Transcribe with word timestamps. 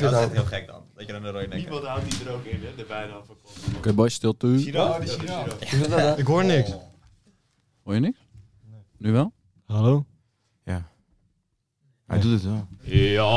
Dat 0.00 0.12
is 0.12 0.18
echt 0.18 0.32
heel 0.32 0.44
gek 0.44 0.66
dan. 0.66 0.82
Dat 0.94 1.06
je 1.06 1.12
dan 1.12 1.24
een 1.24 1.32
rode 1.32 1.46
nek. 1.46 1.58
Niemand 1.58 1.84
houdt 1.84 2.10
die 2.10 2.26
er 2.28 2.32
ook 2.32 2.44
in, 2.44 2.62
hè? 2.64 2.74
De 2.76 2.84
bijnaam 2.88 3.22
van. 3.26 3.36
Oké, 3.76 3.92
boys, 3.92 4.14
stilte. 4.14 4.58
Giro, 4.58 4.98
de 4.98 5.06
Giro. 5.06 5.44
Giro. 5.60 6.14
Ik 6.16 6.26
hoor 6.26 6.44
niks. 6.44 6.70
Hoor 7.82 7.94
je 7.94 8.00
niks? 8.00 8.18
Nu 8.96 9.12
wel? 9.12 9.32
Hallo? 9.66 10.04
Ja. 10.64 10.88
Hij 12.06 12.20
doet 12.20 12.32
het 12.32 12.42
wel. 12.42 12.66
Ja. 12.82 13.28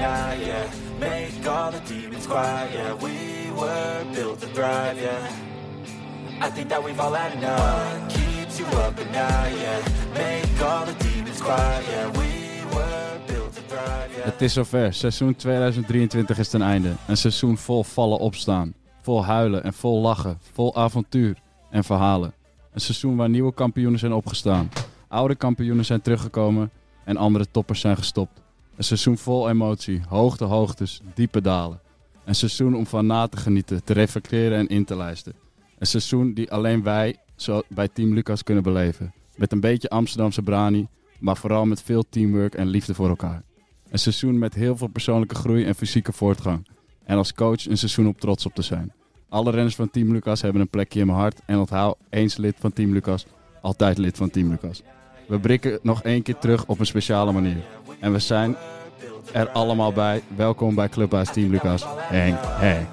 Night, 0.00 0.46
yeah 0.46 0.70
Make 0.98 1.46
all 1.46 1.70
the 1.70 1.80
demons 1.80 2.26
quiet, 2.26 2.70
yeah 2.72 2.94
We 2.94 3.50
were 3.60 4.04
built 4.14 4.40
to 4.40 4.46
thrive, 4.46 4.98
yeah 5.00 5.28
I 6.40 6.50
think 6.50 6.68
that 6.68 6.82
we've 6.82 7.00
all 7.00 7.14
had 7.14 7.32
enough 7.36 8.08
keeps 8.08 8.58
you 8.58 8.66
up 8.66 8.98
at 8.98 9.52
yeah 9.62 9.80
the 10.84 10.94
demons 11.04 11.40
yeah 11.40 12.18
We 12.18 12.40
Het 14.22 14.42
is 14.42 14.52
zover. 14.52 14.94
Seizoen 14.94 15.36
2023 15.36 16.38
is 16.38 16.48
ten 16.48 16.62
einde. 16.62 16.92
Een 17.06 17.16
seizoen 17.16 17.56
vol 17.56 17.84
vallen 17.84 18.18
opstaan. 18.18 18.74
Vol 19.02 19.24
huilen 19.24 19.64
en 19.64 19.72
vol 19.72 20.00
lachen. 20.00 20.38
Vol 20.52 20.76
avontuur 20.76 21.38
en 21.70 21.84
verhalen. 21.84 22.32
Een 22.72 22.80
seizoen 22.80 23.16
waar 23.16 23.28
nieuwe 23.28 23.54
kampioenen 23.54 23.98
zijn 23.98 24.12
opgestaan. 24.12 24.70
Oude 25.08 25.34
kampioenen 25.34 25.84
zijn 25.84 26.00
teruggekomen 26.00 26.70
en 27.04 27.16
andere 27.16 27.46
toppers 27.50 27.80
zijn 27.80 27.96
gestopt. 27.96 28.40
Een 28.80 28.86
seizoen 28.86 29.18
vol 29.18 29.48
emotie, 29.48 30.02
hoogte 30.08 30.44
hoogtes, 30.44 31.00
diepe 31.14 31.40
dalen. 31.40 31.80
Een 32.24 32.34
seizoen 32.34 32.74
om 32.74 32.86
van 32.86 33.06
na 33.06 33.26
te 33.26 33.36
genieten, 33.36 33.84
te 33.84 33.92
reflecteren 33.92 34.58
en 34.58 34.66
in 34.66 34.84
te 34.84 34.96
lijsten. 34.96 35.32
Een 35.78 35.86
seizoen 35.86 36.34
die 36.34 36.52
alleen 36.52 36.82
wij 36.82 37.16
zo 37.36 37.62
bij 37.68 37.88
Team 37.88 38.14
Lucas 38.14 38.42
kunnen 38.42 38.62
beleven. 38.62 39.12
Met 39.36 39.52
een 39.52 39.60
beetje 39.60 39.88
Amsterdamse 39.88 40.42
brani, 40.42 40.86
maar 41.18 41.36
vooral 41.36 41.66
met 41.66 41.82
veel 41.82 42.04
teamwork 42.08 42.54
en 42.54 42.66
liefde 42.66 42.94
voor 42.94 43.08
elkaar. 43.08 43.42
Een 43.90 43.98
seizoen 43.98 44.38
met 44.38 44.54
heel 44.54 44.76
veel 44.76 44.88
persoonlijke 44.88 45.34
groei 45.34 45.64
en 45.64 45.74
fysieke 45.74 46.12
voortgang. 46.12 46.68
En 47.04 47.16
als 47.16 47.34
coach 47.34 47.66
een 47.66 47.78
seizoen 47.78 48.06
om 48.06 48.16
trots 48.16 48.46
op 48.46 48.54
te 48.54 48.62
zijn. 48.62 48.92
Alle 49.28 49.50
renners 49.50 49.74
van 49.74 49.90
Team 49.90 50.12
Lucas 50.12 50.42
hebben 50.42 50.60
een 50.60 50.68
plekje 50.68 51.00
in 51.00 51.06
mijn 51.06 51.18
hart. 51.18 51.40
En 51.46 51.58
onthoud 51.58 51.96
eens 52.10 52.36
lid 52.36 52.56
van 52.58 52.72
Team 52.72 52.92
Lucas, 52.92 53.26
altijd 53.62 53.98
lid 53.98 54.16
van 54.16 54.30
Team 54.30 54.50
Lucas. 54.50 54.82
We 55.30 55.38
brikken 55.38 55.78
nog 55.82 56.02
één 56.02 56.22
keer 56.22 56.38
terug 56.38 56.64
op 56.66 56.78
een 56.78 56.86
speciale 56.86 57.32
manier. 57.32 57.62
En 57.98 58.12
we 58.12 58.18
zijn 58.18 58.56
er 59.32 59.48
allemaal 59.48 59.92
bij. 59.92 60.22
Welkom 60.36 60.74
bij 60.74 60.88
Clubhuis 60.88 61.32
Team 61.32 61.50
Lucas. 61.50 61.84
Henk, 61.86 62.38
Henk. 62.42 62.88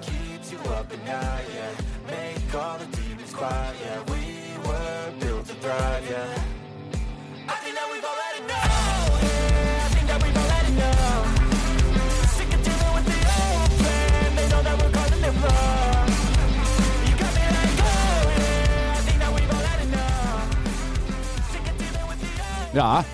Ja. 22.77 23.01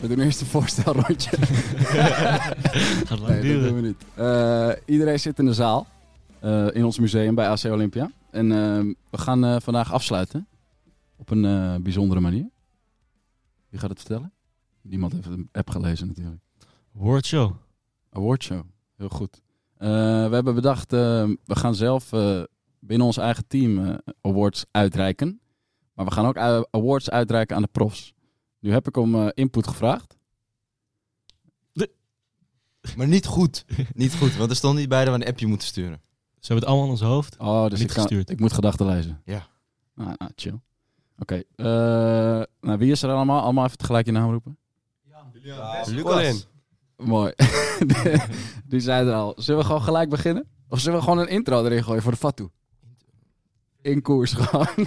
We 0.00 0.08
doen 0.08 0.20
eerst 0.20 0.40
een 0.40 0.46
voorstelrondje. 0.46 1.30
Gaat 3.06 3.18
lang 3.18 3.42
Nee, 3.42 3.54
dat 3.60 3.68
doen 3.68 3.74
we 3.74 3.80
niet. 3.86 4.04
Eh, 4.14 4.70
iedereen 4.94 5.20
zit 5.20 5.38
in 5.38 5.44
de 5.44 5.54
zaal. 5.54 5.86
eh, 6.40 6.66
in 6.72 6.84
ons 6.84 6.98
museum 6.98 7.34
bij 7.34 7.48
AC 7.48 7.64
Olympia. 7.64 8.10
En 8.30 8.52
eh, 8.52 8.58
we 9.10 9.18
gaan 9.18 9.44
eh, 9.44 9.56
vandaag 9.60 9.92
afsluiten. 9.92 10.46
Op 11.16 11.30
een 11.30 11.82
bijzondere 11.82 12.20
manier. 12.20 12.48
Wie 13.68 13.80
gaat 13.80 13.90
het 13.90 13.98
vertellen? 13.98 14.32
Niemand 14.82 15.12
heeft 15.12 15.26
een 15.26 15.48
app 15.52 15.70
gelezen 15.70 16.06
natuurlijk. 16.06 16.42
Woordshow. 16.92 17.52
Awardshow. 18.10 18.60
Heel 18.96 19.08
goed. 19.08 19.40
We 19.76 19.86
hebben 20.30 20.54
bedacht, 20.54 20.92
eh, 20.92 20.98
we 21.44 21.56
gaan 21.56 21.74
zelf 21.74 22.10
binnen 22.80 23.06
ons 23.06 23.16
eigen 23.16 23.46
team 23.46 23.98
awards 24.20 24.64
uitreiken. 24.70 25.40
Maar 25.98 26.06
we 26.06 26.12
gaan 26.12 26.26
ook 26.26 26.66
awards 26.70 27.10
uitreiken 27.10 27.56
aan 27.56 27.62
de 27.62 27.68
profs. 27.72 28.12
Nu 28.60 28.72
heb 28.72 28.88
ik 28.88 28.96
om 28.96 29.14
eh, 29.14 29.28
input 29.34 29.66
gevraagd. 29.66 30.16
Maar 32.96 33.08
niet 33.08 33.26
goed. 33.26 33.64
Niet 33.94 34.14
goed, 34.14 34.36
want 34.36 34.50
er 34.50 34.56
stond 34.56 34.78
niet 34.78 34.88
bij 34.88 35.04
dat 35.04 35.14
we 35.16 35.20
een 35.20 35.28
appje 35.28 35.46
moeten 35.46 35.68
sturen. 35.68 36.00
Ze 36.40 36.52
hebben 36.52 36.56
het 36.56 36.64
allemaal 36.64 36.84
in 36.84 36.90
ons 36.90 37.00
hoofd. 37.00 37.36
Oh, 37.38 37.66
dus 37.66 37.78
Niet 37.78 37.88
ik, 37.90 37.94
gestuurd. 37.96 38.30
ik 38.30 38.40
moet 38.40 38.52
gedachten 38.52 38.86
lezen. 38.86 39.22
Ja. 39.24 39.46
Ah, 39.96 40.12
ah, 40.16 40.28
chill. 40.36 40.60
Oké. 41.18 41.42
eh, 41.56 41.66
nou, 42.60 42.78
wie 42.78 42.90
is 42.90 43.02
er 43.02 43.10
allemaal? 43.10 43.40
Allemaal 43.42 43.64
even 43.64 43.78
tegelijk 43.78 44.06
je 44.06 44.12
naam 44.12 44.30
roepen. 44.30 44.58
Colin. 46.02 46.42
Mooi. 46.96 47.32
Die 48.68 48.80
zijn 48.80 49.06
er 49.06 49.14
al. 49.14 49.32
Zullen 49.36 49.60
we 49.60 49.66
gewoon 49.66 49.82
gelijk 49.82 50.08
beginnen? 50.08 50.48
Of 50.68 50.80
zullen 50.80 50.98
we 50.98 51.04
gewoon 51.04 51.18
een 51.18 51.28
intro 51.28 51.64
erin 51.64 51.84
gooien 51.84 52.02
voor 52.02 52.12
de 52.12 52.18
Fatu? 52.18 52.48
In 53.82 54.02
koers 54.02 54.32
gewoon. 54.32 54.68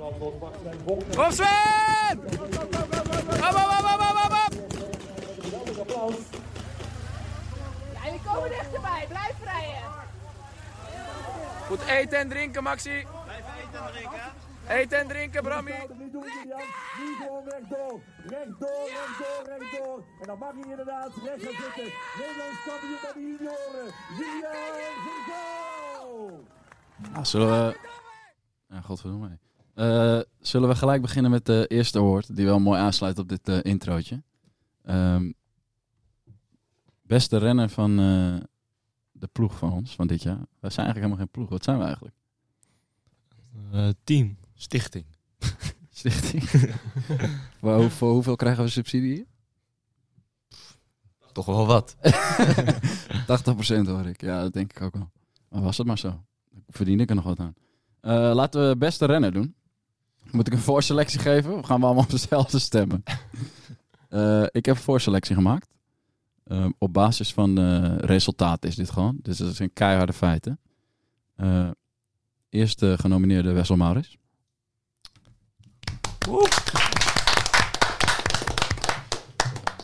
Kom 0.00 1.32
Sven! 1.32 2.16
Hop, 3.40 3.54
hop, 3.54 3.70
hop, 3.70 4.00
hop, 4.00 4.16
hop, 4.16 4.32
hop. 4.32 4.52
Ja, 7.94 8.04
jullie 8.04 8.20
komen 8.24 8.48
dichterbij. 8.48 9.06
Blijf 9.08 9.34
rijden. 9.44 9.82
Goed 11.66 11.80
eten 11.86 12.18
en 12.18 12.28
drinken, 12.28 12.62
Maxi. 12.62 13.06
Blijf 13.24 13.44
eten 13.62 13.80
en 13.80 13.92
drinken. 13.92 14.20
Eten 14.68 14.98
en 14.98 15.08
drinken, 15.08 15.42
Brammy. 15.42 15.86
Nu 15.98 16.10
doen 16.10 16.24
Jan. 16.46 16.60
Nu 16.98 17.16
gewoon 17.16 17.44
rechtdoor. 17.44 18.00
Rechtdoor, 18.26 18.88
rechtdoor, 18.88 19.58
rechtdoor. 19.58 20.04
En 20.20 20.26
dan 20.26 20.38
mag 20.38 20.52
hij 20.52 20.70
inderdaad 20.70 21.10
recht 21.24 21.42
gaan 21.42 21.62
zitten. 21.62 21.92
Nederlands 22.18 22.62
kampioen 22.66 22.98
bij 23.02 23.12
de 23.12 23.20
junioren. 23.20 23.94
Julian 24.18 24.52
Vergo. 25.04 26.44
Nou, 27.12 27.24
zullen 27.24 27.66
we... 27.66 27.78
Ja, 28.68 28.80
godverdomme. 28.80 29.38
Eh 29.80 30.20
zullen 30.40 30.68
we 30.68 30.74
gelijk 30.74 31.02
beginnen 31.02 31.30
met 31.30 31.46
de 31.46 31.66
eerste 31.68 31.98
award, 31.98 32.36
die 32.36 32.44
wel 32.44 32.58
mooi 32.60 32.80
aansluit 32.80 33.18
op 33.18 33.28
dit 33.28 33.48
eh, 33.48 33.58
introotje. 33.62 34.22
Ehm, 34.84 35.32
beste 37.02 37.36
renner 37.36 37.68
van 37.68 37.90
eh, 37.90 38.46
de 39.12 39.28
ploeg 39.32 39.58
van 39.58 39.72
ons, 39.72 39.94
van 39.94 40.06
dit 40.06 40.22
jaar. 40.22 40.36
Wij 40.60 40.70
zijn 40.70 40.86
eigenlijk 40.86 40.96
helemaal 40.96 41.16
geen 41.16 41.28
ploeg. 41.30 41.48
Wat 41.48 41.64
zijn 41.64 41.78
we 41.78 41.84
eigenlijk? 41.84 42.14
Eh, 43.72 43.88
team. 44.04 44.36
Stichting. 44.54 45.04
Stichting. 45.90 46.42
voor, 47.60 47.74
hoe- 47.76 47.90
voor 47.90 48.12
hoeveel 48.12 48.36
krijgen 48.36 48.64
we 48.64 48.70
subsidie 48.70 49.12
hier? 49.14 49.26
Toch 51.32 51.46
wel 51.46 51.66
wat. 51.66 51.96
80% 52.02 53.86
hoor 53.86 54.06
ik. 54.06 54.20
Ja, 54.20 54.42
dat 54.42 54.52
denk 54.52 54.70
ik 54.70 54.80
ook 54.82 54.94
wel. 54.94 55.10
Maar 55.48 55.62
was 55.62 55.78
het 55.78 55.86
maar 55.86 55.98
zo. 55.98 56.24
Verdien 56.68 57.00
ik 57.00 57.08
er 57.08 57.14
nog 57.14 57.24
wat 57.24 57.38
aan. 57.38 57.54
Eh, 58.00 58.12
laten 58.34 58.68
we 58.68 58.76
beste 58.76 59.04
renner 59.06 59.32
doen. 59.32 59.54
Moet 60.30 60.46
ik 60.46 60.52
een 60.52 60.58
voorselectie 60.58 61.20
geven? 61.20 61.56
Of 61.56 61.66
gaan 61.66 61.80
we 61.80 61.86
allemaal 61.86 62.04
op 62.04 62.10
dezelfde 62.10 62.58
stemmen? 62.58 63.02
Eh, 64.08 64.42
ik 64.42 64.66
heb 64.66 64.76
een 64.76 64.82
voorselectie 64.82 65.34
gemaakt. 65.34 65.68
Eh, 66.44 66.66
op 66.78 66.92
basis 66.92 67.32
van 67.32 67.58
eh 67.58 67.96
resultaten 67.98 68.68
is 68.68 68.76
dit 68.76 68.90
gewoon. 68.90 69.18
Dus 69.22 69.36
dat 69.36 69.54
zijn 69.54 69.72
keiharde 69.72 70.12
feiten. 70.12 70.58
Eh, 71.34 71.70
eerste 72.48 72.96
genomineerde 73.00 73.52
Wessel 73.52 73.76
Maurits. 73.76 74.18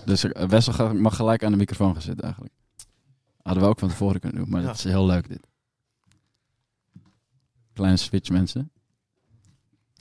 Dus 0.05 0.25
Wessel 0.33 0.94
mag 0.94 1.17
gelijk 1.17 1.44
aan 1.44 1.50
de 1.50 1.59
microfoon 1.59 1.93
gaan 1.93 2.03
zitten 2.03 2.25
eigenlijk. 2.25 2.55
Hadden 3.43 3.62
we 3.62 3.69
ook 3.69 3.79
van 3.79 3.88
tevoren 3.88 4.21
kunnen 4.21 4.38
doen, 4.41 4.50
maar 4.50 4.62
dat 4.62 4.77
is 4.77 4.85
heel 4.85 5.06
leuk 5.06 5.29
dit. 5.29 5.47
Kleine 7.73 7.97
switch 7.97 8.31
mensen. 8.31 8.71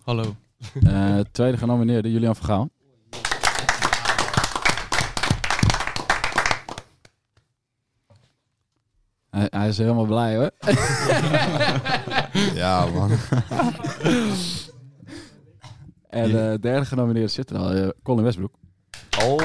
Hallo. 0.05 0.35
Eh, 0.83 1.19
tweede 1.31 1.57
genomineerde 1.57 2.11
Julian 2.11 2.35
Vergaal. 2.35 2.69
Hij, 9.29 9.47
hij 9.49 9.67
is 9.67 9.77
helemaal 9.77 10.05
blij 10.05 10.35
hoor. 10.35 10.51
Ja, 12.53 12.85
man. 12.85 13.11
En 16.09 16.31
de 16.31 16.57
derde 16.61 16.85
genomineerde 16.85 17.27
zit 17.27 17.49
er 17.49 17.57
al, 17.57 17.71
eh, 17.71 17.89
Colin 18.03 18.23
Westbroek. 18.23 18.53
Oh. 19.23 19.41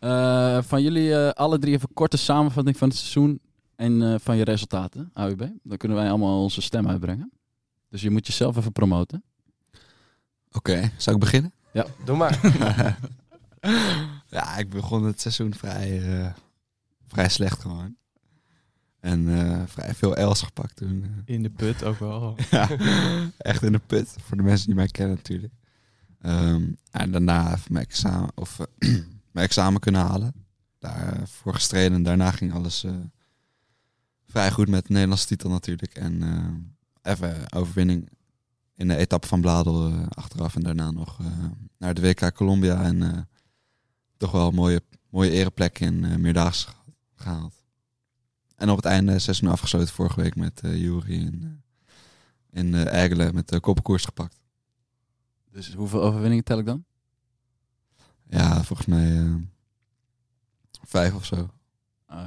Eh, 0.00 0.58
van 0.62 0.82
jullie 0.82 1.14
eh, 1.14 1.30
alle 1.30 1.58
drie 1.58 1.74
even 1.74 1.88
een 1.88 1.94
korte 1.94 2.16
samenvatting 2.16 2.76
van 2.76 2.88
het 2.88 2.96
seizoen 2.96 3.40
en 3.76 4.02
eh, 4.02 4.14
van 4.18 4.36
je 4.36 4.44
resultaten, 4.44 5.10
AUB. 5.14 5.48
Dan 5.62 5.76
kunnen 5.76 5.98
wij 5.98 6.08
allemaal 6.08 6.42
onze 6.42 6.60
stem 6.62 6.88
uitbrengen. 6.88 7.32
Dus 7.90 8.02
je 8.02 8.10
moet 8.10 8.26
jezelf 8.26 8.56
even 8.56 8.72
promoten. 8.72 9.22
Oké, 10.52 10.90
zou 10.96 11.16
ik 11.16 11.22
beginnen? 11.22 11.52
Ja. 11.72 11.86
Doe 12.04 12.16
maar. 12.16 12.40
ja, 14.30 14.56
ik 14.56 14.70
begon 14.70 15.04
het 15.04 15.20
seizoen 15.20 15.54
vrij, 15.54 16.18
eh, 16.20 16.32
vrij 17.06 17.28
slecht 17.28 17.60
gewoon. 17.60 17.96
En 19.00 19.38
eh, 19.38 19.62
vrij 19.66 19.94
veel 19.94 20.30
L's 20.30 20.42
gepakt 20.42 20.76
toen. 20.76 21.02
eh. 21.04 21.34
In 21.34 21.42
de 21.42 21.50
put 21.50 21.84
ook 21.84 21.98
wel. 21.98 22.36
ja, 22.50 22.68
echt 23.38 23.62
in 23.62 23.72
de 23.72 23.78
put. 23.86 24.14
Voor 24.20 24.36
de 24.36 24.42
mensen 24.42 24.66
die 24.66 24.74
mij 24.74 24.86
kennen 24.88 25.16
natuurlijk. 25.16 25.52
Ehm, 26.20 26.64
en 26.90 27.10
daarna 27.10 27.52
even 27.54 27.72
mijn 27.72 27.84
examen, 27.84 28.30
of, 28.34 28.58
eh, 28.58 28.66
mijn 29.32 29.46
examen 29.46 29.80
kunnen 29.80 30.00
halen. 30.00 30.34
Daarvoor 30.78 31.54
gestreden. 31.54 31.92
En 31.96 32.02
daarna 32.02 32.30
ging 32.30 32.52
alles 32.54 32.84
eh, 32.84 32.92
vrij 34.26 34.50
goed 34.50 34.68
met 34.68 34.86
de 34.86 34.92
Nederlandse 34.92 35.26
titel 35.26 35.50
natuurlijk. 35.50 35.94
En 35.94 36.22
eh, 36.22 36.54
even 37.02 37.52
overwinning 37.52 38.08
in 38.74 38.88
de 38.88 38.96
etappe 38.96 39.26
van 39.26 39.40
Bladel 39.40 39.88
eh, 39.88 40.06
achteraf. 40.08 40.54
En 40.54 40.62
daarna 40.62 40.90
nog 40.90 41.20
eh, 41.20 41.26
naar 41.78 41.94
de 41.94 42.00
WK 42.00 42.34
Colombia. 42.34 42.82
En 42.82 43.02
eh, 43.02 43.18
toch 44.16 44.30
wel 44.30 44.48
een 44.48 44.54
mooie, 44.54 44.82
mooie 45.10 45.30
ereplek 45.30 45.78
in 45.78 46.04
uh, 46.04 46.16
Meerdaagse 46.16 46.68
gehaald. 47.14 47.60
En 48.60 48.70
op 48.70 48.76
het 48.76 48.84
einde 48.84 49.18
seizoen 49.18 49.50
afgesloten 49.50 49.94
vorige 49.94 50.20
week 50.20 50.36
met 50.36 50.60
eh 50.60 50.80
Jury 50.80 51.12
in, 51.12 51.62
eh, 52.50 52.60
in 52.60 53.20
uh, 53.20 53.30
met 53.30 53.48
de 53.48 53.60
koppenkoers 53.60 54.04
gepakt. 54.04 54.40
Dus 55.50 55.74
hoeveel 55.74 56.02
overwinningen 56.02 56.44
tel 56.44 56.58
ik 56.58 56.66
dan? 56.66 56.84
Ja, 58.28 58.62
volgens 58.62 58.88
mij 58.88 59.16
eh, 59.18 59.34
vijf 60.82 61.14
of 61.14 61.24
zo. 61.24 61.50
Ah, 62.06 62.24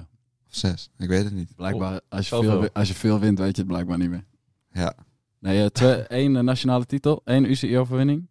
Of 0.48 0.56
zes. 0.56 0.90
Ik 0.98 1.08
weet 1.10 1.24
het 1.24 1.34
niet. 1.34 1.56
blijkbaar, 1.56 2.02
als 2.10 2.30
je, 2.30 2.36
veel, 2.36 2.70
als 2.70 2.88
je 2.88 2.94
veel 2.94 3.20
wint, 3.20 3.40
weet 3.40 3.56
je 3.56 3.62
het 3.62 3.72
blijkbaar 3.72 3.98
niet 3.98 4.10
meer. 4.10 4.26
Ja. 4.74 4.96
Nee, 5.40 5.64
eh, 5.64 5.68
twee, 5.70 5.94
één 5.94 6.36
eh, 6.36 6.44
nationale 6.44 6.86
titel, 6.86 7.22
één 7.26 7.46
UCI-overwinning. 7.46 8.28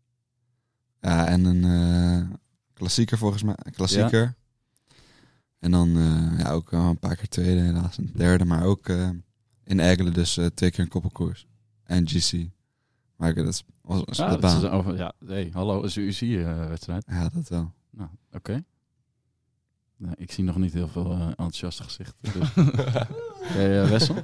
ja, 1.01 1.27
en 1.27 1.45
een 1.45 1.65
eh, 1.65 2.37
klassieker 2.73 3.19
volgens 3.19 3.43
mij. 3.43 3.57
Klassieker. 3.71 4.35
En 5.59 5.71
dan 5.71 5.97
eh, 5.97 6.39
ja, 6.39 6.51
ook 6.51 6.73
een 6.73 6.99
paar 6.99 7.17
keer 7.17 7.29
tweede 7.29 7.61
helaas. 7.61 7.99
Een 7.99 8.11
derde, 8.15 8.45
maar 8.45 8.65
ook 8.65 8.89
eh, 8.89 9.11
in 9.65 9.81
Egelen 9.81 10.13
dus 10.13 10.39
twee 10.55 10.71
keer 10.71 10.81
een 10.81 10.89
koppelkoers. 10.89 11.47
En 11.85 12.09
GC. 12.09 12.49
Maar 13.17 13.29
ik- 13.31 13.37
dat 13.37 13.47
is, 13.47 13.65
was, 13.81 14.03
was 14.05 14.17
Ja, 14.17 14.35
de 14.35 14.41
dat 14.41 14.63
is 14.63 14.69
over, 14.69 14.97
ja, 14.97 15.13
hey, 15.27 15.51
hallo, 15.53 15.83
is 15.83 15.97
een 15.97 16.03
UCI-wedstrijd. 16.03 17.05
Ja, 17.07 17.29
dat 17.29 17.49
wel. 17.49 17.73
Nou, 17.91 18.11
oké. 18.33 18.65
Nou, 19.97 20.15
ik 20.19 20.33
zie 20.33 20.45
nog 20.45 20.57
niet 20.57 20.73
heel 20.73 20.89
veel 20.89 21.13
enthousiaste 21.13 21.83
gezichten. 21.83 22.33
Dus. 22.33 22.55
Eh, 23.57 23.89
Wessel? 23.89 24.17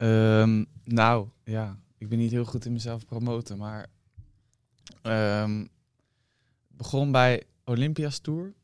Ehm, 0.00 0.64
nou, 0.84 1.28
ja. 1.44 1.78
Ik 1.98 2.08
ben 2.08 2.18
niet 2.18 2.30
heel 2.30 2.44
goed 2.44 2.64
in 2.64 2.72
mezelf 2.72 3.04
promoten, 3.04 3.58
maar... 3.58 3.86
het 5.02 5.68
begon 6.68 7.12
bij 7.12 7.42
Olympia's 7.64 8.18
Tour. 8.18 8.54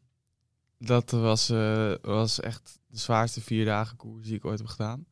Dat 0.79 1.11
was, 1.11 1.50
eh, 1.50 1.93
was 2.03 2.41
echt 2.41 2.79
de 2.87 2.99
zwaarste 2.99 3.41
vier 3.41 3.65
dagen 3.65 3.97
koers 3.97 4.27
die 4.27 4.37
ik 4.37 4.44
ooit 4.44 4.59
heb 4.59 4.69
gedaan. 4.69 5.06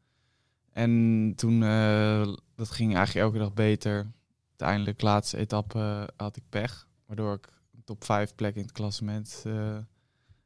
En 0.71 1.32
toen, 1.37 1.62
eh, 1.62 2.32
dat 2.55 2.70
ging 2.70 2.94
eigenlijk 2.94 3.27
elke 3.27 3.38
dag 3.38 3.53
beter. 3.55 4.12
Uiteindelijk, 4.49 5.03
laatste 5.03 5.37
etappe, 5.37 5.79
eh, 5.79 6.05
had 6.17 6.37
ik 6.37 6.43
pech. 6.49 6.88
Waardoor 7.06 7.35
ik 7.35 7.53
top 7.85 8.05
5 8.05 8.35
plek 8.35 8.55
in 8.55 8.62
het 8.62 8.73
klassement 8.73 9.44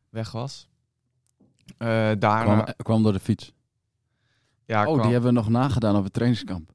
weg 0.09 0.33
was. 0.33 0.69
Daarna... 1.79 2.43
Kwam, 2.43 2.75
kwam 2.77 3.03
door 3.03 3.13
de 3.13 3.21
fiets. 3.21 3.53
Ja, 4.69 4.81
oh, 4.87 4.93
kwam- 4.93 5.03
die 5.03 5.13
hebben 5.13 5.31
we 5.35 5.37
nog 5.41 5.49
nagedaan 5.49 5.97
op 5.97 6.05
het 6.05 6.13
trainingskamp. 6.13 6.73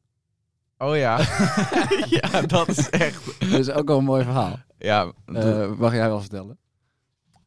Oh 0.78 0.95
ja. 0.98 1.18
ja, 2.19 2.42
dat 2.42 2.68
is 2.68 2.90
echt. 2.90 3.40
Dat 3.51 3.60
is 3.60 3.72
ook 3.72 3.88
wel 3.88 3.98
een 3.98 4.04
mooi 4.04 4.24
verhaal. 4.24 4.60
Ja, 4.78 5.12
Eh, 5.25 5.72
mag 5.78 5.94
jij 5.94 6.07
wel 6.07 6.19
vertellen? 6.19 6.57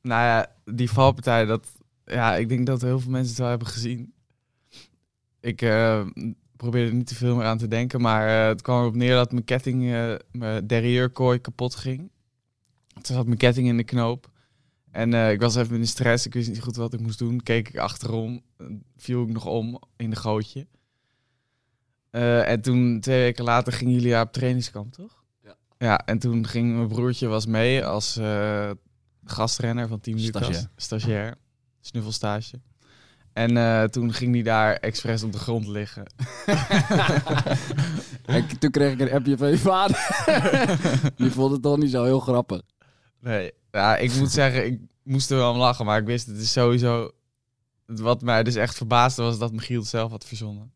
nou 0.03 0.23
ja, 0.23 0.47
die 0.65 0.91
valpartij, 0.91 1.45
dat, 1.45 1.67
ja, 2.05 2.35
ik 2.37 2.49
denk 2.49 2.67
dat 2.67 2.81
heel 2.83 3.01
veel 3.01 3.11
mensen 3.11 3.29
het 3.31 3.39
wel 3.39 3.49
hebben 3.49 3.67
gezien. 3.69 4.13
Ik 5.41 5.63
eh, 5.63 6.07
probeerde 6.57 6.89
er 6.91 6.95
niet 6.97 7.07
te 7.07 7.15
veel 7.15 7.37
meer 7.37 7.45
aan 7.45 7.59
te 7.59 7.69
denken, 7.69 8.01
maar 8.01 8.29
eh, 8.43 8.47
het 8.49 8.63
kwam 8.63 8.81
erop 8.81 8.95
neer 8.95 9.15
dat 9.15 9.33
mijn 9.33 9.45
ketting, 9.45 9.81
mijn 10.33 10.67
derrieurkooi 10.67 11.39
kapot 11.41 11.75
ging. 11.75 12.11
Toen 13.03 13.17
zat 13.17 13.27
mijn 13.27 13.39
ketting 13.39 13.69
in 13.69 13.77
de 13.77 13.85
knoop. 13.85 14.31
En 14.97 15.15
eh, 15.15 15.31
ik 15.31 15.41
was 15.41 15.57
even 15.57 15.75
in 15.75 15.81
de 15.81 15.87
stress, 15.87 16.27
ik 16.27 16.35
wist 16.35 16.49
niet 16.49 16.63
goed 16.63 16.77
wat 16.77 16.95
ik 16.95 17.01
moest 17.01 17.19
doen. 17.19 17.43
Keek 17.43 17.69
ik 17.69 17.79
achterom, 17.79 18.43
eh, 18.57 18.67
viel 18.97 19.23
ik 19.23 19.33
nog 19.33 19.47
om 19.47 19.81
in 19.97 20.11
de 20.11 20.17
gootje. 20.17 20.67
Eh, 22.11 22.49
en 22.49 22.61
toen, 22.61 23.01
twee 23.01 23.21
weken 23.21 23.45
later, 23.45 23.73
ging 23.73 23.91
Julia 23.91 24.23
op 24.23 24.33
trainingskamp, 24.33 24.93
toch? 24.93 25.23
Ja. 25.43 25.57
Ja, 25.79 25.99
en 25.99 26.19
toen 26.19 26.47
ging 26.47 26.77
mijn 26.77 26.89
broertje 26.89 27.27
was 27.27 27.47
mee 27.47 27.85
als 27.85 28.21
gastrenner 29.25 29.89
van 29.89 30.01
Team 30.01 30.17
Lucas. 30.17 30.43
Stagiair. 30.43 30.71
Stagiair. 30.77 31.35
Snuffelstage. 31.81 32.61
En 33.33 33.91
toen 33.91 34.13
ging 34.13 34.35
hij 34.35 34.43
daar 34.43 34.75
expres 34.75 35.23
op 35.23 35.33
de 35.33 35.39
grond 35.39 35.67
liggen. 35.67 36.07
En 38.27 38.59
toen 38.59 38.71
kreeg 38.71 38.93
ik 38.93 39.01
een 39.01 39.13
appje 39.13 39.37
van 39.37 39.49
je 39.49 39.59
vader. 39.59 39.97
Die 41.17 41.31
vond 41.31 41.53
het 41.53 41.63
toch 41.63 41.77
niet 41.77 41.91
zo 41.91 42.05
heel 42.05 42.21
grappig. 42.21 42.63
Nee, 43.21 43.53
ja, 43.77 43.97
ik 43.97 44.15
moet 44.15 44.31
zeggen, 44.43 44.67
ik 44.67 44.81
moest 45.03 45.31
er 45.31 45.37
wel 45.37 45.53
om 45.53 45.59
lachen, 45.59 45.85
maar 45.85 45.99
ik 46.01 46.07
wist 46.07 46.27
het 46.27 46.37
is 46.37 46.53
sowieso... 46.53 47.11
Wat 47.87 48.23
mij 48.23 48.43
dus 48.43 48.55
echt 48.55 48.77
verbaasde 48.77 49.23
was 49.23 49.39
dat 49.39 49.53
Michiel 49.53 49.81
het 49.81 49.89
zelf 49.89 50.11
had 50.11 50.25
verzonnen. 50.25 50.73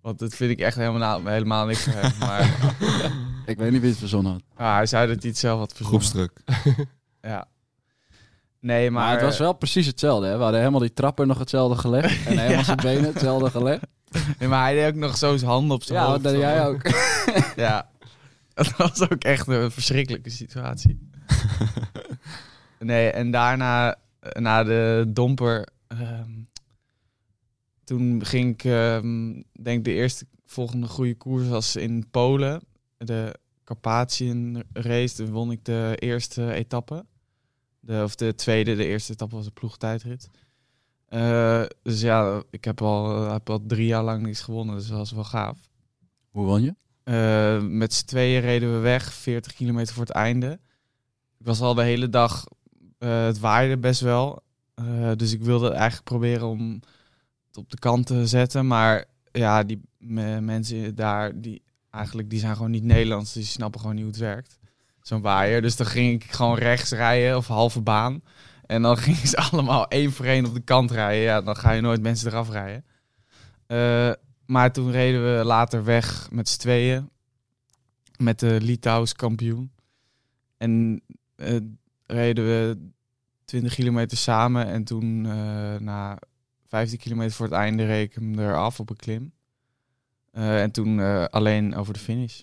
Want 0.00 0.18
dat 0.18 0.34
vind 0.34 0.50
ik 0.50 0.58
echt 0.60 0.76
helemaal, 0.76 1.24
helemaal 1.26 1.66
niks 1.66 1.84
hem. 1.84 2.12
Maar 2.18 2.40
Ik 3.46 3.58
weet 3.58 3.70
niet 3.72 3.80
wie 3.80 3.90
het 3.90 3.98
verzonnen 3.98 4.32
had. 4.32 4.42
ja, 4.58 4.74
hij 4.74 4.86
zei 4.86 5.06
dat 5.08 5.20
hij 5.20 5.30
het 5.30 5.38
zelf 5.38 5.58
had 5.58 5.72
verzonnen. 5.72 6.00
Groepsdruk. 6.00 6.40
Ja. 7.22 7.48
Nee, 8.60 8.90
maar... 8.90 9.02
Maar, 9.02 9.12
het 9.12 9.22
was 9.22 9.38
wel 9.38 9.52
precies 9.52 9.86
hetzelfde. 9.86 10.26
Hè? 10.26 10.36
We 10.36 10.42
hadden 10.42 10.58
helemaal 10.60 10.80
die 10.80 10.92
trapper 10.92 11.26
nog 11.26 11.38
hetzelfde 11.38 11.78
gelegd. 11.78 12.26
En 12.26 12.38
helemaal 12.38 12.50
Ja. 12.58 12.62
zijn 12.64 12.76
benen 12.76 13.04
hetzelfde 13.04 13.50
gelegd. 13.50 13.82
Nee, 14.38 14.48
maar 14.48 14.62
hij 14.62 14.74
deed 14.74 14.86
ook 14.88 14.94
nog 15.00 15.16
zo 15.16 15.36
zijn 15.36 15.50
handen 15.50 15.76
op 15.76 15.82
zijn 15.82 15.98
Ja, 15.98 16.06
hoofd. 16.06 16.22
dat 16.22 16.32
deed 16.32 16.40
jij 16.40 16.66
ook. 16.66 16.80
ja. 17.56 17.88
Dat 18.54 18.76
was 18.76 19.00
ook 19.10 19.22
echt 19.24 19.46
een 19.46 19.70
verschrikkelijke 19.70 20.30
situatie. 20.30 21.07
nee, 22.78 23.10
en 23.10 23.30
daarna, 23.30 23.96
eh, 24.20 24.42
na 24.42 24.62
de 24.64 25.04
domper, 25.08 25.68
ehm, 25.86 26.30
toen 27.84 28.24
ging 28.24 28.52
ik, 28.52 28.64
ehm, 28.64 29.42
denk 29.52 29.84
de 29.84 29.92
eerste 29.92 30.26
volgende 30.46 30.86
goede 30.86 31.14
koers 31.14 31.48
was 31.48 31.76
in 31.76 32.10
Polen. 32.10 32.62
De 32.96 33.34
Carpathian 33.64 34.62
race, 34.72 35.14
toen 35.14 35.30
won 35.30 35.50
ik 35.50 35.64
de 35.64 35.94
eerste 35.98 36.52
etappe. 36.52 37.04
De, 37.80 38.00
of 38.02 38.14
de 38.14 38.34
tweede, 38.34 38.76
de 38.76 38.86
eerste 38.86 39.12
etappe 39.12 39.36
was 39.36 39.46
een 39.46 39.52
ploegtijdrit. 39.52 40.28
Eh, 41.08 41.64
dus 41.82 42.00
ja, 42.00 42.42
ik 42.50 42.64
heb 42.64 42.82
al, 42.82 43.30
heb 43.30 43.50
al 43.50 43.66
drie 43.66 43.86
jaar 43.86 44.02
lang 44.02 44.22
niks 44.22 44.40
gewonnen, 44.40 44.76
dus 44.76 44.86
dat 44.86 44.98
was 44.98 45.12
wel 45.12 45.24
gaaf. 45.24 45.58
Hoe 46.30 46.44
won 46.44 46.62
je? 46.62 46.74
Eh, 47.02 47.62
met 47.62 47.94
z'n 47.94 48.06
tweeën 48.06 48.40
reden 48.40 48.72
we 48.72 48.78
weg, 48.78 49.12
40 49.12 49.52
kilometer 49.54 49.94
voor 49.94 50.04
het 50.04 50.14
einde. 50.14 50.60
Was 51.48 51.60
al 51.60 51.74
de 51.74 51.82
hele 51.82 52.08
dag, 52.08 52.44
eh, 52.98 53.24
het 53.24 53.38
waaide 53.38 53.78
best 53.78 54.00
wel. 54.00 54.42
Eh, 54.74 55.10
dus 55.16 55.32
ik 55.32 55.42
wilde 55.42 55.70
eigenlijk 55.70 56.04
proberen 56.04 56.46
om 56.46 56.80
het 57.46 57.56
op 57.56 57.70
de 57.70 57.78
kant 57.78 58.06
te 58.06 58.26
zetten. 58.26 58.66
Maar 58.66 59.04
ja, 59.32 59.62
die 59.62 59.80
me- 59.98 60.40
mensen 60.40 60.94
daar, 60.94 61.40
die, 61.40 61.62
eigenlijk, 61.90 62.30
die 62.30 62.38
zijn 62.38 62.56
gewoon 62.56 62.70
niet 62.70 62.84
Nederlands. 62.84 63.32
Dus 63.32 63.42
die 63.42 63.52
snappen 63.52 63.80
gewoon 63.80 63.94
niet 63.94 64.04
hoe 64.04 64.12
het 64.12 64.22
werkt. 64.22 64.58
Zo'n 65.02 65.20
waaier. 65.20 65.62
Dus 65.62 65.76
dan 65.76 65.86
ging 65.86 66.22
ik 66.22 66.32
gewoon 66.32 66.56
rechts 66.58 66.90
rijden 66.90 67.36
of 67.36 67.46
halve 67.46 67.80
baan. 67.80 68.22
En 68.66 68.82
dan 68.82 68.96
gingen 69.06 69.26
ze 69.28 69.36
allemaal 69.36 69.88
één 69.88 70.12
voor 70.12 70.24
één 70.26 70.46
op 70.46 70.54
de 70.54 70.60
kant 70.60 70.90
rijden. 70.90 71.22
Ja, 71.22 71.40
dan 71.40 71.56
ga 71.56 71.70
je 71.70 71.80
nooit 71.80 72.02
mensen 72.02 72.28
eraf 72.28 72.50
rijden. 72.50 72.84
Eh, 73.66 74.12
maar 74.46 74.72
toen 74.72 74.90
reden 74.90 75.38
we 75.38 75.44
later 75.44 75.84
weg 75.84 76.28
met 76.30 76.48
z'n 76.48 76.58
tweeën. 76.60 77.10
Met 78.16 78.38
de 78.38 78.58
Litouws 78.60 79.12
kampioen. 79.12 79.72
En 80.56 81.02
eh, 81.38 81.56
reden 82.06 82.44
we 82.44 82.90
20 83.44 83.74
kilometer 83.74 84.16
samen. 84.16 84.66
En 84.66 84.84
toen 84.84 85.26
eh, 85.26 85.76
na 85.76 86.18
15 86.66 86.98
kilometer 86.98 87.32
voor 87.32 87.46
het 87.46 87.54
einde 87.54 87.84
reed 87.86 88.08
ik 88.08 88.14
hem 88.14 88.38
eraf 88.38 88.80
op 88.80 88.90
een 88.90 88.96
klim. 88.96 89.32
Eh, 90.30 90.62
en 90.62 90.70
toen 90.70 91.00
alleen 91.30 91.74
over 91.74 91.92
de 91.92 91.98
finish. 91.98 92.42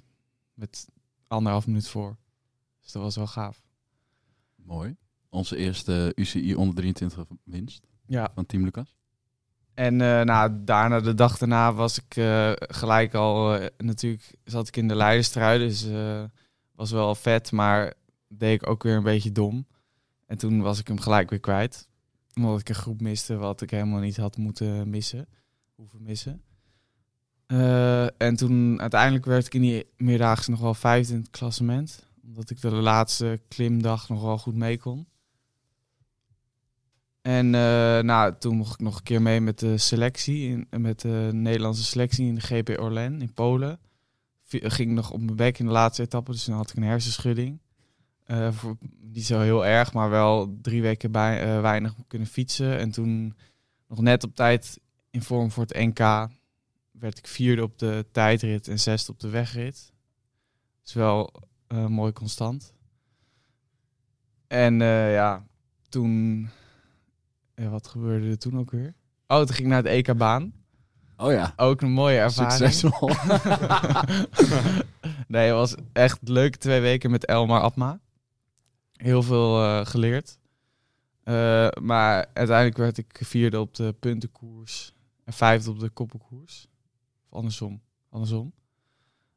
Met 0.54 0.88
anderhalf 1.28 1.68
minuut 1.68 1.88
voor. 1.88 2.18
Dus 2.82 2.92
dat 2.92 3.02
was 3.02 3.16
wel 3.16 3.28
gaaf. 3.28 3.62
Mooi. 4.56 4.96
Onze 5.30 5.58
eerste 5.58 6.12
UCI 6.16 6.56
onder 6.56 6.75
23 6.75 7.25
winst 7.44 7.88
Ja. 8.06 8.32
van 8.34 8.46
Team 8.46 8.64
Lucas. 8.64 8.96
En 9.74 10.02
eh, 10.02 10.22
nou, 10.22 10.64
daarna, 10.64 11.00
de 11.00 11.14
dag 11.14 11.38
daarna, 11.38 11.74
was 11.74 11.98
ik 11.98 12.14
gelijk 12.58 13.14
al... 13.14 13.60
natuurlijk 13.78 14.36
zat 14.44 14.68
ik 14.68 14.78
in 14.78 14.88
de 14.88 14.96
leiderstrui, 14.96 15.60
dus 15.60 15.88
was 16.72 16.92
wel 16.92 17.16
vet. 17.16 17.52
Maar 17.52 17.94
deed 18.38 18.62
ik 18.62 18.70
ook 18.70 18.84
weer 18.84 18.96
een 18.96 19.04
beetje 19.04 19.32
dom. 19.32 19.68
En 20.25 20.38
toen 20.38 20.62
was 20.62 20.80
ik 20.80 20.88
hem 20.88 21.00
gelijk 21.00 21.30
weer 21.30 21.39
kwijt. 21.39 21.88
Omdat 22.34 22.60
ik 22.60 22.70
een 22.70 22.75
groep 22.75 23.01
miste 23.01 23.36
wat 23.36 23.62
ik 23.62 23.70
helemaal 23.70 24.00
niet 24.00 24.18
had 24.18 24.38
moeten 24.38 24.89
missen. 24.89 25.27
Hoeven 25.75 26.04
missen. 26.04 26.42
Eh, 27.46 28.22
en 28.22 28.36
toen 28.36 28.82
uiteindelijk 28.82 29.25
werd 29.25 29.46
ik 29.46 29.54
in 29.54 29.62
die 29.62 29.86
meerdaagse 29.98 30.50
nog 30.50 30.60
wel 30.60 30.74
vijfde 30.74 31.13
in 31.13 31.20
het 31.20 31.30
klassement. 31.30 32.08
Omdat 32.24 32.50
ik 32.50 32.62
de 32.62 32.72
laatste 32.72 33.42
klimdag 33.48 34.10
nog 34.10 34.22
wel 34.22 34.38
goed 34.38 34.56
mee 34.56 34.77
kon. 34.77 35.08
En 37.22 37.56
eh, 37.56 38.00
nou, 38.00 38.34
toen 38.39 38.56
mocht 38.56 38.74
ik 38.74 38.80
nog 38.80 38.98
een 38.98 39.04
keer 39.04 39.22
mee 39.22 39.42
met 39.42 39.60
de 39.60 39.77
selectie, 39.77 40.50
in, 40.50 40.82
met 40.82 41.01
de 41.01 41.30
Nederlandse 41.34 41.84
selectie 41.84 42.27
in 42.27 42.36
de 42.36 42.42
GP 42.42 42.80
Orlen 42.80 43.22
in 43.22 43.34
Polen. 43.34 43.80
Ging 44.48 44.92
nog 44.92 45.12
op 45.12 45.22
mijn 45.22 45.36
bek 45.36 45.60
in 45.60 45.65
de 45.65 45.72
laatste 45.72 46.01
etappe, 46.01 46.32
dus 46.32 46.46
dan 46.46 46.56
had 46.56 46.70
ik 46.70 46.75
een 46.75 46.84
hersenschudding. 46.84 47.60
Voor, 48.27 48.77
niet 49.01 49.25
zo 49.25 49.39
heel 49.39 49.65
erg, 49.65 49.94
maar 49.94 50.10
wel 50.10 50.58
drie 50.62 50.82
weken 50.82 51.12
bij, 51.12 51.41
eh, 51.41 51.62
weinig 51.62 51.94
kunnen 52.08 52.27
fietsen. 52.27 52.77
En 52.77 52.91
toen 52.91 53.36
nog 53.88 54.01
net 54.01 54.24
op 54.24 54.36
tijd 54.36 54.79
in 55.10 55.22
vorm 55.22 55.51
voor 55.51 55.63
het 55.63 55.77
NK 55.77 56.00
werd 56.91 57.17
ik 57.17 57.27
vierde 57.27 57.63
op 57.63 57.79
de 57.79 58.05
tijdrit 58.12 58.67
en 58.67 58.79
zesde 58.79 59.12
op 59.12 59.20
de 59.20 59.29
wegrit. 59.29 59.94
Dat 60.79 60.88
is 60.88 60.94
wel 60.94 61.34
eh, 61.67 61.86
mooi 61.86 62.13
constant. 62.13 62.74
En 64.48 64.75
ja, 64.79 65.46
toen... 65.89 66.50
Wat 67.55 67.88
gebeurde 67.88 68.29
er 68.29 68.38
toen 68.38 68.60
ook 68.60 68.72
weer? 68.72 68.94
Oh, 69.27 69.38
toen 69.38 69.48
ging 69.48 69.60
ik 69.60 69.65
naar 69.74 69.84
het 69.84 69.91
EK-baan. 69.91 70.53
Oh 71.17 71.32
ja. 71.32 71.53
Ook 71.55 71.82
een 71.82 71.91
mooie 71.91 72.17
ervaring. 72.17 72.53
Succesvol. 72.53 73.10
nee, 75.27 75.48
het 75.48 75.55
was 75.55 75.75
echt 75.94 76.20
leuke 76.22 76.58
twee 76.58 76.82
weken 76.82 77.12
met 77.12 77.25
Elmar 77.25 77.62
Abma. 77.62 78.00
Heel 79.06 79.24
veel 79.24 79.64
eh, 79.64 79.86
geleerd. 79.86 80.40
Eh, 81.24 81.70
maar 81.82 82.30
uiteindelijk 82.34 82.78
werd 82.78 82.98
ik 82.98 83.20
vierde 83.22 83.60
op 83.60 83.76
de 83.76 83.96
puntenkoers 84.00 84.94
en 85.24 85.34
vijfde 85.34 85.70
op 85.70 85.80
de 85.80 85.90
koppelkoers. 85.90 86.68
Of 87.26 87.38
andersom. 87.38 87.82
Andersom. 88.10 88.54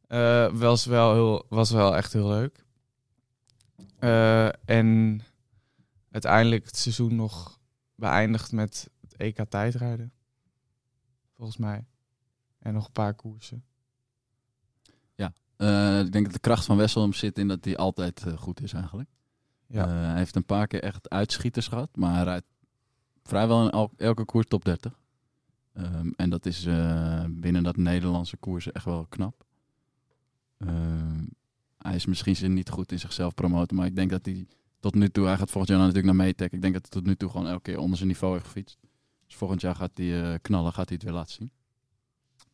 Eh, 0.07 0.53
was, 0.53 0.85
wel 0.85 1.13
heel, 1.13 1.47
was 1.49 1.71
wel 1.71 1.97
echt 1.97 2.13
heel 2.13 2.29
leuk. 2.29 2.65
En 4.65 5.21
uiteindelijk 6.11 6.65
het 6.65 6.77
seizoen 6.77 7.15
nog 7.15 7.61
beëindigd 7.95 8.53
met 8.53 8.91
het 9.01 9.17
EK 9.17 9.45
tijdrijden. 9.49 10.13
Volgens 11.37 11.57
mij. 11.57 11.87
En 12.59 12.75
nog 12.75 12.87
een 12.87 12.93
paar 12.93 13.15
koersen. 13.15 13.65
Eh, 15.57 16.01
ik 16.01 16.13
denk 16.13 16.25
dat 16.25 16.35
de 16.35 16.41
kracht 16.41 16.65
van 16.65 16.77
Wessel 16.77 17.13
zit 17.13 17.39
in 17.39 17.49
dat 17.49 17.65
hij 17.65 17.77
altijd 17.77 18.25
goed 18.37 18.63
is 18.63 18.73
eigenlijk. 18.73 19.11
Ja. 19.69 19.87
Eh, 19.87 19.91
hij 20.09 20.17
heeft 20.17 20.37
een 20.37 20.45
paar 20.45 20.67
keer 20.67 20.83
echt 20.83 21.09
uitschieters 21.11 21.69
gehad, 21.69 21.89
maar 21.97 22.15
hij 22.15 22.25
rijdt 22.25 22.47
vrijwel 23.23 23.65
in 23.65 23.71
el- 23.71 23.93
elke 23.97 24.25
koers 24.25 24.47
top 24.47 24.65
30. 24.65 24.99
Ehm, 25.73 26.11
en 26.17 26.31
dat 26.31 26.47
is 26.47 26.65
eh, 26.67 27.25
binnen 27.29 27.63
dat 27.63 27.77
Nederlandse 27.77 28.37
koersen 28.37 28.73
echt 28.73 28.85
wel 28.85 29.07
knap. 29.09 29.45
Ehm, 30.59 31.25
hij 31.79 31.95
is 31.95 32.07
misschien 32.07 32.37
zin 32.37 32.55
niet 32.55 32.71
goed 32.71 32.93
in 32.93 32.99
zichzelf 32.99 33.35
promoten, 33.35 33.77
maar 33.77 33.87
ik 33.87 33.97
denk 33.97 34.11
dat 34.11 34.25
hij 34.25 34.47
tot 34.81 34.95
nu 34.95 35.09
toe, 35.09 35.27
hij 35.27 35.37
gaat 35.37 35.51
volgend 35.51 35.69
jaar 35.69 35.79
natuurlijk 35.87 36.07
naar 36.07 36.27
Metec. 36.27 36.53
Ik 36.53 36.61
denk 36.63 36.73
dat 36.73 36.83
hij 36.83 36.91
tot 36.91 37.07
nu 37.07 37.15
toe 37.17 37.31
gewoon 37.31 37.47
elke 37.47 37.63
keer 37.63 37.79
onder 37.79 37.97
zijn 37.97 38.09
niveau 38.09 38.33
heeft 38.35 38.47
gefietst. 38.47 38.79
Dus 39.27 39.37
volgend 39.37 39.61
jaar 39.61 39.75
gaat 39.75 39.91
hij 39.95 40.23
eh, 40.33 40.39
knallen, 40.43 40.73
gaat 40.73 40.89
hij 40.89 40.95
het 40.95 41.03
weer 41.05 41.15
laten 41.15 41.35
zien. 41.35 41.51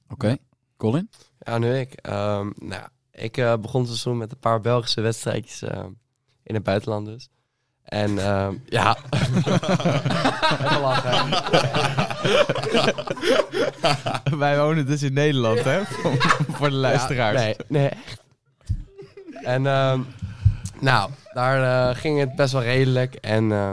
Oké, 0.08 0.36
Colin? 0.76 1.10
Ja, 1.38 1.58
nu 1.58 1.74
ik. 1.74 1.92
Ehm, 1.92 2.50
nou, 2.56 2.88
ik 3.10 3.36
eh, 3.36 3.56
begon 3.56 3.80
het 3.80 3.88
seizoen 3.90 4.16
met 4.18 4.32
een 4.32 4.38
paar 4.38 4.60
Belgische 4.60 5.00
wedstrijdjes 5.00 5.62
ehm, 5.62 5.92
in 6.44 6.54
het 6.54 6.62
buitenland 6.62 7.06
dus. 7.06 7.28
En 7.84 8.18
ehm, 8.18 8.54
ja, 8.66 8.96
even 10.64 10.80
lachen. 10.80 11.30
Wij 14.38 14.58
wonen 14.58 14.86
dus 14.86 15.02
in 15.02 15.12
Nederland, 15.12 15.64
hè? 15.64 15.84
Voor, 15.84 16.16
voor 16.48 16.68
de 16.68 16.74
luisteraars. 16.76 17.40
Ja, 17.40 17.44
nee, 17.44 17.56
nee, 17.68 17.88
echt. 17.88 18.22
En 19.44 19.66
ehm, 19.66 20.00
nou, 20.80 21.10
daar 21.32 21.88
eh, 21.88 21.96
ging 21.96 22.18
het 22.18 22.36
best 22.36 22.52
wel 22.52 22.62
redelijk. 22.62 23.14
En 23.14 23.52
ehm 23.52 23.72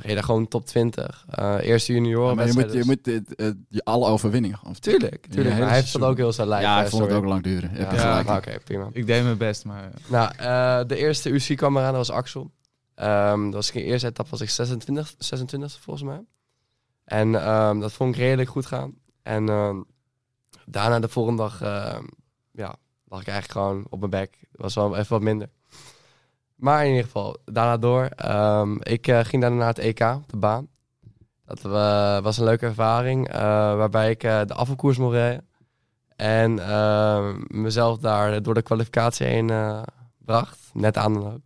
reden 0.00 0.24
gewoon 0.24 0.48
top 0.48 0.66
20. 0.66 1.24
Eh, 1.28 1.56
eerste 1.60 1.92
junioren 1.92 2.36
maar 2.36 2.46
je 2.46 2.52
moet, 2.52 2.72
je 2.72 2.84
moet 2.84 3.06
het- 3.06 3.32
het- 3.36 3.56
je 3.68 3.84
alle 3.84 4.06
overwinningen 4.06 4.58
gewoon. 4.58 4.74
Tuurlijk, 4.74 5.26
hij 5.54 5.74
heeft 5.74 5.92
dat 5.92 6.02
ook 6.02 6.16
heel 6.16 6.32
zijn 6.32 6.48
lijf. 6.48 6.62
Ja, 6.62 6.78
eh, 6.78 6.84
ik 6.84 6.90
vond 6.90 7.02
het 7.02 7.12
ook 7.12 7.24
lang 7.24 7.42
duren. 7.42 7.70
Ja, 7.74 8.36
Oké, 8.36 8.58
prima. 8.64 8.88
Ik 8.92 9.06
deed 9.06 9.22
mijn 9.22 9.38
best, 9.38 9.64
maar... 9.64 9.90
Nou, 10.08 10.32
eh, 10.36 10.80
de 10.88 10.96
eerste 10.96 11.30
UC 11.30 11.56
kwam 11.56 11.76
eraan, 11.76 11.94
dat 11.94 12.06
was 12.06 12.16
Axel. 12.16 12.50
Ehm, 12.94 13.44
dat 13.44 13.52
was 13.54 13.70
in 13.70 13.80
de 13.80 13.86
eerste 13.86 14.06
etappe 14.06 14.30
was 14.30 14.40
ik 14.40 14.50
26, 14.50 15.14
26 15.18 15.78
volgens 15.80 16.04
mij. 16.06 16.24
En 17.04 17.34
ehm, 17.34 17.78
dat 17.78 17.92
vond 17.92 18.14
ik 18.14 18.20
redelijk 18.20 18.48
goed 18.50 18.66
gaan. 18.66 18.94
En 19.22 19.48
ehm, 19.48 19.76
daarna 20.66 21.00
de 21.00 21.08
volgende 21.08 21.42
dag, 21.42 21.62
ehm, 21.62 22.04
ja, 22.52 22.74
lag 23.04 23.20
ik 23.20 23.26
eigenlijk 23.28 23.58
gewoon 23.58 23.86
op 23.88 23.98
mijn 23.98 24.10
bek. 24.10 24.38
was 24.52 24.74
wel 24.74 24.96
even 24.96 25.12
wat 25.12 25.22
minder. 25.22 25.48
Maar 26.62 26.82
in 26.82 26.88
ieder 26.88 27.04
geval, 27.04 27.36
daarna 27.44 27.76
door. 27.76 28.04
Ehm, 28.04 28.76
ik 28.78 29.06
eh, 29.06 29.24
ging 29.24 29.42
daarna 29.42 29.56
naar 29.56 29.68
het 29.68 29.78
EK 29.78 30.00
op 30.00 30.30
de 30.30 30.36
baan. 30.36 30.68
Dat 31.44 31.64
eh, 31.64 32.22
was 32.22 32.38
een 32.38 32.44
leuke 32.44 32.66
ervaring, 32.66 33.28
eh, 33.28 33.40
waarbij 33.76 34.10
ik 34.10 34.20
de 34.20 34.54
afvalkoers 34.54 34.98
mocht 34.98 35.14
rijden. 35.14 35.46
En 36.16 36.58
ehm, 36.58 37.40
mezelf 37.48 37.98
daar 37.98 38.42
door 38.42 38.54
de 38.54 38.62
kwalificatie 38.62 39.26
heen 39.26 39.50
bracht. 40.18 40.58
Net 40.72 40.96
aan 40.96 41.14
dan 41.14 41.32
ook. 41.32 41.40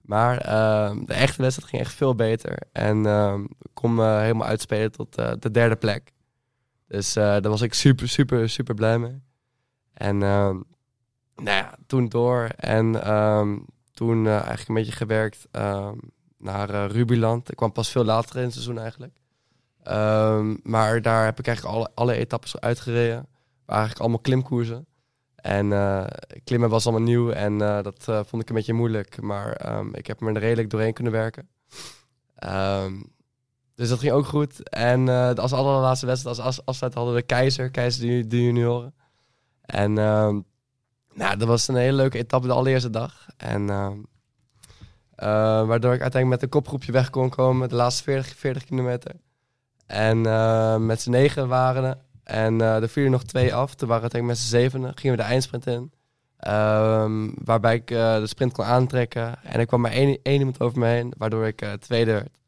Maar 0.00 0.38
ehm, 0.38 1.04
de 1.04 1.14
echte 1.14 1.42
wedstrijd 1.42 1.70
ging 1.70 1.82
echt 1.82 1.94
veel 1.94 2.14
beter. 2.14 2.58
En 2.72 3.06
ik 3.58 3.70
kon 3.74 3.94
me 3.94 4.18
helemaal 4.18 4.48
uitspelen 4.48 4.92
tot 4.92 5.14
de 5.14 5.50
derde 5.50 5.76
plek. 5.76 6.12
Dus 6.88 7.12
daar 7.12 7.48
was 7.48 7.62
ik 7.62 7.74
super, 7.74 8.08
super, 8.08 8.48
super 8.48 8.74
blij 8.74 8.98
mee. 8.98 9.22
En 9.92 10.18
nou 10.18 10.64
ja, 11.34 11.74
toen 11.86 12.08
door. 12.08 12.48
En 12.56 13.04
ehm, 13.04 13.58
toen 13.92 14.26
eh, 14.26 14.32
eigenlijk 14.32 14.68
een 14.68 14.74
beetje 14.74 14.92
gewerkt 14.92 15.46
ehm, 15.50 15.96
naar 16.38 16.70
eh, 16.70 16.86
Rubiland. 16.86 17.50
Ik 17.50 17.56
kwam 17.56 17.72
pas 17.72 17.90
veel 17.90 18.04
later 18.04 18.36
in 18.36 18.42
het 18.42 18.52
seizoen 18.52 18.78
eigenlijk. 18.78 19.20
Ehm, 19.82 20.56
maar 20.62 21.02
daar 21.02 21.24
heb 21.24 21.38
ik 21.38 21.46
eigenlijk 21.46 21.76
alle, 21.76 21.90
alle 21.94 22.14
etappes 22.14 22.60
uitgereden. 22.60 23.26
Eigenlijk 23.66 24.00
allemaal 24.00 24.18
klimkoersen. 24.18 24.86
En 25.34 25.72
eh, 25.72 26.04
klimmen 26.44 26.68
was 26.68 26.86
allemaal 26.86 27.06
nieuw 27.06 27.30
en 27.30 27.58
dat 27.58 28.04
vond 28.04 28.42
ik 28.42 28.48
een 28.48 28.54
beetje 28.54 28.72
moeilijk. 28.72 29.20
Maar 29.20 29.52
ehm, 29.52 29.94
ik 29.94 30.06
heb 30.06 30.20
me 30.20 30.32
er 30.32 30.40
redelijk 30.40 30.70
doorheen 30.70 30.92
kunnen 30.92 31.12
werken. 31.12 31.48
Dus 33.74 33.88
dat 33.88 33.98
ging 33.98 34.12
ook 34.12 34.26
goed. 34.26 34.68
En 34.68 35.08
als 35.36 35.52
allerlaatste 35.52 36.06
wedstrijd, 36.06 36.38
als 36.38 36.64
afsluit 36.64 36.94
hadden 36.94 37.14
we 37.14 37.22
Keizer, 37.22 37.70
Keizer 37.70 38.28
de 38.28 38.42
junioren. 38.42 38.94
En 39.60 39.98
nou, 41.14 41.36
dat 41.36 41.48
was 41.48 41.68
een 41.68 41.76
hele 41.76 41.96
leuke 41.96 42.18
etappe 42.18 42.46
de 42.46 42.52
allereerste 42.52 42.90
dag. 42.90 43.26
En 43.36 43.70
ehm, 43.70 43.96
eh, 45.14 45.66
waardoor 45.66 45.94
ik 45.94 46.00
uiteindelijk 46.00 46.28
met 46.28 46.42
een 46.42 46.48
kopgroepje 46.60 46.92
weg 46.92 47.10
kon 47.10 47.30
komen 47.30 47.68
de 47.68 47.74
laatste 47.74 48.02
40, 48.02 48.36
40 48.36 48.64
kilometer. 48.64 49.12
En 49.86 50.26
eh, 50.26 50.76
met 50.76 51.00
z'n 51.00 51.10
negen 51.10 51.48
waren 51.48 51.82
we. 51.82 51.96
En 52.24 52.60
eh 52.60 52.82
er 52.82 52.88
vielen 52.88 53.10
nog 53.10 53.24
twee 53.24 53.54
af. 53.54 53.74
Toen 53.74 53.88
waren 53.88 54.04
we 54.04 54.10
uiteindelijk 54.12 54.40
met 54.40 54.48
z'n 54.48 54.56
zevenen. 54.56 54.96
Gingen 54.96 55.16
we 55.16 55.22
de 55.22 55.28
eindsprint 55.28 55.66
in. 55.66 55.92
Ehm, 56.42 57.30
waarbij 57.44 57.74
ik 57.74 57.90
eh, 57.90 58.16
de 58.16 58.26
sprint 58.26 58.52
kon 58.52 58.64
aantrekken. 58.64 59.42
En 59.42 59.60
ik 59.60 59.66
kwam 59.66 59.80
maar 59.80 59.90
één, 59.90 60.18
één 60.22 60.38
iemand 60.38 60.60
over 60.60 60.78
me 60.78 60.86
heen. 60.86 61.12
Waardoor 61.18 61.46
ik 61.46 61.60
eh, 61.60 61.72
tweede 61.72 62.12
werd. 62.12 62.38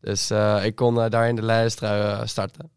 Dus 0.00 0.30
eh, 0.30 0.64
ik 0.64 0.74
kon 0.74 0.94
daar 0.94 1.28
in 1.28 1.36
de 1.36 1.42
leiderstrui 1.42 2.26
starten. 2.26 2.70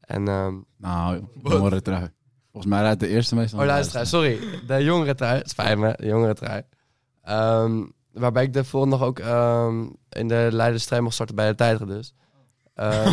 En, 0.00 0.28
ehm, 0.28 0.54
Nou, 0.76 1.26
jongere 1.42 1.82
trui. 1.82 2.08
Volgens 2.52 2.72
mij 2.72 2.82
rijdt 2.82 3.00
de 3.00 3.08
eerste 3.08 3.34
meestal. 3.34 3.60
Oh, 3.60 3.66
luister, 3.66 4.06
sorry. 4.06 4.38
De 4.66 4.84
jongere 4.84 5.14
trui. 5.14 5.38
Het 5.38 5.50
spijt 5.50 5.78
me, 5.78 5.92
de 5.96 6.06
jongere 6.06 6.34
trui. 6.34 6.62
Ehm, 7.22 7.82
waarbij 8.12 8.42
ik 8.42 8.52
de 8.52 8.64
volgende 8.64 8.96
dag 8.98 9.06
ook 9.06 9.18
ehm, 9.18 9.84
in 10.08 10.28
de 10.28 10.48
leiderstrui 10.50 11.02
mocht 11.02 11.14
starten 11.14 11.34
bij 11.34 11.48
de 11.48 11.54
tijdrit 11.54 11.88
dus. 11.88 12.14
Ehm, 12.74 13.08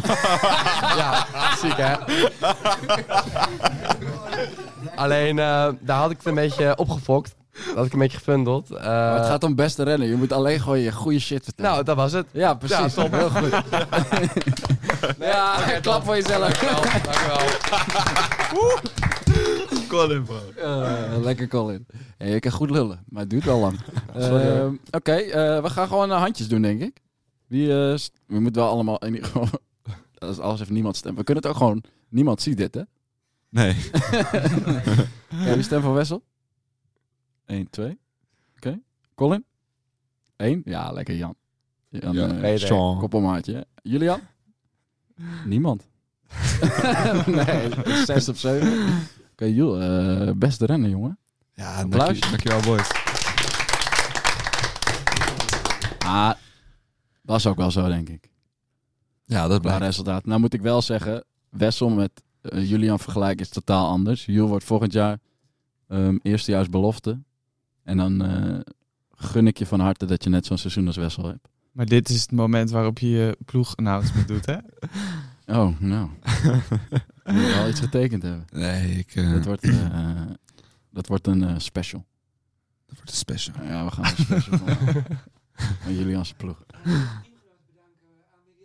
ja, 0.99 1.25
Ziek, 1.61 1.77
hè? 1.77 1.95
Alleen, 4.95 5.39
eh, 5.39 5.67
daar 5.79 5.97
had 5.97 6.11
ik 6.11 6.17
het 6.17 6.25
een 6.25 6.35
beetje 6.35 6.77
opgefokt. 6.77 7.35
Dat 7.65 7.75
had 7.75 7.85
ik 7.85 7.93
een 7.93 7.99
beetje 7.99 8.17
gefundeld. 8.17 8.71
Eh, 8.71 8.83
Maar 8.85 9.15
het 9.17 9.25
gaat 9.25 9.43
om 9.43 9.55
beste 9.55 9.83
rennen. 9.83 10.07
Je 10.07 10.15
moet 10.15 10.31
alleen 10.31 10.59
gewoon 10.59 10.79
je 10.79 10.91
goede 10.91 11.19
shit 11.19 11.43
vertellen. 11.43 11.71
Nou, 11.71 11.83
dat 11.83 11.95
was 11.95 12.11
het. 12.11 12.25
ja, 12.31 12.53
precies. 12.53 12.77
Ja, 12.77 12.87
top. 13.03 13.11
Heel 13.11 13.29
goed. 13.29 13.49
ja, 15.19 15.55
klap 15.81 15.81
top. 15.81 16.03
voor 16.05 16.15
jezelf. 16.15 16.39
Dankjewel. 16.39 16.79
Colin, 19.89 20.23
bro. 20.23 20.39
Eh, 20.55 21.17
lekker 21.21 21.47
Colin. 21.47 21.85
Hey, 22.17 22.29
je 22.29 22.39
kan 22.39 22.51
goed 22.51 22.69
lullen, 22.69 23.03
maar 23.09 23.21
het 23.21 23.29
duurt 23.29 23.43
wel 23.43 23.59
lang. 23.59 23.79
Ehm, 24.15 24.73
Oké, 24.91 25.11
eh, 25.11 25.61
we 25.61 25.69
gaan 25.69 25.87
gewoon 25.87 26.11
eh, 26.11 26.17
handjes 26.21 26.47
doen, 26.47 26.61
denk 26.61 26.81
ik. 26.81 27.01
Wie, 27.47 27.69
eh, 27.69 27.97
we 28.25 28.39
moeten 28.39 28.61
wel 28.61 28.71
allemaal... 28.71 28.97
In, 28.99 29.13
ieder 29.13 29.25
geval- 29.29 29.59
dat 30.19 30.29
is 30.29 30.39
alles 30.39 30.61
even 30.61 30.73
niemand 30.73 30.95
stemmen. 30.95 31.19
We 31.19 31.25
kunnen 31.25 31.43
het 31.43 31.51
ook 31.51 31.57
gewoon... 31.57 31.83
Niemand 32.09 32.41
ziet 32.41 32.57
dit, 32.57 32.73
hè? 32.75 32.81
Nee. 33.49 33.75
Ja, 35.45 35.53
wie 35.53 35.63
stemt 35.63 35.83
voor 35.83 35.93
Wessel? 35.93 36.23
1, 37.45 37.69
2. 37.69 37.99
Oké. 38.55 38.79
Colin? 39.15 39.45
1? 40.35 40.61
Ja, 40.65 40.91
lekker 40.91 41.15
Jan. 41.15 41.35
Jan 41.89 42.13
Ja. 42.41 42.57
Sean. 42.57 42.99
koppelmaatje. 42.99 43.53
hè? 43.53 43.61
Julian? 43.81 44.19
Niemand. 45.45 45.87
nee, 47.25 47.69
6 48.05 48.29
of 48.29 48.37
7. 48.37 48.87
Oké, 49.39 49.47
Jul, 49.47 49.81
eh, 49.81 50.31
beste 50.35 50.65
rennen, 50.65 50.89
jongen. 50.89 51.17
Ja, 51.53 51.81
Applaus. 51.81 52.19
dank, 52.19 52.21
dankjewel 52.21 52.61
boys. 52.61 52.91
Ah, 55.99 56.31
was 57.21 57.47
ook 57.47 57.57
wel 57.57 57.71
zo, 57.71 57.87
denk 57.87 58.09
ik. 58.09 58.29
Ja, 59.25 59.47
dat 59.47 59.61
blijft. 59.61 59.81
resultaat. 59.81 60.25
Nou 60.25 60.39
moet 60.39 60.53
ik 60.53 60.61
wel 60.61 60.81
zeggen, 60.81 61.23
Wessel 61.49 61.89
met 61.89 62.23
eh, 62.41 62.69
Julian 62.69 62.99
vergelijken 62.99 63.45
is 63.45 63.49
totaal 63.49 63.87
anders. 63.87 64.25
Jul 64.25 64.47
wordt 64.47 64.65
volgend 64.65 64.93
jaar 64.93 65.19
ehm 65.87 66.17
eerstejaars 66.21 66.69
belofte. 66.69 67.19
En 67.83 67.97
dan 67.97 68.23
eh, 68.23 68.59
gun 69.15 69.47
ik 69.47 69.57
je 69.57 69.65
van 69.65 69.79
harte 69.79 70.05
dat 70.05 70.23
je 70.23 70.29
net 70.29 70.45
zo'n 70.45 70.57
seizoen 70.57 70.87
als 70.87 70.97
Wessel 70.97 71.25
hebt. 71.25 71.47
Maar 71.71 71.85
dit 71.85 72.09
is 72.09 72.21
het 72.21 72.31
moment 72.31 72.69
waarop 72.69 72.99
je 72.99 73.09
je 73.09 73.37
ploeg-announcement 73.45 74.27
doet, 74.27 74.45
hè? 74.45 74.57
Oh, 75.49 75.79
nou. 75.79 76.09
Je 77.25 77.31
moet 77.35 77.53
wel 77.53 77.67
iets 77.69 77.79
getekend 77.79 78.23
hebben. 78.23 78.45
Nee, 78.51 78.91
ik... 78.91 79.15
eh, 79.15 79.31
Dat 79.33 79.45
wordt, 79.45 79.63
eh, 79.63 80.21
dat 80.91 81.07
wordt 81.07 81.27
een 81.27 81.43
eh, 81.43 81.53
special. 81.57 82.05
dat 82.87 82.95
wordt 82.95 83.09
een 83.11 83.17
special. 83.17 83.55
Ja, 83.63 83.85
we 83.85 83.91
gaan 83.91 84.03
een 84.05 84.11
special 84.25 84.57
van, 84.65 84.77
van 85.79 85.93
Julian's 85.93 86.33
ploeg. 86.33 86.63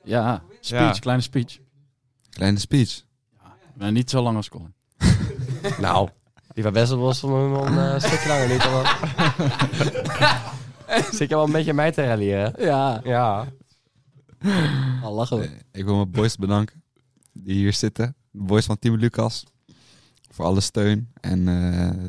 Ja, 0.04 0.42
speech, 0.60 0.94
Ja. 0.94 0.98
kleine 1.00 1.22
speech. 1.22 1.58
Kleine 2.30 2.58
speech. 2.58 3.02
Maar 3.76 3.92
niet 3.92 4.10
zo 4.10 4.22
lang 4.22 4.36
als 4.36 4.48
Colin. 4.48 4.74
Nou, 5.80 6.08
die 6.52 6.62
van 6.62 6.72
Wessel 6.72 6.98
was 6.98 7.22
nog 7.22 7.66
een 7.68 7.78
eh, 7.78 7.98
stukje 8.00 8.28
langer 8.28 8.48
niet. 8.48 8.62
Dan 8.62 8.84
Zit 11.10 11.28
je 11.28 11.34
wel 11.34 11.44
een 11.44 11.52
beetje 11.52 11.72
mij 11.74 11.92
te 11.92 12.04
ralliëren? 12.06 12.54
Ja, 12.58 13.00
Ja. 13.04 13.46
al 15.02 15.14
lachen. 15.14 15.42
Eh, 15.42 15.50
Ik 15.72 15.84
wil 15.84 15.96
mijn 15.96 16.10
boys 16.10 16.36
bedanken 16.36 16.82
die 17.32 17.54
hier 17.54 17.72
zitten. 17.72 18.16
De 18.30 18.42
boys 18.42 18.64
van 18.64 18.78
Team 18.78 18.96
Lucas. 18.96 19.44
Voor 20.30 20.44
alle 20.44 20.60
steun 20.60 21.10
en 21.20 21.48
eh, 21.48 22.04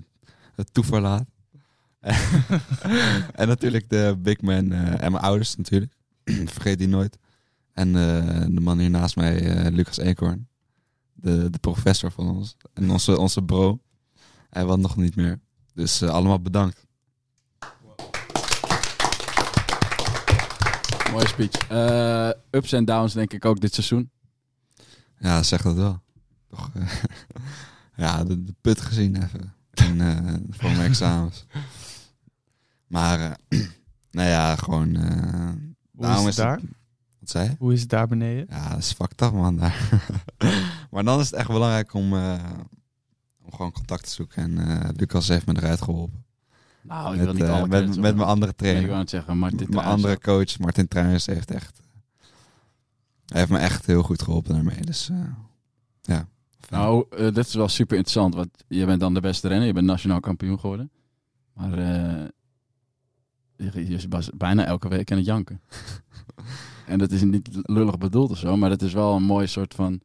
het 0.56 0.74
toeverlaat. 0.74 1.26
en 3.32 3.48
natuurlijk 3.48 3.90
de 3.90 4.16
big 4.20 4.42
man 4.42 4.72
eh, 4.72 5.04
en 5.04 5.12
mijn 5.12 5.24
ouders 5.24 5.56
natuurlijk. 5.56 5.94
Vergeet 6.56 6.78
die 6.78 6.88
nooit. 6.88 7.18
En 7.74 7.94
de 8.54 8.62
man 8.62 8.80
hier 8.80 8.90
naast 8.90 9.16
mij, 9.16 9.72
Lucas 9.72 9.98
Eekhoorn. 9.98 10.48
De, 11.14 11.50
de 11.50 11.58
professor 11.58 12.12
van 12.12 12.30
ons. 12.30 12.56
En 12.74 12.92
onze, 12.92 13.18
onze 13.18 13.44
bro. 13.44 13.80
Hij 14.50 14.66
was 14.66 14.78
nog 14.78 14.96
niet 14.98 15.16
meer. 15.16 15.40
Dus 15.74 16.04
allemaal 16.04 16.42
bedankt. 16.42 16.85
Mooie 21.16 21.28
speech. 21.28 21.68
Eh, 21.70 22.30
ups 22.52 22.72
en 22.72 22.86
downs 22.86 23.14
denk 23.14 23.34
ik 23.34 23.46
ook 23.46 23.60
dit 23.60 23.74
seizoen. 23.74 24.12
Ja, 25.20 25.44
zeg 25.44 25.62
dat 25.62 25.76
wel. 25.76 26.02
Toch, 26.50 26.70
eh, 26.74 26.92
ja, 28.06 28.24
de, 28.24 28.44
de 28.44 28.56
put 28.62 28.82
gezien 28.82 29.24
even. 29.24 29.54
En, 29.74 30.02
eh, 30.02 30.34
voor 30.50 30.70
mijn 30.72 30.82
examens. 30.90 31.46
Maar, 32.88 33.20
eh, 33.50 33.60
nou 34.12 34.30
ja, 34.30 34.56
gewoon... 34.56 34.96
eh, 34.96 35.50
Hoe 35.96 36.18
is 36.20 36.26
het 36.26 36.36
daar? 36.36 36.60
Wat 37.20 37.30
zei 37.30 37.50
je? 37.50 37.56
Hoe 37.60 37.74
is 37.74 37.82
het 37.82 37.90
daar 37.90 38.08
beneden? 38.08 38.46
Ja, 38.50 38.70
dat 38.70 38.78
is 38.78 38.92
fucked 38.92 39.22
up, 39.22 39.32
man, 39.32 39.58
daar. 39.58 39.90
maar 40.92 41.04
dan 41.04 41.20
is 41.20 41.26
het 41.30 41.40
echt 41.40 41.48
belangrijk 41.48 41.94
om, 41.94 42.14
eh, 42.16 42.44
om 43.42 43.52
gewoon 43.54 43.72
contact 43.72 44.04
te 44.04 44.12
zoeken. 44.12 44.44
En 44.44 44.82
eh, 44.82 44.90
Lucas 44.96 45.28
heeft 45.28 45.46
me 45.46 45.56
eruit 45.56 45.82
geholpen. 45.82 46.26
Nou, 46.88 47.12
ik 47.12 47.18
met, 47.18 47.26
wil 47.26 47.34
niet 47.34 47.44
eh, 47.44 47.54
alle 47.54 47.68
met, 47.68 47.98
mijn 47.98 48.20
andere 48.20 48.54
Nee, 48.58 48.72
ik 48.72 48.78
trainer. 48.78 48.98
het 48.98 49.10
zeggen, 49.10 49.38
Martin 49.38 49.68
mijn 49.70 49.86
andere 49.86 50.20
coach, 50.20 50.60
Martin 50.60 50.88
Truijs, 50.88 51.26
heeft 51.26 51.52
echt... 51.52 51.80
Hij 53.26 53.40
heeft 53.40 53.52
me 53.52 53.58
echt 53.58 53.86
heel 53.86 54.04
goed 54.04 54.22
geholpen 54.22 54.54
daarmee. 54.54 54.82
Dus 54.82 55.10
eh, 55.10 55.18
ja. 56.02 56.28
Nou, 56.70 57.06
eh, 57.10 57.34
dit 57.34 57.48
is 57.48 57.54
wel 57.54 57.68
super 57.68 57.98
interessant, 57.98 58.36
want 58.36 58.50
je 58.68 58.86
bent 58.86 59.00
dan 59.00 59.14
de 59.14 59.20
beste 59.20 59.48
renner. 59.48 59.68
Je 59.68 59.74
bent 59.74 59.86
nationaal 59.86 60.20
kampioen 60.20 60.60
geworden. 60.60 60.92
Maar 61.54 61.78
je, 63.56 63.88
je 63.90 64.06
was 64.10 64.30
bijna 64.38 64.66
elke 64.66 64.88
week 64.88 65.12
aan 65.12 65.18
het 65.18 65.26
janken. 65.26 65.62
en 66.88 66.98
dat 66.98 67.12
is 67.12 67.22
niet 67.22 67.50
lullig 67.52 67.98
bedoeld 67.98 68.32
of 68.32 68.38
zo, 68.38 68.58
maar 68.58 68.70
dat 68.70 68.82
is 68.82 68.94
wel 68.94 69.16
een 69.16 69.24
mooi 69.24 69.48
soort 69.48 69.74
van... 69.74 70.02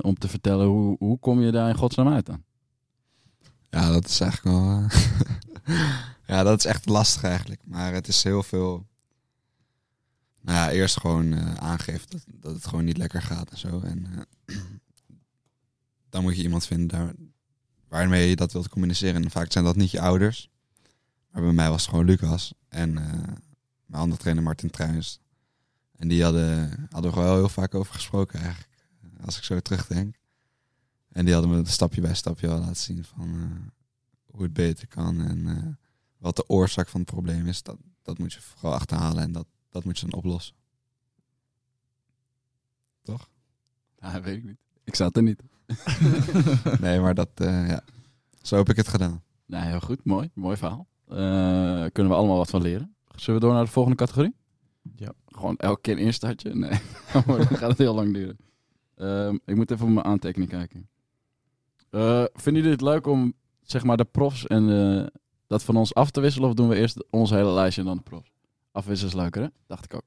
om 0.00 0.14
te 0.14 0.28
vertellen, 0.28 0.66
hoe, 0.66 0.96
hoe 0.98 1.18
kom 1.18 1.40
je 1.40 1.52
daar 1.52 1.68
in 1.68 1.76
godsnaam 1.76 2.08
uit 2.08 2.26
dan? 2.26 2.42
Ja, 3.70 3.92
dat 3.92 4.06
is 4.08 4.20
eigenlijk 4.20 4.56
wel. 4.56 4.86
ja, 6.26 6.42
dat 6.42 6.58
is 6.58 6.64
echt 6.64 6.88
lastig 6.88 7.22
eigenlijk. 7.22 7.60
Maar 7.64 7.92
het 7.92 8.08
is 8.08 8.22
heel 8.22 8.42
veel. 8.42 8.86
Nou 10.40 10.58
ja, 10.58 10.70
eerst 10.70 11.00
gewoon 11.00 11.32
eh, 11.32 11.54
aangeven 11.54 12.10
dat, 12.10 12.24
dat 12.26 12.54
het 12.54 12.66
gewoon 12.66 12.84
niet 12.84 12.96
lekker 12.96 13.22
gaat 13.22 13.50
en 13.50 13.58
zo. 13.58 13.80
En 13.80 14.06
eh, 14.46 14.56
dan 16.10 16.22
moet 16.22 16.36
je 16.36 16.42
iemand 16.42 16.66
vinden 16.66 17.32
waarmee 17.88 18.28
je 18.28 18.36
dat 18.36 18.52
wilt 18.52 18.68
communiceren. 18.68 19.24
En 19.24 19.30
vaak 19.30 19.52
zijn 19.52 19.64
dat 19.64 19.76
niet 19.76 19.90
je 19.90 20.00
ouders. 20.00 20.50
Maar 21.30 21.42
bij 21.42 21.52
mij 21.52 21.70
was 21.70 21.80
het 21.80 21.90
gewoon 21.90 22.04
Lucas 22.04 22.52
en 22.68 22.98
eh, 22.98 23.12
mijn 23.86 24.02
andere 24.02 24.20
trainer 24.20 24.42
Martin 24.42 24.70
Truijs. 24.70 25.20
En 25.96 26.08
die 26.08 26.22
hadden, 26.22 26.86
hadden 26.90 27.14
we 27.14 27.20
wel 27.20 27.34
heel 27.34 27.48
vaak 27.48 27.74
over 27.74 27.94
gesproken 27.94 28.40
eigenlijk. 28.40 28.74
Als 29.24 29.36
ik 29.36 29.44
zo 29.44 29.60
terugdenk. 29.60 30.16
En 31.12 31.24
die 31.24 31.34
hadden 31.34 31.50
me 31.50 31.68
stapje 31.68 32.00
bij 32.00 32.14
stapje 32.14 32.46
wel 32.46 32.58
laten 32.58 32.76
zien 32.76 33.04
van 33.04 33.50
hoe 34.36 34.44
het 34.44 34.52
beter 34.52 34.88
kan. 34.88 35.20
En 35.20 35.46
eh, 35.46 35.72
wat 36.18 36.36
de 36.36 36.48
oorzaak 36.48 36.88
van 36.88 37.00
het 37.00 37.10
probleem 37.10 37.46
is. 37.46 37.62
Dat, 37.62 37.76
dat 38.02 38.18
moet 38.18 38.32
je 38.32 38.40
vooral 38.40 38.74
achterhalen 38.74 39.22
en 39.22 39.32
dat, 39.32 39.46
dat 39.70 39.84
moet 39.84 39.98
je 39.98 40.06
dan 40.06 40.18
oplossen. 40.18 40.54
Toch? 43.02 43.28
Ja, 43.98 44.20
weet 44.20 44.36
ik 44.36 44.44
niet. 44.44 44.58
Ik 44.84 44.94
zat 44.94 45.16
er 45.16 45.22
niet. 45.22 45.42
nee, 46.80 47.00
maar 47.00 47.14
dat, 47.14 47.30
eh, 47.34 47.68
ja. 47.68 47.82
Zo 48.42 48.56
heb 48.56 48.68
ik 48.68 48.76
het 48.76 48.88
gedaan. 48.88 49.22
Nou, 49.46 49.66
heel 49.66 49.80
goed. 49.80 50.04
Mooi. 50.04 50.30
Mooi 50.34 50.56
verhaal. 50.56 50.86
Eh, 51.08 51.86
kunnen 51.92 52.12
we 52.12 52.18
allemaal 52.18 52.36
wat 52.36 52.50
van 52.50 52.62
leren. 52.62 52.94
Zullen 53.14 53.40
we 53.40 53.46
door 53.46 53.54
naar 53.54 53.64
de 53.64 53.70
volgende 53.70 53.98
categorie? 53.98 54.34
Ja. 54.96 55.12
Gewoon 55.26 55.56
elke 55.56 55.80
keer 55.80 55.92
een 55.92 56.04
instartje? 56.04 56.54
Nee, 56.54 56.70
dan 57.12 57.46
gaat 57.46 57.70
het 57.70 57.78
heel 57.78 57.94
lang 57.94 58.14
duren. 58.14 58.36
Ehm, 58.94 59.38
ik 59.44 59.56
moet 59.56 59.70
even 59.70 59.86
op 59.86 59.92
mijn 59.92 60.06
aantekening 60.06 60.50
kijken. 60.50 60.88
Eh, 61.90 62.24
vinden 62.32 62.62
jullie 62.62 62.70
het 62.76 62.80
leuk 62.80 63.06
om 63.06 63.34
zeg 63.66 63.84
maar 63.84 63.96
de 63.96 64.04
profs 64.04 64.46
en 64.46 64.96
eh, 64.98 65.06
dat 65.46 65.62
van 65.62 65.76
ons 65.76 65.94
af 65.94 66.10
te 66.10 66.20
wisselen? 66.20 66.48
Of 66.48 66.54
doen 66.54 66.68
we 66.68 66.76
eerst 66.76 67.04
ons 67.10 67.30
hele 67.30 67.50
lijstje 67.50 67.80
en 67.80 67.86
dan 67.86 67.96
de 67.96 68.02
profs? 68.02 68.30
Afwisselen 68.72 69.12
is 69.14 69.20
leuker, 69.20 69.42
hè? 69.42 69.48
Dacht 69.66 69.84
ik 69.84 69.94
ook. 69.94 70.02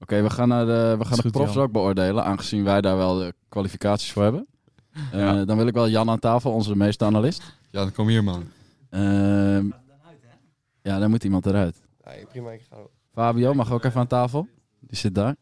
Oké, 0.00 0.22
we 0.22 0.30
gaan, 0.30 0.48
naar 0.48 0.66
de, 0.66 0.94
we 0.98 1.04
gaan 1.04 1.16
de 1.16 1.22
goed, 1.22 1.32
profs 1.32 1.54
Jan. 1.54 1.62
ook 1.62 1.72
beoordelen, 1.72 2.24
aangezien 2.24 2.64
wij 2.64 2.80
daar 2.80 2.96
wel 2.96 3.18
de 3.18 3.34
kwalificaties 3.48 4.12
voor 4.12 4.22
hebben. 4.22 4.46
Eh, 4.92 5.18
Ja. 5.20 5.44
Dan 5.44 5.56
wil 5.56 5.66
ik 5.66 5.74
wel 5.74 5.88
Jan 5.88 6.10
aan 6.10 6.18
tafel, 6.18 6.52
onze 6.52 6.76
meeste 6.76 7.04
analist. 7.04 7.42
Ja, 7.70 7.90
kom 7.90 8.08
hier 8.08 8.24
man. 8.24 8.44
Ehm, 8.90 9.66
ja, 10.82 10.98
dan 10.98 11.10
moet 11.10 11.24
iemand 11.24 11.46
eruit. 11.46 11.76
Nee, 12.06 12.26
prima, 12.26 12.50
ik 12.50 12.66
ga 12.70 12.76
ook. 12.76 12.90
Fabio 13.12 13.54
mag 13.54 13.72
ook 13.72 13.84
even 13.84 14.00
aan 14.00 14.06
tafel. 14.06 14.48
Die 14.80 14.96
zit 14.98 15.14
daar. 15.14 15.36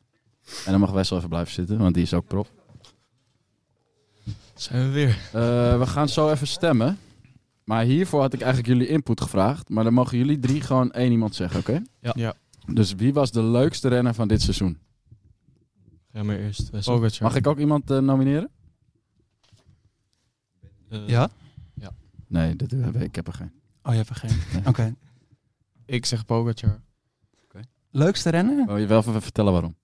En 0.65 0.71
dan 0.71 0.81
mag 0.81 0.91
Wessel 0.91 1.17
even 1.17 1.29
blijven 1.29 1.53
zitten, 1.53 1.79
want 1.79 1.95
die 1.95 2.03
is 2.03 2.15
ook 2.15 2.27
prof. 2.27 2.53
Zijn 4.55 4.87
we 4.87 4.91
weer. 4.93 5.19
Eh, 5.33 5.79
we 5.79 5.87
gaan 5.87 6.09
zo 6.09 6.31
even 6.31 6.47
stemmen. 6.47 6.99
Maar 7.67 7.85
hiervoor 7.85 8.21
had 8.21 8.33
ik 8.33 8.41
eigenlijk 8.41 8.73
jullie 8.73 8.89
input 8.89 9.21
gevraagd. 9.21 9.69
Maar 9.69 9.85
dan 9.85 9.93
mogen 9.95 10.19
jullie 10.19 10.39
drie 10.39 10.61
gewoon 10.61 10.93
één 10.93 11.11
iemand 11.13 11.35
zeggen, 11.35 11.61
oké? 11.61 11.83
Ja. 12.01 12.13
Ja. 12.17 12.35
Dus 12.67 12.95
wie 12.95 13.13
was 13.13 13.31
de 13.31 13.43
leukste 13.43 13.89
renner 13.89 14.15
van 14.15 14.29
dit 14.29 14.43
seizoen? 14.43 14.79
Ga 16.13 16.23
maar 16.23 16.37
eerst. 16.37 16.71
Pogacar. 16.71 17.23
Mag 17.23 17.35
ik 17.37 17.47
ook 17.47 17.59
iemand 17.59 17.91
eh, 17.91 17.99
nomineren? 17.99 18.51
Eh, 20.89 21.09
Ja? 21.09 21.31
Nee, 22.29 22.57
dat, 22.57 22.73
eh, 22.73 23.01
ik 23.01 23.15
heb 23.15 23.27
er 23.27 23.33
geen. 23.33 23.53
Oh, 23.83 23.93
je 23.93 23.99
hebt 23.99 24.09
er 24.09 24.15
geen. 24.15 24.31
Oké. 24.71 24.95
Ik 25.85 26.07
zeg 26.07 26.25
Pogacar. 26.25 26.81
Leukste 27.91 28.31
rennen? 28.31 28.67
Wil 28.67 28.77
je 28.77 28.87
wel 28.87 28.99
even 28.99 29.23
vertellen 29.23 29.53
waarom? 29.53 29.77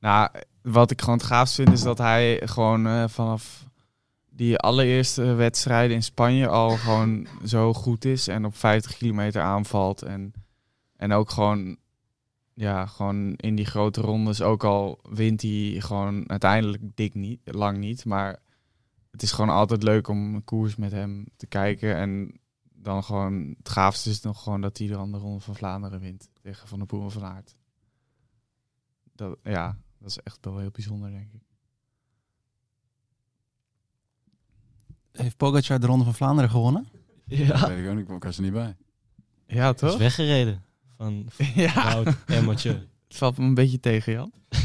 Nou, 0.00 0.30
wat 0.62 0.90
ik 0.90 1.00
gewoon 1.00 1.16
het 1.18 1.26
gaafst 1.26 1.54
vind 1.54 1.72
is 1.72 1.82
dat 1.82 1.98
hij 1.98 2.40
gewoon 2.44 2.86
eh, 2.86 3.08
vanaf 3.08 3.66
die 4.34 4.58
allereerste 4.58 5.22
wedstrijden 5.22 5.96
in 5.96 6.02
Spanje 6.02 6.48
al 6.48 6.70
gewoon 6.70 7.26
zo 7.44 7.72
goed 7.72 8.04
is 8.04 8.28
en 8.28 8.44
op 8.44 8.56
50 8.56 8.96
kilometer 8.96 9.42
aanvalt. 9.42 10.02
En, 10.02 10.32
en 10.96 11.12
ook 11.12 11.30
gewoon, 11.30 11.76
ja, 12.54 12.86
gewoon 12.86 13.34
in 13.34 13.54
die 13.54 13.64
grote 13.64 14.00
rondes, 14.00 14.42
ook 14.42 14.64
al 14.64 15.00
wint 15.08 15.42
hij 15.42 15.76
gewoon 15.78 16.30
uiteindelijk 16.30 16.82
dik 16.94 17.14
niet, 17.14 17.40
lang 17.44 17.78
niet. 17.78 18.04
Maar 18.04 18.38
het 19.10 19.22
is 19.22 19.32
gewoon 19.32 19.54
altijd 19.54 19.82
leuk 19.82 20.08
om 20.08 20.34
een 20.34 20.44
koers 20.44 20.76
met 20.76 20.92
hem 20.92 21.26
te 21.36 21.46
kijken. 21.46 21.96
En 21.96 22.40
dan 22.74 23.04
gewoon, 23.04 23.54
het 23.58 23.68
gaafste 23.68 24.10
is 24.10 24.20
nog 24.20 24.42
gewoon 24.42 24.60
dat 24.60 24.78
hij 24.78 24.86
de 24.86 24.94
ronde 24.94 25.18
van 25.18 25.40
Vlaanderen 25.40 26.00
wint 26.00 26.28
tegen 26.42 26.68
Van 26.68 26.78
der 26.78 26.86
Poel 26.86 27.02
en 27.02 27.10
Van 27.10 27.24
Aert. 27.24 27.56
Dat, 29.14 29.38
ja, 29.42 29.78
dat 29.98 30.10
is 30.10 30.18
echt 30.18 30.44
wel 30.44 30.58
heel 30.58 30.70
bijzonder, 30.70 31.10
denk 31.10 31.32
ik. 31.32 31.51
Heeft 35.12 35.36
Pogacar 35.36 35.80
de 35.80 35.86
Ronde 35.86 36.04
van 36.04 36.14
Vlaanderen 36.14 36.50
gewonnen? 36.50 36.88
Dat 37.26 37.38
Ja. 37.38 37.68
weet 37.68 37.78
ik 37.84 37.88
ook 37.90 37.96
niet, 37.96 38.08
ik 38.10 38.22
was 38.24 38.36
er 38.36 38.42
niet 38.42 38.52
bij. 38.52 38.76
Ja, 39.46 39.60
Hij 39.62 39.70
is 39.70 39.76
toch? 39.80 39.96
weggereden 39.98 40.62
van 40.96 41.26
Ja, 41.54 41.74
Wout 41.92 42.16
en 42.26 42.44
Mathieu. 42.44 42.72
het 43.08 43.16
valt 43.16 43.38
me 43.38 43.44
een 43.44 43.54
beetje 43.54 43.80
tegen, 43.80 44.12
Jan. 44.12 44.32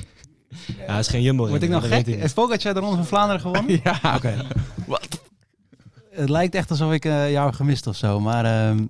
Ja, 0.78 0.86
hij 0.86 1.00
is 1.00 1.08
geen 1.08 1.22
jumbo 1.22 1.48
Word 1.48 1.64
ik 1.64 1.70
nou 1.70 1.84
gek? 1.84 2.06
Heeft 2.06 2.34
Pogacar 2.34 2.74
de 2.74 2.80
Ronde 2.80 2.96
van 2.96 3.06
Vlaanderen 3.06 3.42
gewonnen? 3.42 3.80
Ja, 3.84 4.16
Oké. 4.16 4.46
Het 6.10 6.30
lijkt 6.30 6.56
echt 6.56 6.70
alsof 6.70 6.94
ik 6.94 7.06
eh, 7.06 7.32
jou 7.32 7.54
gemist 7.54 7.88
of 7.88 7.96
zo. 7.96 8.20
Maar 8.20 8.46
ehm, 8.46 8.86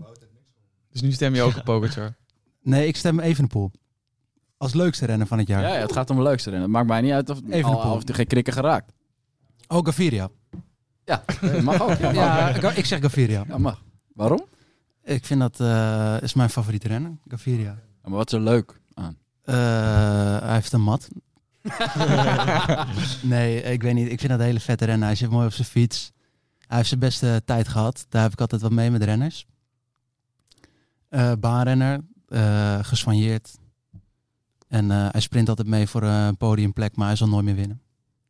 dus 0.92 1.02
nu 1.02 1.12
stem 1.12 1.36
je 1.36 1.42
ook 1.42 1.56
op 1.58 1.64
Pogacar. 1.64 2.16
nee, 2.62 2.88
ik 2.88 2.96
stem 2.96 3.20
Evenepoel. 3.20 3.72
Als 4.58 4.74
leukste 4.74 5.06
renner 5.06 5.28
van 5.28 5.38
het 5.38 5.48
jaar. 5.48 5.62
Ja, 5.62 5.74
ja, 5.74 5.80
het 5.82 5.92
gaat 5.92 6.10
om 6.10 6.16
de 6.18 6.24
leukste 6.24 6.50
rennen. 6.50 6.68
Het 6.68 6.78
maakt 6.78 6.88
mij 6.88 7.02
niet 7.02 7.12
uit 7.12 7.30
of, 7.30 7.40
Even 7.50 7.70
al, 7.70 7.94
of 7.96 8.02
hij 8.06 8.16
geen 8.16 8.28
krikken 8.28 8.54
geraakt. 8.54 8.94
Oh, 9.68 9.86
Gaviria. 9.86 10.30
Ja, 11.08 11.24
mag 11.62 11.82
ook. 11.82 11.98
Ja, 11.98 12.50
ik 12.76 12.86
zeg 12.86 13.02
Gaviria. 13.02 13.44
Ja, 13.48 13.58
mag. 13.58 13.84
Waarom? 14.14 14.46
Ik 15.04 15.26
vind 15.26 15.40
dat 15.40 15.60
eh, 15.60 16.16
is 16.22 16.34
mijn 16.34 16.50
favoriete 16.50 16.88
renner, 16.88 17.18
Gaviria. 17.28 17.78
Ja, 18.04 18.10
maar 18.10 18.18
wat 18.18 18.32
is 18.32 18.38
er 18.38 18.44
leuk 18.44 18.80
aan? 18.94 19.18
Eh, 19.44 19.56
hij 20.42 20.54
heeft 20.54 20.74
een 20.74 20.82
mat. 20.82 21.08
nee, 23.24 23.62
ik 23.62 23.82
weet 23.82 23.94
niet. 23.94 24.12
Ik 24.12 24.20
vind 24.20 24.32
dat 24.32 24.40
een 24.40 24.46
hele 24.46 24.60
vette 24.60 24.86
renner. 24.86 25.08
Hij 25.08 25.16
zit 25.16 25.30
mooi 25.30 25.46
op 25.46 25.54
zijn 25.54 25.68
fiets. 25.68 26.12
Hij 26.68 26.78
heeft 26.78 26.90
zijn 26.90 27.00
beste 27.00 27.42
tijd 27.46 27.68
gehad. 27.68 28.06
Daar 28.10 28.22
heb 28.22 28.32
ik 28.32 28.42
altijd 28.42 28.62
wat 28.62 28.72
mee 28.72 28.92
met 28.92 29.04
renners. 29.04 29.46
Eh 31.10 31.32
baanrenner, 31.40 32.00
eh 32.28 32.80
geswanjeerd. 32.82 33.58
En 34.68 34.92
eh, 34.92 35.08
hij 35.12 35.22
sprint 35.22 35.50
altijd 35.50 35.68
mee 35.68 35.88
voor 35.88 36.04
een 36.04 36.38
podiumplek, 36.38 36.96
maar 36.96 37.08
hij 37.08 37.16
zal 37.16 37.28
nooit 37.28 37.46
meer 37.46 37.56
winnen. 37.56 37.82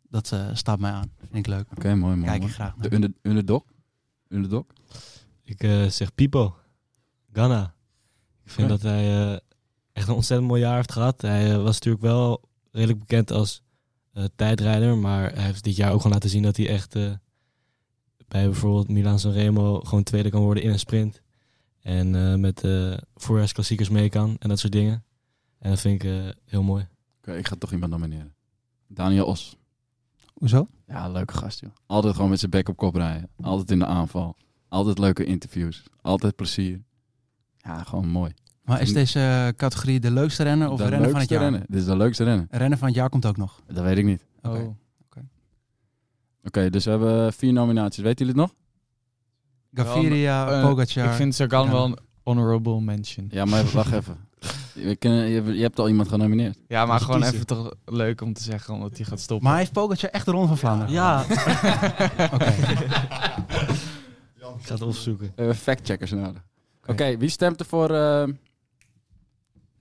Dat 0.10 0.32
eh, 0.32 0.50
staat 0.54 0.80
mij 0.80 0.92
aan. 0.92 1.12
Vind 1.20 1.36
ik 1.36 1.48
leuk. 1.48 1.66
Oké, 1.72 1.96
mooi, 1.96 2.16
mooi. 2.16 2.30
Kijk 2.30 2.44
ik 2.44 2.52
graag 2.52 2.74
De 2.74 2.82
naar. 2.82 2.92
under, 2.94 3.14
underdog? 3.22 3.64
Underdog? 4.28 4.66
Ik 5.44 5.64
eh, 5.64 5.86
zeg 5.86 6.16
Pipo. 6.16 6.56
Ghana. 7.34 7.74
Ik 8.44 8.52
vind 8.52 8.70
dat 8.70 8.82
hij 8.82 9.32
eh, 9.32 9.38
echt 9.94 10.08
een 10.08 10.14
ontzettend 10.14 10.50
mooi 10.50 10.62
jaar 10.62 10.76
heeft 10.76 10.92
gehad. 10.92 11.22
Hij 11.22 11.58
was 11.58 11.74
natuurlijk 11.74 12.04
wel 12.04 12.42
redelijk 12.72 13.00
bekend 13.00 13.32
als 13.32 13.62
eh, 14.14 14.24
tijdrijder. 14.36 14.98
Maar 14.98 15.34
hij 15.34 15.44
heeft 15.44 15.64
dit 15.64 15.76
jaar 15.76 15.92
ook 15.92 15.98
gewoon 15.98 16.12
laten 16.14 16.30
zien 16.30 16.44
dat 16.44 16.58
hij 16.58 16.68
echt 16.70 16.96
eh, 16.96 17.12
bij 18.28 18.46
bijvoorbeeld 18.46 18.88
Milan 18.90 19.20
Sanremo 19.20 19.80
gewoon 19.80 20.04
tweede 20.04 20.30
kan 20.30 20.42
worden 20.42 20.64
in 20.64 20.70
een 20.70 20.80
sprint. 20.80 21.22
En 21.82 22.16
eh, 22.16 22.36
met 22.36 22.64
eh 22.64 22.98
voorjaarsklassiekers 23.16 23.90
mee 23.90 24.10
kan 24.10 24.36
en 24.40 24.50
dat 24.50 24.60
soort 24.60 24.74
dingen. 24.74 25.04
En 25.60 25.70
dat 25.70 25.80
vind 25.80 26.04
ik 26.04 26.10
eh, 26.10 26.28
heel 26.46 26.64
mooi. 26.64 26.88
Oké, 27.18 27.38
ik 27.38 27.48
ga 27.48 27.56
toch 27.56 27.72
iemand 27.72 27.92
nomineren. 27.92 28.36
Daniel 28.88 29.26
Os. 29.26 29.58
Hoezo? 30.38 30.68
Ja, 30.88 31.08
leuke 31.10 31.34
gast, 31.34 31.60
joh. 31.60 31.70
Altijd 31.86 32.16
gewoon 32.16 32.30
met 32.30 32.40
zijn 32.40 32.52
bek 32.52 32.70
op 32.70 32.78
kop 32.78 32.96
rijden. 32.96 33.30
Altijd 33.42 33.72
in 33.72 33.80
de 33.80 33.86
aanval. 33.86 34.36
Altijd 34.70 34.98
leuke 34.98 35.26
interviews. 35.26 35.84
Altijd 36.02 36.36
plezier. 36.36 36.82
Ja, 37.58 37.84
gewoon 37.84 38.08
mooi. 38.08 38.34
Maar 38.64 38.82
is 38.82 38.94
deze 38.94 39.54
categorie 39.58 40.00
de 40.00 40.12
leukste 40.12 40.44
renner 40.44 40.70
of 40.70 40.78
de, 40.78 40.84
de 40.84 40.90
renner 40.90 41.10
van 41.10 41.20
het 41.20 41.30
leukste 41.30 41.34
jaar? 41.46 41.52
renner. 41.52 41.68
Dit 41.70 41.80
is 41.80 41.86
de 41.86 41.98
leukste 41.98 42.24
renner. 42.24 42.48
Renner 42.50 42.78
van 42.78 42.88
het 42.88 42.96
jaar 42.98 43.10
komt 43.10 43.26
ook 43.26 43.38
nog. 43.38 43.62
Dat 43.68 43.84
weet 43.84 43.98
ik 43.98 44.06
niet. 44.06 44.26
Oké. 44.42 44.76
Oké, 46.44 46.70
dus 46.70 46.84
we 46.86 46.90
hebben 46.90 47.34
vier 47.34 47.54
nominaties. 47.54 48.04
Weten 48.04 48.26
jullie 48.26 48.42
het 48.42 48.52
nog? 48.52 48.60
Gaviria, 49.86 50.50
Eh, 50.52 50.68
Pogacar. 50.70 51.06
Ik 51.06 51.12
vind 51.12 51.36
Sagan 51.36 51.70
wel 51.72 51.86
een 51.86 51.98
honorable 52.24 52.82
mention. 52.82 53.28
Ja, 53.32 53.46
maar 53.46 53.66
wacht 53.66 53.92
even. 53.94 54.27
Je, 54.74 54.96
ken- 54.96 55.12
je, 55.12 55.44
je 55.44 55.62
hebt 55.62 55.80
al 55.80 55.88
iemand 55.88 56.08
genomineerd. 56.08 56.58
Ja, 56.68 56.86
maar 56.86 57.00
gewoon 57.00 57.16
kiezen. 57.16 57.34
even 57.36 57.48
toch 57.48 57.74
leuk 57.86 58.22
om 58.22 58.34
te 58.34 58.44
zeggen, 58.44 58.74
omdat 58.74 58.98
hij 58.98 59.06
gaat 59.06 59.20
stoppen. 59.20 59.48
Maar 59.50 59.58
heeft 59.58 59.72
Pogacar 59.72 60.10
echt 60.10 60.26
de 60.26 60.32
Ronde 60.32 60.48
van 60.48 60.58
Vlaanderen? 60.58 60.94
Ja. 60.94 61.22
Oké. 62.34 62.54
Ik 64.60 64.66
ga 64.66 64.74
het 64.74 64.82
opzoeken. 64.82 65.26
We 65.28 65.34
hebben 65.36 65.56
factcheckers 65.56 66.12
nodig. 66.12 66.44
Oké, 66.86 67.18
wie 67.18 67.30
stemt 67.30 67.60
er 67.60 67.66
voor... 67.66 67.90
eh, 67.90 68.28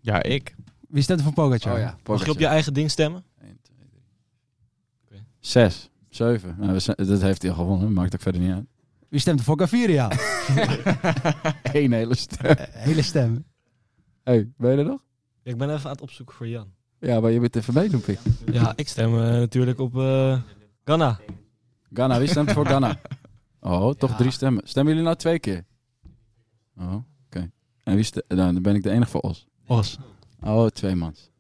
Ja, 0.01 0.23
ik. 0.23 0.55
Wie 0.89 1.03
stemt 1.03 1.19
er 1.19 1.25
voor 1.25 1.35
Pogacar? 1.35 1.73
Oh 1.73 1.79
ja, 1.79 1.97
Mag 2.05 2.25
je 2.25 2.31
op 2.31 2.39
je 2.39 2.47
eigen 2.47 2.75
ding 2.75 2.91
stemmen? 2.91 3.25
1, 3.43 3.59
2, 3.63 3.77
3. 5.09 5.21
Zes. 5.41 5.91
Zeven. 6.11 6.57
Nou, 6.59 6.79
dat 6.97 7.21
heeft 7.21 7.43
hij 7.43 7.51
al 7.51 7.57
gewonnen. 7.57 7.93
Maakt 7.93 8.15
ook 8.15 8.21
verder 8.23 8.41
niet 8.41 8.53
uit. 8.53 8.67
Wie 9.09 9.21
stemt 9.21 9.39
er 9.39 9.45
voor 9.45 9.59
Gaviria? 9.61 10.11
Eén 11.73 11.93
hele 11.93 12.15
stem. 12.17 12.55
Hele 12.71 13.03
stem. 13.03 13.45
Hey, 14.27 14.49
ben 14.57 14.71
je 14.73 14.79
er 14.79 14.85
nog? 14.85 15.01
Ik 15.43 15.57
ben 15.59 15.71
even 15.71 15.85
aan 15.85 15.93
het 15.93 16.01
opzoeken 16.01 16.35
voor 16.35 16.49
Jan. 16.49 16.73
Ja, 17.01 17.21
maar 17.21 17.31
je 17.31 17.41
bent 17.41 17.57
even 17.57 17.75
meedoen, 17.75 18.01
Pik. 18.01 18.19
Ja, 18.53 18.73
ik 18.77 18.89
stem 18.89 19.15
eh, 19.15 19.21
natuurlijk 19.21 19.79
op 19.79 19.97
eh 19.97 20.39
Ghana. 20.85 21.19
Ghana, 21.93 22.19
wie 22.19 22.29
stemt 22.29 22.53
voor 22.53 22.67
Ghana? 22.67 22.97
Oh, 23.61 23.91
toch 23.93 24.11
Ja. 24.11 24.17
drie 24.17 24.31
stemmen. 24.31 24.69
Stemmen 24.69 24.93
jullie 24.93 25.09
nou 25.09 25.17
twee 25.19 25.39
keer? 25.39 25.65
Oh, 26.79 26.95
oké. 27.27 27.51
En 27.83 27.95
wie 27.97 28.07
nou, 28.29 28.53
dan 28.53 28.63
ben 28.63 28.75
ik 28.75 28.83
de 28.83 28.91
enige 28.91 29.11
voor 29.11 29.21
Os. 29.21 29.47
Os. 29.67 29.99
Oh, 30.41 30.67
twee 30.67 30.95
mans. 30.95 31.31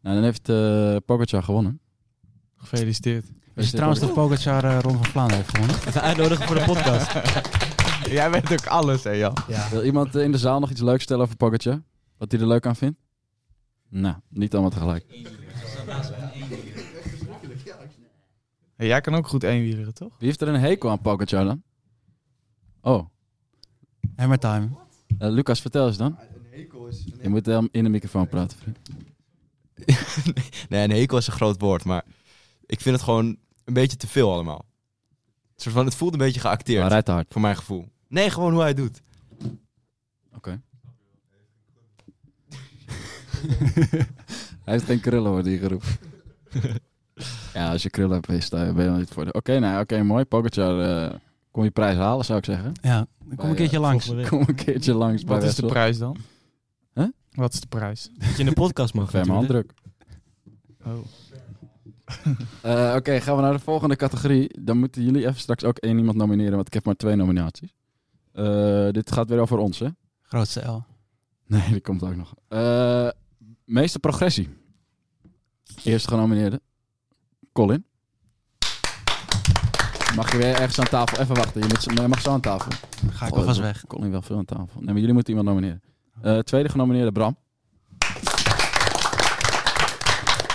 Nou, 0.00 0.14
dan 0.14 0.24
heeft 0.24 0.48
uh, 0.48 0.96
Pogacar 1.06 1.42
gewonnen. 1.42 1.80
Gefeliciteerd. 2.56 3.24
Is 3.54 3.64
het 3.66 3.74
trouwens 3.74 4.00
dat 4.00 4.12
Pogacar 4.12 4.64
eh 4.64 4.78
Ronde 4.80 4.98
van 4.98 5.06
Vlaanderen 5.06 5.42
heeft 5.42 5.54
gewonnen? 5.56 5.76
Even 5.88 6.02
uitnodigen 6.02 6.46
voor 6.46 6.54
de 6.56 6.64
podcast. 6.64 7.12
Jij 8.18 8.30
weet 8.30 8.52
ook 8.52 8.66
alles, 8.66 9.04
hè 9.04 9.10
Jan? 9.10 9.36
Ja. 9.48 9.68
Wil 9.70 9.84
iemand 9.84 10.14
in 10.14 10.32
de 10.32 10.38
zaal 10.38 10.60
nog 10.60 10.70
iets 10.70 10.80
leuks 10.80 11.02
stellen 11.02 11.22
over 11.24 11.36
Pogacar? 11.36 11.82
Wat 12.20 12.32
hij 12.32 12.40
er 12.40 12.46
leuk 12.46 12.66
aan 12.66 12.76
vindt? 12.76 12.98
Nou, 13.88 14.16
niet 14.28 14.52
allemaal 14.52 14.70
tegelijk. 14.70 15.04
Hey, 18.76 18.86
jij 18.86 19.00
kan 19.00 19.14
ook 19.14 19.26
goed 19.28 19.42
eenwieleren, 19.42 19.94
toch? 19.94 20.12
Wie 20.18 20.26
heeft 20.26 20.40
er 20.40 20.48
een 20.48 20.60
hekel 20.60 20.90
aan 20.90 21.00
Pogacar 21.00 21.44
dan? 21.44 21.62
Oh, 22.80 23.06
Hammer 24.16 24.38
time. 24.38 24.68
eh, 25.18 25.30
Lucas, 25.30 25.60
vertel 25.60 25.86
eens 25.86 25.96
dan. 25.96 26.18
Een 26.34 26.46
hekel 26.50 26.86
is... 26.86 27.04
Je 27.22 27.28
moet 27.28 27.48
eh, 27.48 27.62
in 27.70 27.84
de 27.84 27.90
microfoon 27.90 28.28
praten, 28.28 28.58
vriend. 28.58 28.78
nee, 30.70 30.84
een 30.84 30.90
hekel 30.90 31.18
is 31.18 31.26
een 31.26 31.32
groot 31.32 31.60
woord, 31.60 31.84
maar 31.84 32.04
ik 32.66 32.80
vind 32.80 32.94
het 32.94 33.04
gewoon 33.04 33.36
een 33.64 33.74
beetje 33.74 33.96
te 33.96 34.06
veel 34.06 34.32
allemaal. 34.32 34.64
Het, 35.52 35.62
soort 35.62 35.74
van, 35.74 35.84
het 35.84 35.94
voelt 35.94 36.12
een 36.12 36.18
beetje 36.18 36.40
geacteerd, 36.40 36.80
Maar 36.80 36.90
rijdt 36.90 37.06
te 37.06 37.12
hard. 37.12 37.26
voor 37.32 37.40
mijn 37.40 37.56
gevoel. 37.56 37.88
Nee, 38.08 38.30
gewoon 38.30 38.50
hoe 38.50 38.60
hij 38.60 38.68
het 38.68 38.76
doet. 38.76 39.02
Oké. 40.34 40.60
Hij 44.64 44.74
heeft 44.74 44.84
geen 44.84 45.00
krullen, 45.00 45.30
wordt 45.30 45.46
hier 45.46 45.58
geroepen. 45.58 45.88
ja, 47.54 47.70
als 47.70 47.82
je 47.82 47.90
krullen 47.90 48.12
hebt, 48.12 48.26
ben 48.26 48.36
je, 48.36 48.42
sta- 48.42 48.72
ben 48.72 48.84
je 48.84 48.90
wel 48.90 48.98
niet 48.98 49.10
voor 49.10 49.24
de... 49.24 49.32
Oké, 49.32 49.58
nou, 49.58 49.80
oké, 49.80 50.02
mooi. 50.02 50.24
Pogacar, 50.24 50.80
eh, 50.80 51.14
kom 51.50 51.64
je 51.64 51.70
prijs 51.70 51.96
halen, 51.96 52.24
zou 52.24 52.38
ik 52.38 52.44
zeggen. 52.44 52.72
Ja, 52.82 53.06
dan 53.24 53.36
kom 53.36 53.48
een 53.50 53.54
keertje 53.56 53.80
langs. 53.80 54.04
volgende 54.06 54.30
week. 54.30 54.40
Kom 54.40 54.48
een 54.56 54.64
keertje 54.64 54.94
langs 54.94 55.24
bij 55.24 55.34
Wat 55.34 55.44
is 55.44 55.54
de 55.54 55.62
Wessel. 55.62 55.78
prijs 55.80 55.98
dan? 55.98 56.16
Huh? 56.94 57.06
Wat 57.30 57.52
is 57.52 57.60
de 57.60 57.66
prijs? 57.66 58.10
Dat 58.18 58.32
je 58.32 58.38
in 58.38 58.46
de 58.46 58.52
podcast 58.52 58.94
mag. 58.94 59.12
Een 59.14 59.26
natuurlijk. 59.26 59.38
handdruk. 59.38 59.72
Oh. 60.84 60.98
Eh, 62.62 62.94
Oké, 62.96 63.20
gaan 63.20 63.36
we 63.36 63.42
naar 63.42 63.52
de 63.52 63.58
volgende 63.58 63.96
categorie. 63.96 64.60
Dan 64.60 64.78
moeten 64.78 65.02
jullie 65.02 65.26
even 65.26 65.40
straks 65.40 65.64
ook 65.64 65.78
één 65.78 65.98
iemand 65.98 66.16
nomineren, 66.16 66.54
want 66.54 66.66
ik 66.66 66.72
heb 66.74 66.84
maar 66.84 66.94
twee 66.96 67.16
nominaties. 67.16 67.74
Eh, 68.32 68.88
dit 68.90 69.12
gaat 69.12 69.28
weer 69.28 69.38
over 69.38 69.58
ons, 69.58 69.78
hè? 69.78 69.88
Grootste 70.22 70.60
L. 70.60 70.82
Nee, 71.46 71.70
die 71.70 71.80
komt 71.80 72.02
ook 72.02 72.16
nog. 72.16 72.34
Eh, 72.48 73.08
meeste 73.70 73.98
progressie. 73.98 74.48
Eerste 75.84 76.08
genomineerde. 76.08 76.60
Colin. 77.52 77.84
Mag 80.16 80.32
je 80.32 80.38
weer 80.38 80.54
ergens 80.54 80.78
aan 80.78 80.86
tafel? 80.88 81.18
Even 81.20 81.34
wachten, 81.34 81.60
je, 81.60 81.66
moet, 81.68 81.82
zo- 81.82 82.02
je 82.02 82.08
mag 82.08 82.20
zo 82.20 82.30
aan 82.30 82.40
tafel. 82.40 82.72
Ga 83.10 83.26
ik 83.26 83.32
alvast 83.34 83.60
weg. 83.60 83.84
Colin 83.86 84.10
wel 84.10 84.22
veel 84.22 84.36
aan 84.36 84.44
tafel. 84.44 84.68
Nee, 84.80 84.84
maar 84.84 84.98
jullie 84.98 85.12
moeten 85.12 85.34
iemand 85.34 85.48
nomineren. 85.48 85.82
Eh, 86.22 86.38
tweede 86.38 86.68
genomineerde 86.68 87.12
Bram. 87.12 87.36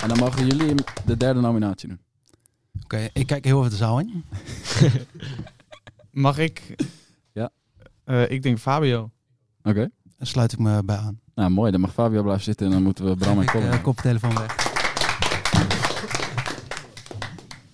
En 0.02 0.08
dan 0.08 0.18
mogen 0.20 0.46
jullie 0.48 0.76
de 1.06 1.18
derde 1.18 1.40
nominatie 1.40 1.88
doen. 1.88 2.00
Oké, 2.84 3.08
ik 3.14 3.28
kijk 3.28 3.46
heel 3.46 3.58
even 3.60 3.70
de 3.70 3.76
zaal 3.76 4.00
in. 4.00 4.24
Mag 6.26 6.38
ik? 6.38 6.76
Ja. 7.32 7.50
Eh, 8.04 8.30
ik 8.32 8.44
denk 8.44 8.60
Fabio. 8.60 9.12
Oké. 9.64 9.90
Daar 10.18 10.28
sluit 10.28 10.52
ik 10.52 10.60
me 10.60 10.84
bij 10.84 10.98
aan. 10.98 11.20
Nou, 11.36 11.50
mooi. 11.50 11.72
Dan 11.72 11.82
mag 11.82 11.94
Fabio 11.94 12.22
blijven 12.22 12.44
zitten 12.44 12.66
en 12.66 12.72
dan 12.72 12.84
moeten 12.84 13.06
we 13.06 13.16
Bram 13.16 13.38
en 13.38 13.44
ik 13.44 13.50
Colin. 13.50 13.72
eh, 13.72 13.84
koptelefoon 13.84 14.36
weg. 14.38 14.64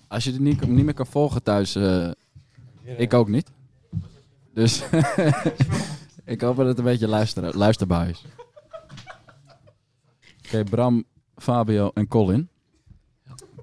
Als 0.08 0.24
je 0.24 0.30
het 0.30 0.40
niet, 0.40 0.66
niet 0.68 0.84
meer 0.84 0.94
kan 0.94 1.06
volgen 1.06 1.42
thuis, 1.42 1.74
eh, 1.74 2.10
ik 2.96 3.14
ook 3.14 3.28
niet. 3.28 3.50
Dus 4.54 4.82
ik 6.24 6.40
hoop 6.40 6.56
dat 6.56 6.66
het 6.66 6.78
een 6.78 6.84
beetje 6.84 7.08
luisteren, 7.08 7.56
luisterbaar 7.56 8.08
is. 8.08 8.24
Oké, 10.46 10.64
Bram, 10.64 11.04
Fabio 11.36 11.90
en 11.94 12.08
Colin. 12.08 12.48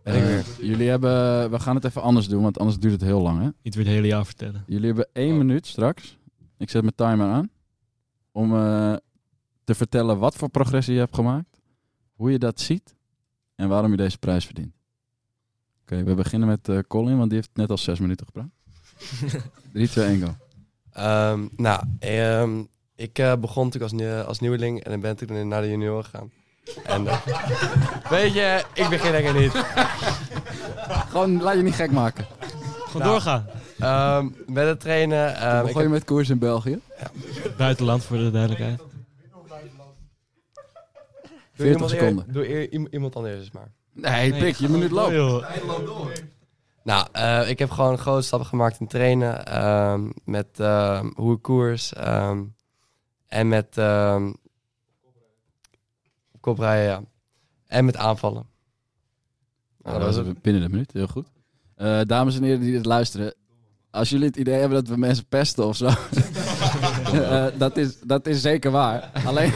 Ben 0.04 0.16
ik 0.16 0.24
weer. 0.24 0.68
jullie 0.70 0.90
hebben, 0.90 1.52
we 1.52 1.60
gaan 1.60 1.76
het 1.76 1.84
even 1.86 2.02
anders 2.02 2.28
doen, 2.28 2.42
want 2.42 2.60
anders 2.60 2.80
duurt 2.80 2.94
het 2.94 3.02
heel 3.02 3.22
lang. 3.22 3.42
Hè? 3.42 3.50
Iets 3.62 3.76
weer 3.76 3.86
het 3.86 3.94
hele 3.94 4.08
jaar 4.08 4.26
vertellen. 4.26 4.64
Jullie 4.68 4.86
hebben 4.86 5.08
één 5.14 5.38
minuut 5.38 5.68
straks. 5.68 6.18
Ik 6.58 6.70
zet 6.70 6.82
mijn 6.82 6.96
timer 6.96 7.28
aan. 7.28 7.50
Om 8.32 8.56
eh, 8.56 8.94
te 9.70 9.76
vertellen 9.76 10.18
wat 10.20 10.36
voor 10.36 10.50
progressie 10.50 10.94
je 10.94 11.00
hebt 11.00 11.16
gemaakt. 11.16 11.60
Hoe 12.14 12.32
je 12.32 12.40
dat 12.40 12.60
ziet. 12.60 12.96
En 13.56 13.68
waarom 13.70 13.92
je 13.92 13.98
deze 13.98 14.18
prijs 14.18 14.46
verdient. 14.46 14.74
Oké, 15.82 16.04
we 16.04 16.14
beginnen 16.16 16.48
met 16.48 16.70
eh, 16.70 16.78
Colin, 16.88 17.18
want 17.18 17.30
die 17.30 17.40
heeft 17.40 17.50
net 17.54 17.70
al 17.70 17.78
zes 17.78 18.00
minuten 18.00 18.26
gepraat. 18.26 18.50
3, 19.74 19.90
2, 19.90 20.06
1, 20.06 20.22
go. 20.22 20.36
Ehm, 20.92 21.48
nou, 21.56 21.84
ehm, 22.00 22.64
ik 22.96 23.20
eh, 23.20 23.34
begon 23.36 23.66
natuurlijk 23.66 23.92
als, 23.92 24.02
nieuw- 24.02 24.22
als 24.22 24.40
nieuweling 24.40 24.84
en 24.84 24.92
dan 24.92 25.00
ben 25.00 25.12
ik 25.12 25.18
toen 25.18 25.48
naar 25.48 25.62
de 25.62 25.70
junioren 25.70 26.04
gegaan. 26.06 26.32
En, 26.84 27.08
eh, 27.08 27.26
weet 28.16 28.34
je, 28.34 28.66
ik 28.74 28.90
begin 28.90 29.12
lekker 29.12 29.34
niet. 29.34 29.52
Gewoon, 31.10 31.42
laat 31.42 31.56
je 31.56 31.62
niet 31.64 31.76
gek 31.76 31.92
maken. 31.92 32.26
Gewoon 32.90 33.08
doorgaan. 33.08 33.46
Ehm, 33.80 34.30
met 34.48 34.68
het 34.68 34.80
trainen. 34.80 35.30
ik 35.34 35.40
begon 35.40 35.68
je 35.74 35.80
heb- 35.80 35.90
met 35.90 36.04
koers 36.04 36.30
in 36.30 36.40
België? 36.40 36.80
Buitenland 37.58 38.04
voor 38.04 38.18
de 38.18 38.32
duidelijkheid. 38.32 38.82
Doe 41.60 41.68
40 41.68 41.74
iemand 41.74 41.92
eer- 41.92 42.00
seconden. 42.00 42.34
doe 42.34 42.50
eer- 42.50 42.72
iem- 42.74 42.88
iemand 42.92 43.16
anders 43.16 43.36
eens 43.40 43.52
maar. 43.52 43.72
Nee, 43.94 44.34
pik, 44.34 44.56
je 44.56 44.70
minuut 44.70 44.92
loopt. 44.92 45.46
Nou, 46.84 47.08
eh, 47.12 47.50
ik 47.50 47.60
heb 47.60 47.70
gewoon 47.70 47.98
grote 47.98 48.26
stappen 48.26 48.48
gemaakt 48.48 48.80
in 48.80 48.88
trainen. 48.88 49.46
ehm, 49.46 50.10
met 50.26 50.48
ehm, 50.60 51.10
hoe 51.16 51.36
ik 51.36 51.42
koers. 51.42 51.94
ehm, 51.94 52.44
en 53.28 53.48
met 53.48 53.78
ehm 53.78 54.32
koprijden, 56.40 56.86
ja. 56.90 57.02
En 57.68 57.86
met 57.86 57.98
aanvallen. 57.98 58.46
Nou, 59.82 60.00
dat 60.00 60.16
was 60.16 60.26
het 60.26 60.42
binnen 60.42 60.62
de 60.62 60.70
minuut, 60.70 60.94
heel 60.94 61.08
goed. 61.08 61.28
Eh, 61.76 62.00
dames 62.06 62.36
en 62.36 62.44
heren 62.44 62.60
die 62.60 62.72
dit 62.72 62.86
luisteren. 62.86 63.34
Als 63.92 64.10
jullie 64.10 64.26
het 64.28 64.36
idee 64.38 64.60
hebben 64.60 64.78
dat 64.84 64.88
we 64.88 64.98
mensen 64.98 65.26
pesten 65.26 65.66
of 65.66 65.76
zo. 65.76 65.86
eh, 67.14 67.46
dat, 67.58 67.78
is, 67.78 68.00
dat 68.00 68.28
is 68.28 68.42
zeker 68.42 68.72
waar. 68.72 69.12
Alleen, 69.26 69.52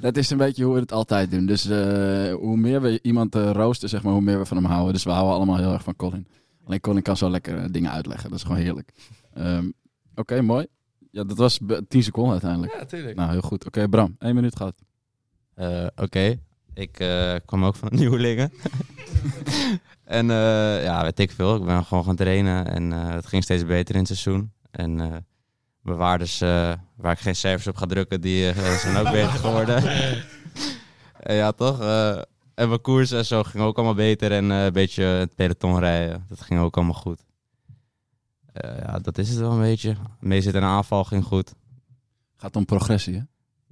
dat 0.00 0.16
is 0.16 0.30
een 0.30 0.36
beetje 0.38 0.64
hoe 0.64 0.74
we 0.74 0.80
het 0.80 0.92
altijd 0.92 1.30
doen. 1.30 1.46
Dus 1.46 1.64
eh, 1.68 2.34
hoe 2.34 2.56
meer 2.56 2.80
we 2.80 2.98
iemand 3.02 3.34
eh, 3.34 3.50
roosten, 3.50 3.88
zeg 3.88 4.02
maar, 4.02 4.12
hoe 4.12 4.22
meer 4.22 4.38
we 4.38 4.44
van 4.46 4.56
hem 4.56 4.66
houden. 4.66 4.92
Dus 4.92 5.04
we 5.04 5.10
houden 5.10 5.34
allemaal 5.34 5.56
heel 5.56 5.72
erg 5.72 5.82
van 5.82 5.96
Colin. 5.96 6.26
Alleen 6.64 6.80
Colin 6.80 7.02
kan 7.02 7.16
zo 7.16 7.30
lekker 7.30 7.58
eh, 7.58 7.64
dingen 7.70 7.90
uitleggen. 7.90 8.30
Dat 8.30 8.38
is 8.38 8.44
gewoon 8.44 8.60
heerlijk. 8.60 8.92
Ehm, 9.34 9.68
Oké, 10.14 10.40
mooi. 10.42 10.66
Ja, 11.10 11.24
dat 11.24 11.36
was 11.36 11.58
be- 11.58 11.84
10 11.88 12.02
seconden 12.02 12.32
uiteindelijk. 12.32 12.72
Ja, 12.72 12.84
tuurlijk. 12.84 13.16
Nou, 13.16 13.30
heel 13.30 13.40
goed. 13.40 13.66
Oké, 13.66 13.88
Bram, 13.88 14.16
één 14.18 14.34
minuut 14.34 14.56
gaat. 14.56 14.74
Eh, 15.54 15.86
Oké, 15.96 16.38
ik 16.74 16.98
eh, 16.98 17.34
kwam 17.44 17.64
ook 17.64 17.76
van 17.76 17.88
de 17.88 17.96
Nieuwelingen. 17.96 18.52
en 20.04 20.30
eh, 20.30 20.82
ja, 20.84 21.02
weet 21.02 21.18
ik 21.18 21.30
veel. 21.30 21.56
Ik 21.56 21.64
ben 21.64 21.84
gewoon 21.84 22.04
gaan 22.04 22.16
trainen 22.16 22.66
en 22.66 22.92
eh, 22.92 23.08
het 23.08 23.26
ging 23.26 23.42
steeds 23.42 23.64
beter 23.66 23.94
in 23.94 24.00
het 24.00 24.08
seizoen. 24.18 24.52
En 24.70 25.24
mijn 25.80 25.96
waardes, 25.96 26.40
eh, 26.40 26.72
waar 26.96 27.12
ik 27.12 27.18
geen 27.18 27.36
cijfers 27.36 27.66
op 27.66 27.76
ga 27.76 27.86
drukken, 27.86 28.20
die 28.20 28.50
eh, 28.50 28.76
zijn 28.84 28.96
ook 28.96 29.12
beter 29.12 29.30
geworden. 29.32 29.82
En 31.20 31.34
ja, 31.42 31.52
toch? 31.52 31.80
eh, 31.80 32.16
en 32.54 32.68
mijn 32.68 32.80
koers 32.80 33.10
en 33.10 33.24
zo 33.26 33.42
ging 33.42 33.64
ook 33.64 33.76
allemaal 33.76 33.94
beter. 33.94 34.32
En 34.32 34.50
eh, 34.50 34.64
een 34.64 34.72
beetje 34.72 35.02
het 35.02 35.34
peloton 35.34 35.78
rijden, 35.78 36.24
dat 36.28 36.40
ging 36.40 36.60
ook 36.60 36.76
allemaal 36.76 36.94
goed. 36.94 37.24
Eh, 38.52 38.78
ja, 38.78 38.98
dat 38.98 39.18
is 39.18 39.28
het 39.28 39.38
wel 39.38 39.50
een 39.52 39.60
beetje. 39.60 39.96
Meezit 40.20 40.54
en 40.54 40.62
aanval 40.62 41.04
ging 41.04 41.24
goed. 41.24 41.54
Gaat 42.36 42.56
om 42.56 42.64
progressie, 42.64 43.14
hè? 43.14 43.22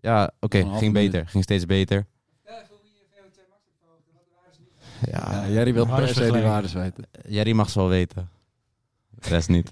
Ja, 0.00 0.30
oké, 0.40 0.58
ging 0.58 0.92
minuut. 0.92 0.92
beter. 0.92 1.28
Ging 1.28 1.42
steeds 1.44 1.66
beter. 1.66 2.06
Ja, 2.44 2.62
Ja, 5.10 5.48
Jerry 5.48 5.72
wil 5.72 5.86
per 5.86 6.08
se 6.08 6.32
die 6.32 6.42
waardes 6.42 6.72
weten. 6.72 7.04
Jerry 7.28 7.52
mag 7.52 7.70
ze 7.70 7.78
wel 7.78 7.88
weten. 7.88 8.28
De 9.20 9.28
rest 9.28 9.48
niet. 9.48 9.70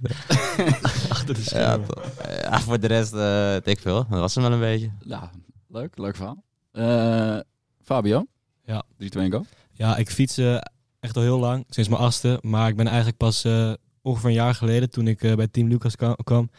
Achter 1.09 1.35
de 1.35 1.41
ja, 1.41 1.47
schermen. 1.47 1.87
toch. 1.89 2.11
ja, 2.43 2.61
voor 2.61 2.81
de 2.81 2.87
rest, 2.87 3.13
eh 3.13 3.57
ik 3.73 3.81
veel. 3.81 4.07
Dat 4.11 4.19
was 4.21 4.35
hem 4.35 4.45
wel 4.45 4.53
een 4.53 4.61
beetje. 4.61 4.91
Ja, 5.05 5.31
leuk, 5.69 5.99
leuk 5.99 6.17
verhaal. 6.17 6.43
Eh, 6.73 7.39
Fabio? 7.83 8.27
Ja. 8.65 8.83
3, 8.97 9.11
2, 9.11 9.23
1, 9.23 9.33
go. 9.33 9.45
Ja, 9.73 9.97
ik 9.97 10.11
fiets 10.11 10.37
eh, 10.39 10.57
echt 11.01 11.17
al 11.17 11.23
heel 11.23 11.39
lang, 11.39 11.65
sinds 11.69 11.89
mijn 11.89 12.01
achtste. 12.03 12.39
Maar 12.43 12.69
ik 12.69 12.77
ben 12.77 12.87
eigenlijk 12.87 13.17
pas 13.17 13.45
eh, 13.45 13.73
ongeveer 14.03 14.29
een 14.29 14.35
jaar 14.35 14.55
geleden, 14.55 14.91
toen 14.91 15.09
ik 15.09 15.23
eh, 15.23 15.35
bij 15.35 15.49
Team 15.49 15.69
Lucas 15.69 15.97
kwa- 15.97 16.17
kwam, 16.25 16.51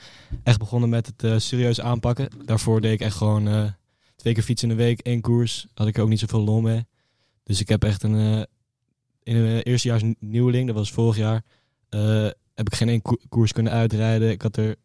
echt 0.43 0.59
begonnen 0.59 0.89
met 0.89 1.05
het 1.07 1.23
eh, 1.23 1.37
serieus 1.37 1.81
aanpakken. 1.81 2.29
Daarvoor 2.45 2.81
deed 2.81 2.93
ik 2.93 3.01
echt 3.01 3.15
gewoon 3.15 3.47
eh, 3.47 3.63
twee 4.15 4.33
keer 4.33 4.43
fietsen 4.43 4.69
in 4.69 4.77
de 4.77 4.83
week, 4.83 4.99
één 4.99 5.21
koers. 5.21 5.67
Had 5.73 5.87
ik 5.87 5.97
er 5.97 6.03
ook 6.03 6.09
niet 6.09 6.19
zoveel 6.19 6.43
lol 6.43 6.61
mee. 6.61 6.85
Dus 7.43 7.59
ik 7.59 7.69
heb 7.69 7.83
echt 7.83 8.03
een, 8.03 8.15
eh 8.15 8.43
in 9.23 9.35
een 9.35 9.61
eerstejaars 9.61 10.03
nieuweling, 10.19 10.67
dat 10.67 10.75
was 10.75 10.91
vorig 10.91 11.17
jaar, 11.17 11.43
eh, 11.89 12.27
heb 12.55 12.67
ik 12.67 12.75
geen 12.75 12.89
één 12.89 13.01
ko- 13.01 13.19
koers 13.29 13.51
kunnen 13.51 13.73
uitrijden. 13.73 14.29
Ik 14.29 14.41
had 14.41 14.57
er 14.57 14.75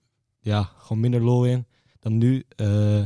ja, 0.41 0.63
gewoon 0.79 1.01
minder 1.01 1.23
lol 1.23 1.45
in 1.45 1.67
dan 2.01 2.19
nu. 2.19 2.45
Eh, 2.57 2.99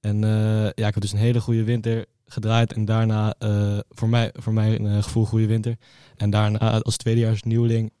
en 0.00 0.24
eh, 0.24 0.70
ja, 0.74 0.86
ik 0.86 0.94
heb 0.94 1.00
dus 1.00 1.12
een 1.12 1.18
hele 1.18 1.40
goede 1.40 1.64
winter 1.64 2.06
gedraaid. 2.26 2.72
En 2.72 2.84
daarna, 2.84 3.34
eh, 3.38 3.78
voor 3.88 4.08
mij, 4.08 4.30
voor 4.34 4.52
mij 4.52 4.80
een 4.80 5.02
gevoel 5.02 5.24
goede 5.24 5.46
winter. 5.46 5.76
En 6.16 6.30
daarna 6.30 6.82
als 6.82 6.96
tweedejaars 6.96 7.42
nieuweling 7.42 7.92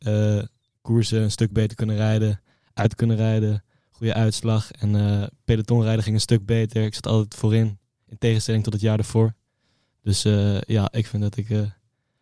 koersen 0.82 1.22
een 1.22 1.30
stuk 1.30 1.52
beter 1.52 1.76
kunnen 1.76 1.96
rijden. 1.96 2.40
Uit 2.74 2.94
kunnen 2.94 3.16
rijden. 3.16 3.64
Goede 3.90 4.14
uitslag. 4.14 4.70
En 4.70 5.30
pelotonrijden 5.44 6.02
ging 6.02 6.14
een 6.14 6.20
stuk 6.20 6.46
beter. 6.46 6.84
Ik 6.84 6.94
zat 6.94 7.06
altijd 7.06 7.34
voorin. 7.34 7.78
In 8.06 8.18
tegenstelling 8.18 8.64
tot 8.64 8.72
het 8.72 8.82
jaar 8.82 8.98
ervoor. 8.98 9.34
Dus 10.02 10.22
ja, 10.66 10.92
ik 10.92 11.06
vind 11.06 11.22
dat 11.22 11.36
ik 11.36 11.46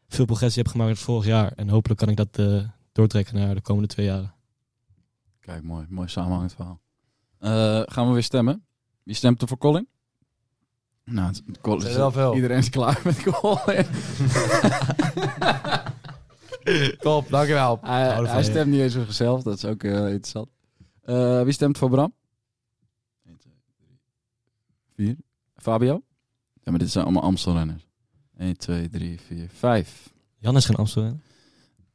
veel 0.08 0.24
progressie 0.24 0.62
heb 0.62 0.70
gemaakt 0.70 0.90
het 0.90 1.00
vorig 1.00 1.26
jaar. 1.26 1.52
En 1.52 1.68
hopelijk 1.68 2.00
kan 2.00 2.08
ik 2.08 2.16
dat 2.16 2.38
doortrekken 2.96 3.34
naar 3.34 3.54
de 3.54 3.60
komende 3.60 3.88
twee 3.88 4.06
jaren. 4.06 4.34
Kijk, 5.40 5.62
mooi. 5.62 5.86
Mooi 5.88 6.08
samenhangend 6.08 6.54
verhaal. 6.54 6.80
Eh, 7.38 7.82
gaan 7.84 8.06
we 8.06 8.12
weer 8.12 8.22
stemmen. 8.22 8.66
Wie 9.02 9.14
stemt 9.14 9.42
er 9.42 9.48
voor 9.48 9.58
Colin? 9.58 9.88
Nou, 11.04 11.26
het- 11.26 11.42
Colin, 11.60 11.86
er 11.86 12.12
wel. 12.12 12.34
Iedereen 12.34 12.58
is 12.58 12.70
klaar 12.70 13.00
met 13.04 13.22
Colin. 13.22 13.86
Top, 16.98 17.28
dankjewel. 17.28 17.78
Hij, 17.82 18.14
hij 18.14 18.26
van 18.26 18.44
stemt 18.44 18.70
niet 18.70 18.80
eens 18.80 18.94
voor 18.94 19.04
zichzelf. 19.04 19.42
Dat 19.42 19.56
is 19.56 19.64
ook 19.64 19.82
eh, 19.82 19.92
interessant. 20.06 20.48
Eh, 21.02 21.42
wie 21.42 21.52
stemt 21.52 21.78
voor 21.78 21.90
Bram? 21.90 22.14
1, 23.26 23.36
2, 23.38 23.52
3, 23.76 23.98
4. 24.94 25.16
Fabio? 25.56 26.02
Ja, 26.62 26.70
maar 26.70 26.78
dit 26.78 26.90
zijn 26.90 27.04
allemaal 27.04 27.22
Amstelrenners. 27.22 27.86
1, 28.38 28.56
2, 28.56 28.88
3, 28.88 29.20
4, 29.20 29.48
5. 29.48 30.12
Jan 30.38 30.56
is 30.56 30.64
geen 30.64 30.76
Amsterdam. 30.76 31.20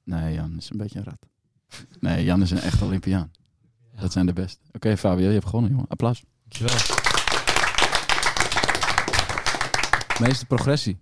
Nee, 0.03 0.33
Jan 0.33 0.57
is 0.57 0.69
een 0.69 0.77
beetje 0.77 0.99
een 0.99 1.05
rat. 1.05 1.27
Nee, 1.99 2.23
Jan 2.23 2.41
is 2.41 2.51
een 2.51 2.59
echt 2.59 2.81
Olympiaan. 2.81 3.31
Dat 3.99 4.11
zijn 4.11 4.25
de 4.25 4.33
beste. 4.33 4.59
Oké, 4.71 4.97
Fabio, 4.97 5.27
je 5.27 5.33
hebt 5.33 5.45
gewonnen, 5.45 5.71
jongen. 5.71 5.87
Applaus. 5.87 6.23
Dankjewel. 6.47 6.75
Meeste 10.19 10.45
progressie. 10.45 10.99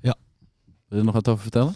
Ja. 0.00 0.14
Wil 0.64 0.74
je 0.88 0.96
er 0.98 1.04
nog 1.04 1.14
wat 1.14 1.28
over 1.28 1.42
vertellen? 1.42 1.74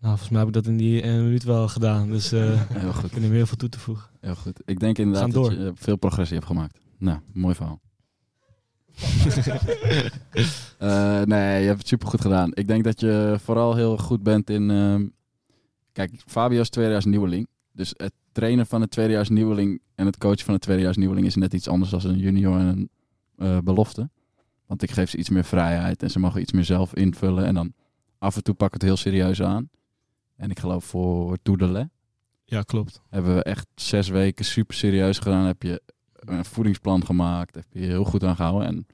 Nou, 0.00 0.16
volgens 0.16 0.28
mij 0.28 0.38
heb 0.38 0.48
ik 0.48 0.54
dat 0.54 0.66
in 0.66 0.76
die 0.76 1.04
een 1.04 1.24
minuut 1.24 1.42
wel 1.44 1.68
gedaan. 1.68 2.08
Dus 2.08 2.32
eh 2.32 2.60
Heel 2.68 2.92
goed. 2.98 3.04
ik 3.04 3.10
kan 3.10 3.22
er 3.22 3.30
heel 3.30 3.46
veel 3.46 3.56
toe 3.56 3.68
te 3.68 3.78
voegen. 3.78 4.08
Heel 4.20 4.34
goed. 4.34 4.60
Ik 4.64 4.80
denk 4.80 4.98
inderdaad 4.98 5.32
dat 5.32 5.46
je 5.52 5.72
veel 5.74 5.96
progressie 5.96 6.36
hebt 6.36 6.48
gemaakt. 6.48 6.78
Nou, 6.98 7.18
mooi 7.32 7.54
verhaal. 7.54 7.80
Eh, 10.78 11.22
nee, 11.22 11.60
je 11.60 11.66
hebt 11.66 11.78
het 11.78 11.88
supergoed 11.88 12.20
gedaan. 12.20 12.50
Ik 12.54 12.66
denk 12.66 12.84
dat 12.84 13.00
je 13.00 13.36
vooral 13.42 13.74
heel 13.74 13.96
goed 13.98 14.22
bent 14.22 14.50
in... 14.50 14.70
ehm, 14.70 15.06
kijk, 15.92 16.22
Fabio 16.26 16.60
is 16.60 16.70
tweedejaars 16.70 17.04
nieuweling. 17.04 17.48
Dus 17.72 17.92
het 17.96 18.12
trainen 18.32 18.66
van 18.66 18.82
een 18.82 18.88
tweedejaars 18.88 19.28
nieuweling 19.28 19.80
en 19.94 20.06
het 20.06 20.18
coachen 20.18 20.44
van 20.44 20.54
een 20.54 20.60
tweedejaars 20.60 20.96
nieuweling 20.96 21.26
is 21.26 21.34
net 21.34 21.54
iets 21.54 21.68
anders 21.68 21.90
dan 21.90 22.04
een 22.04 22.18
junior 22.18 22.58
en 22.58 22.66
een 22.66 22.90
eh, 23.36 23.58
belofte. 23.58 24.10
Want 24.66 24.82
ik 24.82 24.90
geef 24.90 25.10
ze 25.10 25.16
iets 25.16 25.28
meer 25.28 25.44
vrijheid 25.44 26.02
en 26.02 26.10
ze 26.10 26.18
mogen 26.18 26.40
iets 26.40 26.52
meer 26.52 26.64
zelf 26.64 26.94
invullen. 26.94 27.44
En 27.44 27.54
dan 27.54 27.72
af 28.18 28.36
en 28.36 28.42
toe 28.42 28.54
pak 28.54 28.66
ik 28.66 28.74
het 28.74 28.82
heel 28.82 28.96
serieus 28.96 29.42
aan. 29.42 29.70
En 30.36 30.50
ik 30.50 30.58
geloof 30.58 30.84
voor 30.84 31.38
Toedele 31.42 31.90
Ja, 32.44 32.62
klopt. 32.62 33.02
hebben 33.08 33.34
we 33.34 33.42
echt 33.42 33.66
zes 33.74 34.08
weken 34.08 34.44
super 34.44 34.74
serieus 34.74 35.18
gedaan. 35.18 35.44
Heb 35.44 35.62
je 35.62 35.82
een 36.12 36.44
voedingsplan 36.44 37.04
gemaakt. 37.06 37.54
Heb 37.54 37.66
je 37.70 37.80
heel 37.80 38.04
goed 38.04 38.24
aan 38.24 38.36
gehouden. 38.36 38.66
En 38.68 38.86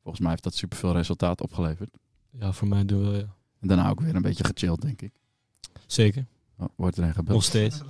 volgens 0.00 0.20
mij 0.20 0.30
heeft 0.30 0.42
dat 0.42 0.54
super 0.54 0.78
veel 0.78 0.92
resultaat 0.92 1.40
opgeleverd. 1.40 1.98
Ja, 2.30 2.52
voor 2.52 2.68
mij 2.68 2.84
doen 2.84 3.10
we 3.10 3.16
ja. 3.16 3.36
En 3.60 3.68
daarna 3.68 3.90
ook 3.90 4.00
weer 4.00 4.14
een 4.14 4.22
beetje 4.22 4.44
gechilled, 4.44 4.80
denk 4.80 5.02
ik. 5.02 5.12
Zeker. 5.86 6.26
Oh, 6.62 6.68
wordt 6.76 6.96
er 6.96 7.02
een 7.04 7.14
gebeld. 7.14 7.34
Nog 7.36 7.44
steeds. 7.44 7.80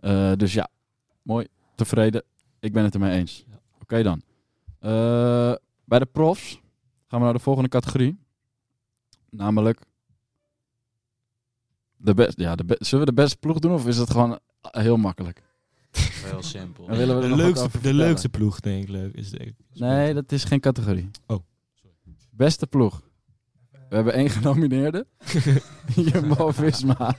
Eh, 0.00 0.32
dus 0.36 0.52
ja, 0.52 0.68
mooi. 1.22 1.46
Tevreden. 1.74 2.22
Ik 2.60 2.72
ben 2.72 2.84
het 2.84 2.94
ermee 2.94 3.18
eens. 3.18 3.44
Oké 3.82 4.02
dan. 4.02 4.22
Eh, 4.78 5.54
bij 5.84 5.98
de 5.98 6.06
profs 6.06 6.60
gaan 7.06 7.18
we 7.18 7.24
naar 7.24 7.34
de 7.34 7.38
volgende 7.40 7.68
categorie. 7.68 8.18
Namelijk 9.30 9.80
De 11.96 12.14
best, 12.14 12.38
ja, 12.38 12.54
de 12.54 12.64
be- 12.64 12.76
zullen 12.78 13.04
we 13.06 13.10
de 13.14 13.20
beste 13.22 13.36
ploeg 13.36 13.58
doen 13.58 13.72
of 13.72 13.86
is 13.86 13.96
het 13.96 14.10
gewoon 14.10 14.38
heel 14.60 14.96
makkelijk? 14.96 15.42
Heel 15.92 16.42
simpel. 16.42 16.86
We 16.86 16.96
De 16.96 17.36
leukste, 17.36 17.80
de 17.80 17.94
leukste 17.94 18.28
ploeg, 18.28 18.60
denk 18.60 18.82
ik. 18.82 18.88
Leuk, 18.88 19.14
is 19.14 19.30
denk 19.30 19.42
ik. 19.48 19.54
Nee, 19.74 20.14
dat 20.14 20.32
is 20.32 20.44
geen 20.44 20.60
categorie. 20.60 21.10
Oh, 21.26 21.38
Beste 22.30 22.66
ploeg. 22.66 23.02
We 23.90 23.96
hebben 23.96 24.14
één 24.14 24.30
genomineerde. 24.30 25.06
Jumbo-Visma. 26.12 27.14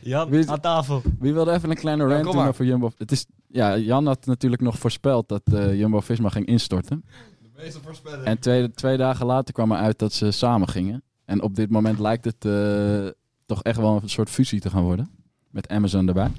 Jan, 0.00 0.28
Wie 0.30 0.38
is- 0.38 0.46
aan 0.48 0.60
tafel. 0.60 1.02
Wie 1.18 1.32
wilde 1.32 1.52
even 1.52 1.70
een 1.70 1.76
kleine 1.76 2.06
rant 2.06 2.24
doen 2.32 2.46
over 2.46 2.64
Jumbo? 2.64 2.90
Het 2.98 3.12
is, 3.12 3.26
ja, 3.48 3.76
Jan 3.76 4.06
had 4.06 4.26
natuurlijk 4.26 4.62
nog 4.62 4.78
voorspeld 4.78 5.28
dat 5.28 5.42
eh, 5.44 5.74
Jumbo-Visma 5.78 6.28
ging 6.28 6.46
instorten. 6.46 7.04
De 7.42 7.48
meeste 7.62 7.80
voorspelling. 7.82 8.24
En 8.24 8.38
twee, 8.38 8.70
twee 8.70 8.96
dagen 8.96 9.26
later 9.26 9.54
kwam 9.54 9.72
er 9.72 9.78
uit 9.78 9.98
dat 9.98 10.12
ze 10.12 10.30
samen 10.30 10.68
gingen. 10.68 11.02
En 11.24 11.42
op 11.42 11.54
dit 11.54 11.70
moment 11.70 11.98
lijkt 11.98 12.24
het 12.24 12.44
eh, 12.44 13.06
toch 13.46 13.62
echt 13.62 13.76
wel 13.78 14.00
een 14.02 14.08
soort 14.10 14.30
fusie 14.30 14.60
te 14.60 14.70
gaan 14.70 14.82
worden. 14.82 15.10
Met 15.50 15.68
Amazon 15.68 16.08
erbij. 16.08 16.30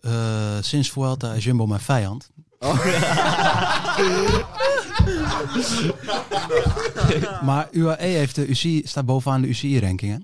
Eh, 0.00 0.56
sinds 0.60 0.90
Vuelta 0.90 1.32
is 1.32 1.44
Jumbo 1.44 1.66
mijn 1.66 1.80
vijand. 1.80 2.30
maar 7.48 7.68
UAE 7.72 7.96
heeft 8.06 8.34
de 8.34 8.46
UCI, 8.48 8.82
staat 8.84 9.06
bovenaan 9.06 9.42
de 9.42 9.48
UCI-ranking, 9.48 10.12
hè? 10.12 10.18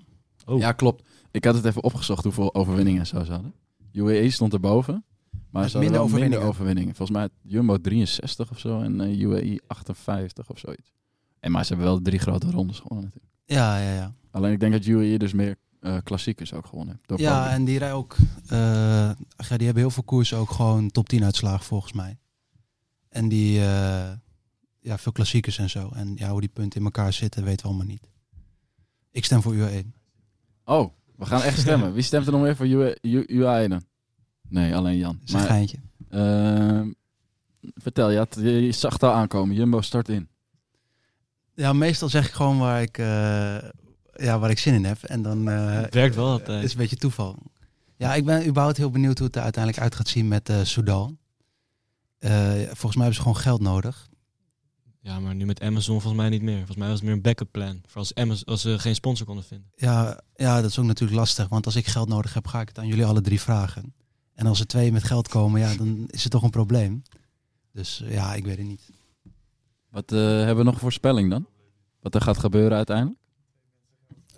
Oh. 0.52 0.58
Ja, 0.58 0.72
klopt. 0.72 1.02
Ik 1.30 1.44
had 1.44 1.54
het 1.54 1.64
even 1.64 1.82
opgezocht 1.82 2.24
hoeveel 2.24 2.54
overwinningen 2.54 3.06
zo 3.06 3.24
ze 3.24 3.32
hadden. 3.32 3.54
UAE 3.92 4.30
stond 4.30 4.52
erboven. 4.52 5.04
Maar 5.50 5.68
ze 5.68 5.76
hadden 5.76 5.80
minder 5.80 6.10
wel 6.10 6.20
minder 6.20 6.38
overwinningen. 6.38 6.48
overwinningen. 6.48 6.94
Volgens 6.94 7.18
mij 7.18 7.28
Jumbo 7.42 7.78
63 7.80 8.50
of 8.50 8.58
zo 8.58 8.80
en 8.80 9.00
eh, 9.00 9.20
UAE 9.20 9.60
58 9.66 10.50
of 10.50 10.58
zoiets. 10.58 10.92
En 11.40 11.50
maar 11.50 11.64
ze 11.64 11.68
hebben 11.74 11.86
wel 11.92 12.02
drie 12.02 12.18
grote 12.18 12.50
rondes 12.50 12.78
gewonnen 12.78 13.04
natuurlijk. 13.04 13.32
Ja, 13.44 13.78
ja, 13.78 13.94
ja. 13.94 14.14
Alleen 14.30 14.52
ik 14.52 14.60
denk 14.60 14.72
dat 14.72 14.84
UAE 14.84 15.18
dus 15.18 15.32
meer 15.32 15.56
eh, 15.80 15.96
klassiekers 16.04 16.52
ook 16.52 16.66
gewonnen 16.66 17.00
heeft. 17.06 17.20
Ja, 17.20 17.50
en 17.50 17.64
die 17.64 17.78
rijden 17.78 17.96
ook. 17.96 18.16
eh, 18.48 18.58
ja, 19.36 19.56
die 19.56 19.64
hebben 19.64 19.82
heel 19.82 19.90
veel 19.90 20.02
koersen 20.02 20.38
ook 20.38 20.50
gewoon 20.50 20.90
top 20.90 21.08
10 21.08 21.24
uitslagen 21.24 21.64
volgens 21.64 21.92
mij. 21.92 22.18
En 23.08 23.28
die, 23.28 23.60
eh, 23.64 24.10
ja, 24.82 24.98
veel 24.98 25.12
klassiekers 25.12 25.58
en 25.58 25.70
zo. 25.70 25.88
En 25.94 26.12
ja, 26.16 26.30
hoe 26.30 26.40
die 26.40 26.48
punten 26.48 26.78
in 26.78 26.84
elkaar 26.84 27.12
zitten, 27.12 27.44
weten 27.44 27.62
we 27.62 27.68
allemaal 27.68 27.86
niet. 27.86 28.08
Ik 29.10 29.24
stem 29.24 29.42
voor 29.42 29.54
UAE. 29.54 29.84
Oh, 30.64 30.92
we 31.16 31.26
gaan 31.26 31.42
echt 31.42 31.58
stemmen. 31.58 31.92
Wie 31.92 32.02
stemt 32.02 32.26
er 32.26 32.32
nog 32.32 32.40
meer 32.42 32.56
voor 32.56 32.66
UAE, 32.66 32.98
U- 33.02 33.24
UAE 33.28 33.68
dan? 33.68 33.82
Nee, 34.48 34.76
alleen 34.76 34.96
Jan. 34.96 35.18
Dat 35.24 35.28
is 35.28 35.34
een 35.34 35.40
geintje. 35.40 35.78
ehm, 36.08 36.90
vertel, 37.74 38.10
je, 38.10 38.18
had, 38.18 38.34
je, 38.40 38.50
je 38.50 38.72
zag 38.72 38.92
het 38.92 39.02
al 39.02 39.12
aankomen. 39.12 39.56
Jumbo 39.56 39.80
start 39.80 40.08
in. 40.08 40.28
Ja, 41.54 41.72
meestal 41.72 42.08
zeg 42.08 42.26
ik 42.26 42.32
gewoon 42.32 42.58
waar 42.58 42.82
ik, 42.82 42.98
eh, 42.98 43.68
ja, 44.26 44.38
waar 44.38 44.50
ik 44.50 44.58
zin 44.58 44.74
in 44.74 44.84
heb. 44.84 45.02
En 45.02 45.22
dan 45.22 45.48
eh, 45.50 45.80
Het 45.80 45.94
werkt 45.94 46.14
wel 46.14 46.30
altijd. 46.30 46.56
Het 46.56 46.64
is 46.64 46.72
een 46.72 46.78
beetje 46.78 46.96
toeval. 46.96 47.38
Ja, 47.96 48.14
ik 48.14 48.24
ben 48.24 48.46
überhaupt 48.46 48.76
heel 48.76 48.90
benieuwd 48.90 49.18
hoe 49.18 49.26
het 49.26 49.36
er 49.36 49.42
uiteindelijk 49.42 49.82
uit 49.82 49.94
gaat 49.94 50.08
zien 50.08 50.28
met 50.28 50.48
eh 50.48 50.62
Soudal. 50.62 51.16
Eh, 52.18 52.32
volgens 52.62 52.94
mij 52.96 53.04
hebben 53.04 53.14
ze 53.14 53.20
gewoon 53.20 53.36
geld 53.36 53.60
nodig. 53.60 54.08
Ja, 55.02 55.20
maar 55.20 55.34
nu 55.34 55.46
met 55.46 55.60
Amazon 55.60 56.00
volgens 56.00 56.22
mij 56.22 56.30
niet 56.30 56.42
meer. 56.42 56.56
Volgens 56.56 56.76
mij 56.76 56.88
was 56.88 56.96
het 56.96 57.04
meer 57.04 57.14
een 57.14 57.22
backup 57.22 57.48
plan. 57.50 57.82
Voor 57.86 57.98
als, 58.00 58.14
Amazon, 58.14 58.44
als 58.44 58.60
ze 58.60 58.78
geen 58.78 58.94
sponsor 58.94 59.26
konden 59.26 59.44
vinden. 59.44 59.70
Ja, 59.74 60.20
ja, 60.34 60.60
dat 60.60 60.70
is 60.70 60.78
ook 60.78 60.84
natuurlijk 60.84 61.18
lastig. 61.18 61.48
Want 61.48 61.66
als 61.66 61.76
ik 61.76 61.86
geld 61.86 62.08
nodig 62.08 62.34
heb, 62.34 62.46
ga 62.46 62.60
ik 62.60 62.68
het 62.68 62.78
aan 62.78 62.86
jullie 62.86 63.04
alle 63.04 63.20
drie 63.20 63.40
vragen. 63.40 63.94
En 64.34 64.46
als 64.46 64.60
er 64.60 64.66
twee 64.66 64.92
met 64.92 65.04
geld 65.04 65.28
komen, 65.28 65.60
ja, 65.60 65.74
dan 65.74 66.04
is 66.06 66.22
het 66.22 66.32
toch 66.32 66.42
een 66.42 66.50
probleem. 66.50 67.02
Dus 67.72 68.02
eh, 68.02 68.12
ja, 68.12 68.34
ik 68.34 68.44
weet 68.44 68.58
het 68.58 68.66
niet. 68.66 68.90
Wat 69.90 70.12
eh, 70.12 70.18
hebben 70.18 70.56
we 70.56 70.62
nog 70.62 70.74
een 70.74 70.80
voorspelling 70.80 71.30
dan? 71.30 71.46
Wat 72.00 72.14
er 72.14 72.20
gaat 72.20 72.38
gebeuren 72.38 72.76
uiteindelijk? 72.76 73.18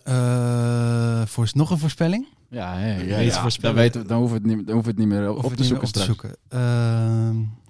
Eh, 0.04 1.26
voor 1.26 1.50
nog 1.52 1.70
een 1.70 1.78
voorspelling? 1.78 2.28
Ja, 2.50 2.78
ja, 2.78 3.22
ja. 3.22 3.50
Dan, 3.60 3.74
weten 3.74 4.02
we, 4.02 4.06
dan 4.06 4.18
hoeven 4.18 4.42
we 4.42 4.48
het 4.48 4.56
niet, 4.56 4.66
dan 4.66 4.74
hoeven 4.74 4.94
we 4.94 5.00
het 5.00 5.10
niet 5.10 5.18
meer 5.18 5.30
op, 5.30 5.40
te 5.40 5.48
het 5.48 5.58
niet 5.58 5.66
zoeken 5.66 5.88
meer 5.92 6.04
op 6.04 6.06
straks. 6.06 6.06
te 6.06 6.38
zoeken. 6.48 7.62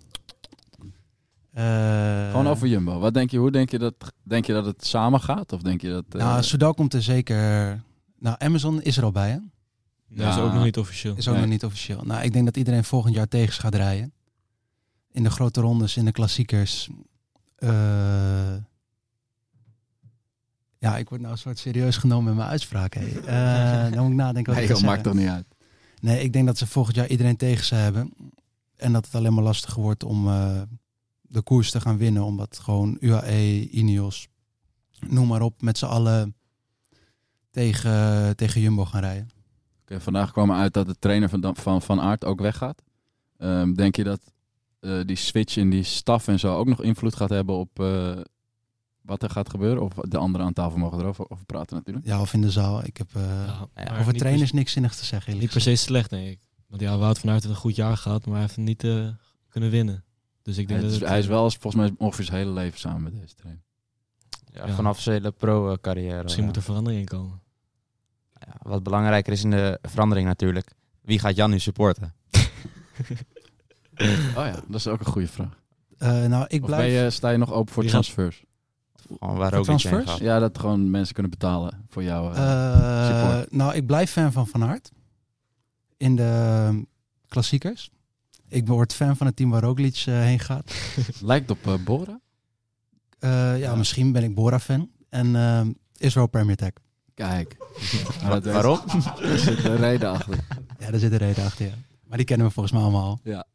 Eh, 1.55 2.31
Gewoon 2.31 2.47
over 2.49 2.67
Jumbo. 2.69 2.99
Wat 2.99 3.15
denk 3.15 3.31
je, 3.31 3.39
hoe 3.39 3.51
denk 3.51 3.71
je 3.71 3.79
dat, 3.79 3.95
denk 4.23 4.45
je 4.45 4.53
dat 4.53 4.65
het 4.67 4.87
samen 4.87 5.21
gaat? 5.21 5.53
Of 5.53 5.63
denk 5.63 5.81
je 5.81 5.89
dat... 5.89 6.05
eh, 6.09 6.21
Nou, 6.21 6.43
Soudal 6.43 6.75
komt 6.75 6.95
er 6.95 7.03
zeker... 7.03 7.37
Nou, 8.19 8.37
Amazon 8.39 8.83
is 8.83 8.97
er 8.97 9.05
al 9.05 9.13
bij, 9.13 9.31
hè? 9.31 9.39
Dat 10.09 10.35
is 10.35 10.41
ook 10.41 10.53
nog 10.53 10.65
niet 10.65 10.79
officieel. 10.79 11.17
Is 11.17 11.29
ook 11.29 11.33
Nee. 11.35 11.43
nog 11.43 11.53
niet 11.53 11.65
officieel. 11.65 12.01
Nou, 12.05 12.23
ik 12.23 12.33
denk 12.33 12.45
dat 12.45 12.57
iedereen 12.57 12.85
volgend 12.85 13.15
jaar 13.15 13.29
tegen 13.29 13.55
ze 13.55 13.61
gaat 13.61 13.75
rijden. 13.75 14.13
In 15.13 15.23
de 15.23 15.31
grote 15.31 15.61
rondes, 15.61 15.97
in 15.97 16.05
de 16.05 16.13
klassiekers. 16.13 16.89
Eh, 17.57 18.55
ja, 20.79 20.97
ik 20.97 21.09
word 21.09 21.21
nou 21.21 21.33
een 21.33 21.39
soort 21.39 21.59
serieus 21.59 21.97
genomen 21.97 22.25
met 22.25 22.35
mijn 22.35 22.49
uitspraak. 22.49 22.95
Eh, 22.95 23.83
dan 23.93 24.03
moet 24.03 24.11
ik 24.11 24.17
nadenken 24.17 24.53
wat 24.53 24.63
nee, 24.63 24.71
ik 24.71 24.77
joh, 24.77 24.87
maakt 24.87 25.03
toch 25.03 25.15
niet 25.15 25.29
uit. 25.29 25.47
Nee, 26.01 26.23
ik 26.23 26.33
denk 26.33 26.47
dat 26.47 26.59
ze 26.59 26.67
volgend 26.67 26.97
jaar 26.97 27.09
iedereen 27.09 27.37
tegen 27.37 27.65
ze 27.65 27.75
hebben. 27.75 28.13
En 28.77 28.93
dat 28.93 29.05
het 29.05 29.15
alleen 29.15 29.35
maar 29.35 29.45
lastiger 29.45 29.83
wordt 29.83 30.05
om 30.05 30.29
eh, 30.29 30.61
de 31.35 31.43
koers 31.43 31.71
te 31.71 31.81
gaan 31.81 31.97
winnen. 31.97 32.23
Omdat 32.23 32.59
gewoon 32.59 32.97
UAE, 33.01 33.69
Ineos, 33.71 34.29
noem 35.09 35.27
maar 35.27 35.43
op, 35.43 35.63
met 35.63 35.79
z'n 35.79 35.85
allen 35.85 36.37
tegen, 37.51 38.37
tegen 38.37 38.61
Jumbo 38.61 38.85
gaan 38.85 39.01
rijden. 39.01 39.29
Oké, 39.83 40.01
vandaag 40.01 40.33
kwam 40.33 40.51
er 40.51 40.57
uit 40.57 40.75
dat 40.75 40.87
de 40.87 40.99
trainer 40.99 41.29
van, 41.29 41.57
van, 41.57 41.83
van 41.83 42.01
Aert 42.01 42.25
ook 42.25 42.41
weggaat. 42.41 42.83
Ehm, 43.37 43.73
denk 43.73 43.97
je 43.97 44.05
dat 44.05 44.21
eh, 44.81 45.01
die 45.05 45.17
switch 45.17 45.57
in 45.57 45.71
die 45.71 45.83
staf 45.83 46.29
en 46.29 46.39
zo 46.39 46.57
ook 46.57 46.67
nog 46.67 46.83
invloed 46.83 47.17
gaat 47.17 47.31
hebben 47.31 47.55
op 47.55 47.81
eh, 47.81 48.21
wat 49.05 49.23
er 49.23 49.31
gaat 49.31 49.51
gebeuren? 49.51 49.83
Of 49.83 49.93
de 49.93 50.19
anderen 50.19 50.47
aan 50.47 50.53
tafel 50.53 50.79
mogen 50.79 50.99
erover 50.99 51.31
over 51.31 51.45
praten 51.45 51.77
natuurlijk. 51.77 52.07
Ja, 52.07 52.21
of 52.21 52.33
in 52.33 52.41
de 52.41 52.51
zaal. 52.51 52.85
Ik 52.85 52.97
heb 52.97 53.09
eh, 53.15 53.23
Ja, 53.47 53.69
maar 53.75 54.01
over 54.01 54.15
trainers 54.15 54.53
niks 54.53 54.73
zinnigs 54.73 54.99
te 54.99 55.05
zeggen. 55.05 55.39
Niet 55.39 55.51
per 55.51 55.61
se 55.61 55.77
slecht, 55.77 56.11
denk 56.11 56.29
ik. 56.29 56.41
Want 56.67 56.81
ja, 56.83 56.99
Wout 56.99 57.19
van 57.19 57.31
Aert 57.31 57.43
heeft 57.43 57.55
een 57.55 57.61
goed 57.61 57.77
jaar 57.77 57.97
gehad, 57.97 58.25
maar 58.25 58.33
hij 58.33 58.43
heeft 58.43 58.57
het 58.57 58.65
niet 58.65 58.85
eh, 58.85 59.09
kunnen 59.49 59.71
winnen. 59.71 60.05
Dus 60.45 60.59
ik 60.59 60.69
denk 60.69 60.81
Hij 60.81 60.89
dat 60.89 60.91
is, 60.97 61.01
het, 61.01 61.09
hij 61.09 61.19
is 61.19 61.27
wel 61.27 61.51
volgens 61.51 61.75
mij 61.75 61.95
ongeveer 61.99 62.25
zijn 62.25 62.37
hele 62.39 62.51
leven 62.51 62.79
samen 62.79 63.03
met 63.03 63.15
deze 63.21 63.35
trainer. 63.35 63.63
Ja, 64.53 64.67
Ja. 64.67 64.75
Vanaf 64.75 65.01
zijn 65.01 65.17
hele 65.17 65.31
pro-carrière. 65.33 66.23
Misschien 66.23 66.45
moet 66.45 66.57
er 66.57 66.63
verandering 66.63 67.01
in 67.01 67.07
komen. 67.09 67.41
Ja, 68.47 68.55
wat 68.63 68.83
belangrijker 68.83 69.33
is 69.33 69.45
in 69.45 69.51
de 69.51 69.79
verandering 69.83 70.27
natuurlijk. 70.27 70.71
Wie 71.01 71.19
gaat 71.19 71.37
Jan 71.37 71.51
nu 71.51 71.59
supporten? 71.59 72.15
Oh 74.37 74.45
ja, 74.45 74.53
dat 74.53 74.75
is 74.75 74.87
ook 74.87 75.01
een 75.01 75.07
goede 75.07 75.29
vraag. 75.29 75.59
Eh, 75.99 76.25
nou, 76.25 76.45
ik 76.49 76.61
Of 76.61 76.67
blijf... 76.67 76.93
ben 76.93 77.03
je, 77.03 77.11
sta 77.11 77.31
je 77.31 77.39
nog 77.39 77.53
open 77.53 77.73
voor 77.75 77.85
transfers? 77.85 78.45
Gewoon 79.19 79.37
waar 79.37 79.55
ook 79.55 79.65
transfers? 79.65 80.11
gaat. 80.11 80.19
Ja, 80.19 80.39
dat 80.39 80.59
gewoon 80.59 80.91
mensen 80.91 81.13
kunnen 81.15 81.31
betalen 81.33 81.85
voor 81.89 82.03
jou. 82.03 82.35
eh, 82.35 82.73
Eh, 82.73 83.21
support. 83.31 83.53
nou, 83.53 83.75
ik 83.75 83.87
blijf 83.87 84.11
fan 84.11 84.33
van 84.33 84.47
Van 84.47 84.65
Aert. 84.65 84.91
In 85.97 86.17
de 86.17 86.23
ehm, 86.69 86.83
klassiekers. 87.29 87.91
Ik 88.55 88.67
word 88.67 88.93
fan 88.93 89.17
van 89.17 89.27
het 89.27 89.37
team 89.37 89.51
waar 89.51 89.63
Roglic 89.63 90.03
eh, 90.07 90.15
heen 90.15 90.39
gaat. 90.39 90.75
Lijkt 91.21 91.51
op 91.51 91.67
eh, 91.67 91.75
Bora. 91.85 92.21
Eh, 93.19 93.59
ja, 93.59 93.75
misschien 93.75 94.13
ben 94.13 94.23
ik 94.23 94.35
Bora-fan. 94.35 94.91
En 95.09 95.37
ehm 95.37 95.73
Israel 95.97 96.27
Premier 96.27 96.57
Tech. 96.57 96.71
Kijk. 97.15 97.57
Waarom? 98.43 98.81
Er 99.23 99.39
zit 99.39 99.65
een 99.65 99.77
reden 99.77 100.11
achter. 100.11 100.39
Ja, 100.79 100.91
daar 100.91 101.01
zit 101.01 101.13
een 101.13 101.19
reden 101.19 101.45
achter, 101.45 101.67
ja. 101.67 101.73
Maar 102.07 102.17
die 102.17 102.27
kennen 102.27 102.47
we 102.47 102.53
volgens 102.53 102.75
mij 102.75 102.85
allemaal 102.85 103.09
al. 103.09 103.21
Ja. 103.23 103.47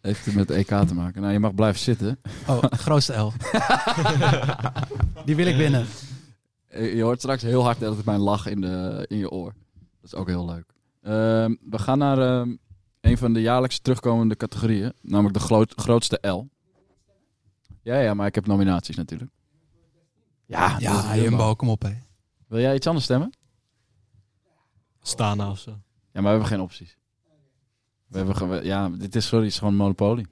Heeft 0.00 0.24
het 0.24 0.34
met 0.34 0.50
EK 0.50 0.66
te 0.86 0.94
maken. 0.94 1.20
Nou, 1.20 1.32
je 1.32 1.38
mag 1.38 1.54
blijven 1.54 1.80
zitten. 1.80 2.20
Oh, 2.46 2.62
grootste 2.86 3.14
L. 3.14 3.32
die 5.24 5.36
wil 5.36 5.46
ik 5.46 5.56
winnen. 5.56 5.86
Je 6.70 7.02
hoort 7.02 7.18
straks 7.18 7.42
heel 7.42 7.62
hard 7.62 7.80
dat 7.80 8.04
mijn 8.04 8.20
lach 8.20 8.46
in, 8.46 8.60
de, 8.60 9.04
in 9.08 9.18
je 9.18 9.30
oor. 9.30 9.52
Dat 10.00 10.12
is 10.12 10.14
ook 10.14 10.28
heel 10.28 10.44
leuk. 10.44 10.72
Ehm, 11.02 11.54
we 11.70 11.78
gaan 11.78 11.98
naar 11.98 12.18
ehm, 12.18 12.54
een 13.00 13.18
van 13.18 13.32
de 13.32 13.40
jaarlijks 13.40 13.78
terugkomende 13.78 14.36
categorieën. 14.36 14.92
Namelijk 15.02 15.34
de 15.34 15.40
groot- 15.40 15.72
grootste 15.76 16.28
L. 16.28 16.48
Ja, 17.82 17.98
ja, 18.00 18.14
maar 18.14 18.26
ik 18.26 18.34
heb 18.34 18.46
nominaties 18.46 18.96
natuurlijk. 18.96 19.30
Ja, 20.46 20.76
Ja, 20.78 21.16
Jumbo, 21.16 21.54
kom 21.54 21.68
op, 21.68 21.82
hé. 21.82 22.02
Wil 22.46 22.60
jij 22.60 22.74
iets 22.74 22.86
anders 22.86 23.04
stemmen? 23.04 23.32
Stana 25.02 25.50
of 25.50 25.58
zo. 25.58 25.70
Ja, 25.70 25.78
maar 26.12 26.22
we 26.22 26.28
hebben 26.28 26.46
geen 26.46 26.60
opties. 26.60 26.96
We 28.06 28.16
hebben 28.16 28.36
ge- 28.36 28.60
ja, 28.64 28.88
dit 28.88 29.14
is, 29.14 29.26
sorry, 29.26 29.44
het 29.44 29.52
is 29.52 29.58
gewoon 29.58 29.72
een 29.72 29.78
monopolie. 29.80 30.26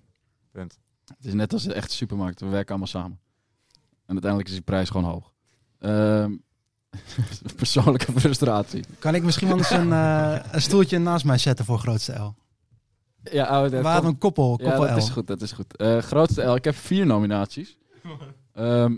Punt. 0.52 0.78
Het 1.16 1.24
is 1.26 1.32
net 1.34 1.52
als 1.52 1.64
een 1.64 1.72
echte 1.72 1.94
supermarkt. 1.94 2.40
We 2.40 2.46
werken 2.46 2.68
allemaal 2.68 2.86
samen. 2.88 3.20
En 4.06 4.12
uiteindelijk 4.12 4.48
is 4.48 4.54
die 4.56 4.64
prijs 4.64 4.90
gewoon 4.90 5.10
hoog. 5.10 5.32
Ehm, 5.78 6.36
persoonlijke 7.56 8.12
frustratie. 8.12 8.84
Kan 8.98 9.14
ik 9.14 9.22
misschien 9.22 9.48
wel 9.48 9.56
eens 9.58 9.70
een, 9.70 9.92
eh, 9.92 10.38
een 10.52 10.62
stoeltje 10.62 10.98
naast 10.98 11.24
mij 11.24 11.38
zetten 11.38 11.64
voor 11.64 11.78
grootste 11.78 12.12
L? 12.12 12.34
Ja, 13.32 13.44
oude, 13.46 13.80
We 13.82 13.88
hadden 13.88 14.10
een 14.10 14.18
koppel, 14.18 14.48
koppel 14.48 14.66
Ja, 14.70 14.78
dat 14.78 14.90
L. 14.90 14.96
is 14.96 15.08
goed, 15.08 15.26
dat 15.26 15.40
is 15.42 15.52
goed. 15.52 15.76
Eh, 15.76 15.98
grootste 15.98 16.42
L, 16.42 16.54
ik 16.54 16.64
heb 16.64 16.74
vier 16.74 17.06
nominaties. 17.06 17.76
Ehm, 18.52 18.96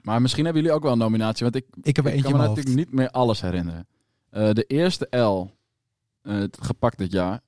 maar 0.00 0.22
misschien 0.22 0.44
hebben 0.44 0.62
jullie 0.62 0.76
ook 0.76 0.82
wel 0.84 0.92
een 0.92 0.98
nominatie, 0.98 1.42
want 1.42 1.56
ik, 1.56 1.64
Ik 1.82 1.96
heb 1.96 2.04
er 2.04 2.12
eentje 2.12 2.30
kan 2.30 2.40
me 2.40 2.46
natuurlijk 2.46 2.76
niet 2.76 2.92
meer 2.92 3.10
alles 3.10 3.40
herinneren. 3.40 3.86
Eh, 4.30 4.50
de 4.52 4.64
eerste 4.64 5.16
L, 5.16 5.50
eh, 6.22 6.38
het 6.38 6.58
gepakt 6.60 6.98
dit 6.98 7.12
jaar, 7.12 7.40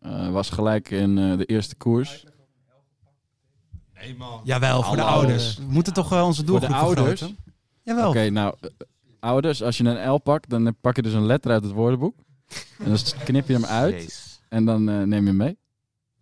eh, 0.00 0.30
was 0.30 0.50
gelijk 0.50 0.90
in 0.90 1.18
eh, 1.18 1.38
de 1.38 1.44
eerste 1.44 1.74
koers. 1.76 2.24
Nee 3.94 4.16
man. 4.16 4.40
Jawel, 4.44 4.82
voor 4.82 4.96
de 4.96 5.02
ouders. 5.02 5.56
We 5.56 5.64
moeten 5.68 5.92
toch 5.92 6.22
onze 6.24 6.44
Voor 6.44 6.60
de 6.60 6.66
doelgroep 6.66 6.86
ouders? 6.86 7.20
vergroten? 7.20 7.44
Jawel. 7.82 8.08
Oké, 8.08 8.30
nou, 8.30 8.54
ouders, 9.20 9.62
als 9.62 9.76
je 9.76 9.84
een 9.84 10.10
L 10.10 10.18
pakt, 10.18 10.50
dan 10.50 10.76
pak 10.80 10.96
je 10.96 11.02
dus 11.02 11.12
een 11.12 11.26
letter 11.26 11.50
uit 11.50 11.62
het 11.64 11.72
woordenboek. 11.72 12.14
En 12.78 12.84
dan 12.84 12.98
knip 13.24 13.46
je 13.46 13.52
hem 13.52 13.64
uit. 13.64 14.25
En 14.56 14.64
dan 14.64 14.88
eh, 14.88 14.94
neem 15.02 15.20
je 15.22 15.26
hem 15.26 15.36
mee. 15.36 15.58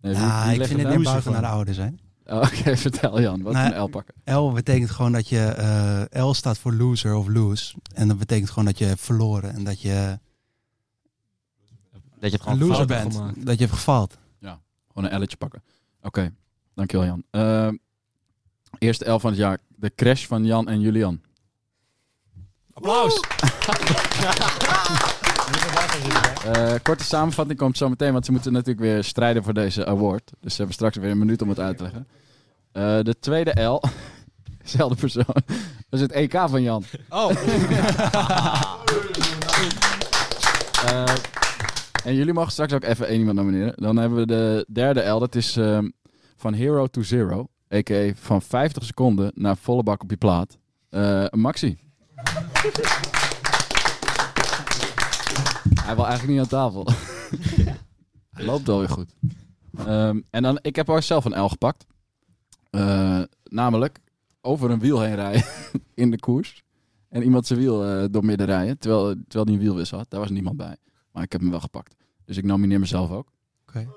Nee, 0.00 0.14
wie- 0.14 0.22
Ja, 0.22 0.44
wie 0.50 0.60
ik 0.60 0.66
vind 0.66 0.80
het 0.82 0.96
niet 0.96 1.04
buigen 1.04 1.32
naar 1.32 1.40
de 1.40 1.46
ouders, 1.46 1.76
hè. 1.76 1.88
Oh, 2.26 2.36
Oké, 2.46 2.76
vertel 2.76 3.20
Jan. 3.20 3.42
Wat 3.42 3.52
Nou, 3.52 3.66
is 3.68 3.74
een 3.74 3.80
L 3.82 3.86
pakken? 3.86 4.14
L 4.24 4.52
betekent 4.52 4.90
gewoon 4.90 5.12
dat 5.12 5.28
je... 5.28 5.40
eh, 6.10 6.24
L 6.28 6.32
staat 6.34 6.58
voor 6.58 6.72
loser 6.74 7.14
of 7.14 7.26
lose. 7.28 7.74
En 7.94 8.08
dat 8.08 8.18
betekent 8.18 8.48
gewoon 8.50 8.64
dat 8.64 8.78
je 8.78 8.84
hebt 8.84 9.00
verloren. 9.00 9.52
En 9.54 9.64
dat 9.64 9.80
je 9.80 10.18
Dat 12.18 12.30
je 12.32 12.38
een 12.38 12.44
gewoon 12.44 12.58
loser 12.68 12.86
bent. 12.86 13.14
gemaakt. 13.14 13.46
Dat 13.46 13.54
je 13.58 13.64
hebt 13.64 13.76
gefaald. 13.76 14.18
Gewoon 14.92 15.10
een 15.10 15.22
L'tje 15.22 15.36
pakken. 15.36 15.62
Oké, 16.02 16.32
dankjewel 16.74 17.06
Jan. 17.06 17.22
Eh, 17.30 17.68
eerste 18.78 19.10
L 19.10 19.18
van 19.18 19.30
het 19.30 19.38
jaar. 19.38 19.58
De 19.76 19.92
crash 19.94 20.26
van 20.26 20.44
Jan 20.44 20.68
en 20.68 20.80
Julian. 20.80 21.20
Applaus. 22.72 23.20
Eh, 26.52 26.74
korte 26.82 27.04
samenvatting 27.04 27.58
komt 27.58 27.76
zo 27.76 27.88
meteen, 27.88 28.12
want 28.12 28.24
ze 28.24 28.32
moeten 28.32 28.52
natuurlijk 28.52 28.80
weer 28.80 29.04
strijden 29.04 29.44
voor 29.44 29.54
deze 29.54 29.86
award. 29.86 30.32
Dus 30.40 30.50
ze 30.50 30.56
hebben 30.56 30.74
straks 30.74 30.96
weer 30.96 31.10
een 31.10 31.18
minuut 31.18 31.42
om 31.42 31.48
het 31.48 31.60
uit 31.60 31.76
te 31.76 31.82
leggen. 31.82 32.06
Eh, 32.72 32.98
de 33.02 33.18
tweede 33.20 33.62
L, 33.62 33.82
dezelfde 34.62 34.96
persoon, 34.96 35.24
dat 35.24 35.44
is 35.90 36.00
het 36.00 36.12
EK 36.12 36.32
van 36.46 36.62
Jan. 36.62 36.84
Oh. 37.08 37.30
Eh, 40.84 41.14
en 42.04 42.14
jullie 42.14 42.32
mogen 42.32 42.52
straks 42.52 42.72
ook 42.72 42.84
even 42.84 43.06
één 43.06 43.18
iemand 43.18 43.36
nomineren. 43.36 43.72
Dan 43.76 43.96
hebben 43.96 44.18
we 44.18 44.26
de 44.26 44.66
derde 44.72 45.02
L, 45.02 45.18
dat 45.18 45.34
is 45.34 45.56
ehm, 45.56 45.88
van 46.36 46.52
hero 46.52 46.86
to 46.86 47.02
zero. 47.02 47.48
A.k.a. 47.74 48.12
van 48.14 48.42
50 48.42 48.84
seconden 48.84 49.32
naar 49.34 49.56
volle 49.56 49.82
bak 49.82 50.02
op 50.02 50.10
je 50.10 50.16
plaat. 50.16 50.58
Maxi. 51.30 51.78
Hij 55.84 55.94
wil 55.94 56.06
eigenlijk 56.06 56.38
niet 56.38 56.52
aan 56.52 56.72
tafel. 56.72 56.86
Hij 58.36 58.44
loopt 58.44 58.68
alweer 58.68 58.88
goed. 58.88 59.14
Ehm, 59.76 60.20
en 60.30 60.42
dan, 60.42 60.58
ik 60.62 60.76
heb 60.76 60.88
ook 60.88 61.02
zelf 61.02 61.24
een 61.24 61.40
L 61.40 61.48
gepakt. 61.48 61.86
Eh, 62.70 63.22
namelijk 63.44 64.00
over 64.40 64.70
een 64.70 64.78
wiel 64.78 65.00
heen 65.00 65.14
rijden 65.14 65.44
in 65.94 66.10
de 66.10 66.18
koers. 66.18 66.62
En 67.08 67.22
iemand 67.22 67.46
zijn 67.46 67.58
wiel 67.58 67.84
eh, 67.84 68.04
door 68.10 68.24
midden 68.24 68.46
rijden. 68.46 68.78
Terwijl, 68.78 69.02
terwijl 69.02 69.44
hij 69.44 69.54
een 69.54 69.60
wielwissel 69.60 69.98
had. 69.98 70.10
Daar 70.10 70.20
was 70.20 70.30
niemand 70.30 70.56
bij. 70.56 70.76
Maar 71.12 71.22
ik 71.22 71.32
heb 71.32 71.40
hem 71.40 71.50
wel 71.50 71.60
gepakt. 71.60 71.94
Dus 72.24 72.36
ik 72.36 72.44
nomineer 72.44 72.80
mezelf 72.80 73.10
ook. 73.10 73.32
Oké. 73.68 73.88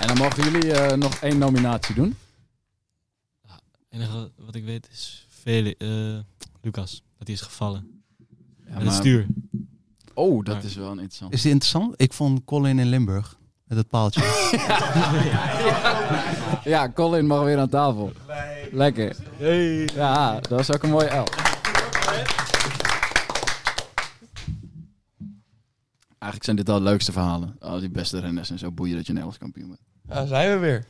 En 0.00 0.06
dan 0.06 0.16
mogen 0.16 0.50
jullie 0.50 0.72
eh, 0.72 0.96
nog 0.96 1.14
één 1.14 1.38
nominatie 1.38 1.94
doen. 1.94 2.16
Het 3.46 3.60
enige 3.88 4.30
wat 4.36 4.54
ik 4.54 4.64
weet 4.64 4.88
is 4.90 5.26
Feli 5.28 5.74
eh, 5.78 6.18
Lucas. 6.60 7.02
Dat 7.18 7.26
hij 7.26 7.36
is 7.36 7.40
gevallen. 7.40 8.02
Ja, 8.66 8.74
Met 8.74 8.82
het 8.82 8.92
stuur. 8.92 9.26
Oh, 10.18 10.44
dat 10.44 10.64
is 10.64 10.74
wel 10.74 10.90
een 10.90 10.98
interessant. 10.98 11.32
Is 11.32 11.42
die 11.42 11.50
interessant? 11.50 11.94
Ik 11.96 12.12
vond 12.12 12.44
Colin 12.44 12.78
in 12.78 12.86
Limburg. 12.86 13.36
Met 13.64 13.78
het 13.78 13.88
paaltje. 13.88 14.20
Ja, 16.64 16.92
Colin 16.92 17.26
mag 17.26 17.42
weer 17.44 17.58
aan 17.58 17.68
tafel. 17.68 18.12
Lekker. 18.72 19.16
Ja, 19.94 20.40
dat 20.40 20.48
was 20.48 20.72
ook 20.72 20.82
een 20.82 20.90
mooie 20.90 21.06
L. 21.08 21.24
Eigenlijk 26.18 26.44
zijn 26.44 26.56
dit 26.56 26.68
al 26.68 26.78
de 26.78 26.84
leukste 26.84 27.12
verhalen. 27.12 27.56
Al 27.60 27.80
die 27.80 27.90
beste 27.90 28.18
renners 28.18 28.50
en 28.50 28.58
zo 28.58 28.72
boeien 28.72 28.96
dat 28.96 29.06
je 29.06 29.12
Nederlands 29.12 29.38
kampioen 29.38 29.68
bent. 29.68 29.80
Ja, 30.08 30.26
zijn 30.26 30.50
we 30.50 30.58
weer. 30.58 30.84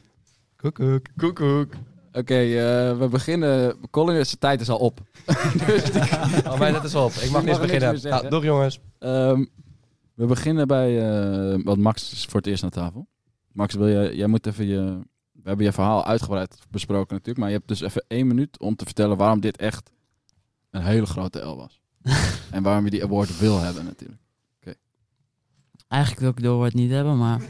Koekoek. 0.56 1.06
Koekoek. 1.16 1.72
Oké, 2.18 2.34
eh, 2.34 2.98
we 2.98 3.08
beginnen. 3.10 3.76
Colin, 3.90 4.26
zijn 4.26 4.38
tijd 4.38 4.60
is 4.60 4.68
al 4.68 4.78
op. 4.78 5.00
dus 5.66 5.84
die- 5.84 6.00
Oh, 6.46 6.58
mijn 6.58 6.72
net 6.72 6.84
is 6.84 6.94
op. 6.94 7.12
Ik 7.12 7.30
mag 7.30 7.44
niet 7.44 7.58
niks 7.58 7.72
beginnen. 7.72 8.02
Nou, 8.02 8.28
doeg 8.28 8.42
jongens. 8.44 8.80
Ehm, 8.98 9.44
we 10.14 10.26
beginnen 10.26 10.66
bij. 10.66 10.98
eh 11.52 11.58
want 11.64 11.78
Max 11.78 12.12
is 12.12 12.24
voor 12.24 12.36
het 12.40 12.46
eerst 12.46 12.62
aan 12.62 12.70
tafel. 12.70 13.06
Max, 13.52 13.74
wil 13.74 13.86
je, 13.86 14.16
jij 14.16 14.26
moet 14.26 14.46
even 14.46 14.66
je. 14.66 14.98
We 15.32 15.48
hebben 15.48 15.66
je 15.66 15.72
verhaal 15.72 16.04
uitgebreid 16.04 16.58
besproken 16.70 17.12
natuurlijk. 17.14 17.38
Maar 17.38 17.48
je 17.48 17.54
hebt 17.54 17.68
dus 17.68 17.80
even 17.80 18.04
één 18.08 18.26
minuut 18.26 18.58
om 18.60 18.76
te 18.76 18.84
vertellen 18.84 19.16
waarom 19.16 19.40
dit 19.40 19.56
echt 19.56 19.90
een 20.70 20.82
hele 20.82 21.06
grote 21.06 21.38
L 21.40 21.56
was. 21.56 21.80
en 22.50 22.62
waarom 22.62 22.84
je 22.84 22.90
die 22.90 23.02
award 23.04 23.38
wil 23.38 23.60
hebben 23.60 23.84
natuurlijk. 23.84 24.20
Eigenlijk 25.88 26.20
wil 26.22 26.30
ik 26.30 26.42
de 26.42 26.48
award 26.48 26.74
niet 26.74 26.90
hebben, 26.90 27.18
maar... 27.18 27.40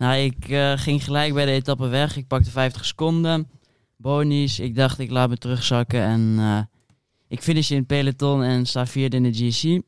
nou, 0.00 0.16
ik 0.16 0.48
eh, 0.48 0.72
ging 0.76 1.04
gelijk 1.04 1.34
bij 1.34 1.44
de 1.44 1.50
etappe 1.50 1.88
weg. 1.88 2.16
Ik 2.16 2.26
pakte 2.26 2.50
50 2.50 2.84
seconden. 2.84 3.50
Bonies. 3.96 4.58
Ik 4.58 4.74
dacht, 4.74 4.98
ik 4.98 5.10
laat 5.10 5.28
me 5.28 5.36
terugzakken. 5.36 6.02
En 6.02 6.34
eh, 6.38 6.60
ik 7.28 7.42
finish 7.42 7.70
in 7.70 7.76
het 7.76 7.86
peloton 7.86 8.42
en 8.42 8.66
sta 8.66 8.86
vierde 8.86 9.16
in 9.16 9.22
de 9.22 9.32
GC. 9.32 9.82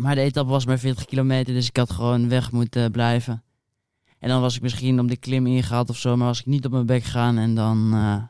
Maar 0.00 0.14
de 0.14 0.20
etappe 0.20 0.50
was 0.50 0.66
maar 0.66 0.78
40 0.78 1.04
kilometer, 1.04 1.54
dus 1.54 1.68
ik 1.68 1.76
had 1.76 1.90
gewoon 1.90 2.28
weg 2.28 2.52
moeten 2.52 2.90
blijven. 2.90 3.42
En 4.18 4.28
dan 4.28 4.40
was 4.40 4.56
ik 4.56 4.62
misschien 4.62 5.00
op 5.00 5.08
de 5.08 5.16
klim 5.16 5.46
ingehaald 5.46 5.90
of 5.90 5.96
zo, 5.96 6.16
maar 6.16 6.26
was 6.26 6.40
ik 6.40 6.46
niet 6.46 6.64
op 6.64 6.72
mijn 6.72 6.86
bek 6.86 7.02
gegaan. 7.02 7.38
En 7.38 7.54
dan 7.54 7.90
eh, 7.92 8.22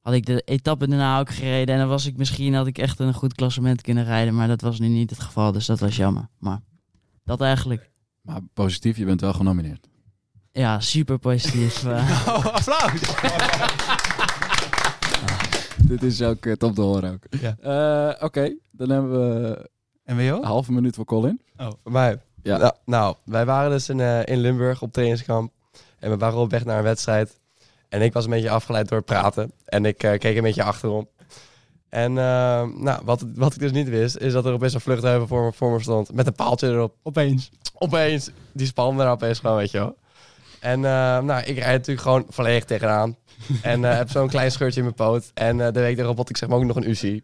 had 0.00 0.14
ik 0.14 0.26
de 0.26 0.40
etappe 0.40 0.88
daarna 0.88 1.18
ook 1.18 1.30
gereden. 1.30 1.74
En 1.74 1.80
dan 1.80 1.88
was 1.88 2.06
ik 2.06 2.16
misschien, 2.16 2.54
had 2.54 2.66
ik 2.66 2.78
echt 2.78 2.98
een 2.98 3.14
goed 3.14 3.34
klassement 3.34 3.82
kunnen 3.82 4.04
rijden. 4.04 4.34
Maar 4.34 4.48
dat 4.48 4.60
was 4.60 4.78
nu 4.78 4.88
niet 4.88 5.10
het 5.10 5.20
geval, 5.20 5.52
dus 5.52 5.66
dat 5.66 5.80
was 5.80 5.96
jammer. 5.96 6.28
Maar 6.38 6.60
dat 7.24 7.40
eigenlijk. 7.40 7.90
Maar 8.28 8.40
positief, 8.54 8.96
je 8.96 9.04
bent 9.04 9.20
wel 9.20 9.32
genomineerd. 9.32 9.88
Ja, 10.52 10.80
super 10.80 11.18
positief. 11.18 11.84
Oh, 11.84 12.46
applaus. 12.56 13.00
Dit 15.88 16.02
is 16.02 16.22
ook 16.22 16.44
uh, 16.46 16.52
top 16.54 16.74
te 16.74 16.80
horen 16.80 17.12
ook. 17.12 17.40
Ja. 17.40 17.56
Eh, 17.60 18.24
Oké, 18.24 18.56
dan 18.70 18.90
hebben 18.90 19.10
we 19.10 19.70
NWO? 20.04 20.36
een 20.36 20.44
halve 20.44 20.72
minuut 20.72 20.94
voor 20.94 21.04
Colin. 21.04 21.40
Voor 21.56 21.92
mij. 21.92 22.20
Ja. 22.42 22.56
Nou, 22.58 22.72
nou, 22.84 23.16
wij 23.24 23.44
waren 23.44 23.70
dus 23.70 23.88
in, 23.88 24.00
eh, 24.00 24.20
in 24.24 24.38
Limburg 24.38 24.82
op 24.82 24.92
trainingskamp. 24.92 25.52
En 25.98 26.10
we 26.10 26.16
waren 26.16 26.38
op 26.38 26.50
weg 26.50 26.64
naar 26.64 26.78
een 26.78 26.82
wedstrijd. 26.84 27.40
En 27.88 28.02
ik 28.02 28.12
was 28.12 28.24
een 28.24 28.30
beetje 28.30 28.50
afgeleid 28.50 28.88
door 28.88 28.98
het 28.98 29.06
praten. 29.06 29.52
En 29.64 29.84
ik 29.84 30.02
eh, 30.02 30.18
keek 30.18 30.36
een 30.36 30.42
beetje 30.42 30.62
achterom. 30.62 31.08
En 31.88 32.10
eh, 32.18 32.64
nou, 32.64 33.00
wat, 33.04 33.24
wat 33.34 33.54
ik 33.54 33.60
dus 33.60 33.72
niet 33.72 33.88
wist, 33.88 34.16
is 34.16 34.32
dat 34.32 34.46
er 34.46 34.52
opeens 34.52 34.74
een 34.74 34.80
vluchtheuvel 34.80 35.26
voor 35.26 35.44
me, 35.44 35.52
voor 35.52 35.72
me 35.72 35.80
stond. 35.80 36.12
Met 36.12 36.26
een 36.26 36.34
paaltje 36.34 36.68
erop. 36.68 36.94
Opeens. 37.02 37.50
Opeens. 37.74 38.30
Die 38.52 38.66
span 38.66 39.00
er 39.00 39.10
opeens 39.10 39.38
gewoon, 39.38 39.56
weet 39.56 39.70
je 39.70 39.78
wel. 39.78 39.96
En 40.60 40.84
eh, 40.84 41.18
nou, 41.18 41.42
ik 41.44 41.58
rijd 41.58 41.78
natuurlijk 41.78 42.00
gewoon 42.00 42.26
volledig 42.28 42.64
tegenaan. 42.64 43.16
en 43.62 43.84
eh, 43.84 43.96
heb 43.96 44.10
zo'n 44.10 44.28
klein 44.28 44.50
scheurtje 44.50 44.78
in 44.78 44.84
mijn 44.84 44.96
poot. 44.96 45.30
En 45.34 45.60
eh, 45.60 45.72
de 45.72 45.80
week 45.80 45.96
daarop 45.96 46.16
had 46.16 46.30
ik 46.30 46.36
zeg 46.36 46.48
maar 46.48 46.58
ook 46.58 46.64
nog 46.64 46.76
een 46.76 46.90
UCI. 46.90 47.22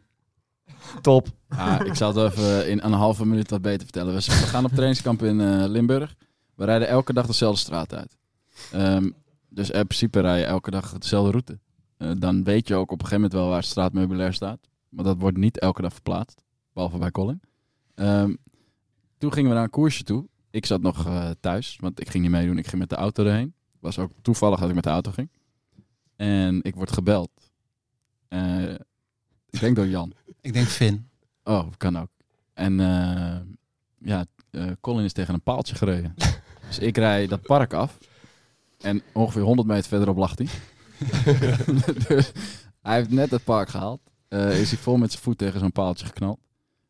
Top. 1.01 1.29
Ja, 1.49 1.85
ik 1.85 1.95
zal 1.95 2.15
het 2.15 2.33
even 2.33 2.69
in 2.69 2.81
een 2.83 2.93
halve 2.93 3.27
minuut 3.27 3.51
wat 3.51 3.62
beter 3.62 3.83
vertellen. 3.83 4.15
We 4.15 4.21
we 4.21 4.33
gaan 4.33 4.65
op 4.65 4.71
trainingskamp 4.71 5.23
in 5.23 5.41
eh, 5.41 5.65
Limburg. 5.67 6.15
We 6.55 6.65
rijden 6.65 6.89
elke 6.89 7.12
dag 7.12 7.27
dezelfde 7.27 7.61
straat 7.61 7.95
uit. 7.95 8.17
Ehm, 8.73 9.11
dus 9.49 9.71
in 9.71 9.87
principe 9.87 10.21
rij 10.21 10.39
je 10.39 10.45
elke 10.45 10.71
dag 10.71 10.99
dezelfde 10.99 11.31
route. 11.31 11.59
Eh, 12.05 12.11
dan 12.18 12.44
weet 12.44 12.68
je 12.68 12.74
ook 12.74 12.90
op 12.90 13.00
een 13.00 13.07
gegeven 13.07 13.22
moment 13.22 13.32
wel 13.32 13.48
waar 13.48 13.62
straatmeubilair 13.62 14.32
staat. 14.32 14.68
Maar 14.88 15.05
dat 15.05 15.18
wordt 15.18 15.36
niet 15.36 15.59
elke 15.59 15.82
dag 15.82 15.92
verplaatst. 15.92 16.44
Behalve 16.72 16.98
bij 16.98 17.11
Colin. 17.11 17.40
Ehm, 17.94 18.34
toen 19.18 19.32
gingen 19.32 19.48
we 19.48 19.55
naar 19.55 19.64
een 19.64 19.70
koersje 19.70 20.05
toe. 20.05 20.28
Ik 20.50 20.66
zat 20.66 20.80
nog 20.80 21.07
eh, 21.07 21.30
thuis, 21.40 21.76
want 21.80 22.00
ik 22.00 22.09
ging 22.09 22.22
niet 22.22 22.32
meedoen. 22.32 22.59
Ik 22.59 22.66
ging 22.66 22.80
met 22.80 22.88
de 22.88 22.96
auto 22.96 23.24
erheen. 23.24 23.55
was 23.80 23.98
ook 23.98 24.11
toevallig 24.22 24.61
dat 24.61 24.68
ik 24.68 24.74
met 24.74 24.84
de 24.84 24.90
auto 24.90 25.11
ging. 25.11 25.30
En 26.16 26.62
ik 26.62 26.74
word 26.74 26.92
gebeld. 26.92 27.30
Eh, 28.28 28.70
ik 29.50 29.61
denk 29.61 29.76
door 29.76 29.86
Jan. 29.86 30.12
Ik 30.40 30.52
denk 30.52 30.66
Finn. 30.66 31.09
Oh, 31.42 31.66
kan 31.76 31.98
ook. 31.98 32.11
En 32.52 32.76
ja, 33.98 34.24
Colin 34.80 35.05
is 35.05 35.12
tegen 35.12 35.34
een 35.34 35.42
paaltje 35.42 35.74
gereden. 35.74 36.14
dus 36.66 36.78
ik 36.78 36.96
rij 36.96 37.26
dat 37.26 37.42
park 37.42 37.72
af. 37.72 37.98
En 38.80 39.02
ongeveer 39.12 39.42
100 39.42 39.68
meter 39.68 39.88
verderop 39.88 40.16
lag 40.16 40.38
hij. 40.38 40.48
dus 42.09 42.32
hij 42.82 42.94
heeft 42.96 43.11
net 43.11 43.30
het 43.30 43.44
park 43.44 43.68
gehaald. 43.68 44.00
Eh, 44.28 44.61
is 44.61 44.70
hij 44.70 44.78
vol 44.78 44.96
met 44.96 45.11
zijn 45.11 45.22
voet 45.22 45.38
tegen 45.38 45.61
zo'n 45.61 45.72
paaltje 45.72 46.07
geknald. 46.07 46.38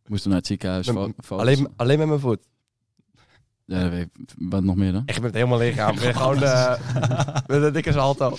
Moesten 0.07 0.29
naar 0.31 0.39
het 0.39 0.47
ziekenhuis. 0.47 0.87
Met- 0.87 1.29
Alleen, 1.29 1.69
alleen 1.77 1.99
met 1.99 2.07
mijn 2.09 2.21
voet. 2.21 2.47
Ja, 3.65 3.81
dat 3.81 3.91
weet 3.91 4.09
ik. 4.15 4.33
wat 4.39 4.63
nog 4.63 4.77
meer 4.77 4.93
dan? 4.93 5.03
Echt 5.07 5.21
met 5.21 5.35
helemaal 5.35 5.59
lichaam. 5.59 5.95
Ben 5.99 6.15
gewoon 6.15 6.43
eh, 6.43 6.75
met 7.47 7.63
een 7.63 7.73
dikke 7.73 7.93
salto. 7.93 8.37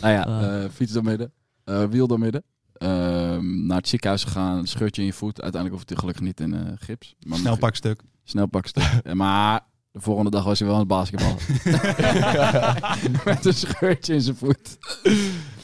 Nou 0.00 0.12
ja, 0.12 0.26
eh, 0.62 0.70
fiets 0.70 0.92
door 0.92 1.02
midden. 1.04 1.32
eh, 1.64 1.84
wiel 1.84 2.06
door 2.06 2.18
midden. 2.18 2.42
Ehm, 2.72 3.66
naar 3.66 3.76
het 3.76 3.88
ziekenhuis 3.88 4.24
gegaan, 4.24 4.58
een 4.58 4.66
scheurtje 4.66 5.00
in 5.02 5.06
je 5.06 5.12
voet. 5.12 5.42
Uiteindelijk 5.42 5.74
hoeft 5.74 5.88
hij 5.88 5.98
gelukkig 5.98 6.22
niet 6.24 6.40
in 6.40 6.54
eh, 6.54 6.72
gips. 6.76 7.14
Maar 7.26 7.38
Snel 7.38 7.56
pakstuk. 7.56 8.00
Snel 8.24 8.46
pakstuk. 8.46 9.00
Ja, 9.04 9.14
maar 9.14 9.60
de 9.96 10.02
volgende 10.02 10.30
dag 10.30 10.44
was 10.44 10.58
hij 10.58 10.68
wel 10.68 10.76
aan 10.76 10.82
het 10.82 10.90
basketballen. 10.90 11.38
Met 13.24 13.44
een 13.44 13.54
scheurtje 13.54 14.14
in 14.14 14.20
zijn 14.20 14.36
voet. 14.36 14.78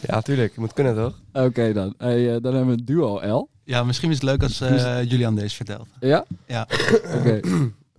Ja, 0.01 0.21
tuurlijk. 0.21 0.55
Je 0.55 0.61
moet 0.61 0.73
kunnen, 0.73 0.95
toch? 0.95 1.21
Oké 1.33 1.73
dan. 1.73 1.95
Hey, 1.99 2.35
eh, 2.35 2.43
dan 2.43 2.55
hebben 2.55 2.75
we 2.75 2.79
een 2.79 2.85
duo 2.85 3.39
L. 3.39 3.49
Ja, 3.65 3.85
misschien 3.85 4.11
is 4.11 4.15
het 4.15 4.25
leuk 4.25 4.43
als 4.43 4.61
eh, 4.61 5.03
Julian 5.11 5.35
deze 5.35 5.57
vertelt. 5.57 5.89
Ja? 6.01 6.25
Ja. 6.47 6.69
Oké. 7.15 7.41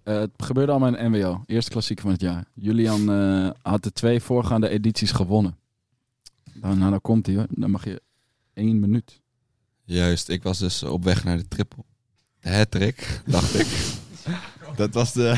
Eh, 0.04 0.20
het 0.20 0.32
gebeurde 0.38 0.72
allemaal 0.72 0.96
in 0.96 1.12
NWO. 1.12 1.44
Eerste 1.46 1.72
klassiek 1.72 2.00
van 2.00 2.12
het 2.12 2.22
jaar. 2.22 2.46
Julian 2.54 3.12
eh, 3.12 3.50
had 3.62 3.84
de 3.84 3.92
twee 3.92 4.20
voorgaande 4.20 4.70
edities 4.70 5.12
gewonnen. 5.12 5.58
Dan, 6.54 6.78
nou, 6.78 6.92
dan 6.92 7.02
komt 7.02 7.26
hij 7.26 7.36
hoor. 7.36 7.48
Dan 7.50 7.72
mag 7.72 7.86
je 7.86 8.02
één 8.54 8.80
minuut. 8.80 9.22
Juist, 9.84 10.30
ik 10.30 10.44
was 10.44 10.60
dus 10.60 10.84
op 10.84 11.04
weg 11.04 11.24
naar 11.24 11.38
de 11.38 11.48
triple. 11.48 11.84
De 12.40 12.50
hat-trick, 12.50 13.22
dacht 13.26 13.60
ik. 13.60 13.68
Dat 14.76 14.94
was 14.94 15.14
de, 15.14 15.38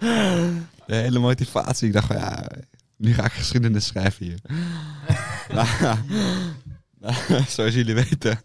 de 0.86 0.94
hele 0.94 1.18
motivatie. 1.18 1.86
Ik 1.86 1.92
dacht 1.92 2.06
van 2.06 2.16
ja, 2.16 2.48
nu 2.96 3.14
ga 3.14 3.24
ik 3.24 3.32
geschiedenis 3.32 3.86
schrijven 3.86 4.26
hier. 4.26 4.40
nou, 5.56 5.98
nou, 6.98 7.14
zoals 7.48 7.74
jullie 7.74 7.94
weten. 7.94 8.40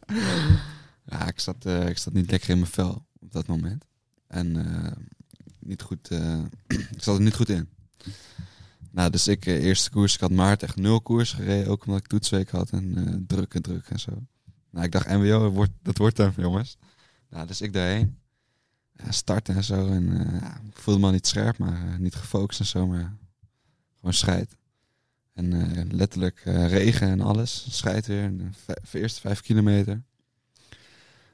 Ja, 1.05 1.27
ik 1.27 1.39
zat, 1.39 1.65
eh, 1.65 1.87
ik 1.87 1.97
zat 1.97 2.13
niet 2.13 2.31
lekker 2.31 2.49
in 2.49 2.59
mijn 2.59 2.71
vel 2.71 3.05
op 3.19 3.31
dat 3.31 3.47
moment. 3.47 3.85
En 4.27 4.65
eh, 4.65 4.91
niet 5.59 5.81
goed, 5.81 6.07
eh, 6.09 6.39
ik 6.95 7.03
zat 7.03 7.17
er 7.17 7.21
niet 7.23 7.35
goed 7.35 7.49
in. 7.49 7.69
Nou, 8.91 9.09
dus 9.09 9.27
ik, 9.27 9.45
eerste 9.45 9.89
koers, 9.89 10.13
ik 10.13 10.19
had 10.19 10.31
maart 10.31 10.63
echt 10.63 10.75
nul 10.75 11.01
koers 11.01 11.33
gereden. 11.33 11.71
Ook 11.71 11.85
omdat 11.85 11.99
ik 11.99 12.07
toetsweek 12.07 12.49
had 12.49 12.69
en 12.69 13.23
druk 13.27 13.53
en 13.53 13.61
druk 13.61 13.89
en 13.89 13.99
zo. 13.99 14.11
Nou, 14.71 14.85
ik 14.85 14.91
dacht, 14.91 15.09
MWO, 15.09 15.49
wordt, 15.49 15.71
dat 15.81 15.97
wordt 15.97 16.17
hem, 16.17 16.33
jongens. 16.37 16.77
Nou, 17.29 17.47
dus 17.47 17.61
ik 17.61 17.73
daarheen. 17.73 18.17
Ja, 19.03 19.11
starten 19.11 19.55
en 19.55 19.63
zo. 19.63 19.87
En 19.87 20.19
eh, 20.19 20.41
ja, 20.41 20.61
ik 20.67 20.77
voelde 20.77 20.99
me 20.99 21.05
al 21.05 21.11
niet 21.11 21.27
scherp, 21.27 21.57
maar 21.57 21.87
eh, 21.87 21.97
niet 21.97 22.15
gefocust 22.15 22.59
en 22.59 22.65
zo. 22.65 22.87
Maar 22.87 23.17
gewoon 23.95 24.13
scheid. 24.13 24.55
En 25.33 25.53
eh, 25.53 25.83
letterlijk 25.91 26.41
regen 26.45 27.07
en 27.07 27.21
alles. 27.21 27.67
Scheid 27.69 28.05
weer. 28.05 28.37
De 28.37 28.99
eerste 28.99 29.21
vijf 29.21 29.41
kilometer. 29.41 30.03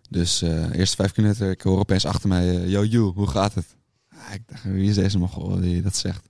Dus 0.09 0.41
eh 0.41 0.73
eerste 0.73 0.95
vijf 0.95 1.11
kilometer, 1.11 1.49
ik 1.49 1.61
hoor 1.61 1.79
opeens 1.79 2.05
achter 2.05 2.29
mij... 2.29 2.67
Yo, 2.67 2.83
you, 2.83 3.03
hoe 3.13 3.27
gaat 3.27 3.55
het? 3.55 3.75
Ah, 4.09 4.33
ik 4.33 4.41
dacht, 4.45 4.63
wie 4.63 4.89
is 4.89 4.95
deze 4.95 5.17
mogol 5.17 5.59
die 5.59 5.81
dat 5.81 5.95
zegt? 5.95 6.29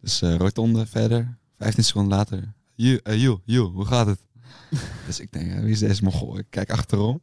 Dus 0.00 0.20
rotonde 0.20 0.86
verder. 0.86 1.38
15 1.58 1.84
seconden 1.84 2.16
later. 2.16 2.52
You, 2.74 3.00
you, 3.02 3.40
you, 3.44 3.64
hoe 3.64 3.84
gaat 3.84 4.06
het? 4.06 4.20
dus 5.06 5.20
ik 5.20 5.32
denk, 5.32 5.60
wie 5.60 5.70
is 5.70 5.78
deze 5.78 6.04
mogol? 6.04 6.38
Ik 6.38 6.46
kijk 6.50 6.70
achterom. 6.70 7.20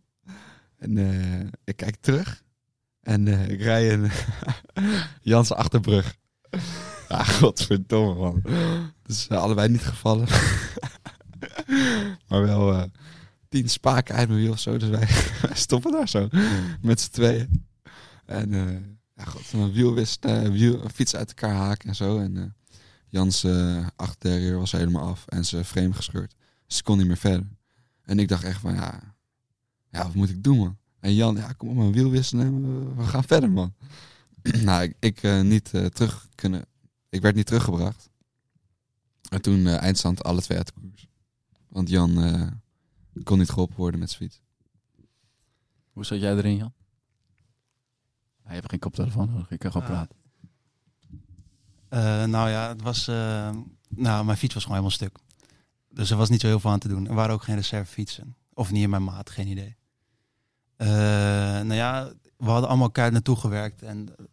En 0.77 0.97
ik 1.63 1.75
kijk 1.75 1.95
terug. 1.99 2.43
En 3.07 3.27
eh, 3.27 3.49
ik 3.49 3.61
rij 3.61 3.93
een 3.93 4.11
Janse 5.31 5.55
achterbrug. 5.55 6.15
Ja, 7.09 7.23
godverdomme 7.39 8.13
man. 8.13 8.43
Dus 9.03 9.27
eh, 9.27 9.37
allebei 9.37 9.69
niet 9.69 9.81
gevallen. 9.81 10.27
maar 12.27 12.41
wel 12.41 12.73
eh, 12.73 12.83
tien 13.49 13.69
spaken 13.69 14.15
uit 14.15 14.27
mijn 14.27 14.39
wiel 14.39 14.51
of 14.51 14.59
zo. 14.59 14.77
Dus 14.77 14.89
wij, 14.89 15.07
wij 15.41 15.55
stoppen 15.55 15.91
daar 15.91 16.09
zo. 16.09 16.27
Met 16.81 17.01
z'n 17.01 17.11
tweeën. 17.11 17.65
En 18.25 18.51
ja, 19.15 19.23
god, 19.23 19.53
mijn 19.53 19.71
wiel 19.71 19.93
wist, 19.93 20.25
wiel, 20.51 20.89
fiets 20.93 21.15
uit 21.15 21.27
elkaar 21.27 21.55
haken 21.55 21.89
en 21.89 21.95
zo. 21.95 22.19
En 22.19 22.55
Jans 23.09 23.45
achterdeur 23.95 24.57
was 24.57 24.71
helemaal 24.71 25.07
af 25.07 25.25
en 25.27 25.45
zijn 25.45 25.65
frame 25.65 25.93
gescheurd. 25.93 26.35
Dus 26.65 26.77
ze 26.77 26.83
kon 26.83 26.97
niet 26.97 27.07
meer 27.07 27.17
verder. 27.17 27.47
En 28.03 28.19
ik 28.19 28.27
dacht 28.27 28.43
echt 28.43 28.59
van, 28.59 28.73
ja, 28.73 29.15
ja, 29.91 30.03
wat 30.03 30.13
moet 30.13 30.29
ik 30.29 30.43
doen, 30.43 30.57
man? 30.57 30.77
En 31.07 31.13
Jan, 31.13 31.35
ja, 31.35 31.51
kom 31.53 31.69
op, 31.69 31.75
mijn 31.75 31.91
wiel 31.91 32.09
wisselen 32.09 32.45
en 32.45 32.95
we, 32.95 33.03
gaan 33.03 33.23
verder, 33.23 33.49
man. 33.51 33.73
nou, 34.63 34.83
ik, 34.83 34.95
ik 34.99 35.23
eh, 35.23 35.41
niet 35.41 35.73
eh, 35.73 35.85
terug 35.85 36.27
kunnen... 36.35 36.65
Ik 37.09 37.21
werd 37.21 37.35
niet 37.35 37.45
teruggebracht. 37.45 38.09
En 39.29 39.41
toen 39.41 39.67
eh, 39.67 39.81
eindstand 39.81 40.23
alle 40.23 40.41
twee 40.41 40.57
uit 40.57 40.67
de 40.67 40.73
koers. 40.81 41.07
Want 41.67 41.89
Jan 41.89 42.23
eh, 42.23 42.47
kon 43.23 43.37
niet 43.37 43.49
geholpen 43.49 43.75
worden 43.77 43.99
met 43.99 44.09
zijn 44.11 44.21
fiets. 44.29 44.41
Hoe 45.91 46.05
zat 46.05 46.19
jij 46.19 46.35
erin, 46.35 46.55
Jan? 46.57 46.73
Hij 48.43 48.55
heeft 48.55 48.69
geen 48.69 48.79
koptelefoon 48.79 49.29
nodig. 49.29 49.51
Ik 49.51 49.59
kan 49.59 49.71
gewoon 49.71 49.87
Ah. 49.87 49.93
praten. 49.93 50.15
Eh, 51.89 52.23
nou 52.31 52.49
ja, 52.49 52.67
het 52.67 52.81
was. 52.81 53.07
eh, 53.07 53.49
nou, 53.89 54.25
mijn 54.25 54.37
fiets 54.37 54.53
was 54.53 54.63
gewoon 54.63 54.77
helemaal 54.79 54.97
stuk. 54.97 55.17
Dus 55.89 56.11
er 56.11 56.17
was 56.17 56.29
niet 56.29 56.41
zo 56.41 56.47
heel 56.47 56.59
veel 56.59 56.71
aan 56.71 56.79
te 56.79 56.87
doen. 56.87 57.07
Er 57.07 57.13
waren 57.13 57.33
ook 57.33 57.43
geen 57.43 57.55
reservefietsen. 57.55 58.35
Of 58.53 58.71
niet 58.71 58.83
in 58.83 58.89
mijn 58.89 59.03
maat, 59.03 59.29
geen 59.29 59.47
idee. 59.47 59.75
Eh, 60.77 60.87
nou 60.87 61.73
ja, 61.73 62.11
we 62.37 62.49
hadden 62.49 62.67
allemaal 62.67 62.85
elkaar 62.85 63.11
naartoe 63.11 63.35
gewerkt. 63.35 63.81
En 63.81 64.09
eh, 64.17 64.25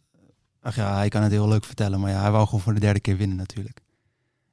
ach 0.61 0.77
ja, 0.77 0.97
hij 0.97 1.09
kan 1.09 1.23
het 1.23 1.33
heel 1.33 1.49
leuk 1.49 1.65
vertellen. 1.65 2.01
Maar 2.01 2.11
ja, 2.11 2.21
hij 2.21 2.31
wou 2.31 2.45
gewoon 2.45 2.61
voor 2.61 2.75
de 2.75 2.81
derde 2.81 3.01
keer 3.01 3.17
winnen 3.17 3.37
natuurlijk. 3.37 3.81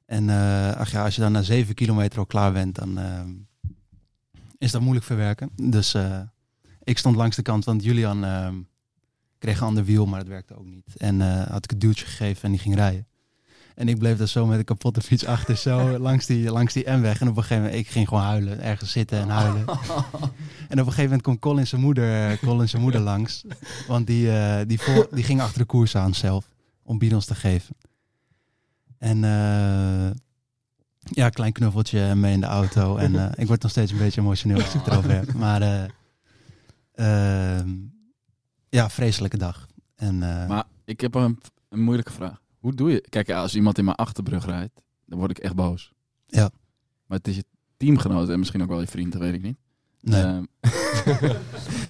En 0.06 0.30
eh, 0.30 0.72
ach 0.72 0.90
ja, 0.90 1.04
als 1.04 1.14
je 1.14 1.20
dan 1.20 1.32
na 1.32 1.42
zeven 1.42 1.74
kilometer 1.74 2.18
al 2.18 2.26
klaar 2.26 2.52
bent, 2.52 2.74
dan 2.74 2.98
is 4.58 4.70
dat 4.70 4.80
moeilijk 4.80 5.06
verwerken. 5.06 5.50
Dus 5.56 5.96
ik 6.82 6.98
stond 6.98 7.16
langs 7.16 7.36
de 7.36 7.42
kant, 7.42 7.64
want 7.64 7.84
Julian 7.84 8.20
kreeg 9.38 9.60
een 9.60 9.66
ander 9.66 9.84
wiel, 9.84 10.06
maar 10.06 10.18
het 10.18 10.28
werkte 10.28 10.58
ook 10.58 10.66
niet. 10.66 10.96
En 10.96 11.20
had 11.48 11.64
ik 11.64 11.70
het 11.70 11.80
duwtje 11.80 12.06
gegeven 12.06 12.42
en 12.42 12.50
die 12.50 12.60
ging 12.60 12.74
rijden. 12.74 13.06
En 13.74 13.88
ik 13.88 13.98
bleef 13.98 14.16
daar 14.18 14.28
zo 14.28 14.46
met 14.46 14.58
een 14.58 14.64
kapotte 14.64 15.00
fiets 15.00 15.26
achter, 15.26 15.56
zo 15.56 15.88
langs 16.08 16.26
die, 16.26 16.50
langs 16.50 16.72
die 16.72 16.90
M-weg. 16.90 17.20
En 17.20 17.28
op 17.28 17.36
een 17.36 17.42
gegeven 17.42 17.62
moment, 17.62 17.80
ik 17.80 17.88
ging 17.88 18.08
gewoon 18.08 18.22
huilen, 18.22 18.60
ergens 18.60 18.92
zitten 18.92 19.18
en 19.18 19.28
huilen. 19.28 19.64
en 20.68 20.80
op 20.80 20.86
een 20.86 20.92
gegeven 20.92 21.02
moment 21.02 21.22
komt 21.22 21.38
Colin 21.38 21.66
zijn 21.66 21.80
moeder, 21.80 22.38
Colin 22.38 22.68
zijn 22.68 22.82
moeder 22.82 23.00
langs. 23.00 23.44
Want 23.86 24.06
die, 24.06 24.32
eh, 24.32 24.66
die, 24.66 24.80
vol, 24.80 25.06
die 25.10 25.24
ging 25.24 25.40
achter 25.40 25.58
de 25.58 25.64
koers 25.64 25.96
aan 25.96 26.14
zelf, 26.14 26.44
om 26.82 26.98
bidons 26.98 27.26
te 27.26 27.34
geven. 27.34 27.76
En 28.98 29.24
eh, 29.24 30.10
ja, 31.04 31.28
klein 31.28 31.52
knuffeltje 31.52 32.14
mee 32.14 32.32
in 32.32 32.40
de 32.40 32.46
auto. 32.46 32.96
En 32.96 33.16
eh, 33.16 33.30
ik 33.36 33.46
word 33.46 33.62
nog 33.62 33.70
steeds 33.70 33.92
een 33.92 33.98
beetje 33.98 34.20
emotioneel 34.20 34.56
als 34.56 34.74
ik 34.74 34.80
het 34.80 34.86
erover 34.86 35.10
heb. 35.10 35.32
Maar 35.32 35.62
eh, 35.62 35.84
ehm, 37.58 37.70
ja, 38.68 38.90
vreselijke 38.90 39.36
dag. 39.36 39.66
En, 39.96 40.22
eh, 40.22 40.48
Maar 40.48 40.64
ik 40.84 41.00
heb 41.00 41.14
een, 41.14 41.40
een 41.68 41.82
moeilijke 41.82 42.12
vraag. 42.12 42.41
Hoe 42.62 42.74
doe 42.74 42.90
je... 42.90 43.00
Kijk, 43.08 43.26
ja, 43.26 43.40
als 43.40 43.54
iemand 43.54 43.78
in 43.78 43.84
mijn 43.84 43.96
achterbrug 43.96 44.44
rijdt, 44.46 44.80
dan 45.06 45.18
word 45.18 45.30
ik 45.30 45.38
echt 45.38 45.54
boos. 45.54 45.92
Ja. 46.26 46.50
Maar 47.06 47.18
het 47.18 47.28
is 47.28 47.36
je 47.36 47.44
teamgenoot 47.76 48.28
en 48.28 48.38
misschien 48.38 48.62
ook 48.62 48.68
wel 48.68 48.80
je 48.80 48.86
vriend, 48.86 49.12
dat 49.12 49.20
weet 49.20 49.34
ik 49.34 49.42
niet. 49.42 49.56
Nee. 50.00 50.22
Ehm, 50.22 50.44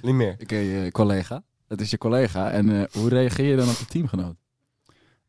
Niet 0.02 0.14
meer. 0.14 0.36
Oké, 0.42 0.56
je 0.56 0.90
collega. 0.90 1.42
Het 1.68 1.80
is 1.80 1.90
je 1.90 1.98
collega. 1.98 2.50
En 2.50 2.80
eh, 2.80 2.84
hoe 3.00 3.08
reageer 3.08 3.46
je 3.50 3.56
dan 3.56 3.68
op 3.68 3.76
je 3.76 3.84
teamgenoot? 3.86 4.36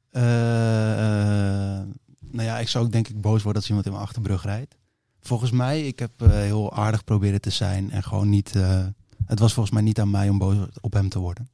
Eh, 0.09 0.91
eh, 0.91 1.87
nou 2.19 2.47
ja, 2.47 2.59
ik 2.59 2.67
zou 2.67 2.85
ook 2.85 2.91
denk 2.91 3.07
ik 3.07 3.21
boos 3.21 3.43
worden 3.43 3.61
als 3.61 3.67
iemand 3.67 3.85
in 3.85 3.91
mijn 3.91 4.03
achterbrug 4.03 4.43
rijdt. 4.43 4.75
Volgens 5.21 5.51
mij, 5.51 5.87
ik 5.87 5.99
heb 5.99 6.11
eh, 6.17 6.29
heel 6.29 6.73
aardig 6.73 7.03
proberen 7.03 7.41
te 7.41 7.49
zijn 7.49 7.91
en 7.91 8.03
gewoon 8.03 8.29
niet... 8.29 8.55
eh, 8.55 8.85
het 9.25 9.39
was 9.39 9.53
volgens 9.53 9.75
mij 9.75 9.83
niet 9.83 9.99
aan 9.99 10.11
mij 10.11 10.29
om 10.29 10.37
boos 10.37 10.57
op 10.81 10.93
hem 10.93 11.09
te 11.09 11.19
worden. 11.19 11.47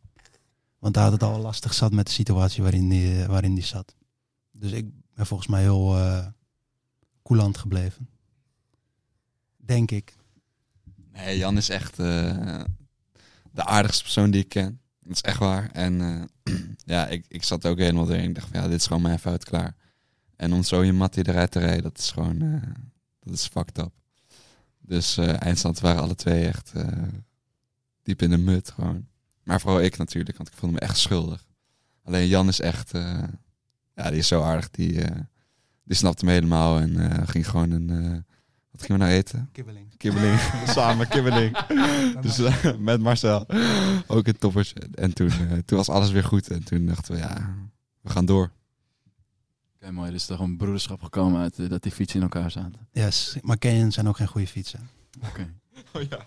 Want 0.80 0.95
hij 0.95 1.03
had 1.03 1.13
het 1.13 1.23
al 1.23 1.39
lastig 1.39 1.73
zat 1.73 1.91
met 1.91 2.05
de 2.05 2.11
situatie 2.11 2.63
waarin 2.63 2.89
die, 2.89 3.25
waarin 3.25 3.55
die 3.55 3.63
zat. 3.63 3.95
Dus 4.51 4.71
ik 4.71 4.86
ben 5.15 5.25
volgens 5.25 5.49
mij 5.49 5.61
heel 5.61 5.97
eh 5.97 6.27
coulant 7.23 7.57
gebleven. 7.57 8.09
Denk 9.57 9.91
ik. 9.91 10.15
Nee, 11.11 11.38
Jan 11.38 11.57
is 11.57 11.69
echt 11.69 11.99
eh, 11.99 12.63
de 13.51 13.65
aardigste 13.65 14.03
persoon 14.03 14.32
die 14.32 14.41
ik 14.41 14.49
ken. 14.49 14.82
Dat 14.99 15.15
is 15.15 15.21
echt 15.21 15.39
waar. 15.39 15.69
En 15.71 16.01
eh, 16.43 16.55
ja, 16.93 17.07
ik, 17.07 17.25
ik 17.27 17.43
zat 17.43 17.65
ook 17.65 17.77
helemaal 17.77 18.11
erin. 18.11 18.30
Ik 18.30 18.36
dacht 18.36 18.47
van, 18.47 18.61
ja, 18.61 18.67
dit 18.67 18.80
is 18.80 18.88
gewoon 18.88 19.01
mijn 19.01 19.19
fout, 19.19 19.43
klaar. 19.43 19.75
En 20.36 20.53
om 20.53 20.63
zo 20.63 20.84
je 20.84 20.93
mattie 20.93 21.27
eruit 21.27 21.51
te 21.51 21.59
rijden, 21.59 21.84
dat 21.84 21.97
is 21.97 22.11
gewoon, 22.11 22.41
eh, 22.41 22.71
dat 23.19 23.34
is 23.34 23.47
fucked 23.47 23.77
up. 23.77 23.91
Dus 24.82 25.17
eh 25.17 25.41
eindstand 25.41 25.80
waren 25.80 26.01
alle 26.01 26.15
twee 26.15 26.45
echt 26.45 26.71
eh, 26.73 26.88
diep 28.03 28.21
in 28.21 28.30
de 28.30 28.38
mut 28.38 28.71
gewoon. 28.71 29.07
Maar 29.49 29.61
vooral 29.61 29.81
ik 29.81 29.97
natuurlijk, 29.97 30.37
want 30.37 30.49
ik 30.49 30.55
voelde 30.55 30.75
me 30.75 30.81
echt 30.81 30.97
schuldig. 30.97 31.45
Alleen 32.03 32.27
Jan 32.27 32.47
is 32.47 32.59
echt, 32.61 32.91
eh, 32.93 33.23
ja, 33.95 34.09
die 34.09 34.19
is 34.19 34.27
zo 34.27 34.41
aardig. 34.41 34.69
Die, 34.69 35.01
eh, 35.01 35.21
die 35.83 35.95
snapte 35.95 36.25
me 36.25 36.31
helemaal 36.31 36.79
en 36.79 37.11
eh, 37.11 37.27
ging 37.27 37.49
gewoon 37.49 37.71
een, 37.71 37.89
eh, 37.89 38.17
wat 38.71 38.81
gingen 38.81 39.01
we 39.01 39.07
nou 39.07 39.17
eten? 39.17 39.49
Kibbeling. 39.51 39.97
Kibbeling. 39.97 40.39
Samen 40.75 41.07
kibbeling. 41.07 41.57
dus 42.21 42.41
met 42.77 43.01
Marcel. 43.01 43.45
Ook 44.07 44.27
een 44.27 44.37
toppers. 44.37 44.73
En 44.73 45.13
toen, 45.13 45.29
eh, 45.29 45.57
toen 45.65 45.77
was 45.77 45.89
alles 45.89 46.11
weer 46.11 46.23
goed. 46.23 46.49
En 46.49 46.63
toen 46.63 46.85
dachten 46.85 47.13
we, 47.13 47.19
ja, 47.19 47.55
we 48.01 48.09
gaan 48.09 48.25
door. 48.25 48.51
Oké, 49.75 49.91
mooi. 49.91 50.11
Dus 50.11 50.23
er 50.23 50.31
is 50.31 50.37
toch 50.37 50.47
een 50.47 50.57
broederschap 50.57 51.01
gekomen 51.01 51.41
uit 51.41 51.69
dat 51.69 51.83
die 51.83 51.91
fietsen 51.91 52.17
in 52.17 52.23
elkaar 52.23 52.51
zaten. 52.51 52.87
Yes, 52.91 53.37
maar 53.41 53.57
Cayenne 53.57 53.91
zijn 53.91 54.07
ook 54.07 54.17
geen 54.17 54.27
goede 54.27 54.47
fietsen. 54.47 54.89
Oké. 55.25 55.47
Oh 55.93 56.01
ja. 56.01 56.25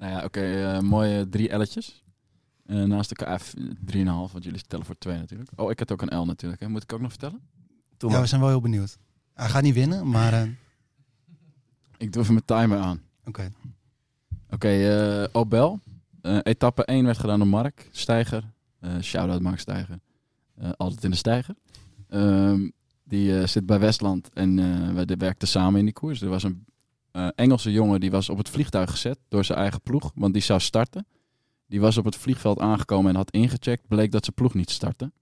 Nou 0.00 0.12
ja, 0.12 0.24
oké. 0.24 0.40
eh, 0.40 0.80
mooie 0.80 1.28
drie 1.28 1.56
L'tjes. 1.56 2.02
Eh, 2.66 2.82
naast 2.82 3.10
elkaar 3.10 3.40
F 3.40 3.54
3,5, 3.84 4.32
want 4.32 4.44
jullie 4.44 4.60
tellen 4.66 4.84
voor 4.86 4.98
twee 4.98 5.16
natuurlijk. 5.16 5.50
Oh, 5.56 5.70
ik 5.70 5.78
had 5.78 5.92
ook 5.92 6.02
een 6.02 6.18
L 6.18 6.24
natuurlijk. 6.24 6.60
Hè. 6.60 6.68
Moet 6.68 6.82
ik 6.82 6.92
ook 6.92 7.00
nog 7.00 7.10
vertellen? 7.10 7.40
Ja, 7.98 8.20
we 8.20 8.26
zijn 8.26 8.40
wel 8.40 8.50
heel 8.50 8.60
benieuwd. 8.60 8.98
Hij 9.34 9.48
gaat 9.48 9.62
niet 9.62 9.74
winnen, 9.74 10.08
maar... 10.08 10.32
eh, 10.32 10.42
Ik 12.04 12.12
doe 12.12 12.22
even 12.22 12.34
mijn 12.34 12.44
timer 12.60 12.78
aan. 12.78 13.00
Oké. 13.24 13.52
Oké, 14.50 14.68
eh, 14.68 15.28
Obel. 15.32 15.80
Eh, 16.22 16.38
etappe 16.42 16.84
1 16.84 17.04
werd 17.04 17.18
gedaan 17.18 17.38
door 17.38 17.48
Mark 17.48 17.88
Steiger. 17.90 18.44
Eh 18.80 18.98
Shout-out 19.00 19.40
Mark 19.40 19.58
Steiger. 19.58 20.00
Eh, 20.54 20.70
altijd 20.76 21.04
in 21.04 21.10
de 21.10 21.16
steiger. 21.16 21.54
Ehm, 22.08 22.68
die 23.04 23.38
eh, 23.40 23.46
zit 23.46 23.66
bij 23.66 23.78
Westland 23.78 24.30
en 24.32 24.58
eh 24.58 24.92
wij 24.92 25.16
werkten 25.16 25.48
samen 25.48 25.78
in 25.78 25.84
die 25.84 25.94
koers. 25.94 26.20
Er 26.22 26.28
was 26.28 26.42
een 26.42 26.64
eh, 27.12 27.28
Engelse 27.34 27.72
jongen 27.72 28.00
die 28.00 28.10
was 28.10 28.28
op 28.28 28.38
het 28.38 28.48
vliegtuig 28.48 28.90
gezet 28.90 29.18
door 29.28 29.44
zijn 29.44 29.58
eigen 29.58 29.80
ploeg, 29.80 30.10
want 30.14 30.32
die 30.32 30.42
zou 30.42 30.60
starten. 30.60 31.06
Die 31.66 31.80
was 31.80 31.96
op 31.96 32.04
het 32.04 32.16
vliegveld 32.16 32.58
aangekomen 32.60 33.10
en 33.10 33.16
had 33.16 33.30
ingecheckt. 33.30 33.88
Bleek 33.88 34.12
dat 34.12 34.24
zijn 34.24 34.36
ploeg 34.36 34.54
niet 34.54 34.70
startte. 34.70 35.12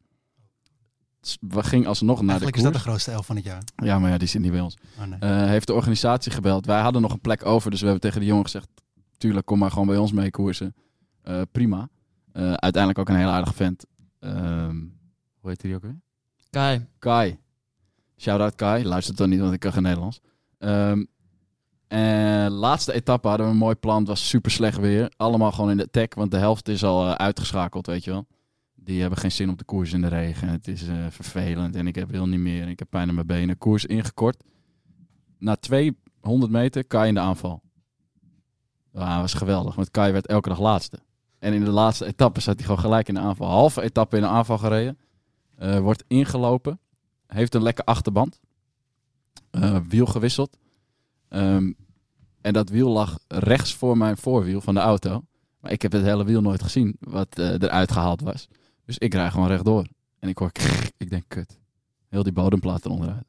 we 1.40 1.62
gingen 1.62 1.86
alsnog 1.86 2.20
naar 2.20 2.28
Eigenlijk 2.28 2.56
de 2.56 2.62
is 2.62 2.64
dat 2.64 2.72
de 2.72 2.78
koers. 2.78 2.90
grootste 2.90 3.10
elf 3.10 3.26
van 3.26 3.36
het 3.36 3.44
jaar. 3.44 3.62
Ja, 3.76 3.98
maar 3.98 4.10
ja, 4.10 4.18
die 4.18 4.28
zit 4.28 4.40
niet 4.40 4.50
bij 4.50 4.60
ons. 4.60 4.76
Oh, 4.98 5.04
nee. 5.04 5.18
Eh, 5.18 5.46
heeft 5.46 5.66
de 5.66 5.74
organisatie 5.74 6.32
gebeld. 6.32 6.66
Wij 6.66 6.80
hadden 6.80 7.02
nog 7.02 7.12
een 7.12 7.20
plek 7.20 7.46
over, 7.46 7.70
dus 7.70 7.80
we 7.80 7.84
hebben 7.86 8.04
tegen 8.04 8.20
de 8.20 8.26
jongen 8.26 8.44
gezegd... 8.44 8.68
Tuurlijk, 9.16 9.46
kom 9.46 9.58
maar 9.58 9.70
gewoon 9.70 9.86
bij 9.86 9.96
ons 9.96 10.12
mee 10.12 10.30
koersen. 10.30 10.74
Eh, 11.22 11.40
prima. 11.52 11.88
Eh, 12.32 12.42
uiteindelijk 12.52 12.98
ook 12.98 13.08
een 13.08 13.20
heel 13.20 13.28
aardige 13.28 13.54
vent. 13.54 13.84
Ehm, 14.20 14.76
hoe 15.40 15.50
heet 15.50 15.60
die 15.60 15.74
ook 15.74 15.82
weer? 15.82 16.00
Kai. 16.50 16.86
Kai. 16.98 17.38
Shout-out 18.16 18.54
Kai. 18.54 18.84
Luistert 18.84 19.16
dan 19.16 19.28
niet, 19.28 19.40
want 19.40 19.52
ik 19.52 19.60
kan 19.60 19.72
geen 19.72 19.82
Nederlands. 19.82 20.20
Ehm, 20.58 21.04
en 21.88 22.50
laatste 22.50 22.92
etappe 22.92 23.28
hadden 23.28 23.46
we 23.46 23.52
een 23.52 23.58
mooi 23.58 23.74
plan. 23.74 23.98
Het 23.98 24.08
was 24.08 24.28
super 24.28 24.50
slecht 24.50 24.78
weer. 24.78 25.12
Allemaal 25.16 25.52
gewoon 25.52 25.70
in 25.70 25.76
de 25.76 25.90
tech, 25.90 26.14
want 26.14 26.30
de 26.30 26.36
helft 26.36 26.68
is 26.68 26.84
al 26.84 27.06
eh, 27.06 27.12
uitgeschakeld, 27.12 27.86
weet 27.86 28.04
je 28.04 28.10
wel. 28.10 28.26
Die 28.74 29.00
hebben 29.00 29.18
geen 29.18 29.32
zin 29.32 29.50
op 29.50 29.58
de 29.58 29.64
koers 29.64 29.92
in 29.92 30.00
de 30.00 30.08
regen. 30.08 30.48
Het 30.48 30.68
is 30.68 30.88
eh, 30.88 31.06
vervelend 31.10 31.76
en 31.76 31.86
ik 31.86 31.94
heb 31.94 32.10
wil 32.10 32.26
niet 32.26 32.40
meer. 32.40 32.68
Ik 32.68 32.78
heb 32.78 32.90
pijn 32.90 33.08
aan 33.08 33.14
mijn 33.14 33.26
benen. 33.26 33.58
Koers 33.58 33.84
ingekort. 33.84 34.44
Na 35.38 35.56
200 35.56 36.52
meter 36.52 36.84
Kai 36.84 37.08
in 37.08 37.14
de 37.14 37.20
aanval. 37.20 37.62
Ja, 38.92 39.12
dat 39.12 39.20
was 39.20 39.34
geweldig, 39.34 39.74
want 39.74 39.90
Kai 39.90 40.12
werd 40.12 40.26
elke 40.26 40.48
dag 40.48 40.60
laatste. 40.60 40.98
En 41.38 41.52
in 41.52 41.64
de 41.64 41.70
laatste 41.70 42.06
etappe 42.06 42.40
zat 42.40 42.56
hij 42.56 42.64
gewoon 42.64 42.80
gelijk 42.80 43.08
in 43.08 43.14
de 43.14 43.20
aanval. 43.20 43.48
Halve 43.48 43.82
etappe 43.82 44.16
in 44.16 44.22
de 44.22 44.28
aanval 44.28 44.58
gereden. 44.58 44.98
Eh, 45.56 45.78
wordt 45.78 46.04
ingelopen. 46.06 46.80
Heeft 47.26 47.54
een 47.54 47.62
lekker 47.62 47.84
achterband. 47.84 48.40
Wiel 49.88 50.06
gewisseld. 50.06 50.56
Ehm, 51.28 51.72
en 52.40 52.52
dat 52.52 52.68
wiel 52.68 52.90
lag 52.90 53.18
rechts 53.28 53.74
voor 53.74 53.96
mijn 53.96 54.16
voorwiel 54.16 54.60
van 54.60 54.74
de 54.74 54.80
auto. 54.80 55.22
Maar 55.60 55.72
ik 55.72 55.82
heb 55.82 55.92
het 55.92 56.02
hele 56.02 56.24
wiel 56.24 56.40
nooit 56.40 56.62
gezien 56.62 56.96
wat 57.00 57.38
eh, 57.38 57.52
eruit 57.52 57.92
gehaald 57.92 58.20
was. 58.20 58.48
Dus 58.84 58.98
ik 58.98 59.14
rijd 59.14 59.32
gewoon 59.32 59.48
rechtdoor. 59.48 59.86
En 60.18 60.28
ik 60.28 60.38
hoor 60.38 60.50
ik 60.96 61.10
denk 61.10 61.24
kut. 61.28 61.58
Heel 62.08 62.22
die 62.22 62.32
bodemplaat 62.32 62.84
eronder 62.84 63.08
uit. 63.08 63.26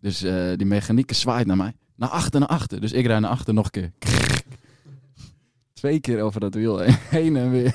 Dus 0.00 0.22
eh, 0.22 0.56
die 0.56 0.66
mechanieke 0.66 1.14
zwaait 1.14 1.46
naar 1.46 1.56
mij. 1.56 1.72
Naar 1.96 2.08
achter, 2.08 2.40
naar 2.40 2.48
achter. 2.48 2.80
Dus 2.80 2.92
ik 2.92 3.06
rijd 3.06 3.20
naar 3.20 3.30
achter 3.30 3.54
nog 3.54 3.64
een 3.64 3.70
keer. 3.70 3.92
Krrr. 3.98 4.42
Twee 5.72 6.00
keer 6.00 6.22
over 6.22 6.40
dat 6.40 6.54
wiel 6.54 6.78
heen, 7.16 7.36
en 7.36 7.50
weer. 7.50 7.74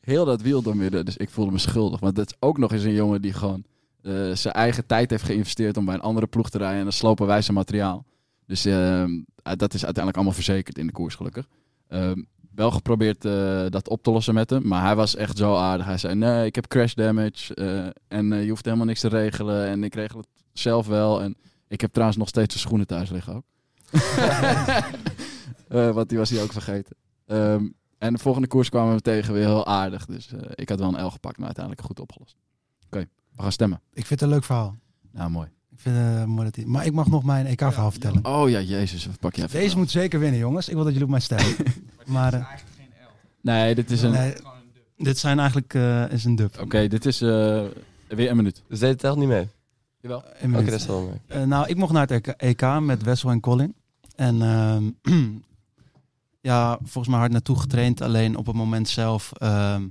Heel 0.00 0.24
dat 0.24 0.40
wiel 0.40 0.62
doormidden. 0.62 1.04
Dus 1.04 1.16
ik 1.16 1.30
voelde 1.30 1.52
me 1.52 1.58
schuldig. 1.58 2.00
Want 2.00 2.16
dat 2.16 2.26
is 2.30 2.36
ook 2.40 2.58
nog 2.58 2.72
eens 2.72 2.84
een 2.84 2.92
jongen 2.92 3.22
die 3.22 3.32
gewoon 3.32 3.64
eh, 4.02 4.32
zijn 4.32 4.54
eigen 4.54 4.86
tijd 4.86 5.10
heeft 5.10 5.24
geïnvesteerd 5.24 5.76
om 5.76 5.84
bij 5.84 5.94
een 5.94 6.00
andere 6.00 6.26
ploeg 6.26 6.50
te 6.50 6.58
rijden. 6.58 6.78
En 6.78 6.82
dan 6.84 6.92
slopen 6.92 7.26
wij 7.26 7.42
zijn 7.42 7.56
materiaal. 7.56 8.04
Dus 8.52 8.64
eh, 8.64 9.04
dat 9.42 9.74
is 9.74 9.84
uiteindelijk 9.84 10.16
allemaal 10.16 10.32
verzekerd 10.32 10.78
in 10.78 10.86
de 10.86 10.92
koers, 10.92 11.14
gelukkig. 11.14 11.48
Ehm, 11.88 12.22
wel 12.54 12.70
geprobeerd 12.70 13.24
eh, 13.24 13.66
dat 13.68 13.88
op 13.88 14.02
te 14.02 14.10
lossen 14.10 14.34
met 14.34 14.50
hem. 14.50 14.66
Maar 14.66 14.82
hij 14.82 14.96
was 14.96 15.16
echt 15.16 15.36
zo 15.36 15.56
aardig. 15.56 15.86
Hij 15.86 15.98
zei, 15.98 16.14
nee, 16.14 16.46
ik 16.46 16.54
heb 16.54 16.66
crash 16.66 16.94
damage. 16.94 17.54
eh, 17.54 18.18
en 18.18 18.42
je 18.42 18.48
hoeft 18.48 18.64
helemaal 18.64 18.86
niks 18.86 19.00
te 19.00 19.08
regelen. 19.08 19.66
En 19.66 19.84
ik 19.84 19.94
regel 19.94 20.18
het 20.18 20.28
zelf 20.52 20.86
wel. 20.86 21.22
En 21.22 21.36
ik 21.68 21.80
heb 21.80 21.92
trouwens 21.92 22.18
nog 22.18 22.28
steeds 22.28 22.54
zijn 22.54 22.66
schoenen 22.66 22.86
thuis 22.86 23.10
liggen 23.10 23.34
ook. 23.34 23.44
Eh, 25.68 25.90
want 25.90 26.08
die 26.08 26.18
was 26.18 26.30
hij 26.30 26.42
ook 26.42 26.52
vergeten. 26.52 26.96
Ehm, 27.26 27.68
en 27.98 28.12
de 28.12 28.18
volgende 28.18 28.48
koers 28.48 28.68
kwamen 28.68 28.94
we 28.94 29.00
tegen 29.00 29.34
weer 29.34 29.44
heel 29.44 29.66
aardig. 29.66 30.06
Dus 30.06 30.32
eh, 30.32 30.40
ik 30.54 30.68
had 30.68 30.78
wel 30.78 30.94
een 30.94 31.04
L 31.04 31.10
gepakt, 31.10 31.36
maar 31.36 31.46
uiteindelijk 31.46 31.86
goed 31.86 32.00
opgelost. 32.00 32.36
Oké, 32.86 33.08
we 33.36 33.42
gaan 33.42 33.52
stemmen. 33.52 33.80
Ik 33.92 34.06
vind 34.06 34.20
het 34.20 34.28
een 34.28 34.34
leuk 34.34 34.44
verhaal. 34.44 34.76
Nou, 35.10 35.30
mooi. 35.30 35.48
Vind 35.82 35.96
het 35.96 36.26
mooi 36.26 36.44
dat 36.44 36.56
hij... 36.56 36.64
Maar 36.64 36.86
ik 36.86 36.92
mag 36.92 37.06
nog 37.06 37.24
mijn 37.24 37.46
EK-verhaal 37.46 37.90
vertellen. 37.90 38.24
Oh 38.26 38.50
ja, 38.50 38.60
jezus, 38.60 39.06
wat 39.06 39.18
pak 39.18 39.34
je 39.34 39.42
even. 39.42 39.60
Deze 39.60 39.76
moet 39.76 39.90
zeker 39.90 40.18
winnen, 40.20 40.38
jongens. 40.40 40.68
Ik 40.68 40.74
wil 40.74 40.82
dat 40.84 40.92
jullie 40.92 41.06
op 41.06 41.12
mij 41.12 41.20
stemmen. 41.20 41.54
maar... 42.06 42.32
eh, 42.34 42.46
Nee, 43.40 43.74
dit 43.74 43.90
is 43.90 44.02
een... 44.02 44.10
nee, 44.10 44.34
dit 44.96 45.18
zijn 45.18 45.38
eigenlijk 45.38 45.74
eh, 45.74 46.10
is 46.10 46.24
een 46.24 46.34
dub. 46.34 46.60
Oké, 46.60 46.88
dit 46.88 47.06
is 47.06 47.20
eh, 47.20 47.62
weer 48.08 48.30
een 48.30 48.36
minuut. 48.36 48.62
Dus 48.68 48.78
deze 48.78 48.96
telt 48.96 49.18
niet 49.18 49.28
mee? 49.28 49.48
Jawel. 50.00 50.24
Een 50.40 50.50
minuut. 50.50 50.60
Oké, 50.62 50.70
dat 50.70 50.80
is 50.80 50.86
wel 50.86 51.00
mee. 51.02 51.20
Eh, 51.42 51.46
nou, 51.46 51.68
ik 51.68 51.76
mocht 51.76 51.92
naar 51.92 52.08
het 52.08 52.10
EK 52.10 52.26
EK 52.26 52.80
met 52.80 53.02
Wessel 53.02 53.30
en 53.30 53.40
Colin. 53.40 53.74
En 54.16 54.42
ehm, 54.42 54.90
ja, 56.50 56.78
volgens 56.82 57.08
mij 57.08 57.18
hard 57.18 57.32
naartoe 57.32 57.58
getraind. 57.58 58.00
Alleen 58.00 58.36
op 58.36 58.46
het 58.46 58.56
moment 58.56 58.88
zelf 58.88 59.32
ehm, 59.32 59.82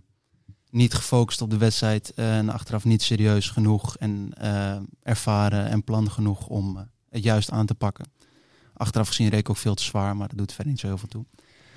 niet 0.71 0.93
gefocust 0.93 1.41
op 1.41 1.49
de 1.49 1.57
wedstrijd. 1.57 2.13
En 2.13 2.49
achteraf 2.49 2.83
niet 2.85 3.01
serieus 3.01 3.49
genoeg 3.49 3.97
en 3.97 4.31
eh, 4.37 4.75
ervaren 5.03 5.67
en 5.67 5.83
plan 5.83 6.11
genoeg 6.11 6.47
om 6.47 6.77
eh, 6.77 6.83
het 7.09 7.23
juist 7.23 7.51
aan 7.51 7.65
te 7.65 7.75
pakken. 7.75 8.05
Achteraf 8.73 9.07
gezien 9.07 9.29
reed 9.29 9.39
ik 9.39 9.49
ook 9.49 9.57
veel 9.57 9.75
te 9.75 9.83
zwaar, 9.83 10.15
maar 10.17 10.27
dat 10.27 10.37
doet 10.37 10.53
verder 10.53 10.71
niet 10.71 10.81
zo 10.81 10.87
heel 10.87 10.97
veel 10.97 11.07
toe. 11.07 11.25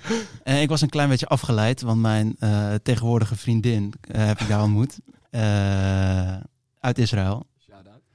En 0.43 0.61
ik 0.61 0.69
was 0.69 0.81
een 0.81 0.89
klein 0.89 1.09
beetje 1.09 1.27
afgeleid, 1.27 1.81
want 1.81 2.01
mijn 2.01 2.35
eh, 2.39 2.73
tegenwoordige 2.83 3.35
vriendin 3.35 3.93
eh, 4.01 4.25
heb 4.25 4.39
ik 4.39 4.47
daar 4.47 4.61
ontmoet. 4.63 4.99
eh, 5.29 6.37
uit 6.79 6.97
Israël. 6.97 7.45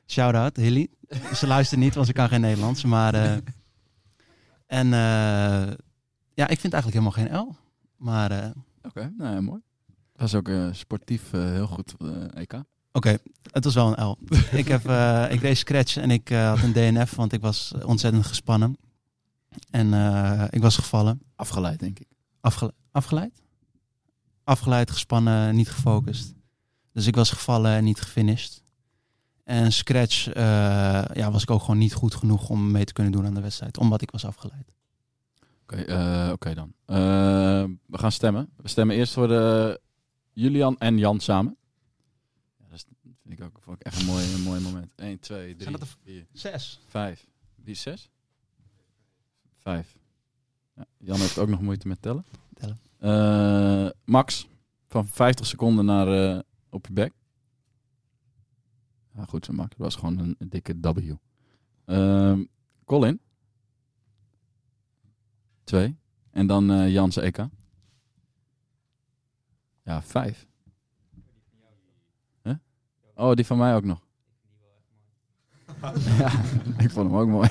Shout-out, 0.06 0.56
Hilly. 0.56 0.88
Ze 1.34 1.46
luistert 1.46 1.80
niet, 1.80 1.94
want 1.94 2.06
ze 2.06 2.12
kan 2.12 2.28
geen 2.28 2.40
Nederlands. 2.40 2.84
Maar, 2.84 3.14
eh, 3.14 3.36
en 4.66 4.86
eh, 4.86 5.72
ja, 6.34 6.48
ik 6.48 6.60
vind 6.60 6.72
eigenlijk 6.72 6.92
helemaal 7.04 7.10
geen 7.12 7.36
L. 7.36 7.56
Maar 7.96 8.30
eh, 8.30 8.50
Oké, 8.82 9.12
nou 9.16 9.34
ja, 9.34 9.40
mooi. 9.40 9.60
Dat 10.20 10.30
was 10.30 10.40
ook 10.40 10.48
eh, 10.48 10.68
sportief 10.72 11.32
eh, 11.32 11.40
heel 11.40 11.66
goed, 11.66 11.94
EK. 12.34 12.62
Oké, 12.92 13.18
het 13.50 13.64
was 13.64 13.74
wel 13.74 13.98
een 13.98 14.04
L. 14.04 14.18
ik, 14.62 14.68
heb, 14.68 14.86
eh, 14.86 15.26
ik 15.30 15.40
deed 15.40 15.56
scratch 15.56 15.96
en 15.96 16.10
ik 16.10 16.28
had 16.28 16.62
een 16.62 16.72
DNF, 16.72 17.14
want 17.14 17.32
ik 17.32 17.40
was 17.40 17.74
ontzettend 17.84 18.26
gespannen. 18.26 18.76
En 19.70 19.86
ik 20.50 20.62
was 20.62 20.76
gevallen. 20.76 21.22
Afgeleid, 21.36 21.80
denk 21.80 21.98
ik. 21.98 22.06
Afgele- 22.40 22.74
afgeleid? 22.90 23.42
Afgeleid, 24.44 24.90
gespannen, 24.90 25.54
niet 25.54 25.70
gefocust. 25.70 26.34
Dus 26.92 27.06
ik 27.06 27.14
was 27.14 27.30
gevallen 27.30 27.72
en 27.72 27.84
niet 27.84 28.00
gefinished. 28.00 28.62
En 29.44 29.72
scratch 29.72 30.34
ja, 31.14 31.30
was 31.30 31.42
ik 31.42 31.50
ook 31.50 31.60
gewoon 31.60 31.78
niet 31.78 31.94
goed 31.94 32.14
genoeg 32.14 32.48
om 32.48 32.70
mee 32.70 32.84
te 32.84 32.92
kunnen 32.92 33.12
doen 33.12 33.26
aan 33.26 33.34
de 33.34 33.40
wedstrijd, 33.40 33.78
omdat 33.78 34.02
ik 34.02 34.10
was 34.10 34.24
afgeleid. 34.24 34.74
Oké, 35.62 36.30
oké 36.32 36.54
dan. 36.54 36.72
Eh, 36.84 36.96
we 37.86 37.98
gaan 37.98 38.12
stemmen. 38.12 38.48
We 38.56 38.68
stemmen 38.68 38.96
eerst 38.96 39.12
voor 39.12 39.28
de 39.28 39.80
Julian 40.32 40.78
en 40.78 40.98
Jan 40.98 41.20
samen. 41.20 41.56
Ja, 42.58 42.64
dat 42.68 42.86
vind 43.22 43.38
ik 43.38 43.44
ook 43.44 43.58
vond 43.60 43.76
ik 43.76 43.86
echt 43.86 44.00
een 44.00 44.06
mooi, 44.06 44.34
een 44.34 44.42
mooi 44.42 44.60
moment. 44.60 44.92
1, 44.96 45.18
2, 45.18 45.56
3, 45.56 45.70
dat 45.70 45.80
er 45.80 45.96
4, 46.02 46.26
zes? 46.32 46.80
5. 46.86 47.28
Wie 47.54 47.72
is 47.72 47.82
6? 47.82 48.10
5. 49.56 49.96
Ja, 50.74 50.86
Jan 50.98 51.18
heeft 51.18 51.38
ook 51.38 51.48
nog 51.48 51.60
moeite 51.60 51.88
met 51.88 52.02
tellen. 52.02 52.24
Tellen. 52.54 52.80
Eh, 52.98 53.90
Max, 54.04 54.48
van 54.86 55.06
50 55.06 55.46
seconden 55.46 55.84
naar 55.84 56.34
eh, 56.34 56.38
op 56.70 56.86
je 56.86 56.92
bek. 56.92 57.12
Ja, 59.14 59.24
goed 59.24 59.44
zo 59.44 59.52
Max. 59.52 59.68
Dat 59.68 59.78
was 59.78 59.96
gewoon 59.96 60.18
een, 60.18 60.34
een 60.38 60.48
dikke 60.48 60.80
W. 60.80 61.14
Ehm, 61.84 62.44
Colin. 62.84 63.20
2. 65.64 65.96
En 66.30 66.46
dan 66.46 66.70
eh 66.70 66.92
Jans 66.92 67.16
EK. 67.16 67.48
Ja, 69.90 70.02
5. 70.02 70.46
Huh? 72.42 72.54
Oh, 73.14 73.32
die 73.34 73.46
van 73.46 73.58
mij 73.58 73.74
ook 73.74 73.84
nog. 73.84 74.00
ja, 76.18 76.30
ik 76.84 76.90
vond 76.90 77.10
hem 77.10 77.16
ook 77.16 77.28
mooi. 77.28 77.48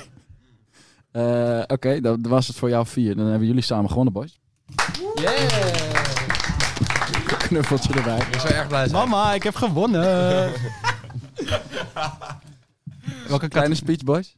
Eh, 1.12 1.64
Oké, 1.68 2.02
dan 2.02 2.22
was 2.22 2.48
het 2.48 2.56
voor 2.56 2.70
jou 2.70 2.86
4. 2.86 3.16
Dan 3.16 3.26
hebben 3.26 3.48
jullie 3.48 3.62
samen 3.62 3.90
gewonnen, 3.90 4.14
boys. 4.14 4.40
Knuffeltje 7.38 7.94
erbij. 7.94 8.18
Ik 8.18 8.40
zou 8.40 8.54
erg 8.54 8.68
blij 8.68 8.88
zijn. 8.88 9.10
Mama, 9.10 9.34
ik 9.34 9.44
heb 9.44 9.56
gewonnen! 9.56 10.02
Welke 13.28 13.48
Kleine 13.48 13.76
speech, 13.76 14.04
boys. 14.04 14.36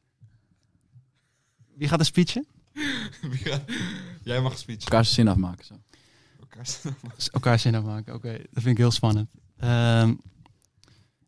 Wie 1.76 1.88
gaat 1.88 2.00
de 2.00 2.06
speechen? 2.06 2.48
Jij 4.24 4.42
mag 4.42 4.58
speech. 4.58 4.80
Elkaar 4.82 5.06
zijn 5.06 5.16
zin 5.16 5.28
afmaken. 5.28 5.66
Zo. 5.66 5.81
Elkaar 7.32 7.60
zin 7.60 7.76
afmaken, 7.76 8.14
oké. 8.14 8.32
Dat 8.32 8.64
vind 8.64 8.66
ik 8.66 8.78
heel 8.78 8.92
spannend. 8.92 9.30
Ehm, 9.58 10.14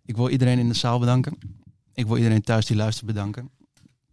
ik 0.05 0.15
wil 0.15 0.29
iedereen 0.29 0.59
in 0.59 0.67
de 0.67 0.73
zaal 0.73 0.99
bedanken. 0.99 1.37
Ik 1.93 2.05
wil 2.07 2.17
iedereen 2.17 2.41
thuis 2.41 2.65
die 2.65 2.75
luistert 2.77 3.05
bedanken. 3.05 3.49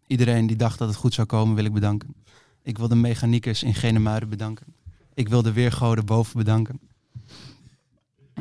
Iedereen 0.06 0.46
die 0.46 0.56
dacht 0.56 0.78
dat 0.78 0.88
het 0.88 0.96
goed 0.96 1.14
zou 1.14 1.26
komen, 1.26 1.54
wil 1.54 1.64
ik 1.64 1.72
bedanken. 1.72 2.14
Ik 2.62 2.78
wil 2.78 2.88
de 2.88 2.94
mechaniekers 2.94 3.62
in 3.62 3.74
Genemuiden 3.74 4.28
bedanken. 4.28 4.66
Ik 5.14 5.28
wil 5.28 5.42
de 5.42 5.52
weergoden 5.52 6.04
boven 6.04 6.36
bedanken. 6.36 6.80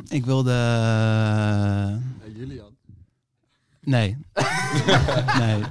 Ik 0.08 0.24
wil 0.24 0.42
de... 0.42 1.98
Julian. 2.36 2.76
Nee. 3.80 4.16
nee. 5.38 5.62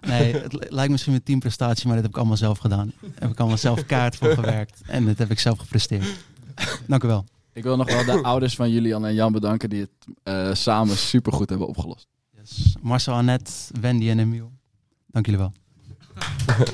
Nee, 0.00 0.34
het 0.36 0.52
li- 0.52 0.66
lijkt 0.68 0.90
misschien 0.90 1.14
een 1.14 1.22
teamprestatie, 1.22 1.86
maar 1.86 1.94
dat 1.94 2.02
heb 2.02 2.12
ik 2.12 2.18
allemaal 2.18 2.36
zelf 2.36 2.58
gedaan. 2.58 2.92
Daar 3.00 3.10
heb 3.18 3.30
ik 3.30 3.38
allemaal 3.38 3.58
zelf 3.58 3.86
kaart 3.86 4.16
voor 4.16 4.34
gewerkt. 4.34 4.80
En 4.86 5.04
dat 5.06 5.18
heb 5.18 5.30
ik 5.30 5.38
zelf 5.40 5.58
gepresteerd. 5.58 6.24
Dank 6.86 7.04
u 7.04 7.06
wel. 7.06 7.24
Ik 7.52 7.62
wil 7.62 7.76
nog 7.76 7.86
wel 7.90 8.04
de 8.04 8.22
ouders 8.32 8.54
van 8.54 8.70
Julian 8.70 9.06
en 9.06 9.14
Jan 9.14 9.32
bedanken 9.32 9.70
die 9.70 9.80
het 9.80 9.90
eh, 10.22 10.54
samen 10.54 10.96
supergoed 10.96 11.48
hebben 11.48 11.68
opgelost. 11.68 12.06
Yes. 12.36 12.76
Marcel, 12.80 13.14
Annette, 13.14 13.52
Wendy 13.80 14.08
en 14.08 14.18
Emiel. 14.18 14.52
Dank 15.06 15.26
jullie 15.26 15.40
wel. 15.40 15.52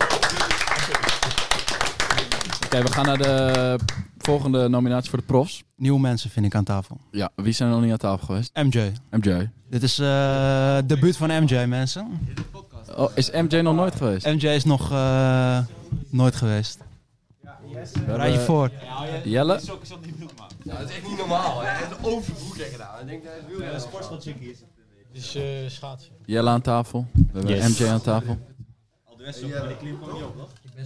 Oké, 2.64 2.82
we 2.82 2.93
gaan 2.93 3.05
naar 3.05 3.18
de 3.18 3.78
volgende 4.18 4.68
nominatie 4.68 5.11
voor 5.11 5.18
de 5.18 5.24
profs. 5.24 5.62
Nieuwe 5.76 6.01
mensen 6.01 6.30
vind 6.30 6.47
ik 6.47 6.55
aan 6.55 6.64
tafel. 6.64 7.01
Ja, 7.11 7.30
wie 7.35 7.53
zijn 7.53 7.68
er 7.68 7.74
nog 7.74 7.85
niet 7.85 7.93
aan 7.93 7.99
tafel 7.99 8.26
geweest? 8.26 8.57
MJ. 8.57 8.93
MJ. 9.11 9.51
Dit 9.70 9.82
is 9.82 9.99
eh 9.99 10.78
debuut 10.87 11.16
van 11.16 11.43
MJ, 11.43 11.64
mensen. 11.66 12.20
Oh, 12.97 13.11
is 13.14 13.30
MJ 13.30 13.57
nog 13.57 13.74
nooit 13.74 13.95
geweest? 13.95 14.26
MJ 14.26 14.47
is 14.47 14.64
nog 14.64 14.93
eh, 14.93 15.59
nooit 16.09 16.37
geweest. 16.37 16.78
Rijd 18.07 18.35
je 18.35 18.41
voor. 18.41 18.70
Jelle? 19.24 19.61
Ja, 19.62 20.78
dat 20.78 20.89
is 20.89 20.97
echt 20.97 21.09
niet 21.09 21.16
normaal, 21.18 21.61
hè. 21.61 21.68
Het 21.68 21.91
is 21.91 22.07
overbroek 22.07 22.55
gedaan. 22.72 23.01
Ik 23.01 23.07
denk 23.07 23.24
dat 23.24 23.32
het 23.37 23.47
wielrennen 23.49 23.80
sportschoolchickie 23.80 24.51
is. 24.51 24.59
Het 25.12 25.22
is 25.22 25.35
eh, 25.35 25.43
schaatsen. 25.68 26.12
Jelle 26.24 26.51
aan 26.51 26.61
tafel. 26.61 27.07
We 27.12 27.22
hebben 27.32 27.55
Yes. 27.57 27.78
MJ 27.78 27.89
aan 27.89 28.01
tafel. 28.01 28.39
Al 29.05 29.16
de 29.16 29.24
rest 29.24 29.45
ook, 29.45 29.51
maar 29.51 29.68
die 29.68 29.76
klim 29.76 29.99
kwam 30.01 30.14
niet 30.14 30.22
op, 30.22 30.37
toch? 30.37 30.51
Ik 30.62 30.70
ben 30.74 30.85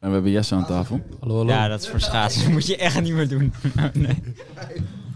En 0.00 0.08
we 0.08 0.14
hebben 0.14 0.30
Jesse 0.30 0.54
aan 0.54 0.66
tafel. 0.66 1.00
Hallo, 1.20 1.46
Ja, 1.46 1.68
dat 1.68 1.82
is 1.82 1.88
voor 1.88 2.00
schaatsen. 2.00 2.42
Dat 2.42 2.52
moet 2.52 2.66
je 2.66 2.76
echt 2.76 3.00
niet 3.00 3.12
meer 3.12 3.28
doen. 3.28 3.52
nee. 3.94 4.22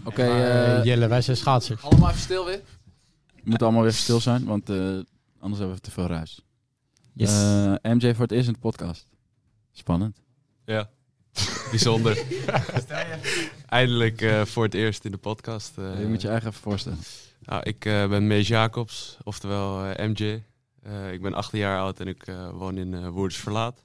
Oké, 0.03 0.27
Maar, 0.27 0.39
eh, 0.39 0.77
eh, 0.77 0.83
Jelle, 0.83 1.07
wij 1.07 1.21
zijn 1.21 1.37
schaatsers. 1.37 1.83
Allemaal 1.83 2.09
even 2.09 2.21
stil 2.21 2.45
weer. 2.45 2.61
We 3.35 3.41
moeten 3.43 3.61
allemaal 3.67 3.81
weer 3.83 3.91
even 3.91 4.03
stil 4.03 4.19
zijn, 4.19 4.45
want 4.45 4.69
eh, 4.69 4.77
anders 5.39 5.59
hebben 5.59 5.75
we 5.75 5.79
te 5.81 5.91
veel 5.91 6.05
ruis. 6.07 6.41
Yes. 7.13 7.29
Eh, 7.31 7.91
MJ 7.93 8.13
voor 8.13 8.21
het 8.23 8.31
eerst 8.31 8.47
in 8.47 8.53
de 8.53 8.59
podcast. 8.59 9.07
Spannend. 9.73 10.21
Ja, 10.65 10.89
bijzonder. 11.69 12.23
Eindelijk 13.65 14.21
eh, 14.21 14.45
voor 14.45 14.63
het 14.63 14.73
eerst 14.73 15.05
in 15.05 15.11
de 15.11 15.17
podcast. 15.17 15.77
eh. 15.77 15.99
Je 15.99 16.05
moet 16.07 16.21
je 16.21 16.27
eigen 16.27 16.49
even 16.49 16.61
voorstellen. 16.61 16.99
Nou, 17.41 17.63
ik 17.63 17.85
eh, 17.85 18.07
ben 18.09 18.27
Mees 18.27 18.47
Jacobs, 18.47 19.17
oftewel 19.23 19.85
eh, 19.85 20.07
MJ. 20.09 20.43
Eh, 20.81 21.13
ik 21.13 21.21
ben 21.21 21.33
18 21.33 21.59
jaar 21.59 21.79
oud 21.79 21.99
en 21.99 22.07
ik 22.07 22.27
eh, 22.27 22.49
woon 22.49 22.77
in 22.77 22.93
eh 22.93 23.07
Woerders 23.09 23.39
Verlaat. 23.41 23.83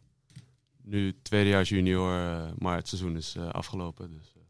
Nu 0.82 1.16
tweedejaars 1.22 1.68
junior, 1.68 2.18
eh, 2.26 2.50
maar 2.58 2.76
het 2.76 2.88
seizoen 2.88 3.16
is 3.16 3.34
eh, 3.36 3.48
afgelopen. 3.48 4.10
Dus 4.10 4.32
eh, 4.36 4.42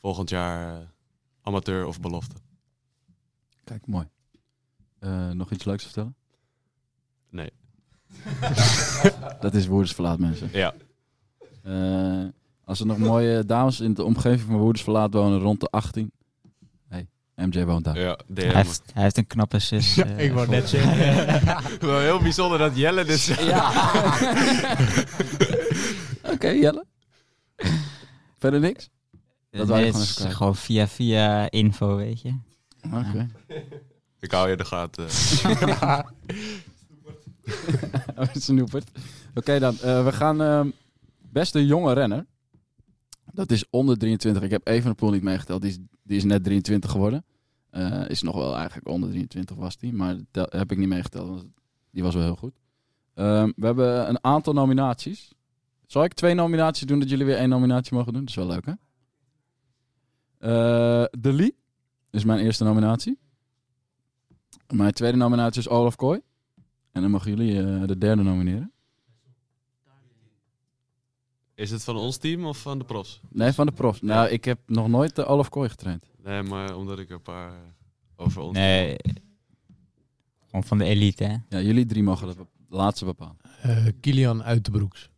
volgend 0.00 0.30
jaar 0.30 0.90
amateur 1.42 1.86
of 1.86 2.00
belofte. 2.00 2.34
Kijk, 3.64 3.86
mooi. 3.86 4.08
Eh, 4.98 5.30
nog 5.30 5.50
iets 5.50 5.64
leuks 5.64 5.84
vertellen? 5.84 6.14
Nee. 7.30 7.50
dat 9.40 9.54
is 9.54 9.66
Woerders 9.66 9.92
Verlaat, 9.92 10.18
mensen. 10.18 10.48
Ja. 10.52 10.74
Eh, 11.62 12.24
als 12.64 12.80
er 12.80 12.86
nog 12.86 12.98
mooie 12.98 13.44
dames 13.46 13.80
in 13.80 13.94
de 13.94 14.04
omgeving 14.04 14.40
van 14.40 14.56
Woerders 14.58 14.82
Verlaat 14.84 15.14
wonen 15.14 15.38
rond 15.40 15.60
de 15.60 15.66
18. 15.66 16.12
Hey, 16.88 17.08
MJ 17.36 17.64
woont 17.64 17.84
daar. 17.84 17.98
Ja, 18.00 18.18
Hij 18.34 18.54
heeft, 18.54 18.82
hij 18.92 19.02
heeft 19.02 19.16
een 19.16 19.26
knappe 19.26 19.58
zus. 19.58 19.94
Ja, 19.94 20.04
eh, 20.04 20.24
ik 20.24 20.32
wou 20.32 20.48
net 20.48 20.60
voor- 20.60 20.68
zeggen. 20.78 21.80
Wel 21.88 21.98
heel 22.00 22.20
bijzonder 22.20 22.58
dat 22.58 22.76
Jelle 22.76 23.16
zegt. 23.16 23.42
Ja. 23.44 23.70
Oké, 26.32 26.48
Jelle. 26.48 26.84
Verder 28.38 28.60
niks? 28.60 28.90
Dat 29.50 29.68
wou 29.68 29.80
je 29.80 29.84
nee, 29.84 29.92
gewoon 29.92 30.06
het 30.06 30.16
even 30.18 30.28
is 30.28 30.34
gewoon 30.34 30.56
via 30.56 30.88
via 30.88 31.50
info, 31.50 31.96
weet 31.96 32.20
je. 32.22 32.34
Oké. 32.86 33.28
Ik 34.20 34.30
hou 34.30 34.50
je 34.50 34.56
de 34.56 34.64
gaten. 34.64 35.06
Snoepert. 38.32 38.90
Oké 39.34 39.58
dan, 39.58 39.74
eh, 39.74 40.04
we 40.04 40.12
gaan 40.12 40.42
ehm, 40.42 40.70
beste 41.18 41.66
jonge 41.66 41.92
renner. 41.92 42.26
Dat 43.32 43.50
is 43.50 43.64
onder 43.70 43.98
23. 43.98 44.42
Ik 44.42 44.50
heb 44.50 44.66
Evenepoel 44.66 45.10
niet 45.10 45.22
meegeteld. 45.22 45.62
Die 45.62 45.70
is, 45.70 45.78
die 46.02 46.16
is 46.16 46.24
net 46.24 46.44
23 46.44 46.90
geworden. 46.90 47.24
Eh, 47.70 48.08
is 48.08 48.22
nog 48.22 48.34
wel 48.34 48.56
eigenlijk 48.56 48.88
onder 48.88 49.08
23 49.08 49.56
was 49.56 49.76
die. 49.76 49.92
Maar 49.92 50.16
heb 50.32 50.72
ik 50.72 50.78
niet 50.78 50.88
meegeteld. 50.88 51.28
want 51.28 51.46
Die 51.90 52.02
was 52.02 52.14
wel 52.14 52.22
heel 52.22 52.36
goed. 52.36 52.54
Ehm, 53.14 53.50
we 53.56 53.66
hebben 53.66 54.08
een 54.08 54.24
aantal 54.24 54.52
nominaties. 54.52 55.32
Zal 55.86 56.04
ik 56.04 56.12
twee 56.12 56.34
nominaties 56.34 56.86
doen, 56.86 56.98
dat 56.98 57.08
jullie 57.08 57.26
weer 57.26 57.36
één 57.36 57.48
nominatie 57.48 57.94
mogen 57.94 58.12
doen? 58.12 58.20
Dat 58.20 58.30
is 58.30 58.36
wel 58.36 58.46
leuk, 58.46 58.66
hè? 58.66 58.72
Eh 60.38 61.06
De 61.20 61.32
Lee 61.32 61.56
is 62.10 62.24
mijn 62.24 62.40
eerste 62.40 62.64
nominatie. 62.64 63.18
Mijn 64.66 64.92
tweede 64.92 65.16
nominatie 65.16 65.60
is 65.60 65.68
Olaf 65.68 65.96
Kooi. 65.96 66.20
En 66.92 67.02
dan 67.02 67.10
mogen 67.10 67.30
jullie 67.36 67.58
eh, 67.62 67.86
de 67.86 67.98
derde 67.98 68.22
nomineren. 68.22 68.72
Is 71.54 71.70
het 71.70 71.84
van 71.84 71.96
ons 71.96 72.16
team 72.16 72.44
of 72.44 72.58
van 72.58 72.78
de 72.78 72.84
profs? 72.84 73.20
Nee, 73.28 73.52
van 73.52 73.66
de 73.66 73.72
profs. 73.72 74.00
Nou, 74.00 74.28
ik 74.28 74.44
heb 74.44 74.58
nog 74.66 74.88
nooit 74.88 75.14
de 75.16 75.24
Olaf 75.24 75.48
Kooi 75.48 75.68
getraind. 75.68 76.10
Nee, 76.24 76.42
maar 76.42 76.76
omdat 76.76 76.98
ik 76.98 77.08
er 77.08 77.14
een 77.14 77.22
paar 77.22 77.48
eh, 77.52 77.54
over 78.16 78.40
ons... 78.42 78.56
Nee, 78.56 78.96
gewoon 80.46 80.64
van 80.64 80.78
de 80.78 80.84
elite, 80.84 81.24
hè? 81.24 81.36
Ja, 81.48 81.60
jullie 81.64 81.86
drie 81.86 82.02
mogen 82.02 82.26
dat 82.26 82.36
bep- 82.36 82.48
laatste 82.68 83.04
bepalen. 83.04 83.36
Eh, 83.62 83.86
Kilian 84.00 84.42
Uitenbroeks. 84.42 85.10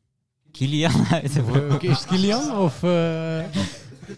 Kilian 0.51 1.07
Uitenbroeks. 1.11 1.67
Of, 1.75 1.83
eh, 1.83 1.91
Is 1.91 1.99
het 1.99 2.07
Kilian 2.07 2.57
of... 2.57 2.83
eh 2.83 3.45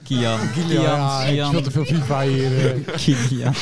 Kian. 0.02 0.50
Kilian, 0.52 0.82
ja, 0.82 1.22
ik 1.24 1.44
speel 1.44 1.62
te 1.62 1.70
veel 1.70 1.84
FIFA 1.84 2.22
hier. 2.22 2.74
eh. 2.86 2.94
Kilian. 3.04 3.54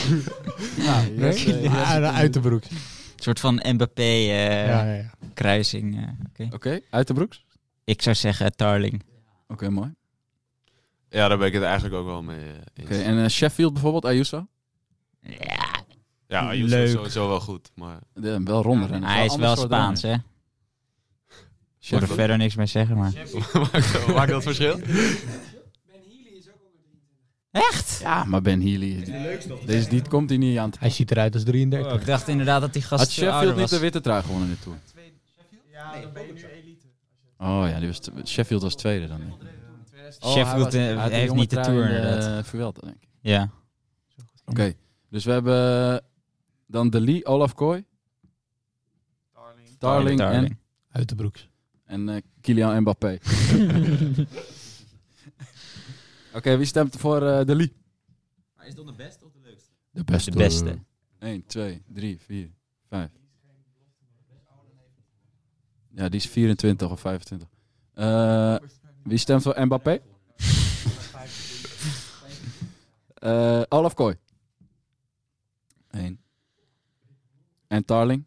Ah, 1.72 2.14
Uitenbroeks. 2.14 2.70
Een 2.70 2.76
soort 3.22 3.40
van 3.40 3.62
Mbappé 3.72 4.02
eh, 4.02 4.66
Ja, 4.66 4.84
ja, 4.84 4.94
ja. 4.94 5.10
kruising. 5.34 5.96
eh, 5.96 6.08
Oké, 6.28 6.54
Oké, 6.54 6.80
uit 6.90 7.06
de 7.06 7.14
broeks? 7.14 7.44
Ik 7.84 8.02
zou 8.02 8.14
zeggen 8.16 8.56
Tarling. 8.56 9.02
Oké, 9.48 9.70
mooi. 9.70 9.94
Ja, 11.08 11.28
daar 11.28 11.38
ben 11.38 11.46
ik 11.46 11.52
het 11.52 11.62
eigenlijk 11.62 11.94
ook 11.94 12.06
wel 12.06 12.22
mee 12.22 12.38
eh, 12.38 12.44
eens. 12.74 12.84
Oké, 12.90 12.98
en 13.02 13.22
eh, 13.22 13.28
Sheffield 13.28 13.72
bijvoorbeeld, 13.72 14.04
Ayuso? 14.04 14.46
Ja, 15.20 15.84
Ja, 16.26 16.48
Ayuso 16.48 16.76
leuk. 16.76 16.86
is 16.86 16.92
sowieso 16.92 17.28
wel 17.28 17.40
goed, 17.40 17.70
maar... 17.74 17.98
Ja, 18.14 18.42
wel 18.42 18.62
ronder. 18.62 18.88
rennen. 18.90 19.08
Hij 19.10 19.24
is 19.24 19.36
wel 19.36 19.56
Spaans, 19.56 20.02
hè? 20.02 20.12
Ik 20.12 21.88
wil 21.88 22.00
er 22.00 22.08
verder 22.08 22.36
niks 22.36 22.54
mee 22.54 22.66
zeggen, 22.66 22.96
maar... 22.96 23.12
Maakt 23.72 24.06
maakt 24.06 24.30
dat 24.30 24.42
verschil? 24.42 24.78
Echt? 27.52 27.98
Ja, 28.02 28.24
maar 28.24 28.42
Ben 28.42 28.60
Healy. 28.62 29.04
Deze 29.66 29.88
die 29.88 30.08
komt 30.08 30.28
hij 30.28 30.38
niet 30.38 30.58
aan 30.58 30.70
te 30.70 30.78
Hij 30.80 30.90
ziet 30.90 31.10
eruit 31.10 31.34
als 31.34 31.44
33. 31.44 31.92
Oh, 31.92 32.00
ik 32.00 32.06
dacht 32.06 32.28
inderdaad 32.28 32.60
dat 32.60 32.72
die 32.72 32.82
gast 32.82 33.00
Had 33.02 33.10
Sheffield 33.10 33.50
niet 33.50 33.60
was. 33.60 33.70
de 33.70 33.78
witte 33.78 34.00
trui 34.00 34.22
gewonnen 34.22 34.48
in 34.48 34.54
de 34.54 34.60
Tour? 34.60 34.78
Ja, 35.72 36.00
dan 36.00 36.12
ben 36.12 36.26
je 36.26 36.32
nu 36.32 36.44
elite. 36.44 36.86
Oh 37.38 37.64
ja, 37.68 37.78
die 37.78 37.88
was 37.88 38.00
Sheffield 38.24 38.62
was 38.62 38.74
tweede 38.74 39.06
dan. 39.06 39.20
Oh, 40.20 40.32
Sheffield, 40.32 40.72
hij 40.72 40.92
eh, 40.92 41.00
hij 41.00 41.10
heeft 41.20 41.34
niet 41.34 41.50
de 41.50 41.60
Tour, 41.60 41.84
in 41.90 41.94
inderdaad. 41.96 42.38
eh, 42.38 42.44
Vuelta, 42.50 42.80
denk 42.80 42.96
ik. 43.02 43.08
Ja. 43.20 43.50
Oké, 44.44 44.72
dus 45.10 45.24
we 45.24 45.32
hebben 45.32 46.02
dan 46.66 46.90
De 46.90 47.00
Lee, 47.00 47.26
Olaf 47.26 47.54
Kooi. 47.54 47.84
Darling, 49.78 50.18
Darling. 50.18 50.50
en, 50.50 50.58
Uitenbroeks. 50.90 51.48
en 51.84 52.08
eh, 52.08 52.16
Kylian 52.40 52.80
Mbappé. 52.80 53.18
Oké, 56.34 56.56
wie 56.56 56.66
stemt 56.66 56.96
voor 56.96 57.22
eh 57.26 57.46
De 57.46 57.54
Lee? 57.54 57.72
Maar 58.56 58.66
is 58.66 58.74
dat 58.74 58.86
de 58.86 58.92
beste 58.92 59.24
of 59.24 59.32
de 59.32 59.40
leukste? 59.42 59.70
De 59.90 60.04
beste. 60.04 60.30
De 60.30 60.36
beste. 60.36 60.78
1, 61.18 61.46
2, 61.46 61.82
3, 61.88 62.20
4, 62.20 62.50
5. 62.88 63.10
Ja, 65.94 66.08
die 66.08 66.20
is 66.20 66.26
24 66.26 66.90
of 66.90 67.00
25. 67.00 67.48
Eh, 67.94 68.56
wie 69.02 69.18
stemt 69.18 69.42
voor 69.42 69.64
Mbappé? 69.66 70.00
Eh 73.14 73.62
Olaf 73.68 73.94
Kooi. 73.94 74.16
1. 75.90 76.20
En 77.66 77.84
Tarling? 77.84 78.24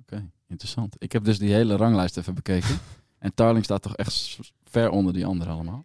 Oké, 0.00 0.30
interessant. 0.46 0.94
Ik 0.98 1.12
heb 1.12 1.24
dus 1.24 1.38
die 1.38 1.52
hele 1.52 1.76
ranglijst 1.76 2.16
even 2.16 2.34
bekeken. 2.34 2.78
en 3.18 3.34
Tarling 3.34 3.64
staat 3.64 3.82
toch 3.82 3.96
echt 3.96 4.12
s- 4.12 4.52
ver 4.70 4.90
onder 4.90 5.12
die 5.12 5.26
anderen 5.26 5.52
allemaal. 5.52 5.84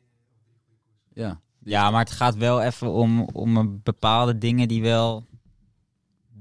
Ja. 1.14 1.42
Ja, 1.64 1.92
maar 1.92 2.00
het 2.00 2.12
gaat 2.12 2.36
wel 2.36 2.62
even 2.62 2.92
om, 2.92 3.22
om 3.22 3.58
een 3.58 3.82
bepaalde 3.84 4.38
dingen 4.38 4.68
die 4.68 4.82
wel 4.82 5.26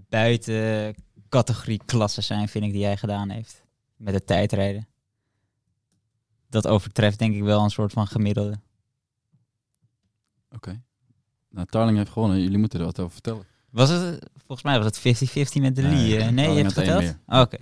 buiten 0.09 0.95
categorie 1.29 1.81
klasse 1.85 2.21
zijn, 2.21 2.49
vind 2.49 2.65
ik, 2.65 2.73
die 2.73 2.85
hij 2.85 2.97
gedaan 2.97 3.31
heeft. 3.31 3.63
Met 3.97 4.15
het 4.15 4.27
tijdrijden. 4.27 4.89
Dat 6.49 6.67
overtreft 6.67 7.19
denk 7.19 7.35
ik 7.35 7.43
wel 7.43 7.63
een 7.65 7.71
soort 7.71 7.93
van 7.93 8.07
gemiddelde. 8.07 8.61
Oké. 10.51 10.83
Nou, 11.51 11.67
Tarling 11.67 11.97
heeft 11.99 12.11
gewonnen. 12.11 12.41
Jullie 12.41 12.59
moeten 12.59 12.79
er 12.79 12.85
wat 12.85 13.01
over 13.01 13.13
vertellen. 13.13 13.47
Was 13.71 13.89
het, 13.91 14.31
volgens 14.37 14.63
mij 14.63 14.79
was 14.83 14.87
het 14.87 14.99
50-50 15.59 15.61
met 15.61 15.77
de 15.77 15.83
Lee. 15.83 16.19
eh? 16.19 16.29
nee, 16.29 16.51
je 16.51 16.63
hebt 16.63 16.73
geteld? 16.73 17.17
Oh, 17.27 17.41
Oké. 17.41 17.57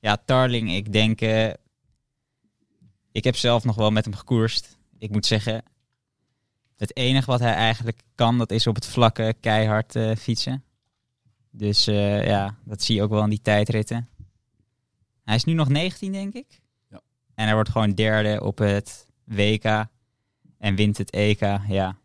Ja, 0.00 0.16
Tarling, 0.24 0.70
ik 0.72 0.92
denk... 0.92 1.20
eh, 1.20 1.50
ik 3.14 3.24
heb 3.24 3.36
zelf 3.36 3.64
nog 3.64 3.76
wel 3.76 3.90
met 3.90 4.04
hem 4.04 4.14
gekoerst. 4.14 4.78
Ik 4.98 5.10
moet 5.10 5.26
zeggen, 5.26 5.62
het 6.76 6.96
enige 6.96 7.30
wat 7.30 7.40
hij 7.40 7.54
eigenlijk 7.54 8.02
kan, 8.14 8.38
dat 8.38 8.50
is 8.50 8.66
op 8.66 8.74
het 8.74 8.86
vlakke 8.86 9.34
keihard 9.40 9.96
eh, 9.96 10.16
fietsen. 10.16 10.64
Dus 11.50 11.86
eh, 11.86 12.26
ja, 12.26 12.56
dat 12.64 12.82
zie 12.82 12.94
je 12.94 13.02
ook 13.02 13.10
wel 13.10 13.22
in 13.22 13.28
die 13.28 13.42
tijdritten. 13.42 14.08
Hij 15.24 15.34
is 15.34 15.44
nu 15.44 15.52
nog 15.52 15.68
19, 15.68 16.12
denk 16.12 16.34
ik. 16.34 16.60
Ja. 16.90 17.00
En 17.34 17.44
hij 17.44 17.54
wordt 17.54 17.68
gewoon 17.68 17.92
derde 17.94 18.42
op 18.42 18.58
het 18.58 19.06
WK 19.24 19.64
en 20.58 20.74
wint 20.74 20.98
het 20.98 21.10
EK. 21.10 21.40
Ja, 21.68 21.96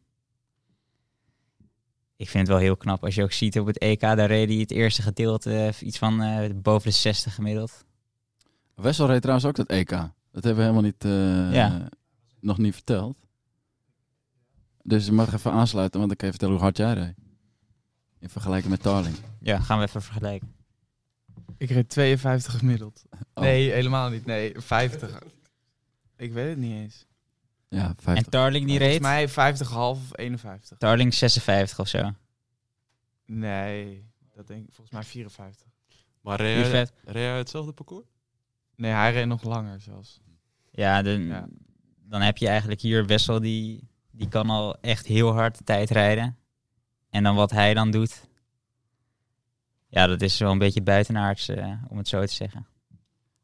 ik 2.16 2.30
vind 2.30 2.48
het 2.48 2.48
wel 2.48 2.58
heel 2.58 2.78
knap. 2.78 3.04
Als 3.04 3.16
je 3.16 3.24
ook 3.24 3.32
ziet 3.32 3.60
op 3.60 3.66
het 3.66 3.78
EK, 3.78 4.02
daar 4.02 4.26
reed 4.26 4.50
hij 4.50 4.58
het 4.58 4.72
eerste 4.72 5.02
gedeelte 5.02 5.66
eh, 5.66 5.88
iets 5.88 5.98
van 5.98 6.18
boven 6.62 6.90
de 6.90 6.96
60 6.96 7.36
gemiddeld. 7.36 7.86
Wessel 8.76 9.08
reed 9.08 9.22
trouwens 9.22 9.48
ook 9.48 9.56
dat 9.56 9.68
EK. 9.68 10.10
Dat 10.32 10.44
hebben 10.44 10.56
we 10.56 10.70
helemaal 10.70 10.82
niet, 10.92 11.04
eh, 11.06 11.54
Ja. 11.54 11.90
nog 12.40 12.58
niet 12.58 12.74
verteld. 12.74 13.18
Dus 14.84 15.06
je 15.06 15.12
mag 15.12 15.34
even 15.34 15.52
aansluiten, 15.52 16.00
want 16.00 16.12
ik 16.12 16.18
kan 16.18 16.28
je 16.28 16.34
vertellen 16.34 16.56
hoe 16.56 16.64
hard 16.64 16.78
jij 16.78 16.94
reed. 16.94 17.16
In 18.20 18.30
vergelijking 18.30 18.72
met 18.72 18.82
Tarling. 18.82 19.16
Ja, 19.40 19.60
gaan 19.60 19.80
we 19.80 19.86
even 19.86 20.02
vergelijken. 20.02 20.56
Ik 21.58 21.70
reed 21.70 21.90
52 21.90 22.58
gemiddeld. 22.58 23.04
Oh. 23.34 23.44
Nee, 23.46 23.72
helemaal 23.72 24.10
niet. 24.10 24.26
Nee, 24.26 24.54
50. 24.60 25.20
Ik 26.18 26.34
weet 26.34 26.50
het 26.50 26.58
niet 26.58 26.72
eens. 26.74 27.06
Ja, 27.68 27.96
En 28.06 28.30
Tarling 28.30 28.66
die 28.68 28.78
reed? 28.78 29.02
Volgens 29.02 29.08
mij 29.08 29.30
50,5 29.30 30.02
of 30.02 30.18
51. 30.18 30.78
Tarling 30.78 31.14
56 31.14 31.80
of 31.80 31.88
zo. 31.88 32.12
Nee, 33.26 34.06
dat 34.36 34.48
denk 34.48 34.68
ik 34.68 34.74
volgens 34.74 34.92
mij 34.96 35.04
54. 35.04 35.68
Maar 36.22 36.38
reed 36.42 36.92
reed 37.04 37.14
jij 37.14 37.38
hetzelfde 37.38 37.72
parcours? 37.72 38.06
Nee, 38.80 38.92
hij 38.92 39.12
reed 39.12 39.26
nog 39.26 39.44
langer 39.44 39.82
zelfs. 39.82 40.22
Ja, 40.72 41.02
de, 41.02 41.44
dan 42.04 42.22
heb 42.22 42.38
je 42.38 42.48
eigenlijk 42.48 42.82
hier 42.82 43.06
Wessel, 43.06 43.40
die, 43.40 43.88
die 44.12 44.28
kan 44.28 44.50
al 44.50 44.80
echt 44.82 45.06
heel 45.06 45.32
hard 45.34 45.58
de 45.58 45.64
tijd 45.64 45.90
rijden. 45.90 46.38
En 47.10 47.24
dan 47.24 47.36
wat 47.36 47.52
hij 47.52 47.74
dan 47.74 47.92
doet. 47.92 48.28
Ja, 49.88 50.08
dat 50.08 50.22
is 50.22 50.38
wel 50.38 50.52
een 50.52 50.58
beetje 50.58 50.82
buitenaards, 50.82 51.48
eh, 51.48 51.74
om 51.88 51.98
het 51.98 52.08
zo 52.08 52.26
te 52.26 52.34
zeggen. 52.34 52.68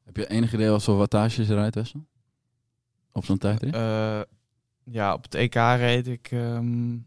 Heb 0.04 0.18
je 0.18 0.28
enig 0.28 0.54
idee 0.54 0.70
wat 0.70 0.84
voor 0.84 0.98
wattages 0.98 1.48
rijdt, 1.48 1.76
Wessel? 1.76 2.06
Op 3.12 3.26
zo'n 3.26 3.38
tijdrit? 3.38 3.74
Eh, 3.74 4.22
ja, 4.84 5.14
op 5.14 5.24
het 5.24 5.36
EK 5.36 5.56
reed 5.56 6.08
ik 6.08 6.32
ehm 6.32 6.98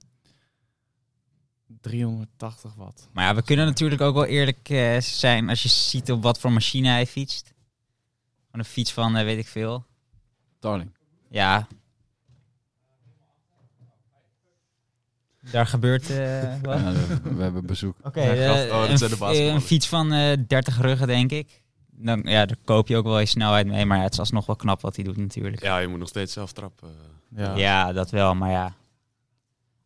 380 1.81 2.74
watt. 2.74 3.09
Maar 3.12 3.24
ja, 3.24 3.35
we 3.35 3.43
kunnen 3.43 3.66
natuurlijk 3.66 4.01
ook 4.01 4.14
wel 4.14 4.24
eerlijk 4.24 4.68
eh, 4.68 5.01
zijn 5.01 5.49
als 5.49 5.62
je 5.62 5.68
ziet 5.68 6.11
op 6.11 6.22
wat 6.22 6.41
voor 6.41 6.53
machine 6.53 6.89
hij 6.89 7.07
fietst. 7.07 7.57
Van 8.51 8.59
een 8.59 8.64
fiets 8.64 8.92
van, 8.92 9.16
eh, 9.16 9.24
weet 9.24 9.38
ik 9.38 9.46
veel. 9.46 9.84
Darling. 10.61 10.90
Ja. 11.28 11.66
Daar 15.51 15.66
gebeurt 15.66 16.11
eh, 16.11 16.55
wat. 16.62 16.80
Ja, 16.80 16.92
we, 16.92 17.34
we 17.34 17.42
hebben 17.42 17.66
bezoek. 17.66 17.96
Oké, 18.03 18.20
Ja, 18.22 18.64
eh, 18.66 18.74
oh, 19.20 19.34
een, 19.34 19.61
fiets 19.61 19.88
van 19.88 20.12
eh 20.12 20.36
30 20.46 20.80
ruggen, 20.80 21.07
denk 21.07 21.30
ik. 21.30 21.62
Dan, 21.90 22.20
ja, 22.24 22.46
daar 22.46 22.57
koop 22.64 22.88
je 22.88 22.96
ook 22.96 23.05
wel 23.05 23.18
je 23.18 23.26
snelheid 23.26 23.66
mee, 23.66 23.86
maar 23.86 23.96
ja, 23.96 24.03
het 24.03 24.12
is 24.12 24.18
alsnog 24.18 24.46
wel 24.46 24.57
knap 24.57 24.80
wat 24.80 24.96
hij 24.96 25.05
doet 25.05 25.16
natuurlijk. 25.16 25.62
Ja, 25.62 25.78
je 25.78 25.88
moet 25.88 25.99
nog 25.99 26.09
steeds 26.09 26.32
zelf 26.32 26.53
trappen. 26.53 26.88
Ja. 27.36 27.57
Ja, 27.57 27.92
dat 27.92 28.11
wel, 28.11 28.34
maar 28.34 28.51
ja. 28.51 28.74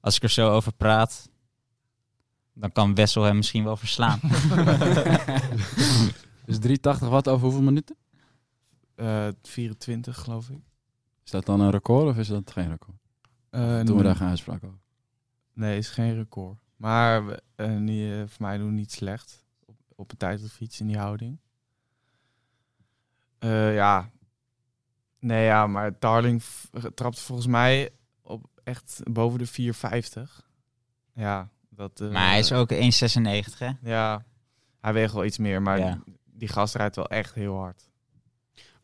Als 0.00 0.16
ik 0.16 0.22
er 0.22 0.30
zo 0.30 0.50
over 0.50 0.72
praat, 0.72 1.28
dan 2.54 2.72
kan 2.72 2.94
Wessel 2.94 3.22
hem 3.22 3.36
misschien 3.36 3.64
wel 3.64 3.76
verslaan. 3.76 4.20
Dus 6.46 6.58
380 6.58 7.08
watt 7.08 7.28
over 7.28 7.44
hoeveel 7.44 7.62
minuten? 7.62 7.96
Eh 8.94 9.28
24 9.42 10.18
geloof 10.18 10.48
ik. 10.50 10.60
Is 11.24 11.30
dat 11.30 11.46
dan 11.46 11.60
een 11.60 11.70
record 11.70 12.08
of 12.08 12.16
is 12.18 12.28
dat 12.28 12.50
geen 12.50 12.68
record? 12.68 12.96
Eh, 13.50 13.80
Doen 13.84 13.96
we 13.96 14.02
daar 14.02 14.16
geen 14.16 14.28
uitspraak 14.28 14.64
over? 14.64 14.78
Nee, 15.52 15.78
is 15.78 15.88
geen 15.90 16.14
record. 16.14 16.58
Maar 16.76 17.40
eh, 17.54 17.76
niet, 17.76 18.12
eh, 18.12 18.18
voor 18.26 18.42
mij 18.46 18.58
doen 18.58 18.66
we 18.66 18.72
niet 18.72 18.92
slecht 18.92 19.44
op, 19.66 19.76
op 19.96 20.10
een 20.10 20.16
tijdritfiets 20.16 20.80
in 20.80 20.86
die 20.86 20.98
houding. 20.98 21.38
Eh, 23.38 23.74
ja. 23.74 24.10
Nee, 25.18 25.44
ja, 25.44 25.66
maar 25.66 25.98
Darling 25.98 26.42
trapt 26.94 27.18
volgens 27.20 27.46
mij 27.48 27.90
op 28.22 28.46
echt 28.64 29.00
boven 29.12 29.38
de 29.38 29.46
450. 29.46 30.50
Ja, 31.14 31.48
dat... 31.68 32.00
eh, 32.00 32.10
maar 32.10 32.28
hij 32.28 32.38
is 32.38 32.52
ook 32.52 32.72
1,96 32.72 33.58
hè? 33.58 33.70
Ja, 33.82 34.24
hij 34.80 34.92
weegt 34.92 35.12
wel 35.12 35.24
iets 35.24 35.38
meer, 35.38 35.62
maar 35.62 35.78
Ja. 35.78 36.02
die 36.24 36.48
gast 36.48 36.74
rijdt 36.74 36.96
wel 36.96 37.08
echt 37.08 37.34
heel 37.34 37.56
hard. 37.56 37.90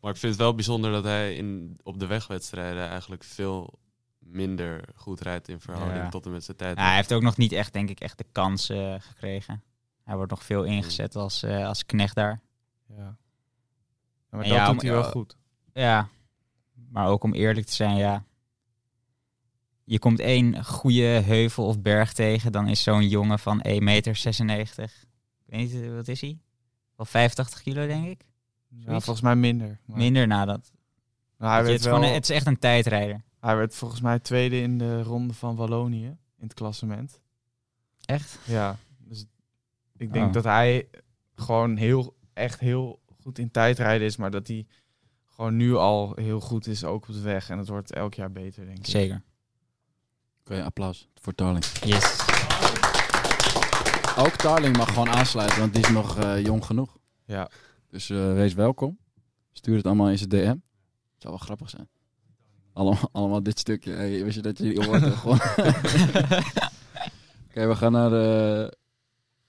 Maar 0.01 0.11
ik 0.11 0.17
vind 0.17 0.33
het 0.33 0.41
wel 0.41 0.55
bijzonder 0.55 0.91
dat 0.91 1.03
hij 1.03 1.35
in, 1.35 1.79
op 1.83 1.99
de 1.99 2.07
wegwedstrijden 2.07 2.87
eigenlijk 2.89 3.23
veel 3.23 3.79
minder 4.19 4.83
goed 4.95 5.21
rijdt 5.21 5.47
in 5.47 5.59
verhouding 5.59 6.03
Ja. 6.03 6.09
tot 6.09 6.25
en 6.25 6.31
met 6.31 6.43
zijn 6.43 6.57
tijd. 6.57 6.77
Ja, 6.77 6.85
hij 6.85 6.95
heeft 6.95 7.13
ook 7.13 7.21
nog 7.21 7.37
niet 7.37 7.51
echt, 7.51 7.73
denk 7.73 7.89
ik, 7.89 7.99
echt 7.99 8.17
de 8.17 8.25
kans 8.31 8.69
eh, 8.69 8.95
gekregen. 8.99 9.63
Hij 10.03 10.15
wordt 10.15 10.31
nog 10.31 10.43
veel 10.43 10.63
ingezet 10.63 11.15
als, 11.15 11.43
eh, 11.43 11.67
als 11.67 11.85
knecht 11.85 12.15
daar. 12.15 12.41
Ja. 12.87 13.17
maar 14.29 14.41
En 14.43 14.49
dat 14.49 14.67
om- 14.67 14.73
doet 14.73 14.81
hij 14.81 14.91
wel 14.91 15.03
goed. 15.03 15.37
Ja, 15.73 16.07
maar 16.89 17.07
ook 17.07 17.23
om 17.23 17.33
eerlijk 17.33 17.65
te 17.65 17.73
zijn, 17.75 17.95
ja. 17.97 18.23
Je 19.83 19.99
komt 19.99 20.19
één 20.19 20.65
goede 20.65 21.03
heuvel 21.03 21.65
of 21.65 21.81
berg 21.81 22.13
tegen, 22.13 22.51
dan 22.51 22.67
is 22.67 22.83
zo'n 22.83 23.07
jongen 23.07 23.39
van 23.39 23.61
1,96 23.67 23.81
meter. 24.45 24.83
Ik 25.45 25.45
weet 25.45 25.73
niet, 25.73 25.91
wat 25.91 26.07
is 26.07 26.21
hij? 26.21 26.39
Wel 26.95 27.05
85 27.05 27.61
kilo, 27.61 27.87
denk 27.87 28.07
ik? 28.07 28.21
Ja, 28.69 28.85
volgens 28.99 29.21
mij 29.21 29.35
minder. 29.35 29.79
maar- 29.85 29.97
Minder 29.97 30.27
na 30.27 30.45
dat. 30.45 30.71
Nou, 31.37 31.51
hij 31.51 31.61
werd 31.61 31.67
het, 31.71 31.79
is 31.79 31.85
gewoon 31.85 31.99
wel- 31.99 32.09
een- 32.09 32.15
het 32.15 32.29
is 32.29 32.35
echt 32.35 32.45
een 32.47 32.59
tijdrijder. 32.59 33.23
Hij 33.39 33.55
werd 33.55 33.75
volgens 33.75 34.01
mij 34.01 34.19
tweede 34.19 34.61
in 34.61 34.77
de 34.77 35.03
ronde 35.03 35.33
van 35.33 35.55
Wallonië 35.55 36.05
in 36.07 36.17
het 36.43 36.53
klassement. 36.53 37.19
Echt? 38.05 38.39
Ja. 38.45 38.77
Dus 38.97 39.25
ik 39.97 40.13
denk 40.13 40.27
Oh. 40.27 40.33
dat 40.33 40.43
hij 40.43 40.87
gewoon 41.35 41.77
heel, 41.77 42.15
echt 42.33 42.59
heel 42.59 42.99
goed 43.21 43.39
in 43.39 43.51
tijdrijden 43.51 44.07
is, 44.07 44.17
maar 44.17 44.31
dat 44.31 44.47
hij 44.47 44.65
gewoon 45.25 45.55
nu 45.55 45.75
al 45.75 46.11
heel 46.15 46.39
goed 46.39 46.67
is, 46.67 46.83
ook 46.83 47.07
op 47.07 47.13
de 47.13 47.21
weg. 47.21 47.49
En 47.49 47.57
het 47.57 47.67
wordt 47.67 47.93
elk 47.93 48.13
jaar 48.13 48.31
beter, 48.31 48.65
denk 48.65 48.77
ik. 48.77 48.85
Zeker. 48.85 49.21
Oké, 50.39 50.63
applaus 50.63 51.09
voor 51.21 51.35
Tarling. 51.35 51.65
Yes. 51.65 52.17
Ook 54.17 54.35
Tarling 54.35 54.77
mag 54.77 54.87
gewoon 54.87 55.09
aansluiten, 55.09 55.59
want 55.59 55.73
die 55.73 55.83
is 55.83 55.89
nog 55.89 56.17
eh, 56.19 56.43
jong 56.45 56.65
genoeg. 56.65 56.97
Ja. 57.25 57.49
Dus 57.89 58.09
eh, 58.09 58.33
wees 58.33 58.53
welkom. 58.53 58.97
Stuur 59.51 59.75
het 59.75 59.85
allemaal 59.85 60.09
in 60.09 60.17
zijn 60.17 60.29
DM. 60.29 60.55
Zou 61.17 61.33
wel 61.33 61.37
grappig 61.37 61.69
zijn. 61.69 61.89
Allemaal, 62.73 63.09
allemaal 63.11 63.43
dit 63.43 63.59
stukje. 63.59 63.91
Hey, 63.91 64.23
wist 64.23 64.35
je 64.35 64.41
dat 64.41 64.57
je 64.57 64.63
die 64.63 64.83
gewoon... 64.83 65.03
Oké, 67.49 67.67
we 67.67 67.75
gaan 67.75 67.91
naar 67.91 68.09
de 68.09 68.77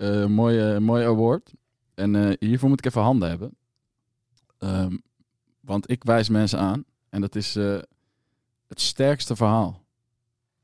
eh, 0.01 0.27
mooie, 0.27 0.81
mooie 0.81 1.07
award. 1.07 1.53
En 1.95 2.15
eh, 2.15 2.37
hiervoor 2.39 2.69
moet 2.69 2.79
ik 2.79 2.87
even 2.87 3.03
handen 3.03 3.29
hebben. 3.29 3.57
Ehm, 4.59 4.97
want 5.61 5.91
ik 5.91 6.05
wijs 6.05 6.29
mensen 6.29 6.59
aan. 6.59 6.85
En 7.09 7.21
dat 7.21 7.35
is 7.35 7.57
eh, 7.57 7.79
het 8.67 8.81
sterkste 8.81 9.37
verhaal. 9.37 9.85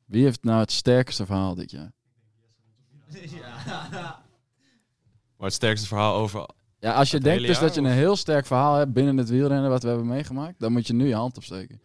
Wie 0.04 0.24
heeft 0.24 0.42
nou 0.42 0.60
het 0.60 0.72
sterkste 0.72 1.26
verhaal 1.26 1.54
dit 1.54 1.70
jaar? 1.70 1.92
Maar 5.36 5.46
het 5.46 5.52
sterkste 5.52 5.86
verhaal 5.86 6.14
over... 6.14 6.48
Ja, 6.78 6.92
als 6.92 7.10
je 7.10 7.16
het 7.16 7.24
denkt 7.24 7.46
dus 7.46 7.58
dat 7.58 7.74
je 7.74 7.80
een 7.80 7.86
heel 7.86 8.16
sterk 8.16 8.46
verhaal 8.46 8.74
hebt 8.74 8.92
binnen 8.92 9.16
het 9.16 9.28
wielrennen 9.28 9.70
wat 9.70 9.82
we 9.82 9.88
hebben 9.88 10.06
meegemaakt, 10.06 10.60
dan 10.60 10.72
moet 10.72 10.86
je 10.86 10.92
nu 10.94 11.08
je 11.08 11.14
hand 11.14 11.36
opsteken. 11.36 11.80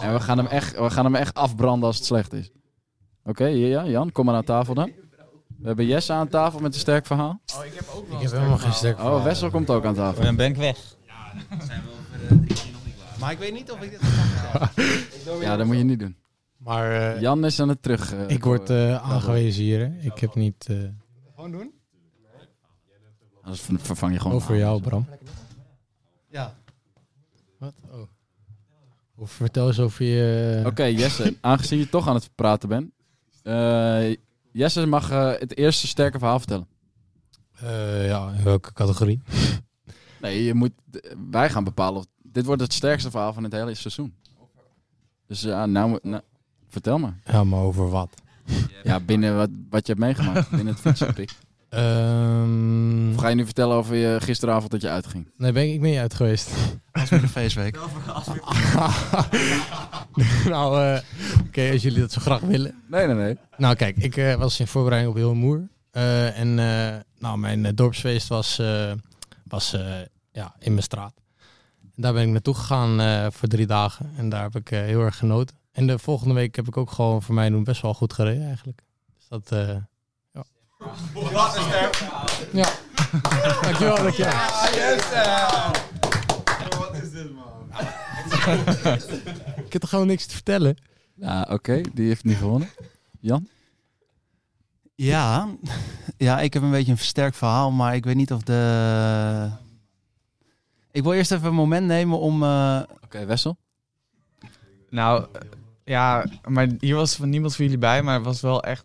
En 0.00 0.12
we 0.12 0.20
gaan 0.20 0.38
hem 0.38 0.46
echt, 0.46 0.76
we 0.78 0.90
gaan 0.90 1.04
hem 1.04 1.14
echt 1.14 1.34
afbranden 1.34 1.86
als 1.86 1.96
het 1.96 2.04
slecht 2.06 2.32
is. 2.32 2.50
Oké, 3.24 3.48
hier, 3.48 3.68
ja, 3.68 3.86
Jan, 3.86 4.12
kom 4.12 4.24
maar 4.24 4.34
aan 4.34 4.44
tafel 4.44 4.74
dan. 4.74 4.90
We 5.58 5.66
hebben 5.66 5.86
Jesse 5.86 6.12
aan 6.12 6.28
tafel 6.28 6.60
met 6.60 6.74
een 6.74 6.80
sterk 6.80 7.06
verhaal. 7.06 7.40
Oh, 7.58 7.64
ik 7.64 7.72
heb 7.74 7.84
ook 7.94 8.08
wel 8.08 8.16
Ik 8.16 8.22
heb 8.22 8.32
helemaal 8.32 8.58
geen 8.58 8.72
sterk 8.72 8.96
Oh, 8.96 9.00
verhaal. 9.04 9.22
Wessel 9.22 9.50
komt 9.50 9.70
ook 9.70 9.84
aan 9.84 9.94
tafel. 9.94 10.22
Dan 10.22 10.36
ben 10.36 10.50
ik 10.50 10.56
weg. 10.56 10.96
zijn 11.66 11.82
we 11.82 11.88
over 11.90 12.36
drie 12.38 12.46
keer 12.46 12.72
nog 12.72 12.84
niet 12.84 12.94
klaar. 12.96 13.18
Maar 13.20 13.32
ik 13.32 13.38
weet 13.38 13.52
niet 13.52 13.70
of 13.70 13.80
ik 13.82 13.90
dit 13.90 14.00
ga 14.02 14.70
Ja, 15.40 15.56
dat 15.56 15.66
moet 15.66 15.76
je 15.76 15.84
niet 15.84 15.98
doen. 15.98 16.16
Maar 16.56 17.14
eh, 17.14 17.20
Jan 17.20 17.44
is 17.44 17.60
aan 17.60 17.68
het 17.68 17.82
terug. 17.82 18.12
eh, 18.14 18.28
ik 18.28 18.44
word 18.44 18.70
aangewezen 18.70 19.62
hier. 19.62 19.78
Hè. 19.80 19.98
Ik 20.00 20.18
heb 20.18 20.34
niet... 20.34 20.66
eh, 20.68 20.76
Gewoon 21.34 21.50
doen? 21.50 21.72
Ver- 23.54 23.80
vervang 23.80 24.12
je 24.12 24.20
gewoon. 24.20 24.36
over 24.36 24.56
jou, 24.56 24.80
Bram. 24.80 25.06
Ja. 26.28 26.54
Wat? 27.58 27.72
Oh. 27.90 28.00
Of 29.16 29.30
vertel 29.30 29.66
eens 29.66 29.78
over 29.80 30.04
je... 30.04 30.62
Oké, 30.66 30.84
Jesse, 30.84 31.36
aangezien 31.40 31.78
je 31.78 31.88
toch 31.88 32.08
aan 32.08 32.14
het 32.14 32.30
praten 32.34 32.68
bent. 32.68 32.90
eh, 33.42 34.16
Jesse 34.52 34.86
mag 34.86 35.10
eh, 35.10 35.32
het 35.38 35.56
eerste 35.56 35.86
sterke 35.86 36.18
verhaal 36.18 36.38
vertellen. 36.38 36.66
Eh, 37.54 38.06
ja, 38.06 38.32
in 38.32 38.42
welke 38.44 38.72
categorie? 38.72 39.20
Nee, 40.20 40.44
je 40.44 40.54
moet, 40.54 40.72
wij 41.30 41.50
gaan 41.50 41.64
bepalen 41.64 41.98
of 42.00 42.06
dit 42.22 42.44
wordt 42.44 42.62
het 42.62 42.72
sterkste 42.72 43.10
verhaal 43.10 43.32
van 43.32 43.42
het 43.44 43.52
hele 43.52 43.74
seizoen. 43.74 44.14
Dus 45.26 45.40
ja, 45.40 45.66
nou, 45.66 45.98
nou 46.02 46.22
vertel 46.68 46.98
maar. 46.98 47.18
Ja, 47.24 47.44
maar 47.44 47.60
over 47.60 47.88
wat? 47.90 48.14
Ja, 48.84 49.00
binnen 49.00 49.36
wat, 49.36 49.48
wat 49.70 49.86
je 49.86 49.92
hebt 49.92 50.04
meegemaakt, 50.04 50.50
binnen 50.50 50.66
het 50.74 50.80
fietsenpik. 50.86 51.30
Ehm, 51.70 53.10
Of 53.14 53.20
ga 53.20 53.28
je 53.28 53.34
nu 53.34 53.44
vertellen 53.44 53.76
over 53.76 53.96
je 53.96 54.16
gisteravond 54.20 54.70
dat 54.70 54.80
je 54.80 54.88
uitging? 54.88 55.30
nee, 55.36 55.52
ben 55.52 55.62
ik, 55.68 55.74
ik 55.74 55.80
ben 55.80 55.90
niet 55.90 55.98
uit 55.98 56.14
geweest. 56.14 56.50
Als 56.92 57.08
weer 57.08 57.22
een 57.22 57.28
feestweek. 57.28 57.76
nou, 60.48 60.82
eh, 60.84 61.00
oké, 61.46 61.70
als 61.72 61.82
jullie 61.82 62.00
dat 62.00 62.12
zo 62.12 62.20
graag 62.20 62.40
willen. 62.40 62.74
Nee, 62.88 63.06
nee, 63.06 63.14
nee. 63.14 63.38
Nou, 63.56 63.74
kijk, 63.74 63.96
ik 63.96 64.16
eh, 64.16 64.34
was 64.34 64.60
in 64.60 64.66
voorbereiding 64.66 65.12
op 65.12 65.18
heel 65.18 65.34
moer. 65.34 65.68
Eh, 65.90 66.38
en 66.38 66.58
eh, 66.58 66.96
nou, 67.18 67.38
mijn 67.38 67.74
dorpsfeest 67.74 68.28
was, 68.28 68.58
eh, 68.58 68.92
was 69.44 69.72
eh, 69.72 69.94
ja, 70.32 70.54
in 70.58 70.70
mijn 70.72 70.82
straat. 70.82 71.12
En 71.82 72.02
daar 72.02 72.12
ben 72.12 72.22
ik 72.22 72.28
naartoe 72.28 72.54
gegaan 72.54 73.00
eh, 73.00 73.26
voor 73.30 73.48
drie 73.48 73.66
dagen. 73.66 74.10
En 74.16 74.28
daar 74.28 74.42
heb 74.42 74.56
ik 74.56 74.70
eh, 74.70 74.80
heel 74.80 75.00
erg 75.00 75.16
genoten. 75.16 75.56
En 75.72 75.86
de 75.86 75.98
volgende 75.98 76.34
week 76.34 76.56
heb 76.56 76.66
ik 76.66 76.76
ook 76.76 76.90
gewoon 76.90 77.22
voor 77.22 77.34
mij 77.34 77.48
doen 77.50 77.64
best 77.64 77.82
wel 77.82 77.94
goed 77.94 78.12
gereden 78.12 78.46
eigenlijk. 78.46 78.80
Dus 79.16 79.28
dat, 79.28 79.52
eh. 79.52 79.76
Wat 81.32 81.56
een 81.56 81.62
sterk 81.62 82.02
Ja. 82.52 82.68
Dankjewel, 83.62 83.96
dankjewel. 83.96 84.32
Ah, 84.32 84.66
yes! 84.74 85.02
Wat 86.78 86.94
is 87.02 87.10
dit, 87.10 87.34
man? 87.34 87.68
ik 89.64 89.72
heb 89.72 89.80
toch 89.80 89.90
gewoon 89.90 90.06
niks 90.06 90.26
te 90.26 90.34
vertellen? 90.34 90.76
Ja, 91.14 91.46
oké. 91.50 91.80
Die 91.94 92.06
heeft 92.06 92.24
niet 92.24 92.36
gewonnen. 92.36 92.68
Jan? 93.20 93.48
Ja, 94.94 95.48
ja, 96.16 96.40
ik 96.40 96.52
heb 96.54 96.62
een 96.62 96.70
beetje 96.70 96.90
een 96.90 96.96
versterkt 96.98 97.36
verhaal, 97.36 97.70
maar 97.70 97.94
ik 97.94 98.04
weet 98.04 98.14
niet 98.16 98.32
of 98.32 98.42
de... 98.42 99.50
Ik 100.90 101.02
wil 101.02 101.12
eerst 101.12 101.32
even 101.32 101.48
een 101.48 101.54
moment 101.54 101.86
nemen 101.86 102.18
om... 102.18 102.42
eh, 102.42 102.80
Oké, 103.04 103.24
Wessel? 103.26 103.56
Nou, 104.90 105.26
ja, 105.84 106.24
maar 106.48 106.68
hier 106.78 106.94
was 106.96 107.14
van 107.14 107.28
niemand 107.28 107.56
van 107.56 107.64
jullie 107.64 107.80
bij, 107.80 108.02
maar 108.02 108.14
het 108.14 108.24
was 108.24 108.40
wel 108.40 108.62
echt... 108.62 108.84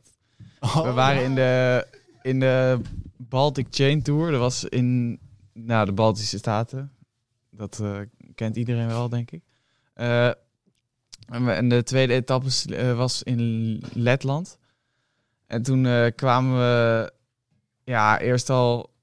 we 0.59 0.91
waren 0.91 1.23
in 1.23 1.35
de, 1.35 1.87
in 2.25 2.39
de 2.39 2.81
Baltic 3.17 3.67
Chain 3.69 4.01
Tour. 4.01 4.31
Dat 4.31 4.39
was 4.39 4.63
in 4.63 5.19
nou, 5.53 5.85
de 5.85 5.91
Baltische 5.91 6.37
Staten. 6.37 6.91
Dat 7.49 7.79
eh, 7.79 7.99
kent 8.35 8.55
iedereen 8.55 8.87
wel, 8.87 9.09
denk 9.09 9.31
ik. 9.31 9.43
Eh, 9.93 10.31
en 11.29 11.69
de 11.69 11.83
tweede 11.83 12.13
etappe 12.13 12.75
eh, 12.75 12.97
was 12.97 13.23
in 13.23 13.83
Letland. 13.93 14.57
En 15.47 15.61
toen 15.61 16.11
kwamen 16.15 16.57
we... 16.57 17.11
Ja, 17.83 18.19
eerst 18.19 18.49
al... 18.49 18.93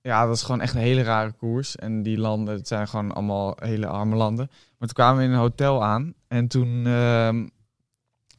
Ja, 0.00 0.20
dat 0.20 0.28
was 0.28 0.42
gewoon 0.42 0.60
echt 0.60 0.74
een 0.74 0.80
hele 0.80 1.02
rare 1.02 1.32
koers. 1.32 1.76
En 1.76 2.02
die 2.02 2.18
landen, 2.18 2.54
het 2.54 2.68
zijn 2.68 2.88
gewoon 2.88 3.12
allemaal 3.12 3.56
hele 3.60 3.86
arme 3.86 4.16
landen. 4.16 4.46
Maar 4.48 4.88
toen 4.88 5.04
kwamen 5.04 5.18
we 5.18 5.24
in 5.24 5.30
een 5.30 5.38
hotel 5.38 5.84
aan. 5.84 6.14
En 6.28 6.48
toen 6.48 6.86
ehm, 6.86 7.46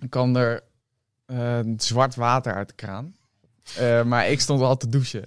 kwam 0.10 0.36
er 0.36 0.64
zwart 1.78 2.16
water 2.16 2.54
uit 2.54 2.68
de 2.68 2.76
kraan. 2.76 3.16
Eh, 3.78 4.04
maar 4.04 4.30
ik 4.30 4.40
stond 4.40 4.62
al 4.62 4.78
te 4.78 4.90
douchen. 4.90 5.24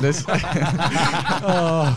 dus 0.00 0.24
oh. 1.44 1.96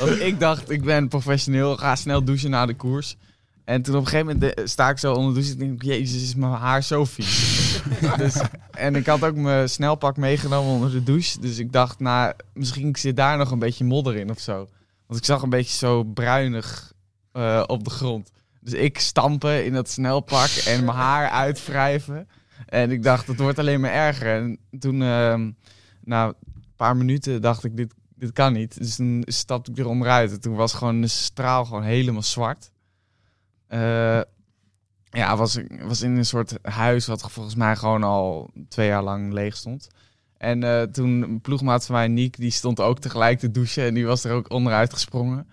Want 0.00 0.20
ik 0.20 0.40
dacht, 0.40 0.70
ik 0.70 0.82
ben 0.82 1.08
professioneel, 1.08 1.76
ga 1.76 1.96
snel 1.96 2.24
douchen 2.24 2.50
na 2.50 2.66
de 2.66 2.74
koers. 2.74 3.16
En 3.64 3.82
toen 3.82 3.94
op 3.94 4.00
een 4.00 4.06
gegeven 4.06 4.38
moment 4.40 4.70
sta 4.70 4.90
ik 4.90 4.98
zo 4.98 5.12
onder 5.12 5.34
de 5.34 5.40
douche 5.40 5.52
en 5.52 5.58
denk 5.58 5.72
ik, 5.72 5.82
jezus, 5.82 6.22
is 6.22 6.34
mijn 6.34 6.52
haar 6.52 6.82
zo 6.82 7.04
vies. 7.04 7.80
dus, 8.16 8.40
en 8.70 8.96
ik 8.96 9.06
had 9.06 9.24
ook 9.24 9.34
mijn 9.34 9.68
snelpak 9.68 10.16
meegenomen 10.16 10.72
onder 10.72 10.90
de 10.90 11.02
douche. 11.02 11.40
Dus 11.40 11.58
ik 11.58 11.72
dacht, 11.72 12.00
nou, 12.00 12.32
misschien 12.54 12.96
zit 12.96 13.16
daar 13.16 13.38
nog 13.38 13.50
een 13.50 13.58
beetje 13.58 13.84
modder 13.84 14.16
in 14.16 14.30
of 14.30 14.40
zo. 14.40 14.68
Want 15.06 15.20
ik 15.20 15.24
zag 15.24 15.42
een 15.42 15.50
beetje 15.50 15.76
zo 15.76 16.02
bruinig 16.02 16.92
eh, 17.32 17.62
op 17.66 17.84
de 17.84 17.90
grond. 17.90 18.30
Dus 18.60 18.72
ik 18.72 18.98
stampen 18.98 19.64
in 19.64 19.72
dat 19.72 19.90
snelpak 19.90 20.48
en 20.48 20.84
mijn 20.84 20.96
haar 20.96 21.28
uitwrijven. 21.28 22.28
En 22.72 22.90
ik 22.90 23.02
dacht, 23.02 23.26
het 23.26 23.38
wordt 23.38 23.58
alleen 23.58 23.80
maar 23.80 23.92
erger. 23.92 24.34
En 24.36 24.58
toen, 24.78 25.02
ehm, 25.02 25.50
na 26.00 26.26
een 26.26 26.34
paar 26.76 26.96
minuten, 26.96 27.42
dacht 27.42 27.64
ik, 27.64 27.76
dit, 27.76 27.94
dit 28.14 28.32
kan 28.32 28.52
niet. 28.52 28.78
Dus 28.78 28.96
toen 28.96 29.22
stapte 29.26 29.70
ik 29.70 29.78
er 29.78 29.86
onderuit. 29.86 30.30
En 30.30 30.40
toen 30.40 30.54
was 30.54 30.72
gewoon 30.72 31.00
de 31.00 31.06
straal 31.06 31.64
gewoon 31.64 31.82
helemaal 31.82 32.22
zwart. 32.22 32.70
Eh, 33.66 34.20
ja, 35.10 35.36
was, 35.36 35.58
was 35.80 36.02
in 36.02 36.16
een 36.16 36.24
soort 36.24 36.58
huis 36.62 37.06
wat 37.06 37.32
volgens 37.32 37.54
mij 37.54 37.76
gewoon 37.76 38.02
al 38.02 38.50
twee 38.68 38.86
jaar 38.86 39.02
lang 39.02 39.32
leeg 39.32 39.56
stond. 39.56 39.88
En 40.36 40.62
eh, 40.62 40.82
toen 40.82 41.22
een 41.22 41.40
ploegmaat 41.40 41.86
van 41.86 41.94
mij, 41.94 42.08
Niek, 42.08 42.36
die 42.36 42.50
stond 42.50 42.80
ook 42.80 42.98
tegelijk 42.98 43.38
te 43.38 43.50
douchen. 43.50 43.84
En 43.84 43.94
die 43.94 44.06
was 44.06 44.24
er 44.24 44.32
ook 44.32 44.50
onderuit 44.50 44.92
gesprongen. 44.92 45.48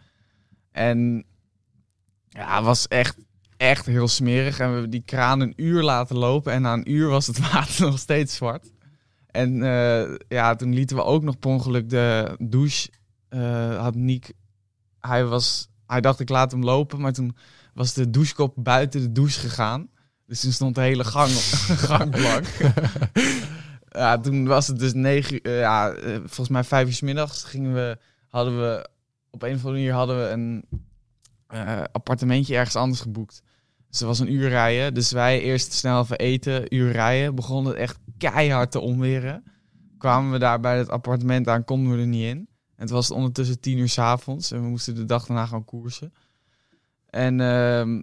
En 0.71 1.25
ja, 2.29 2.63
was 2.63 2.87
echt, 2.87 3.17
echt 3.59 3.85
heel 3.85 4.07
smerig. 4.07 4.59
En 4.59 4.65
we 4.65 4.71
hebben 4.71 4.89
die 4.89 5.03
kraan 5.05 5.39
een 5.39 5.53
uur 5.55 5.83
laten 5.83 6.17
lopen. 6.17 6.53
En 6.53 6.61
na 6.61 6.73
een 6.73 6.91
uur 6.91 7.07
was 7.07 7.27
het 7.27 7.39
water 7.51 7.85
nog 7.85 7.99
steeds 7.99 8.35
zwart. 8.35 8.71
En 9.31 9.63
eh, 9.63 10.15
ja, 10.27 10.55
toen 10.55 10.73
lieten 10.73 10.95
we 10.95 11.03
ook 11.03 11.23
nog 11.23 11.39
per 11.39 11.49
ongeluk 11.49 11.89
de 11.89 12.35
douche. 12.39 12.89
eh, 13.29 13.81
had 13.81 13.95
Niek, 13.95 14.31
hij, 14.99 15.25
was, 15.25 15.69
hij 15.87 16.01
dacht 16.01 16.19
ik 16.19 16.29
laat 16.29 16.51
hem 16.51 16.63
lopen. 16.63 17.01
Maar 17.01 17.13
toen 17.13 17.35
was 17.73 17.93
de 17.93 18.09
douchekop 18.09 18.53
buiten 18.57 19.01
de 19.01 19.11
douche 19.11 19.39
gegaan. 19.39 19.89
Dus 20.25 20.39
toen 20.39 20.51
stond 20.51 20.75
de 20.75 20.81
hele 20.81 21.03
gang, 21.03 21.29
gang 21.89 22.09
blank. 22.11 22.45
ja, 24.01 24.19
toen 24.19 24.45
was 24.45 24.67
het 24.67 24.79
dus 24.79 24.93
negen 24.93 25.33
uur, 25.33 25.41
eh, 25.41 25.59
ja, 25.59 25.93
volgens 26.17 26.49
mij 26.49 26.63
vijf 26.63 26.87
uur 26.87 26.93
's 26.93 27.01
middags 27.01 27.43
gingen 27.43 27.73
we, 27.73 27.97
hadden 28.27 28.59
we, 28.59 28.89
op 29.29 29.43
een 29.43 29.55
of 29.55 29.65
andere 29.65 29.73
manier 29.73 29.93
hadden 29.93 30.17
we 30.17 30.29
een 30.29 30.65
appartementje 31.91 32.55
ergens 32.55 32.75
anders 32.75 33.01
geboekt. 33.01 33.41
Er 33.99 34.05
was 34.05 34.19
een 34.19 34.31
uur 34.31 34.49
rijden. 34.49 34.93
Dus 34.93 35.11
wij 35.11 35.41
eerst 35.41 35.73
snel 35.73 36.01
even 36.01 36.17
eten, 36.17 36.75
uur 36.75 36.91
rijden. 36.91 37.35
Begon 37.35 37.65
het 37.65 37.75
echt 37.75 37.97
keihard 38.17 38.71
te 38.71 38.79
onweren. 38.79 39.43
Kwamen 39.97 40.31
we 40.31 40.39
daar 40.39 40.59
bij 40.59 40.77
het 40.77 40.89
appartement 40.89 41.47
aan, 41.47 41.63
konden 41.63 41.91
we 41.91 42.01
er 42.01 42.07
niet 42.07 42.23
in. 42.23 42.37
En 42.75 42.85
het 42.85 42.89
was 42.89 43.11
ondertussen 43.11 43.59
tien 43.59 43.77
uur 43.77 43.89
's 43.89 43.97
avonds 43.97 44.51
en 44.51 44.61
we 44.61 44.67
moesten 44.67 44.95
de 44.95 45.05
dag 45.05 45.25
daarna 45.25 45.45
gaan 45.45 45.65
koersen. 45.65 46.13
En 47.09 47.39
ehm, 47.39 48.01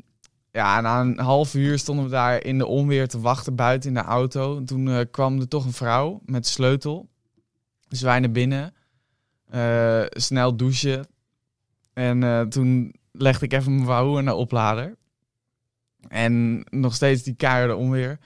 ja, 0.51 0.81
na 0.81 1.01
een 1.01 1.19
half 1.19 1.55
uur 1.55 1.79
stonden 1.79 2.05
we 2.05 2.11
daar 2.11 2.45
in 2.45 2.59
de 2.59 2.67
onweer 2.67 3.09
te 3.09 3.21
wachten 3.21 3.55
buiten 3.55 3.89
in 3.89 3.95
de 3.95 4.03
auto. 4.03 4.57
En 4.57 4.65
toen 4.65 4.89
eh, 4.89 5.01
kwam 5.11 5.41
er 5.41 5.49
toch 5.49 5.65
een 5.65 5.73
vrouw 5.73 6.21
met 6.25 6.47
sleutel. 6.47 7.09
Dus 7.89 8.01
wij 8.01 8.21
naar 8.21 8.31
binnen. 8.31 8.75
Eh, 9.49 10.03
snel 10.09 10.57
douchen. 10.57 11.07
En 11.93 12.23
eh, 12.23 12.41
toen 12.41 12.95
legde 13.13 13.45
ik 13.45 13.53
even 13.53 13.85
mijn 13.85 14.17
in 14.19 14.25
de 14.25 14.35
oplader. 14.35 14.97
En 16.09 16.65
nog 16.71 16.95
steeds 16.95 17.23
die 17.23 17.35
keiharde 17.35 17.77
onweer. 17.77 18.19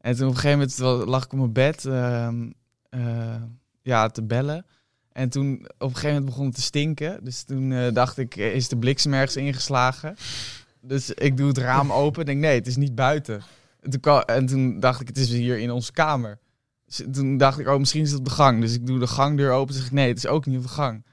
En 0.00 0.16
toen 0.16 0.28
op 0.28 0.34
een 0.34 0.40
gegeven 0.40 0.68
moment 0.78 1.08
lag 1.08 1.24
ik 1.24 1.32
op 1.32 1.38
mijn 1.38 1.52
bed 1.52 1.84
ehm, 1.84 2.50
eh, 2.88 3.42
ja, 3.82 4.08
te 4.08 4.22
bellen. 4.22 4.66
En 5.12 5.28
toen 5.28 5.52
op 5.54 5.88
een 5.88 5.88
gegeven 5.88 6.08
moment 6.08 6.24
begon 6.24 6.46
het 6.46 6.54
te 6.54 6.62
stinken. 6.62 7.24
Dus 7.24 7.42
toen 7.42 7.72
eh, 7.72 7.92
dacht 7.92 8.18
ik, 8.18 8.36
eh, 8.36 8.54
is 8.54 8.68
de 8.68 8.76
bliksem 8.76 9.12
ergens 9.12 9.36
ingeslagen? 9.36 10.16
Dus 10.80 11.10
ik 11.10 11.36
doe 11.36 11.48
het 11.48 11.58
raam 11.58 11.92
open 12.02 12.20
en 12.20 12.26
denk, 12.26 12.40
nee, 12.40 12.58
het 12.58 12.66
is 12.66 12.76
niet 12.76 12.94
buiten. 12.94 13.42
En 13.80 13.90
toen, 13.90 14.00
kwa- 14.00 14.24
en 14.24 14.46
toen 14.46 14.80
dacht 14.80 15.00
ik, 15.00 15.06
het 15.08 15.16
is 15.16 15.28
hier 15.28 15.58
in 15.58 15.70
onze 15.70 15.92
kamer. 15.92 16.38
Dus 16.86 17.02
toen 17.12 17.36
dacht 17.36 17.58
ik, 17.58 17.68
oh, 17.68 17.78
misschien 17.78 18.02
is 18.02 18.10
het 18.10 18.18
op 18.18 18.24
de 18.24 18.30
gang. 18.30 18.60
Dus 18.60 18.74
ik 18.74 18.86
doe 18.86 18.98
de 18.98 19.06
gangdeur 19.06 19.52
open 19.52 19.74
en 19.74 19.80
zeg 19.80 19.86
ik, 19.88 19.94
nee, 19.94 20.08
het 20.08 20.16
is 20.16 20.26
ook 20.26 20.46
niet 20.46 20.56
op 20.56 20.62
de 20.62 20.68
gang. 20.68 21.04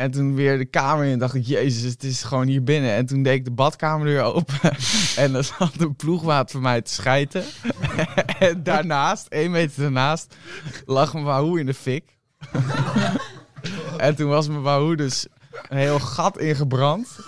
En 0.00 0.10
toen 0.10 0.34
weer 0.34 0.58
de 0.58 0.64
kamer 0.64 1.04
in 1.04 1.18
dacht 1.18 1.34
ik, 1.34 1.46
jezus, 1.46 1.92
het 1.92 2.04
is 2.04 2.22
gewoon 2.22 2.46
hier 2.46 2.62
binnen. 2.62 2.90
En 2.92 3.06
toen 3.06 3.22
deed 3.22 3.34
ik 3.34 3.44
de 3.44 3.50
badkamerdeur 3.50 4.22
open. 4.22 4.58
en 5.16 5.32
dan 5.32 5.44
zat 5.44 5.72
een 5.78 5.96
ploegmaat 5.96 6.50
van 6.50 6.60
mij 6.60 6.82
te 6.82 6.92
schijten. 6.92 7.44
en 8.38 8.62
daarnaast, 8.62 9.26
één 9.26 9.50
meter 9.50 9.82
daarnaast, 9.82 10.36
lag 10.86 11.12
mijn 11.12 11.24
Wahoo 11.24 11.54
in 11.54 11.66
de 11.66 11.74
fik. 11.74 12.18
en 13.96 14.14
toen 14.14 14.28
was 14.28 14.48
mijn 14.48 14.62
Wahoo 14.62 14.94
dus 14.94 15.26
een 15.68 15.78
heel 15.78 16.00
gat 16.00 16.38
ingebrand. 16.38 17.18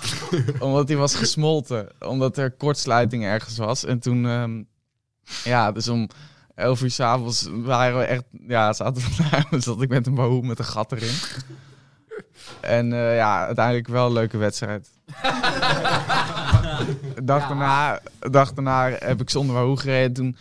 omdat 0.58 0.88
hij 0.88 0.96
was 0.96 1.14
gesmolten. 1.14 1.88
Omdat 1.98 2.38
er 2.38 2.50
kortsluiting 2.50 3.24
ergens 3.24 3.56
was. 3.56 3.84
En 3.84 3.98
toen, 3.98 4.26
ehm, 4.26 4.62
ja, 5.44 5.72
dus 5.72 5.88
om 5.88 6.08
11 6.54 6.82
uur 6.82 6.90
s'avonds 6.90 7.48
waren 7.50 7.98
we 7.98 8.04
echt, 8.04 8.24
ja, 8.46 8.72
zaten 8.72 9.02
we 9.02 9.28
daar. 9.30 9.46
Zat 9.62 9.82
ik 9.82 9.88
met 9.88 10.06
een 10.06 10.14
Wahoo 10.14 10.40
met 10.40 10.58
een 10.58 10.64
gat 10.64 10.92
erin. 10.92 11.14
En 12.60 12.92
eh, 12.92 13.16
ja, 13.16 13.46
uiteindelijk 13.46 13.88
wel 13.88 14.06
een 14.06 14.12
leuke 14.12 14.36
wedstrijd. 14.36 14.90
De 17.14 17.24
dag, 17.24 17.48
daarna, 17.48 18.00
dag 18.30 18.52
daarna 18.52 18.88
heb 18.90 19.20
ik 19.20 19.30
zonder 19.30 19.54
Wahoo 19.54 19.76
gereden. 19.76 20.12
Toen, 20.12 20.36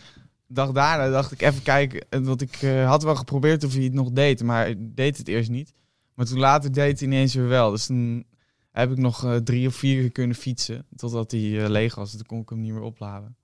de 0.48 0.54
dag 0.54 0.72
daarna 0.72 1.10
dacht 1.10 1.32
ik 1.32 1.42
even 1.42 1.64
kijken. 1.64 2.06
eh, 2.10 2.20
Want 2.20 2.42
ik 2.42 2.62
eh, 2.62 2.88
had 2.88 3.04
wel 3.04 3.16
geprobeerd 3.16 3.64
of 3.64 3.74
hij 3.74 3.84
het 3.84 3.94
nog 3.94 4.12
deed. 4.12 4.44
Maar 4.44 4.62
hij 4.64 4.76
deed 4.80 5.18
het 5.18 5.28
eerst 5.28 5.50
niet. 5.50 5.74
Maar 6.14 6.26
toen 6.26 6.40
later 6.40 6.72
deed 6.72 7.00
hij 7.00 7.08
ineens 7.08 7.34
weer 7.34 7.48
wel. 7.48 7.72
Dus 7.72 7.86
toen 7.86 8.26
heb 8.72 8.92
ik 8.92 8.98
nog 8.98 9.26
eh, 9.26 9.36
drie 9.36 9.68
of 9.68 9.76
vier 9.76 10.02
keer 10.02 10.12
kunnen 10.12 10.36
fietsen. 10.36 10.86
Totdat 10.96 11.32
hij 11.32 11.64
eh, 11.64 11.70
leeg 11.70 11.96
was. 11.96 12.12
Toen 12.12 12.26
kon 12.26 12.40
ik 12.42 12.50
hem 12.50 12.62
niet 12.62 12.74
meer 12.74 12.82
opladen. 12.82 13.36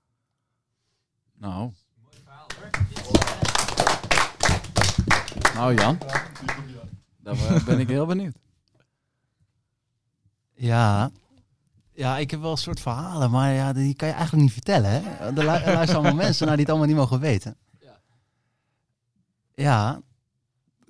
Nou. 1.38 1.70
Nou 5.54 5.74
Jan, 5.74 5.98
daar 7.36 7.54
eh, 7.56 7.64
ben 7.64 7.78
ik 7.80 7.88
heel 7.88 8.06
benieuwd. 8.06 8.34
Ja. 10.54 11.10
Ja, 11.92 12.18
ik 12.18 12.30
heb 12.30 12.40
wel 12.40 12.50
een 12.50 12.56
soort 12.56 12.80
verhalen, 12.80 13.30
maar 13.30 13.52
ja, 13.52 13.72
die 13.72 13.94
kan 13.94 14.08
je 14.08 14.14
eigenlijk 14.14 14.42
niet 14.44 14.52
vertellen. 14.52 14.90
Hè? 14.90 14.98
Er 15.26 15.32
lu- 15.32 15.38
er 15.40 15.44
luisteren 15.44 15.94
allemaal 15.94 16.14
mensen 16.14 16.46
naar 16.46 16.56
die 16.56 16.64
het 16.64 16.74
allemaal 16.74 16.88
niet 16.88 16.98
mogen 16.98 17.20
weten. 17.20 17.56
Ja. 19.54 20.00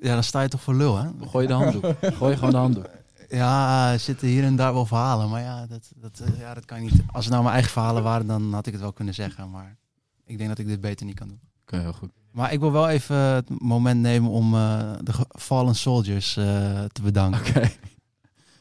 Ja, 0.01 0.15
dan 0.15 0.25
sta 0.25 0.41
je 0.41 0.49
toch 0.49 0.63
voor 0.63 0.75
lul, 0.75 0.97
hè? 0.99 1.11
Gooi 1.27 1.47
de 1.47 1.53
handdoek. 1.53 1.95
Gooi 2.01 2.35
gewoon 2.37 2.51
de 2.51 2.57
handdoek. 2.57 2.87
Ja, 3.29 3.93
er 3.93 3.99
zitten 3.99 4.29
hier 4.29 4.45
en 4.45 4.57
daar 4.57 4.73
wel 4.73 4.87
verhalen, 4.87 5.29
maar 5.29 5.43
ja, 5.43 5.67
dat, 5.67 5.91
dat, 5.97 6.19
eh, 6.21 6.39
ja, 6.39 6.55
dat 6.55 6.65
kan 6.65 6.81
niet. 6.81 6.93
Als 7.13 7.25
het 7.25 7.33
nou 7.33 7.43
mijn 7.43 7.55
eigen 7.55 7.73
verhalen 7.73 8.03
waren, 8.03 8.27
dan 8.27 8.53
had 8.53 8.67
ik 8.67 8.73
het 8.73 8.83
wel 8.83 8.93
kunnen 8.93 9.15
zeggen, 9.15 9.51
maar 9.51 9.77
ik 10.25 10.37
denk 10.39 10.49
dat 10.49 10.59
ik 10.59 10.67
dit 10.67 10.81
beter 10.81 11.07
niet 11.07 11.15
kan 11.15 11.29
doen. 11.29 11.41
Oké, 11.63 11.77
heel 11.79 11.93
goed. 11.93 12.11
Maar 12.39 12.53
ik 12.53 12.61
wil 12.61 12.73
wel 12.73 12.89
even 12.89 13.17
het 13.17 13.61
moment 13.61 14.01
nemen 14.01 14.31
om 14.31 14.55
eh, 14.55 14.93
de 15.03 15.13
fallen 15.29 15.75
soldiers 15.75 16.37
eh, 16.37 16.45
te 16.85 17.03
bedanken. 17.03 17.57
Oké. 17.57 17.71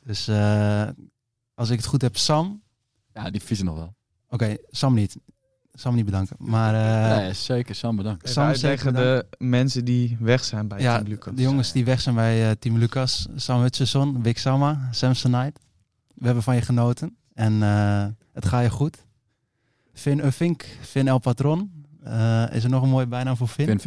Dus 0.04 0.28
eh, 0.28 0.88
als 1.54 1.70
ik 1.70 1.78
het 1.78 1.86
goed 1.86 2.02
heb, 2.02 2.18
Sam. 2.18 2.62
Ja, 3.14 3.30
die 3.30 3.42
vissen 3.42 3.66
nog 3.66 3.76
wel. 3.76 3.96
Oké, 4.30 4.58
Sam 4.70 4.94
niet. 4.94 5.18
Sam 5.74 5.96
niet 5.96 6.06
bedanken. 6.06 6.36
Maar 6.40 6.74
eh, 6.74 7.18
nee, 7.18 7.34
zeker. 7.34 7.76
Sam 7.76 7.96
bedankt. 7.96 8.30
Sam 8.30 8.54
tegen 8.54 8.94
de 8.94 9.26
mensen 9.38 9.86
die 9.86 10.18
weg 10.20 10.44
zijn 10.44 10.68
bij 10.68 10.82
ja, 10.82 10.96
Team 10.96 11.08
Lucas. 11.10 11.36
de 11.36 11.42
jongens 11.42 11.72
die 11.72 11.86
weg 11.86 12.02
zijn 12.02 12.16
bij 12.16 12.50
eh, 12.50 12.56
Team 12.60 12.78
Lucas. 12.78 13.28
Sam 13.36 13.62
Hutchison, 13.62 14.22
Wick 14.24 14.38
Sama, 14.38 14.88
Samsonite. 14.92 15.60
We 16.14 16.26
hebben 16.26 16.44
van 16.44 16.56
je 16.56 16.62
genoten. 16.62 17.18
En 17.34 17.64
eh, 17.64 18.06
het 18.34 18.46
gaat 18.46 18.64
je 18.64 18.70
goed. 18.70 19.06
Finn 19.94 20.26
Uffink, 20.26 20.66
Finn 20.82 21.08
El 21.08 21.20
Patron. 21.20 21.77
Eh, 22.10 22.56
is 22.56 22.64
er 22.64 22.70
nog 22.70 22.84
een 22.84 22.90
mooie 22.90 23.08
bijnaam 23.08 23.38
voor 23.38 23.48
Finn? 23.48 23.80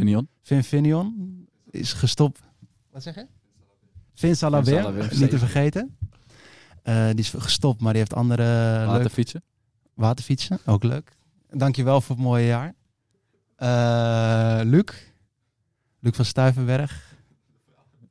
Finn 0.43 0.63
Finion. 0.63 1.47
Is 1.71 1.93
gestopt. 1.93 2.41
Wat 2.91 3.03
zeg 3.03 3.15
je? 3.15 3.27
Finn 4.15 4.37
Salaber, 4.37 5.09
niet 5.19 5.31
te 5.31 5.39
vergeten. 5.39 5.97
Eh, 6.83 7.07
die 7.07 7.19
is 7.19 7.35
gestopt, 7.37 7.81
maar 7.81 7.93
die 7.93 8.01
heeft 8.01 8.15
andere... 8.15 8.45
Waterfietsen. 8.87 9.43
Waterfietsen, 9.95 10.59
ook 10.67 10.83
leuk. 10.83 11.13
Dankjewel 11.51 12.01
voor 12.01 12.17
het 12.17 12.25
mooie 12.25 12.47
jaar. 12.47 12.75
Eh, 13.57 14.61
Luc. 14.65 14.85
Luc 16.01 16.17
van 16.17 16.25
Stuivenberg. 16.25 17.09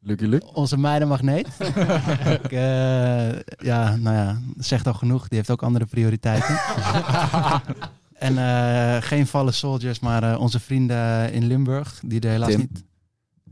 Lucky 0.02 0.26
Luc. 0.26 0.42
Onze 0.54 0.78
meidenmagneet. 0.78 1.48
Ik, 2.44 2.52
eh, 2.52 3.40
ja, 3.40 3.96
nou 3.96 4.16
ja, 4.16 4.42
dat 4.56 4.66
zegt 4.66 4.88
al 4.88 4.94
genoeg. 4.94 5.28
Die 5.28 5.38
heeft 5.38 5.50
ook 5.50 5.64
andere 5.64 5.86
prioriteiten. 5.86 6.60
en 8.20 8.38
eh, 8.38 9.02
geen 9.02 9.28
Fallen 9.28 9.54
Soldiers, 9.54 10.00
maar 10.00 10.24
eh, 10.24 10.40
onze 10.40 10.60
vrienden 10.60 11.32
in 11.34 11.46
Limburg. 11.48 12.02
Die 12.06 12.20
er 12.20 12.30
helaas 12.30 12.50
Tim. 12.50 12.60
niet... 12.60 12.84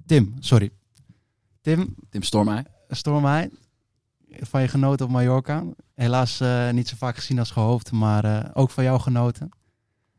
Tim, 0.06 0.36
sorry. 0.40 0.72
Tim. 1.62 1.96
Tim 2.10 2.22
Stormij. 2.24 2.66
Stormij. 2.90 3.50
Van 4.30 4.62
je 4.62 4.68
genoten 4.68 5.06
op 5.06 5.12
Mallorca. 5.12 5.64
Helaas 5.94 6.40
eh, 6.40 6.70
niet 6.70 6.88
zo 6.88 6.96
vaak 6.98 7.16
gezien 7.16 7.40
als 7.40 7.52
gehoofd, 7.52 7.92
maar 7.92 8.26
eh, 8.26 8.50
ook 8.54 8.70
van 8.70 8.84
jou 8.84 9.00
genoten. 9.00 9.50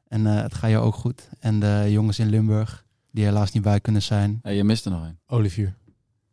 En 0.09 0.27
eh, 0.27 0.43
het 0.43 0.55
gaat 0.55 0.71
je 0.71 0.77
ook 0.77 0.95
goed. 0.95 1.29
En 1.41 1.61
de 1.61 1.87
jongens 1.89 2.19
in 2.19 2.29
Limburg, 2.29 2.85
die 3.11 3.25
helaas 3.25 3.53
niet 3.53 3.63
bij 3.63 3.81
kunnen 3.81 4.03
zijn. 4.03 4.39
Hey, 4.43 4.57
je 4.57 4.65
mist 4.65 4.85
er 4.85 4.91
nog 4.91 5.03
een. 5.05 5.19
Olivier. 5.27 5.75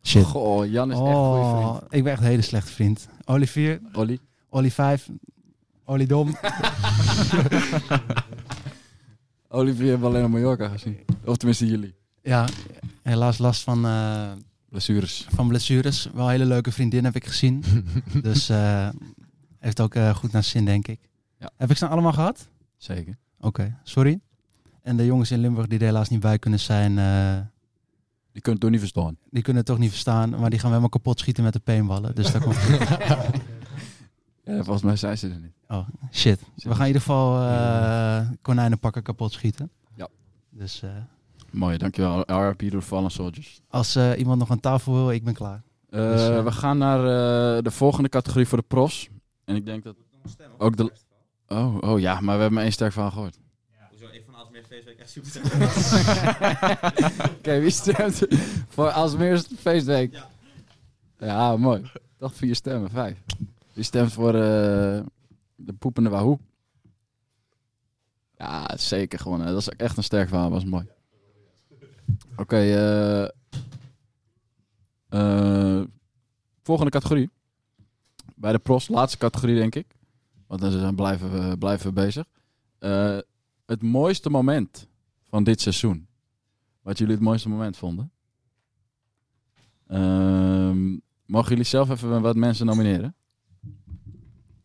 Shit. 0.04 0.24
Goh, 0.24 0.72
Jan 0.72 0.92
is 0.92 0.98
echt 0.98 1.08
een 1.08 1.14
goede 1.14 1.40
Oh, 1.40 1.76
vriend. 1.76 1.94
Ik 1.94 2.04
ben 2.04 2.12
echt 2.12 2.22
een 2.22 2.28
hele 2.28 2.42
slechte 2.42 2.72
vriend. 2.72 3.08
Olivier. 3.26 3.82
Olly. 3.94 4.20
Olly 4.50 4.72
5. 4.72 5.10
Olly 5.86 6.06
Dom. 6.06 6.36
Olivier 9.48 9.90
hebben 9.90 10.08
alleen 10.08 10.24
op 10.24 10.30
Mallorca 10.30 10.68
gezien. 10.68 10.98
Of 11.26 11.38
tenminste 11.38 11.68
jullie. 11.68 11.96
ja, 12.22 12.48
helaas 13.02 13.38
last 13.38 13.64
van... 13.64 13.86
eh, 13.86 14.32
Blessures. 14.70 15.28
Van 15.30 15.48
blessures. 15.48 16.10
Wel 16.14 16.26
een 16.26 16.32
hele 16.32 16.46
leuke 16.46 16.72
vriendin 16.72 17.04
heb 17.04 17.16
ik 17.16 17.26
gezien. 17.26 17.64
dus 18.22 18.50
eh, 18.50 18.90
heeft 19.60 19.82
ook 19.82 19.96
eh, 19.96 20.16
goed 20.16 20.32
naar 20.32 20.44
zin, 20.44 20.66
denk 20.66 20.88
ik. 20.88 21.00
Ja. 21.40 21.50
Heb 21.58 21.70
ik 21.70 21.78
ze 21.78 21.88
allemaal 21.88 22.14
gehad? 22.14 22.48
Zeker. 22.78 23.18
Oké, 23.40 23.78
sorry. 23.84 24.20
En 24.82 24.98
de 24.98 25.06
jongens 25.06 25.32
in 25.32 25.40
Limburg 25.40 25.68
die 25.68 25.80
er 25.80 25.86
helaas 25.86 26.10
niet 26.10 26.20
bij 26.20 26.40
kunnen 26.40 26.60
zijn... 26.60 26.96
Die 28.32 28.44
kunnen 28.44 28.62
het 28.62 28.62
toch 28.62 28.70
niet 28.70 28.80
verstaan. 28.80 29.18
die 29.30 29.42
kunnen 29.44 29.62
het 29.62 29.72
toch 29.72 29.80
niet 29.82 29.90
verstaan, 29.90 30.30
maar 30.30 30.50
die 30.50 30.60
gaan 30.60 30.70
we 30.70 30.76
helemaal 30.76 30.90
kapot 30.90 31.20
schieten 31.20 31.44
met 31.44 31.54
de 31.54 31.60
peenballen. 31.60 32.16
Dus 32.16 32.32
dat 32.32 32.42
komt. 32.42 32.58
Ja, 34.46 34.56
volgens 34.64 34.82
mij 34.84 34.96
zijn 34.96 35.18
ze 35.18 35.30
er 35.30 35.40
niet. 35.40 35.54
Oh, 35.68 35.88
shit. 36.12 36.40
We 36.56 36.70
gaan 36.70 36.80
in 36.82 36.86
ieder 36.88 37.02
geval 37.02 37.42
eh 37.42 38.30
konijnen 38.42 38.80
pakken 38.80 39.04
kapot 39.04 39.32
schieten. 39.32 39.70
Ja. 39.96 40.08
Dus 40.50 40.82
eh, 40.84 40.90
Mooi, 41.52 41.78
dankjewel. 41.78 42.24
RIP 42.26 42.72
door 42.72 42.82
Fallen 42.82 43.12
Soldiers. 43.12 43.62
als 43.70 43.96
eh, 43.96 44.18
iemand 44.18 44.40
nog 44.40 44.52
aan 44.52 44.60
tafel 44.60 44.94
wil, 44.94 45.12
ik 45.12 45.24
ben 45.24 45.34
klaar. 45.34 45.64
Eh, 45.90 46.00
Dus, 46.12 46.28
eh, 46.28 46.44
we 46.44 46.52
gaan 46.52 46.78
naar 46.78 47.00
eh, 47.00 47.64
de 47.64 47.72
volgende 47.72 48.10
categorie 48.10 48.48
voor 48.48 48.58
de 48.58 48.64
profs. 48.68 49.10
En 49.46 49.56
ik 49.56 49.66
denk 49.66 49.84
dat 49.84 49.96
ook 50.58 50.78
de... 50.78 50.92
Oh, 51.48 51.78
oh 51.82 52.00
ja, 52.00 52.14
maar 52.14 52.24
we 52.24 52.30
hebben 52.32 52.54
maar 52.54 52.64
één 52.64 52.72
sterk 52.72 52.92
verhaal 52.92 53.12
gehoord. 53.12 53.38
Hoezo? 53.90 54.06
Ik 54.12 54.24
van 54.26 54.36
Alsmeer 54.36 54.64
Feestweek 54.68 54.98
echt 55.00 55.10
super 55.10 55.42
Oké, 57.38 57.60
wie 57.60 57.70
stemt 57.70 58.22
voor 58.68 58.90
Alsmeers 58.92 59.48
feestweek? 59.58 60.14
Ja. 60.14 60.28
ja, 61.18 61.58
mooi. 61.58 61.92
Toch 62.18 62.36
vier 62.36 62.56
stemmen, 62.56 62.90
vijf. 62.90 63.18
Wie 63.76 63.84
stemt 63.84 64.14
voor 64.14 64.34
eh, 64.34 65.04
de 65.56 65.74
poepende 65.80 66.10
Wahoo? 66.10 66.40
Ja, 68.38 68.78
zeker 68.78 69.20
gewonnen. 69.20 69.48
Dat 69.48 69.58
is 69.58 69.70
echt 69.70 69.98
een 69.98 70.04
sterk 70.04 70.28
verhaal, 70.30 70.50
was 70.50 70.66
mooi. 70.66 70.88
Oké, 72.36 72.56
eh, 72.58 73.24
eh, 75.10 75.84
volgende 76.64 76.92
categorie. 76.92 77.30
Bij 78.36 78.52
de 78.52 78.60
pros, 78.60 78.88
laatste 78.88 79.18
categorie 79.18 79.56
denk 79.56 79.76
ik. 79.76 79.96
Want 80.48 80.62
dan 80.62 80.72
zijn- 80.72 80.96
blijven 80.96 81.50
we, 81.50 81.58
blijven 81.58 81.94
bezig. 81.94 82.26
Het 83.66 83.82
mooiste 83.82 84.30
moment 84.30 84.88
van 85.24 85.44
dit 85.44 85.62
seizoen. 85.62 86.08
Wat 86.82 86.98
jullie 86.98 87.14
het 87.14 87.24
mooiste 87.24 87.50
moment 87.50 87.78
vonden. 87.78 88.12
Ehm, 89.88 90.92
mogen 91.26 91.50
jullie 91.50 91.64
zelf 91.64 91.90
even 91.90 92.22
wat 92.22 92.36
mensen 92.36 92.66
nomineren? 92.66 93.16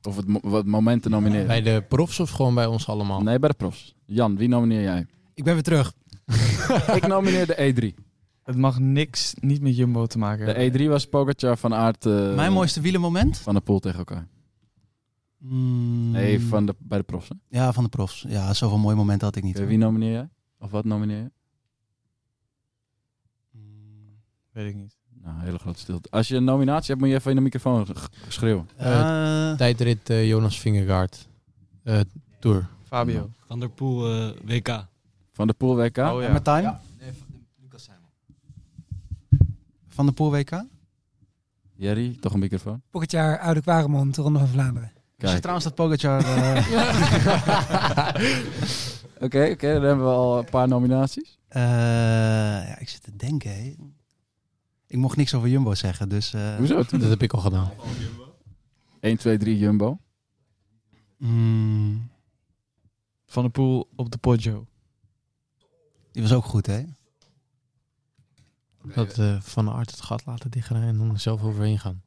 Of 0.03 0.17
het 0.17 0.27
mo- 0.27 0.41
wat 0.43 0.67
momenten 0.67 1.11
nomineren? 1.11 1.47
Bij 1.47 1.63
de 1.63 1.85
profs 1.89 2.21
of 2.21 2.31
gewoon 2.31 2.55
bij 2.55 2.67
ons 2.67 2.89
allemaal? 2.89 3.21
Nee, 3.23 3.39
bij 3.39 3.49
de 3.49 3.55
profs. 3.55 3.95
Jan, 4.07 4.37
wie 4.37 4.49
nomineer 4.49 4.83
jij? 4.83 5.07
Ik 5.35 5.45
ben 5.45 5.55
weer 5.55 5.63
terug. 5.63 5.93
ik 6.97 7.07
nomineer 7.07 7.47
de 7.47 7.73
E3. 7.95 8.05
Het 8.43 8.57
mag 8.57 8.79
niks, 8.79 9.35
niet 9.41 9.61
met 9.61 9.77
Jumbo 9.77 10.07
te 10.07 10.19
maken 10.19 10.47
De 10.47 10.53
hebben. 10.53 10.81
E3 10.81 10.89
was 10.89 11.07
Pogacar 11.07 11.57
van 11.59 11.75
Aert... 11.75 12.07
eh, 12.07 12.35
Mijn 12.35 12.53
mooiste 12.53 12.81
wielenmoment? 12.81 13.39
Van 13.39 13.55
de 13.55 13.61
pool 13.61 13.79
tegen 13.79 13.99
elkaar. 13.99 14.29
Mm, 15.39 16.11
Nee, 16.11 16.41
van 16.41 16.67
de, 16.67 16.75
bij 16.79 16.99
de 16.99 17.05
profs. 17.05 17.29
Hè? 17.29 17.35
Ja, 17.59 17.73
van 17.73 17.85
de 17.85 17.91
profs. 17.91 18.25
Ja, 18.29 18.55
zoveel 18.55 18.79
mooie 18.79 18.97
momenten 18.97 19.27
had 19.27 19.37
ik 19.37 19.43
niet. 19.43 19.57
Oké, 19.59 19.67
wie 19.67 19.79
nomineer 19.79 20.13
jij? 20.13 20.29
Of 20.59 20.71
wat 20.71 20.85
nomineer 20.85 21.19
je? 21.23 21.31
Weet 24.53 24.69
ik 24.69 24.75
niet. 24.75 24.99
Nou, 25.25 25.41
hele 25.41 25.59
grote 25.59 25.79
stilte. 25.79 26.11
Als 26.11 26.29
je 26.29 26.37
een 26.37 26.45
nominatie 26.45 26.87
hebt, 26.89 27.01
moet 27.01 27.09
je 27.09 27.15
even 27.15 27.31
in 27.31 27.37
de 27.37 27.43
microfoon 27.43 27.87
schreeuwen. 28.29 28.69
Eh, 28.77 29.53
tijdrit 29.53 30.11
eh, 30.11 30.29
Jonas 30.29 30.61
Vingegaard. 30.61 31.29
Eh, 31.85 32.01
Tour. 32.39 32.67
Fabio. 32.87 33.31
Van 33.47 33.61
der 33.61 33.69
Poel 33.71 34.15
eh, 34.15 34.29
WK. 34.45 34.87
Van 35.33 35.47
de 35.47 35.53
pool 35.53 35.77
WK? 35.77 35.97
Oh, 35.99 36.21
ja. 36.21 36.27
En 36.27 36.33
Martijn? 36.33 36.79
Nee, 36.99 37.11
Lucas 37.63 37.83
Simon. 37.83 38.09
Van 39.89 40.07
de 40.07 40.13
Poel 40.13 40.31
WK? 40.31 40.65
Jerry, 41.75 42.17
toch 42.21 42.33
een 42.33 42.39
microfoon? 42.39 42.83
Pogacar, 42.91 43.39
Oude 43.39 43.61
Kwaremond, 43.61 44.15
de 44.15 44.23
Ronde 44.23 44.39
van 44.39 44.49
Vlaanderen. 44.49 44.93
Ik 45.19 45.29
zie 45.29 45.39
trouwens 45.39 45.65
dat 45.67 45.75
Pogacar... 45.75 46.21
eh, 46.25 46.57
Oké, 49.25 49.49
oké, 49.53 49.73
dan 49.73 49.83
hebben 49.83 50.05
we 50.05 50.11
al 50.13 50.39
een 50.39 50.45
paar 50.45 50.69
nominaties. 50.69 51.39
eh, 51.49 51.63
ja, 52.69 52.79
ik 52.79 52.89
zit 52.89 53.03
te 53.03 53.17
denken. 53.17 53.51
hè. 53.55 53.75
Ik 54.91 54.97
mocht 54.99 55.17
niks 55.17 55.35
over 55.35 55.49
Jumbo 55.49 55.75
zeggen, 55.75 56.09
dus... 56.09 56.33
eh, 56.35 56.57
Hoezo? 56.57 56.75
Dat 56.91 57.01
heb 57.03 57.23
ik 57.23 57.33
al 57.33 57.41
gedaan. 57.41 57.71
1, 59.01 59.17
2, 59.17 59.39
3 59.39 59.59
Jumbo. 59.59 59.99
mm, 61.17 62.11
Van 63.27 63.43
der 63.43 63.53
Poel 63.53 63.89
op 63.97 64.11
de 64.11 64.19
Poggio. 64.19 64.67
die 66.13 66.23
was 66.23 66.33
ook 66.33 66.45
goed, 66.45 66.67
hè? 66.67 66.85
Dat 68.95 69.19
eh, 69.19 69.41
Van 69.41 69.71
Aert 69.71 69.91
het 69.91 70.01
gat 70.01 70.27
laten 70.27 70.51
dichtrijden 70.51 70.89
en 70.89 70.99
dan 70.99 71.11
er 71.11 71.21
zelf 71.21 71.43
overheen 71.43 71.79
gaan. 71.79 72.03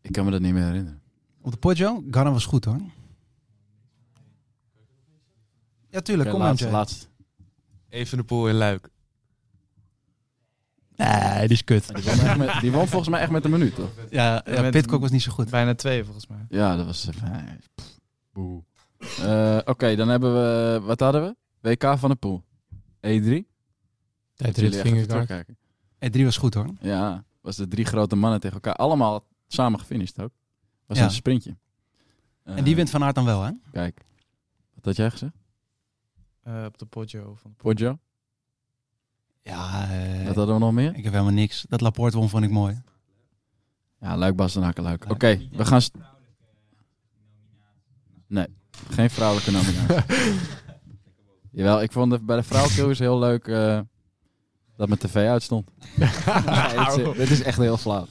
Ik 0.00 0.12
kan 0.12 0.24
me 0.24 0.30
dat 0.30 0.40
niet 0.40 0.52
meer 0.52 0.64
herinneren. 0.64 1.02
Op 1.40 1.50
de 1.50 1.56
Poggio? 1.58 2.04
Ganna 2.10 2.30
was 2.32 2.44
goed, 2.46 2.64
hoor. 2.64 2.80
Ja, 5.88 6.00
tuurlijk. 6.00 6.30
Kom 6.30 6.40
laatste, 6.40 6.68
aan. 6.68 6.86
Even 7.88 8.18
de 8.18 8.24
poel 8.24 8.48
in 8.48 8.54
Luik. 8.54 8.88
Nee, 11.04 11.40
die 11.40 11.56
is 11.56 11.64
kut. 11.64 11.94
Die 11.94 12.04
won, 12.04 12.18
echt 12.26 12.36
met, 12.36 12.60
die 12.60 12.72
won 12.72 12.86
volgens 12.88 13.10
mij 13.10 13.20
echt 13.20 13.30
met 13.30 13.44
een 13.44 13.50
minuut, 13.50 13.74
toch? 13.74 13.90
Ja, 14.10 14.42
ja 14.44 14.70
Pitcock 14.70 15.00
was 15.00 15.10
niet 15.10 15.22
zo 15.22 15.32
goed. 15.32 15.50
Bijna 15.50 15.74
twee 15.74 16.04
volgens 16.04 16.26
mij. 16.26 16.46
Ja, 16.48 16.76
dat 16.76 16.86
was... 16.86 17.08
eh, 17.24 17.36
boe. 18.32 18.62
Eh, 19.20 19.58
Oké, 19.64 19.96
dan 19.96 20.08
hebben 20.08 20.32
we... 20.34 20.80
Wat 20.86 21.00
hadden 21.00 21.22
we? 21.22 21.36
WK 21.68 21.98
van 21.98 22.10
de 22.10 22.16
Poel. 22.16 22.44
E3. 23.06 23.50
Tijdrit 24.34 24.76
Vingegaard. 24.76 25.08
terugkijken. 25.08 25.56
E3 26.18 26.22
was 26.24 26.36
goed, 26.36 26.54
hoor. 26.54 26.66
Ja, 26.80 27.24
was 27.40 27.56
de 27.56 27.68
drie 27.68 27.84
grote 27.84 28.16
mannen 28.16 28.40
tegen 28.40 28.54
elkaar. 28.56 28.74
Allemaal 28.74 29.24
samen 29.46 29.78
gefinished 29.80 30.20
ook. 30.20 30.30
Was 30.86 30.98
Ja. 30.98 31.04
een 31.04 31.10
sprintje. 31.10 31.56
En 32.44 32.64
die 32.64 32.74
wint 32.76 32.90
Van 32.90 33.04
Aert 33.04 33.14
dan 33.14 33.24
wel, 33.24 33.42
hè? 33.42 33.50
Kijk. 33.72 34.00
Wat 34.74 34.84
had 34.84 34.96
jij 34.96 35.10
gezegd? 35.10 35.32
Eh, 36.42 36.64
op 36.66 36.78
de 36.78 36.84
Poggio. 36.86 37.34
Van 37.34 37.54
Poggio? 37.56 37.98
Ja, 39.42 39.88
eh, 39.90 40.26
Wat 40.26 40.34
hadden 40.36 40.54
we 40.54 40.60
nog 40.60 40.72
meer? 40.72 40.94
ik 40.96 41.04
heb 41.04 41.12
helemaal 41.12 41.32
niks. 41.32 41.64
Dat 41.68 41.80
Laporte 41.80 42.16
won 42.16 42.28
vond 42.28 42.44
ik 42.44 42.50
mooi. 42.50 42.82
Ja, 44.00 44.16
Luik, 44.16 44.36
Bas 44.36 44.56
en 44.56 44.62
Hakenluik. 44.62 45.10
Oké, 45.10 45.48
we 45.52 45.64
gaan... 45.64 45.82
st- 45.82 45.94
Nee, 48.26 48.46
geen 48.90 49.10
vrouwelijke 49.10 49.50
nominatie. 49.50 50.34
Jawel, 51.52 51.82
ik 51.82 51.92
vond 51.92 52.12
het 52.12 52.26
bij 52.26 52.36
de 52.36 52.42
vrouwenkillers 52.42 52.98
heel 52.98 53.18
leuk 53.18 53.46
eh, 53.48 53.80
dat 54.76 54.88
mijn 54.88 55.00
tv 55.00 55.14
uitstond. 55.28 55.70
nee, 55.96 56.08
dit, 56.86 57.06
is, 57.06 57.16
dit 57.16 57.30
is 57.30 57.42
echt 57.42 57.58
heel 57.58 57.76
flauw. 57.76 58.06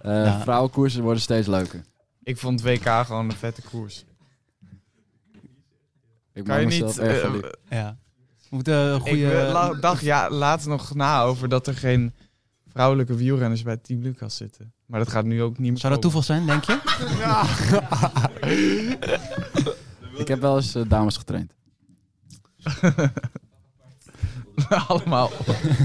Eh 0.00 0.12
Ja. 0.24 0.40
Vrouwenkoersen 0.40 1.02
worden 1.02 1.22
steeds 1.22 1.46
leuker. 1.46 1.84
Ik 2.22 2.36
vond 2.38 2.62
WK 2.62 2.88
gewoon 2.88 3.24
een 3.30 3.36
vette 3.36 3.62
koers. 3.62 4.04
Ik 6.32 6.44
kan 6.44 6.60
je 6.60 6.66
niet... 6.66 6.80
mezelf 6.80 6.98
erg 6.98 7.14
eh, 7.16 7.20
verliefd. 7.20 7.56
Ja. 7.70 7.96
We 8.48 8.54
moeten 8.56 8.74
een 8.74 8.94
Ik 8.94 9.00
goede... 9.00 9.32
eh, 9.40 9.52
la- 9.52 9.74
dacht 9.74 10.02
ja, 10.02 10.30
laatst 10.30 10.66
nog 10.66 10.94
na 10.94 11.22
over 11.22 11.48
dat 11.48 11.66
er 11.66 11.74
geen 11.76 12.14
vrouwelijke 12.66 13.14
wielrenners 13.14 13.62
bij 13.62 13.76
Team 13.76 14.02
Lucas 14.02 14.36
zitten. 14.36 14.72
Maar 14.86 14.98
dat 15.00 15.08
gaat 15.08 15.24
nu 15.24 15.42
ook 15.42 15.58
niet 15.58 15.70
meer 15.70 15.80
Zou 15.80 15.92
dat 15.92 16.02
toeval 16.02 16.22
zijn, 16.22 16.46
denk 16.46 16.64
je? 16.64 16.78
Ik 20.20 20.28
heb 20.28 20.40
wel 20.40 20.56
eens 20.56 20.74
eh, 20.74 20.82
dames 20.88 21.16
getraind. 21.16 21.52
Allemaal. 24.88 25.30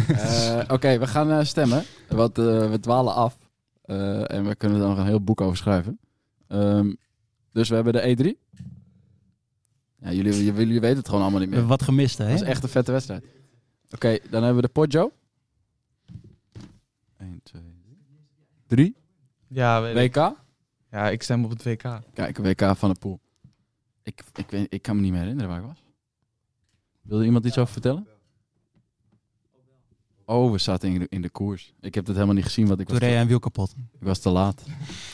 Eh, 0.08 0.60
Oké, 0.68 0.98
we 1.00 1.08
gaan 1.08 1.32
eh, 1.32 1.44
stemmen. 1.46 1.84
Want 2.10 2.38
eh, 2.38 2.70
we 2.70 2.80
dwalen 2.80 3.14
af. 3.14 3.38
Eh, 3.82 4.32
en 4.32 4.48
we 4.48 4.56
kunnen 4.56 4.82
er 4.82 4.88
nog 4.88 4.98
een 4.98 5.06
heel 5.06 5.22
boek 5.24 5.42
over 5.42 5.58
schrijven. 5.58 6.00
Ehm, 6.48 6.94
dus 7.52 7.70
we 7.70 7.76
hebben 7.76 7.94
de 7.94 8.16
E3. 8.16 8.51
Ja, 10.02 10.12
jullie, 10.12 10.34
jullie, 10.34 10.54
jullie 10.54 10.80
weten 10.80 10.98
het 10.98 11.08
gewoon 11.08 11.22
allemaal 11.22 11.40
niet 11.40 11.50
We 11.50 11.56
meer. 11.56 11.66
hebben 11.68 11.78
wat 11.80 11.88
gemist, 11.88 12.18
hè? 12.18 12.26
Dat 12.28 12.42
is 12.42 12.48
echt 12.48 12.64
een 12.64 12.70
vette 12.70 12.92
wedstrijd. 12.92 13.26
Oké, 13.90 14.18
dan 14.30 14.44
hebben 14.44 14.56
we 14.56 14.68
de 14.68 14.74
Poggio. 14.74 15.12
1, 17.18 17.40
2, 17.44 17.62
3. 18.68 18.96
Ja, 19.48 19.82
weet 19.82 19.96
ik. 19.98 20.16
WK. 20.16 20.36
Ja, 20.92 21.10
ik 21.10 21.24
stem 21.24 21.44
op 21.44 21.50
het 21.50 21.64
WK. 21.64 22.00
Kijk, 22.14 22.38
WK 22.38 22.76
van 22.76 22.90
de 22.94 23.00
pool. 23.00 23.20
Ik, 24.04 24.24
ik, 24.34 24.50
weet, 24.50 24.74
ik 24.74 24.82
kan 24.82 24.96
me 24.96 25.02
niet 25.02 25.12
meer 25.12 25.20
herinneren 25.22 25.50
waar 25.50 25.60
ik 25.60 25.66
was. 25.66 25.84
Wilde 27.02 27.26
iemand 27.26 27.46
iets 27.46 27.58
over 27.58 27.72
vertellen? 27.74 28.08
Oh, 30.26 30.52
we 30.52 30.58
zaten 30.58 30.90
in 30.94 31.00
de, 31.00 31.06
in 31.10 31.22
de 31.22 31.30
koers. 31.30 31.74
Ik 31.80 31.96
heb 31.96 32.06
het 32.06 32.16
helemaal 32.16 32.36
niet 32.36 32.44
gezien, 32.46 32.68
want 32.68 32.80
ik 32.80 32.90
was, 32.90 33.00
Toen 33.00 33.08
jij 33.10 33.22
een 33.22 33.28
wiel 33.28 33.40
kapot. 33.40 33.76
ik 34.00 34.04
was 34.04 34.20
te 34.20 34.30
laat. 34.30 34.64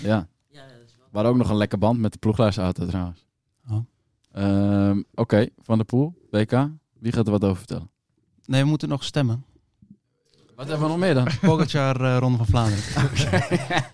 Ja. 0.02 0.28
We 1.12 1.14
hadden 1.24 1.32
ook 1.32 1.38
nog 1.38 1.50
een 1.50 1.58
lekker 1.58 1.78
band 1.78 2.00
met 2.00 2.12
de 2.12 2.18
ploegleidersauto 2.20 2.86
trouwens. 2.86 3.26
Ehm, 4.38 5.02
Oké, 5.14 5.48
Van 5.62 5.78
de 5.78 5.84
Poel, 5.84 6.28
WK. 6.32 6.70
Wie 7.00 7.12
gaat 7.12 7.26
er 7.26 7.32
wat 7.32 7.44
over 7.44 7.58
vertellen? 7.58 7.90
Nee, 8.46 8.62
we 8.62 8.68
moeten 8.68 8.90
nog 8.90 9.04
stemmen. 9.04 9.46
Wat 10.56 10.68
hebben 10.68 10.86
we 10.86 10.92
nog 10.92 10.98
meer 10.98 11.14
dan? 11.14 11.28
Pogacar, 11.42 12.02
eh, 12.02 12.18
Ronde 12.20 12.38
van 12.38 12.46
Vlaanderen. 12.46 12.84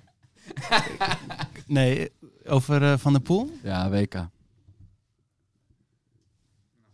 nee, 1.68 2.12
over 2.46 2.84
eh, 2.84 2.98
Van 2.98 3.14
der 3.14 3.22
Poel? 3.22 3.52
Ja, 3.64 3.90
WK. 3.90 4.14
Ja, 4.14 4.30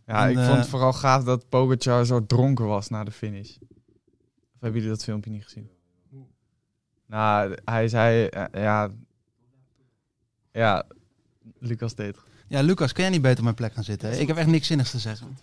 En, 0.06 0.30
ik 0.30 0.36
eh, 0.36 0.46
vond 0.46 0.58
het 0.58 0.68
vooral 0.68 0.92
gaaf 0.92 1.24
dat 1.24 1.48
Pogacar 1.48 2.06
zo 2.06 2.26
dronken 2.26 2.66
was 2.66 2.88
na 2.88 3.04
de 3.04 3.10
finish. 3.10 3.56
Of 3.60 4.60
hebben 4.60 4.80
jullie 4.80 4.96
dat 4.96 5.04
filmpje 5.04 5.30
niet 5.30 5.44
gezien? 5.44 5.70
Nou, 7.06 7.56
hij 7.64 7.88
zei, 7.88 8.26
eh, 8.26 8.62
ja... 8.62 8.90
Ja, 10.52 10.86
Lucas 11.58 11.94
deed 11.94 12.16
het. 12.16 12.29
Ja, 12.50 12.60
Lucas, 12.60 12.92
kun 12.92 13.02
jij 13.02 13.12
niet 13.12 13.22
beter 13.22 13.38
op 13.38 13.44
mijn 13.44 13.54
plek 13.54 13.72
gaan 13.72 13.84
zitten? 13.84 14.20
Ik 14.20 14.26
heb 14.26 14.36
echt 14.36 14.46
niks 14.48 14.66
zinnigs 14.66 14.90
te 14.90 14.98
zeggen. 14.98 15.38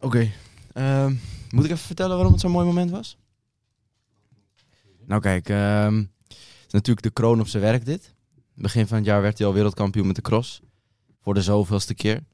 Oké. 0.00 0.30
ehm, 0.72 1.14
moet 1.50 1.64
ik 1.64 1.70
even 1.70 1.86
vertellen 1.86 2.14
waarom 2.14 2.32
het 2.32 2.40
zo'n 2.40 2.50
mooi 2.50 2.66
moment 2.66 2.90
was? 2.90 3.16
Nou 5.04 5.20
kijk, 5.20 5.48
ehm, 5.48 5.96
het 6.28 6.66
is 6.66 6.72
natuurlijk 6.72 7.06
de 7.06 7.12
kroon 7.12 7.40
op 7.40 7.46
zijn 7.48 7.62
werk 7.62 7.84
dit. 7.84 8.14
Begin 8.54 8.86
van 8.86 8.96
het 8.96 9.06
jaar 9.06 9.22
werd 9.22 9.38
hij 9.38 9.46
al 9.46 9.52
wereldkampioen 9.52 10.06
met 10.06 10.16
de 10.16 10.22
cross. 10.22 10.60
Voor 11.20 11.34
de 11.34 11.42
zoveelste 11.42 11.94
keer. 11.94 12.24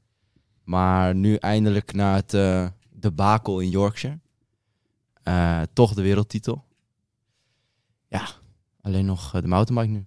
Maar 0.63 1.15
nu 1.15 1.35
eindelijk 1.35 1.93
na 1.93 2.15
het 2.15 2.33
eh 2.33 2.67
debakel 2.89 3.59
in 3.59 3.69
Yorkshire. 3.69 4.19
eh, 5.23 5.61
toch 5.73 5.93
de 5.93 6.01
wereldtitel. 6.01 6.65
Ja, 8.07 8.27
alleen 8.81 9.05
nog 9.05 9.33
eh, 9.35 9.41
de 9.41 9.47
mountainbike 9.47 9.97
nu. 9.99 10.05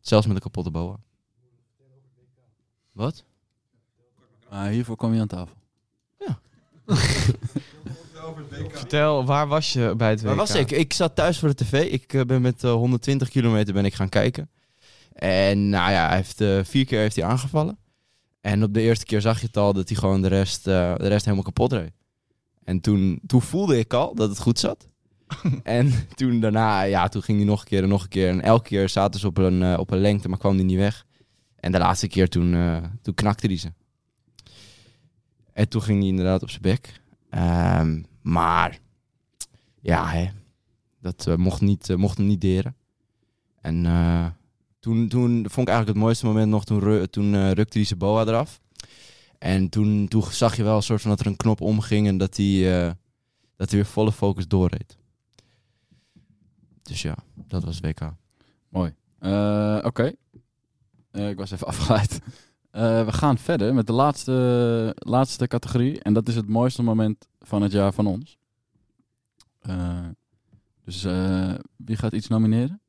Zelfs 0.00 0.26
met 0.26 0.36
een 0.36 0.42
kapotte 0.42 0.70
boa. 0.70 0.96
Wat? 2.92 3.24
Ah, 4.48 4.66
hiervoor 4.66 4.96
kom 4.96 5.14
je 5.14 5.20
aan 5.20 5.26
tafel. 5.26 5.56
Vertel, 8.70 9.24
waar 9.24 9.48
was 9.48 9.72
je 9.72 9.94
bij 9.96 10.10
het 10.10 10.20
WK? 10.20 10.26
Waar 10.26 10.36
was 10.36 10.54
ik? 10.54 10.70
Ik 10.70 10.92
zat 10.92 11.14
thuis 11.14 11.38
voor 11.38 11.48
de 11.48 11.54
tv. 11.54 11.92
Ik 11.92 12.12
eh, 12.12 12.24
ben 12.24 12.42
met 12.42 12.64
eh, 12.64 12.72
120 12.72 13.28
kilometer 13.28 13.74
ben 13.74 13.84
ik 13.84 13.94
gaan 13.94 14.08
kijken. 14.08 14.50
En 15.12 15.68
nou 15.68 15.90
ja, 15.90 16.06
hij 16.06 16.16
heeft, 16.16 16.40
eh, 16.40 16.58
vier 16.62 16.84
keer 16.84 17.00
heeft 17.00 17.16
hij 17.16 17.24
aangevallen. 17.24 17.78
En 18.40 18.62
op 18.62 18.74
de 18.74 18.80
eerste 18.80 19.04
keer 19.04 19.20
zag 19.20 19.40
je 19.40 19.46
het 19.46 19.56
al 19.56 19.72
dat 19.72 19.88
hij 19.88 19.98
gewoon 19.98 20.22
de 20.22 20.28
rest, 20.28 20.66
eh, 20.66 20.94
de 20.96 21.08
rest 21.08 21.24
helemaal 21.24 21.44
kapot 21.44 21.72
reed. 21.72 21.92
En 22.64 22.80
toen, 22.80 23.20
toen 23.26 23.42
voelde 23.42 23.78
ik 23.78 23.92
al 23.92 24.14
dat 24.14 24.28
het 24.28 24.38
goed 24.38 24.58
zat. 24.58 24.88
en 25.62 25.92
toen 26.14 26.40
daarna, 26.40 26.82
ja, 26.82 27.08
toen 27.08 27.22
ging 27.22 27.38
hij 27.38 27.46
nog 27.46 27.60
een 27.60 27.66
keer 27.66 27.82
en 27.82 27.88
nog 27.88 28.02
een 28.02 28.08
keer. 28.08 28.28
En 28.28 28.42
elke 28.42 28.68
keer 28.68 28.88
zaten 28.88 29.20
ze 29.20 29.26
op 29.26 29.38
een, 29.38 29.62
eh, 29.62 29.78
op 29.78 29.90
een 29.90 30.00
lengte, 30.00 30.28
maar 30.28 30.38
kwam 30.38 30.54
hij 30.54 30.64
niet 30.64 30.76
weg. 30.76 31.06
En 31.56 31.72
de 31.72 31.78
laatste 31.78 32.08
keer 32.08 32.28
toen, 32.28 32.54
eh, 32.54 32.76
toen 33.02 33.14
knakte 33.14 33.46
hij 33.46 33.56
ze. 33.56 33.72
En 35.52 35.68
toen 35.68 35.82
ging 35.82 35.98
hij 35.98 36.08
inderdaad 36.08 36.42
op 36.42 36.50
zijn 36.50 36.62
bek. 36.62 37.00
Ehm, 37.30 38.02
maar 38.22 38.78
ja, 39.80 40.08
hè, 40.08 40.28
dat 41.00 41.26
eh, 41.26 41.34
mocht, 41.34 41.60
niet, 41.60 41.96
mocht 41.96 42.16
hem 42.16 42.26
niet 42.26 42.40
deren. 42.40 42.74
En 43.60 43.82
toen, 44.80 45.08
toen 45.08 45.30
vond 45.30 45.68
ik 45.68 45.74
eigenlijk 45.74 45.88
het 45.88 45.96
mooiste 45.96 46.26
moment 46.26 46.50
nog, 46.50 46.64
toen, 46.64 47.08
toen 47.10 47.52
rukte 47.52 47.78
hij 47.78 47.86
zijn 47.86 47.98
boa 47.98 48.22
eraf. 48.22 48.60
En 49.38 49.68
toen, 49.68 50.08
toen 50.08 50.22
zag 50.22 50.56
je 50.56 50.62
wel 50.62 50.76
een 50.76 50.82
soort 50.82 51.00
van 51.00 51.10
dat 51.10 51.20
er 51.20 51.26
een 51.26 51.36
knop 51.36 51.60
omging 51.60 52.06
en 52.06 52.18
dat 52.18 52.36
hij, 52.36 52.62
dat 53.56 53.70
hij 53.70 53.78
weer 53.78 53.86
volle 53.86 54.12
focus 54.12 54.48
doorreed. 54.48 54.98
Dus 56.90 57.02
ja, 57.02 57.14
dat 57.34 57.64
was 57.64 57.80
WK. 57.80 58.12
Mooi. 58.68 58.94
Eh, 59.18 59.78
Oké. 59.82 60.12
Eh, 61.10 61.28
ik 61.28 61.36
was 61.36 61.50
even 61.50 61.66
afgeleid. 61.72 62.20
Eh, 62.70 63.04
we 63.04 63.12
gaan 63.12 63.38
verder 63.38 63.74
met 63.74 63.86
de 63.86 63.92
laatste, 63.92 64.96
laatste 64.98 65.46
categorie. 65.46 66.00
En 66.02 66.12
dat 66.12 66.28
is 66.28 66.34
het 66.34 66.48
mooiste 66.48 66.82
moment 66.82 67.28
van 67.40 67.62
het 67.62 67.72
jaar 67.72 67.92
van 67.92 68.06
ons. 68.06 68.38
Dus 70.84 71.02
wie 71.76 71.96
gaat 71.96 72.12
iets 72.12 72.28
nomineren? 72.28 72.80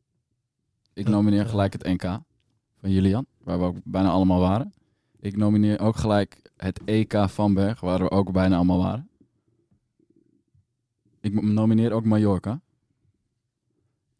Ik 0.94 1.08
nomineer 1.08 1.46
gelijk 1.46 1.74
het 1.74 1.84
NK 1.84 2.02
van 2.80 2.92
Julian, 2.92 3.26
waar 3.44 3.60
we 3.60 3.66
ook 3.66 3.78
bijna 3.84 4.10
allemaal 4.10 4.40
waren. 4.40 4.74
Ik 5.20 5.38
nomineer 5.38 5.80
ook 5.80 5.96
gelijk 5.96 6.42
het 6.58 6.82
EK 6.86 7.14
van 7.28 7.54
Berg, 7.54 7.80
waar 7.80 8.00
we 8.00 8.10
ook 8.10 8.32
bijna 8.32 8.56
allemaal 8.56 8.82
waren. 8.82 9.10
Ik 11.20 11.42
nomineer 11.42 11.92
ook 11.92 12.06
Mallorca. 12.06 12.62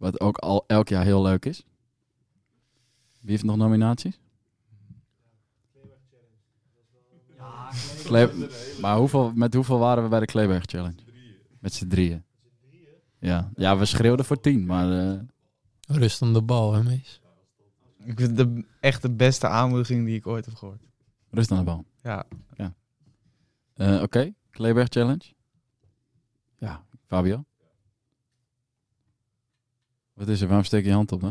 Wat 0.02 0.20
ook 0.20 0.38
al 0.38 0.64
elk 0.68 0.88
jaar 0.88 1.04
heel 1.04 1.22
leuk 1.22 1.46
is. 1.46 1.64
Wie 3.20 3.32
heeft 3.32 3.44
nog 3.44 3.56
nominaties? 3.58 4.20
Kle- 8.04 8.50
maar 8.82 8.98
hoeveel, 8.98 9.32
met 9.36 9.54
hoeveel 9.54 9.80
waren 9.80 10.04
we 10.04 10.10
bij 10.10 10.20
de 10.20 10.26
Kleeberg 10.26 10.64
Challenge? 10.66 10.96
Met 11.60 11.74
z'n 11.74 11.88
drieën. 11.88 12.24
Ja. 13.20 13.52
ja, 13.56 13.78
we 13.78 13.86
schreeuwden 13.86 14.26
voor 14.26 14.40
tien, 14.40 14.66
maar... 14.66 15.12
eh, 15.14 15.20
Rust 15.88 16.22
aan 16.22 16.34
de 16.34 16.42
bal, 16.42 16.74
hè, 16.74 16.84
Mees? 16.84 17.22
Ik 18.04 18.20
vind 18.20 18.38
het 18.38 18.38
de, 18.38 18.66
echt 18.80 19.02
de 19.02 19.12
beste 19.12 19.48
aanmoediging 19.48 20.06
die 20.06 20.16
ik 20.16 20.28
ooit 20.28 20.46
heb 20.46 20.56
gehoord. 20.56 20.84
Rust 21.30 21.52
aan 21.52 21.58
de 21.58 21.64
bal. 21.64 21.86
Ja. 22.04 22.26
ja. 22.56 22.74
Eh, 23.74 24.02
Oké, 24.02 24.34
Kleeberg 24.50 24.88
Challenge. 24.90 25.34
Ja, 26.58 26.86
Fabio. 27.08 27.46
Wat 30.22 30.30
is 30.30 30.42
er? 30.42 30.48
Waarom 30.48 30.66
steek 30.66 30.84
je 30.84 30.90
je 30.90 30.96
hand 30.96 31.12
op, 31.12 31.22
hè? 31.22 31.30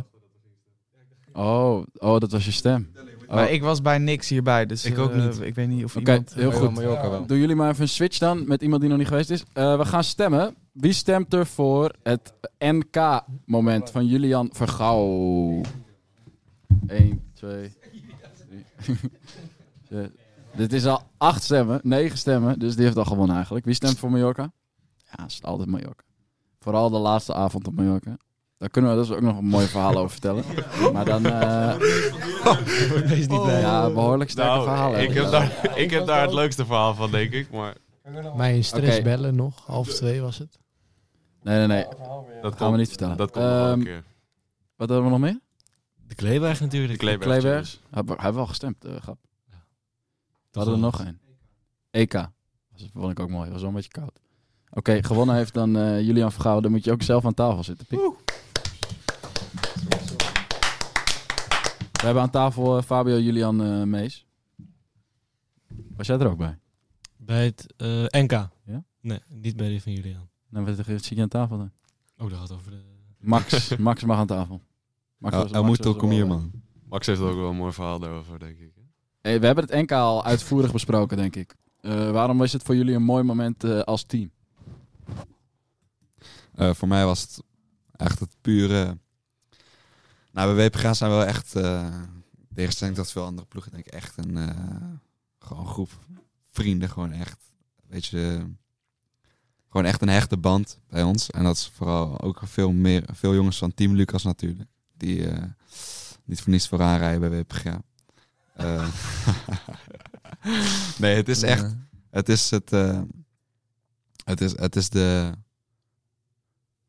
Oh, 1.32 1.82
oh, 1.94 2.18
dat 2.18 2.30
was 2.30 2.44
je 2.44 2.50
stem. 2.50 2.90
Oh. 3.28 3.34
Maar 3.34 3.50
ik 3.50 3.62
was 3.62 3.82
bij 3.82 3.98
niks 3.98 4.28
hierbij, 4.28 4.66
dus 4.66 4.84
Ik 4.84 4.98
ook 4.98 5.10
eh, 5.10 5.24
niet. 5.24 5.40
ik 5.40 5.54
weet 5.54 5.68
niet 5.68 5.84
of 5.84 5.96
Oké, 5.96 6.10
iemand... 6.10 6.34
heel 6.34 6.52
goed. 6.52 7.28
Doen 7.28 7.38
jullie 7.38 7.56
maar 7.56 7.70
even 7.70 7.82
een 7.82 7.88
switch 7.88 8.18
dan 8.18 8.48
met 8.48 8.62
iemand 8.62 8.80
die 8.80 8.90
nog 8.90 8.98
niet 8.98 9.08
geweest 9.08 9.30
is. 9.30 9.44
Eh, 9.52 9.78
we 9.78 9.84
gaan 9.84 10.04
stemmen. 10.04 10.54
Wie 10.72 10.92
stemt 10.92 11.34
er 11.34 11.46
voor 11.46 11.94
het 12.02 12.32
NK-moment 12.58 13.90
van 13.90 14.06
Julian 14.06 14.48
Vergouw? 14.52 15.60
1, 16.86 17.30
2, 17.34 17.72
3. 19.88 20.10
Dit 20.56 20.72
is 20.72 20.86
al 20.86 21.02
acht 21.16 21.42
stemmen, 21.42 21.80
negen 21.82 22.18
stemmen, 22.18 22.58
dus 22.58 22.74
die 22.74 22.84
heeft 22.84 22.96
al 22.96 23.04
gewonnen 23.04 23.34
eigenlijk. 23.34 23.64
Wie 23.64 23.74
stemt 23.74 23.98
voor 23.98 24.10
Mallorca? 24.10 24.52
Ja, 24.96 25.22
het 25.22 25.30
is 25.30 25.42
altijd 25.42 25.68
Mallorca. 25.68 26.04
Vooral 26.58 26.90
de 26.90 26.98
laatste 26.98 27.34
avond 27.34 27.66
op 27.66 27.74
Mallorca. 27.74 28.16
Daar 28.60 28.68
kunnen 28.70 28.90
we 28.90 28.96
dus 28.96 29.10
ook 29.10 29.20
nog 29.20 29.36
een 29.38 29.44
mooi 29.44 29.66
verhaal 29.66 29.96
over 29.96 30.10
vertellen. 30.10 30.44
Maar 30.92 31.04
dan... 31.04 31.26
eh 31.26 31.76
Wees 33.08 33.26
niet 33.26 33.42
blij. 33.42 33.60
Ja, 33.60 33.90
behoorlijk 33.90 34.30
sterke 34.30 34.50
Nou, 34.50 34.62
verhalen. 34.64 35.00
Ik 35.02 35.12
heb, 35.14 35.30
daar, 35.30 35.78
ik 35.78 35.90
heb 35.90 36.06
daar 36.06 36.22
het 36.22 36.32
leukste 36.32 36.64
verhaal 36.66 36.94
van, 36.94 37.10
denk 37.10 37.32
ik. 37.32 37.50
Maar... 37.50 37.74
Mij 38.36 38.56
in 38.56 38.64
stress 38.64 39.02
bellen 39.02 39.34
nog. 39.34 39.66
Half 39.66 39.88
twee 39.88 40.20
was 40.20 40.38
het. 40.38 40.58
Nee, 41.42 41.58
nee, 41.58 41.66
nee. 41.66 41.86
Dat 42.42 42.56
gaan 42.56 42.72
we 42.72 42.76
niet 42.78 42.88
vertellen. 42.88 43.16
dat 43.16 43.30
komt 43.30 43.44
nog 43.44 43.54
wel 43.54 43.66
een 43.66 43.72
Ehm, 43.72 43.82
keer. 43.84 44.04
Wat 44.76 44.88
hebben 44.88 45.04
we 45.06 45.10
nog 45.12 45.20
meer? 45.20 45.40
De 46.06 46.14
Kleeberg 46.14 46.60
natuurlijk. 46.60 46.92
De 46.92 46.98
Kleeberg. 46.98 47.40
Kleeberg. 47.40 47.78
Hebben 47.90 48.34
we 48.34 48.40
al 48.40 48.46
gestemd, 48.46 48.84
eh 48.84 48.92
grap. 49.00 49.18
We 50.50 50.58
hadden 50.58 50.74
er 50.74 50.80
nog 50.80 51.00
één. 51.04 51.20
EK. 51.90 52.12
Dat 52.12 52.30
vond 52.94 53.10
ik 53.10 53.20
ook 53.20 53.28
mooi. 53.30 53.42
Dat 53.44 53.52
was 53.52 53.60
wel 53.60 53.68
een 53.70 53.76
beetje 53.76 53.90
koud. 53.90 54.20
Oké, 54.70 55.02
gewonnen 55.02 55.34
heeft 55.36 55.54
dan 55.54 55.76
eh, 55.76 56.00
Julian 56.00 56.32
Vergouwen. 56.32 56.62
Dan 56.62 56.72
moet 56.72 56.84
je 56.84 56.92
ook 56.92 57.02
zelf 57.02 57.24
aan 57.24 57.34
tafel 57.34 57.64
zitten. 57.64 57.86
Piek. 57.86 58.00
We 62.00 62.06
hebben 62.06 62.22
aan 62.22 62.30
tafel 62.30 62.76
eh, 62.76 62.82
Fabio 62.82 63.18
Julian 63.18 63.62
eh, 63.62 63.82
Mees. 63.82 64.26
Was 65.96 66.06
jij 66.06 66.18
er 66.18 66.30
ook 66.30 66.38
bij? 66.38 66.58
Bij 67.16 67.44
het 67.44 67.74
eh, 67.76 68.04
NK. 68.22 68.30
Ja? 68.64 68.84
Nee, 69.00 69.20
niet 69.28 69.56
bij 69.56 69.68
die 69.68 69.82
van 69.82 69.92
Julian. 69.92 70.28
Nou, 70.48 70.64
wat 70.66 70.84
zit 70.86 71.06
je 71.06 71.22
aan 71.22 71.28
tafel 71.28 71.56
dan? 71.58 71.70
Oh, 72.18 72.30
dat 72.30 72.38
gaat 72.38 72.52
over 72.52 72.70
de... 72.70 72.82
Max, 73.18 73.68
Max 73.76 74.04
mag 74.04 74.18
aan 74.18 74.26
tafel. 74.26 74.60
Max 75.18 75.34
Ja, 75.34 75.42
was- 75.42 75.50
hij 75.50 75.60
Max 75.60 75.68
moet 75.76 75.84
was 75.84 75.94
ook, 75.94 75.98
kom 76.00 76.10
hier, 76.10 76.26
man. 76.26 76.50
Max 76.88 77.06
heeft 77.06 77.20
ook 77.20 77.34
wel 77.36 77.48
een 77.50 77.56
mooi 77.56 77.72
verhaal 77.72 77.98
daarover, 77.98 78.38
denk 78.38 78.58
ik. 78.58 78.72
Hey, 79.20 79.40
we 79.40 79.46
hebben 79.46 79.64
het 79.64 79.74
NK 79.74 79.92
al 79.92 80.24
uitvoerig 80.24 80.72
besproken, 80.72 81.16
denk 81.16 81.36
ik. 81.36 81.54
Eh, 81.80 82.10
waarom 82.10 82.42
is 82.42 82.52
het 82.52 82.62
voor 82.62 82.76
jullie 82.76 82.94
een 82.94 83.02
mooi 83.02 83.22
moment 83.22 83.64
eh, 83.64 83.80
als 83.80 84.02
team? 84.04 84.30
Eh, 86.54 86.74
voor 86.74 86.88
mij 86.88 87.04
was 87.04 87.20
het 87.22 87.42
echt 87.96 88.18
het 88.20 88.36
pure... 88.40 88.98
Nou, 90.40 90.70
zijn 90.94 91.10
we 91.10 91.16
wel 91.16 91.26
echt... 91.26 91.54
eh 91.54 92.02
tegenstelling 92.54 92.96
tot 92.96 93.10
veel 93.10 93.24
andere 93.24 93.46
ploegen, 93.46 93.72
denk 93.72 93.86
ik 93.86 93.92
echt 93.92 94.16
een... 94.16 94.36
eh, 94.36 94.56
gewoon 95.38 95.66
groep 95.66 95.90
vrienden, 96.50 96.90
gewoon 96.90 97.12
echt... 97.12 97.38
Weet 97.86 98.06
je... 98.06 98.46
gewoon 99.68 99.86
echt 99.86 100.02
een 100.02 100.08
hechte 100.08 100.36
band 100.36 100.80
bij 100.88 101.02
ons. 101.02 101.30
En 101.30 101.44
dat 101.44 101.56
is 101.56 101.70
vooral 101.74 102.20
ook 102.20 102.40
veel 102.44 102.72
meer... 102.72 103.04
Veel 103.12 103.34
jongens 103.34 103.58
van 103.58 103.74
Team 103.74 103.94
Lucas 103.94 104.22
natuurlijk. 104.22 104.70
Die 104.96 105.30
eh, 105.30 105.44
niet 106.24 106.40
voor 106.40 106.52
niets 106.52 106.68
voor 106.68 106.82
aanrijden 106.82 107.30
bij 107.30 107.38
WPG. 107.38 107.64
Nee, 110.98 111.16
het 111.16 111.28
is 111.28 111.42
echt... 111.42 111.74
Het 112.10 112.28
is 112.28 112.50
het... 112.50 112.70
het, 114.24 114.40
is, 114.40 114.58
het 114.58 114.76
is 114.76 114.88
de... 114.88 115.32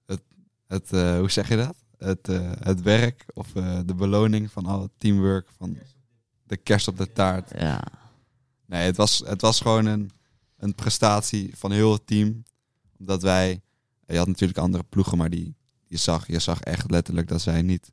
Het, 0.05 0.21
het, 0.67 0.89
hoe 0.89 1.31
zeg 1.31 1.47
je 1.47 1.55
dat? 1.55 1.75
Het, 2.03 2.27
eh, 2.27 2.51
het 2.59 2.81
werk 2.81 3.25
of 3.33 3.55
eh, 3.55 3.79
de 3.85 3.93
beloning 3.93 4.51
van 4.51 4.65
al 4.65 4.81
het 4.81 4.91
teamwork, 4.97 5.49
van 5.57 5.77
de 6.43 6.57
kerst 6.57 6.87
op 6.87 6.97
de 6.97 7.13
taart. 7.13 7.51
Ja. 7.59 7.83
Nee, 8.65 8.85
het 8.85 8.97
was, 8.97 9.23
het 9.25 9.41
was 9.41 9.59
gewoon 9.59 9.85
een, 9.85 10.11
een 10.57 10.75
prestatie 10.75 11.57
van 11.57 11.71
heel 11.71 11.93
het 11.93 12.07
team. 12.07 12.43
Omdat 12.99 13.21
wij, 13.21 13.61
je 14.05 14.17
had 14.17 14.27
natuurlijk 14.27 14.59
andere 14.59 14.83
ploegen, 14.83 15.17
maar 15.17 15.29
die, 15.29 15.55
je, 15.87 15.97
zag, 15.97 16.27
je 16.27 16.39
zag 16.39 16.61
echt 16.61 16.91
letterlijk 16.91 17.27
dat 17.27 17.41
zij 17.41 17.61
niet 17.61 17.91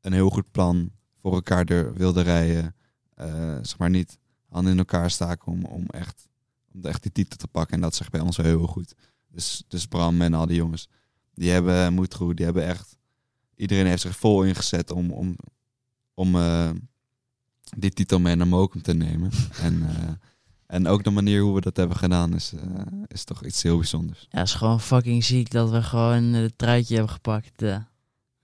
een 0.00 0.12
heel 0.12 0.30
goed 0.30 0.50
plan 0.50 0.90
voor 1.20 1.32
elkaar 1.34 1.64
door 1.64 1.94
wilden 1.94 2.22
rijden. 2.22 2.74
Eh, 3.14 3.58
zeg 3.62 3.78
maar 3.78 3.90
niet 3.90 4.18
handen 4.48 4.72
in 4.72 4.78
elkaar 4.78 5.10
staken 5.10 5.52
om, 5.52 5.64
om, 5.64 5.86
echt, 5.86 6.28
om 6.72 6.84
echt 6.84 7.02
die 7.02 7.12
titel 7.12 7.36
te 7.36 7.48
pakken. 7.48 7.74
En 7.74 7.80
dat 7.80 7.94
zegt 7.94 8.10
bij 8.10 8.20
ons 8.20 8.36
heel 8.36 8.66
goed. 8.66 8.94
Dus, 9.28 9.62
dus 9.68 9.86
Bram 9.86 10.22
en 10.22 10.34
al 10.34 10.46
die 10.46 10.56
jongens, 10.56 10.88
die 11.38 11.50
hebben 11.50 11.92
Moetroe, 11.94 12.34
die 12.34 12.44
hebben 12.44 12.66
echt... 12.66 12.96
Iedereen 13.56 13.86
heeft 13.86 14.02
zich 14.02 14.16
vol 14.16 14.42
ingezet 14.44 14.90
om, 14.90 15.10
om, 15.10 15.36
om 16.14 16.34
eh, 16.36 16.70
die 17.76 17.90
titel 17.90 18.18
mee 18.18 18.34
naar 18.34 18.46
Mokum 18.48 18.82
te 18.82 18.94
nemen. 18.94 19.30
en, 19.62 19.82
eh, 19.88 20.08
en 20.66 20.86
ook 20.86 21.04
de 21.04 21.10
manier 21.10 21.40
hoe 21.40 21.54
we 21.54 21.60
dat 21.60 21.76
hebben 21.76 21.96
gedaan 21.96 22.34
is, 22.34 22.52
eh, 22.52 22.82
is 23.06 23.24
toch 23.24 23.44
iets 23.44 23.62
heel 23.62 23.76
bijzonders. 23.76 24.26
Ja, 24.30 24.38
het 24.38 24.48
is 24.48 24.54
gewoon 24.54 24.80
fucking 24.80 25.24
ziek 25.24 25.50
dat 25.50 25.70
we 25.70 25.82
gewoon 25.82 26.34
eh, 26.34 26.40
het 26.40 26.58
truitje 26.58 26.94
hebben 26.94 27.12
gepakt. 27.12 27.62
eh. 27.62 27.76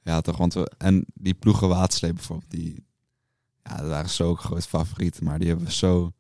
Ja, 0.03 0.21
toch? 0.21 0.37
Want 0.37 0.55
we, 0.55 0.71
en 0.79 1.05
die 1.15 1.35
ploegen 1.35 1.69
Watersleep 1.69 2.15
bijvoorbeeld, 2.15 2.51
die, 2.51 2.85
ja, 3.63 3.77
dat 3.77 3.89
waren 3.89 4.11
zo 4.11 4.35
groot 4.35 4.67
favorieten, 4.67 5.25
maar 5.25 5.39
die 5.39 5.49
hebben 5.49 5.67
we 5.67 5.73
zo, 5.73 6.13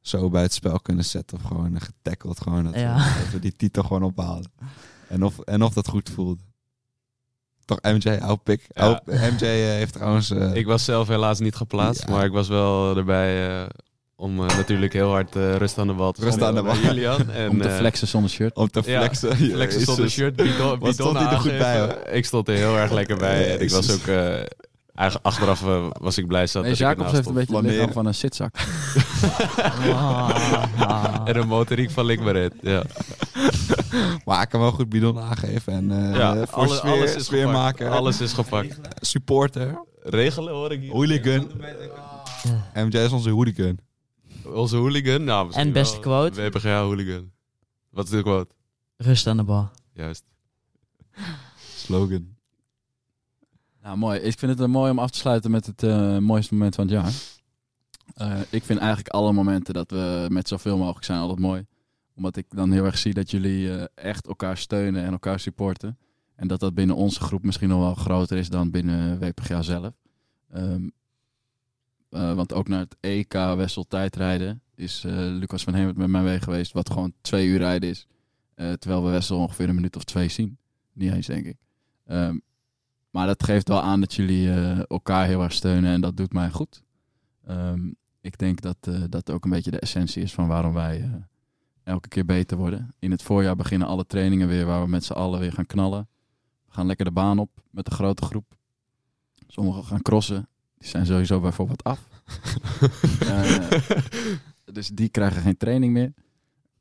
zo 0.00 0.30
buitenspel 0.30 0.80
kunnen 0.80 1.04
zetten 1.04 1.36
of 1.38 1.42
gewoon 1.44 1.80
getackeld. 1.80 2.40
Gewoon 2.40 2.64
dat, 2.64 2.74
Ja. 2.74 2.96
we, 2.96 3.22
dat 3.22 3.32
we 3.32 3.38
die 3.38 3.56
titel 3.56 3.82
gewoon 3.82 4.02
ophalen. 4.02 4.52
En 5.08 5.22
of, 5.22 5.38
en 5.38 5.62
of 5.62 5.72
dat 5.72 5.88
goed 5.88 6.10
voelde. 6.14 6.40
Toch 7.64 7.78
MJ, 7.82 8.18
oude 8.20 8.40
pik. 8.42 8.66
Ja. 8.68 8.82
Oude- 8.82 9.00
MJ 9.06 9.42
eh, 9.44 9.48
heeft 9.50 9.92
trouwens... 9.92 10.30
eh, 10.30 10.54
Ik 10.54 10.66
was 10.66 10.84
zelf 10.84 11.08
helaas 11.08 11.38
niet 11.38 11.54
geplaatst, 11.54 12.02
Ja. 12.06 12.10
maar 12.10 12.24
ik 12.24 12.32
was 12.32 12.48
wel 12.48 12.96
erbij 12.96 13.48
eh, 13.60 13.66
om 14.16 14.34
natuurlijk 14.36 14.92
heel 14.92 15.10
hard 15.10 15.36
eh, 15.36 15.56
rust 15.56 15.78
aan 15.78 15.86
de 15.86 15.92
bal 15.92 16.12
te 16.12 16.20
Rust 16.24 16.42
aan 16.42 16.54
de 16.54 16.62
bal. 16.62 16.76
Julian. 16.76 17.30
En, 17.30 17.50
Om 17.50 17.60
te 17.60 17.70
flexen 17.70 18.08
zonder 18.08 18.30
shirt. 18.30 18.54
Om 18.56 18.70
te 18.70 18.82
ja, 18.86 18.98
flexen. 19.00 19.36
flexen 19.56 19.80
zonder 19.80 20.10
shirt. 20.10 20.36
Bidon, 20.36 20.92
stond 20.92 21.18
hij 21.18 21.30
er 21.32 21.38
goed 21.40 21.58
bij, 21.58 21.82
aangeven. 21.82 22.14
Ik 22.16 22.24
stond 22.24 22.48
er 22.48 22.54
heel 22.54 22.76
erg 22.76 22.92
lekker 22.92 23.16
bij. 23.16 23.52
En 23.54 23.60
ik 23.60 23.70
was 23.70 23.92
ook... 23.92 24.06
eigenlijk 24.94 25.26
achteraf 25.26 25.62
eh, 25.62 25.86
was 25.92 26.18
ik 26.18 26.26
blij 26.26 26.46
zat 26.46 26.62
Nee, 26.62 26.70
dat 26.70 26.80
ik 26.80 26.86
Jacobs 26.86 27.12
heeft 27.12 27.26
een 27.28 27.34
beetje 27.34 27.56
het 27.56 27.64
lichaam 27.64 27.92
van 27.92 28.06
een 28.06 28.14
zitzak. 28.14 28.54
en 31.28 31.36
een 31.36 31.46
motoriek 31.48 31.90
van 31.90 32.04
Likbaret, 32.04 32.54
ja. 32.60 32.82
Maar 34.24 34.42
ik 34.42 34.48
kan 34.48 34.60
wel 34.60 34.70
goed 34.72 34.88
bidon 34.88 35.18
aangeven. 35.20 35.72
En 35.72 35.90
eh 36.10 36.16
Ja, 36.16 36.46
voor 36.46 36.58
alle- 36.58 36.74
sfeer, 36.76 36.90
alles 36.90 37.14
is 37.14 37.24
sfeermaker. 37.24 37.78
gepakt. 37.84 38.00
Alles 38.00 38.20
is 38.20 38.32
gepakt. 38.32 38.78
Supporter. 39.06 39.82
Regelen 40.02 40.54
hoor 40.54 40.72
ik 40.72 40.80
hier. 40.80 40.92
Hooligan. 40.92 41.50
MJ 42.74 42.96
is 42.98 43.12
onze 43.12 43.30
hooligan. 43.30 43.78
Onze 44.44 44.76
hooligan? 44.76 45.24
Nou, 45.24 45.52
En 45.52 45.72
beste 45.72 46.00
quote? 46.00 46.42
WPG 46.42 46.62
hooligan. 46.64 47.30
Wat 47.90 48.04
is 48.04 48.10
de 48.10 48.22
quote? 48.22 48.54
Rust 48.96 49.26
aan 49.26 49.36
de 49.36 49.42
bal. 49.42 49.70
Juist. 49.92 50.24
Slogan. 51.76 52.33
Nou, 53.84 53.96
mooi. 53.96 54.20
Ik 54.20 54.38
vind 54.38 54.52
het 54.52 54.60
eh, 54.60 54.66
mooi 54.66 54.90
om 54.90 54.98
af 54.98 55.10
te 55.10 55.18
sluiten 55.18 55.50
met 55.50 55.66
het 55.66 55.82
eh, 55.82 56.18
mooiste 56.18 56.54
moment 56.54 56.74
van 56.74 56.84
het 56.84 56.94
jaar. 56.94 57.12
Eh, 58.14 58.40
ik 58.50 58.62
vind 58.62 58.78
eigenlijk 58.78 59.08
alle 59.08 59.32
momenten 59.32 59.74
dat 59.74 59.90
we 59.90 60.26
met 60.30 60.48
zoveel 60.48 60.78
mogelijk 60.78 61.04
zijn 61.04 61.18
altijd 61.18 61.38
mooi. 61.38 61.66
Omdat 62.14 62.36
ik 62.36 62.46
dan 62.48 62.72
heel 62.72 62.84
erg 62.84 62.98
zie 62.98 63.14
dat 63.14 63.30
jullie 63.30 63.76
eh, 63.76 63.84
echt 63.94 64.26
elkaar 64.26 64.56
steunen 64.56 65.04
en 65.04 65.12
elkaar 65.12 65.40
supporten. 65.40 65.98
En 66.34 66.48
dat 66.48 66.60
dat 66.60 66.74
binnen 66.74 66.96
onze 66.96 67.20
groep 67.20 67.44
misschien 67.44 67.68
nog 67.68 67.80
wel 67.80 67.94
groter 67.94 68.36
is 68.36 68.48
dan 68.48 68.70
binnen 68.70 69.18
WPGA 69.18 69.62
zelf. 69.62 69.92
Ehm, 70.50 70.88
eh, 72.10 72.34
want 72.34 72.52
ook 72.52 72.68
naar 72.68 72.80
het 72.80 72.96
EK 73.00 73.32
Wessel 73.32 73.84
tijdrijden 73.84 74.62
is 74.74 75.02
Lucas 75.06 75.64
van 75.64 75.74
Hemert 75.74 75.96
met 75.96 76.08
mij 76.08 76.22
mee 76.22 76.40
geweest. 76.40 76.72
Wat 76.72 76.90
gewoon 76.90 77.12
twee 77.20 77.46
uur 77.46 77.58
rijden 77.58 77.88
is. 77.88 78.06
Terwijl 78.54 79.04
we 79.04 79.10
Wessel 79.10 79.38
ongeveer 79.38 79.68
een 79.68 79.74
minuut 79.74 79.96
of 79.96 80.04
twee 80.04 80.28
zien. 80.28 80.58
Niet 80.92 81.12
eens, 81.12 81.26
denk 81.26 81.46
ik. 81.46 81.56
Ehm, 82.06 82.38
maar 83.14 83.26
dat 83.26 83.42
geeft 83.42 83.68
wel 83.68 83.82
aan 83.82 84.00
dat 84.00 84.14
jullie 84.14 84.50
eh, 84.50 84.78
elkaar 84.88 85.26
heel 85.26 85.42
erg 85.42 85.52
steunen 85.52 85.92
en 85.92 86.00
dat 86.00 86.16
doet 86.16 86.32
mij 86.32 86.50
goed. 86.50 86.82
Ehm, 87.46 87.90
ik 88.20 88.38
denk 88.38 88.60
dat 88.60 88.76
eh, 88.80 89.02
dat 89.08 89.30
ook 89.30 89.44
een 89.44 89.50
beetje 89.50 89.70
de 89.70 89.78
essentie 89.78 90.22
is 90.22 90.32
van 90.32 90.46
waarom 90.46 90.72
wij 90.72 91.00
eh, 91.00 91.10
elke 91.82 92.08
keer 92.08 92.24
beter 92.24 92.56
worden. 92.56 92.94
In 92.98 93.10
het 93.10 93.22
voorjaar 93.22 93.56
beginnen 93.56 93.88
alle 93.88 94.06
trainingen 94.06 94.48
weer 94.48 94.66
waar 94.66 94.82
we 94.82 94.88
met 94.88 95.04
z'n 95.04 95.12
allen 95.12 95.40
weer 95.40 95.52
gaan 95.52 95.66
knallen. 95.66 96.08
We 96.66 96.72
gaan 96.72 96.86
lekker 96.86 97.04
de 97.04 97.10
baan 97.10 97.38
op 97.38 97.50
met 97.70 97.86
een 97.86 97.96
grote 97.96 98.24
groep. 98.24 98.56
Sommigen 99.46 99.84
gaan 99.84 100.02
crossen. 100.02 100.48
Die 100.78 100.88
zijn 100.88 101.06
sowieso 101.06 101.40
bijvoorbeeld 101.40 101.84
af. 101.84 102.00
Dus 104.72 104.88
die 104.88 105.08
krijgen 105.08 105.42
geen 105.42 105.56
training 105.56 105.92
meer. 105.92 106.12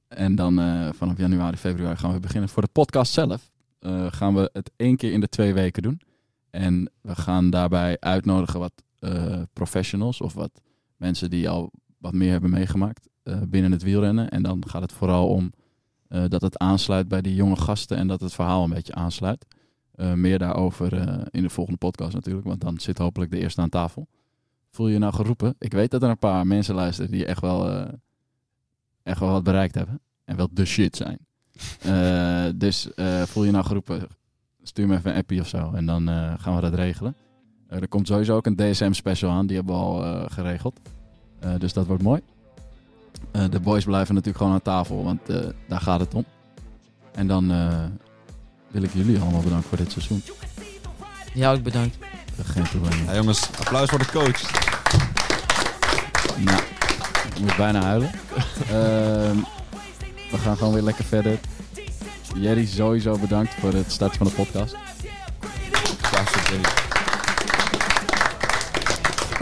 En 0.07 0.35
dan 0.35 0.53
vanaf 0.93 1.17
januari, 1.17 1.57
februari 1.57 1.97
gaan 1.97 2.13
we 2.13 2.19
beginnen. 2.19 2.49
Voor 2.49 2.61
de 2.61 2.69
podcast 2.71 3.13
zelf 3.13 3.51
gaan 4.09 4.35
we 4.35 4.49
het 4.53 4.71
één 4.75 4.97
keer 4.97 5.11
in 5.11 5.19
de 5.19 5.29
twee 5.29 5.53
weken 5.53 5.83
doen. 5.83 6.01
En 6.53 6.91
we 7.01 7.15
gaan 7.15 7.49
daarbij 7.49 7.97
uitnodigen 7.99 8.59
wat 8.59 8.83
eh, 8.99 9.41
professionals 9.53 10.21
of 10.21 10.33
wat 10.33 10.61
mensen 10.97 11.29
die 11.29 11.49
al 11.49 11.71
wat 11.97 12.13
meer 12.13 12.31
hebben 12.31 12.49
meegemaakt 12.49 13.09
eh, 13.23 13.41
binnen 13.47 13.71
het 13.71 13.83
wielrennen. 13.83 14.29
En 14.29 14.43
dan 14.43 14.63
gaat 14.67 14.81
het 14.81 14.91
vooral 14.91 15.27
om 15.27 15.53
eh, 16.07 16.23
dat 16.27 16.41
het 16.41 16.57
aansluit 16.57 17.07
bij 17.07 17.21
die 17.21 17.35
jonge 17.35 17.55
gasten 17.55 17.97
en 17.97 18.07
dat 18.07 18.21
het 18.21 18.33
verhaal 18.33 18.63
een 18.63 18.69
beetje 18.69 18.95
aansluit. 18.95 19.45
Meer 20.15 20.39
daarover 20.39 20.93
in 21.31 21.41
de 21.41 21.49
volgende 21.49 21.79
podcast 21.79 22.13
natuurlijk, 22.13 22.47
want 22.47 22.61
dan 22.61 22.79
zit 22.79 22.97
hopelijk 22.97 23.31
de 23.31 23.39
eerste 23.39 23.61
aan 23.61 23.69
tafel. 23.69 24.07
Voel 24.69 24.87
je 24.87 24.93
je 24.93 24.99
nou 24.99 25.13
geroepen? 25.13 25.55
Ik 25.59 25.73
weet 25.73 25.91
dat 25.91 26.03
er 26.03 26.09
een 26.09 26.17
paar 26.17 26.47
mensen 26.47 26.75
luisteren 26.75 27.11
die 27.11 27.25
echt 27.25 27.41
wel, 27.41 27.87
echt 29.03 29.19
wel 29.19 29.31
wat 29.31 29.43
bereikt 29.43 29.75
hebben. 29.75 29.99
En 30.25 30.35
wel 30.35 30.47
de 30.51 30.65
shit 30.65 30.95
zijn. 30.95 31.19
Dus 32.57 32.89
voel 33.25 33.43
je 33.43 33.51
nou 33.51 33.65
geroepen? 33.65 34.07
Stuur 34.63 34.87
me 34.87 34.95
even 34.97 35.11
een 35.11 35.17
appie 35.17 35.39
of 35.41 35.47
zo 35.47 35.71
en 35.75 35.85
dan 35.85 36.09
eh, 36.09 36.33
gaan 36.37 36.55
we 36.55 36.61
dat 36.61 36.73
regelen. 36.73 37.15
Eh, 37.67 37.81
er 37.81 37.87
komt 37.87 38.07
sowieso 38.07 38.35
ook 38.35 38.45
een 38.45 38.55
DSM 38.55 38.91
special 38.91 39.31
aan, 39.31 39.47
die 39.47 39.55
hebben 39.55 39.75
we 39.75 39.81
al 39.81 40.03
eh, 40.05 40.23
geregeld. 40.27 40.79
Eh, 41.39 41.51
dus 41.57 41.73
dat 41.73 41.87
wordt 41.87 42.03
mooi. 42.03 42.21
Eh, 43.31 43.43
de 43.49 43.59
boys 43.59 43.83
blijven 43.83 44.13
natuurlijk 44.13 44.37
gewoon 44.37 44.53
aan 44.53 44.61
tafel, 44.61 45.03
want 45.03 45.29
eh, 45.29 45.37
daar 45.67 45.81
gaat 45.81 45.99
het 45.99 46.13
om. 46.13 46.25
En 47.11 47.27
dan 47.27 47.51
eh, 47.51 47.83
wil 48.71 48.83
ik 48.83 48.93
jullie 48.93 49.19
allemaal 49.19 49.41
bedanken 49.41 49.69
voor 49.69 49.77
dit 49.77 49.91
seizoen. 49.91 50.23
Ja, 51.33 51.51
ook 51.51 51.63
bedankt. 51.63 51.97
Geen 52.43 52.63
probleem. 52.63 53.05
Ja, 53.05 53.15
jongens, 53.15 53.49
applaus 53.59 53.89
voor 53.89 53.99
de 53.99 54.05
coach. 54.11 54.51
Nou, 56.43 56.61
ik 57.33 57.39
moet 57.39 57.55
bijna 57.57 57.81
huilen. 57.81 58.09
Ehm, 58.69 59.37
we 60.31 60.37
gaan 60.37 60.57
gewoon 60.57 60.73
weer 60.73 60.81
lekker 60.81 61.03
verder. 61.05 61.39
Jerry, 62.35 62.65
sowieso 62.65 63.17
bedankt 63.17 63.53
voor 63.53 63.73
het 63.73 63.91
starten 63.91 64.17
van 64.17 64.27
de 64.27 64.33
podcast. 64.33 64.75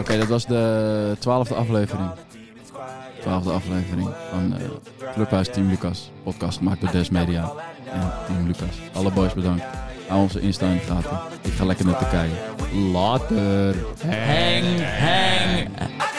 Oké, 0.00 0.18
dat 0.18 0.28
was 0.28 0.46
de 0.46 1.16
twaalfde 1.18 1.54
aflevering. 1.54 2.10
Twaalfde 3.20 3.50
aflevering 3.50 4.08
van 4.30 4.56
eh 4.56 5.12
Clubhuis 5.12 5.48
Team 5.48 5.68
Lucas. 5.68 6.10
Podcast 6.22 6.58
gemaakt 6.58 6.80
door 6.80 6.90
Des 6.90 7.10
Media 7.10 7.52
en 7.92 8.12
Team 8.26 8.46
Lucas. 8.46 8.76
Alle 8.92 9.10
boys 9.10 9.34
bedankt. 9.34 9.64
Hou 10.08 10.20
onze 10.20 10.40
Insta 10.40 10.66
in 10.66 10.80
gaten. 10.80 11.18
Ik 11.42 11.52
ga 11.52 11.64
lekker 11.64 11.86
naar 11.86 11.98
Turkije. 11.98 12.34
Later. 12.92 13.74
Hang, 14.06 14.82
hang. 14.98 16.11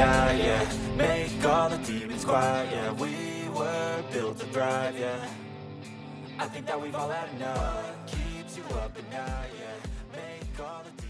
Night, 0.00 0.38
yeah. 0.38 0.72
Make 0.96 1.44
all 1.44 1.68
the 1.68 1.78
demons 1.78 2.24
quiet, 2.24 2.68
yeah. 2.72 2.92
We 2.92 3.48
were 3.50 4.02
built 4.12 4.38
to 4.38 4.46
thrive, 4.46 4.98
yeah. 4.98 5.28
I 6.38 6.46
think 6.46 6.66
that 6.66 6.80
we've 6.80 6.94
all 6.94 7.10
had 7.10 7.28
enough. 7.36 7.84
Keeps 8.06 8.56
you 8.56 8.64
up 8.76 8.96
at 8.96 9.06
night, 9.12 9.50
yeah. 9.60 10.16
Make 10.16 10.60
all 10.66 10.82
the 10.84 10.90
demons. 11.02 11.09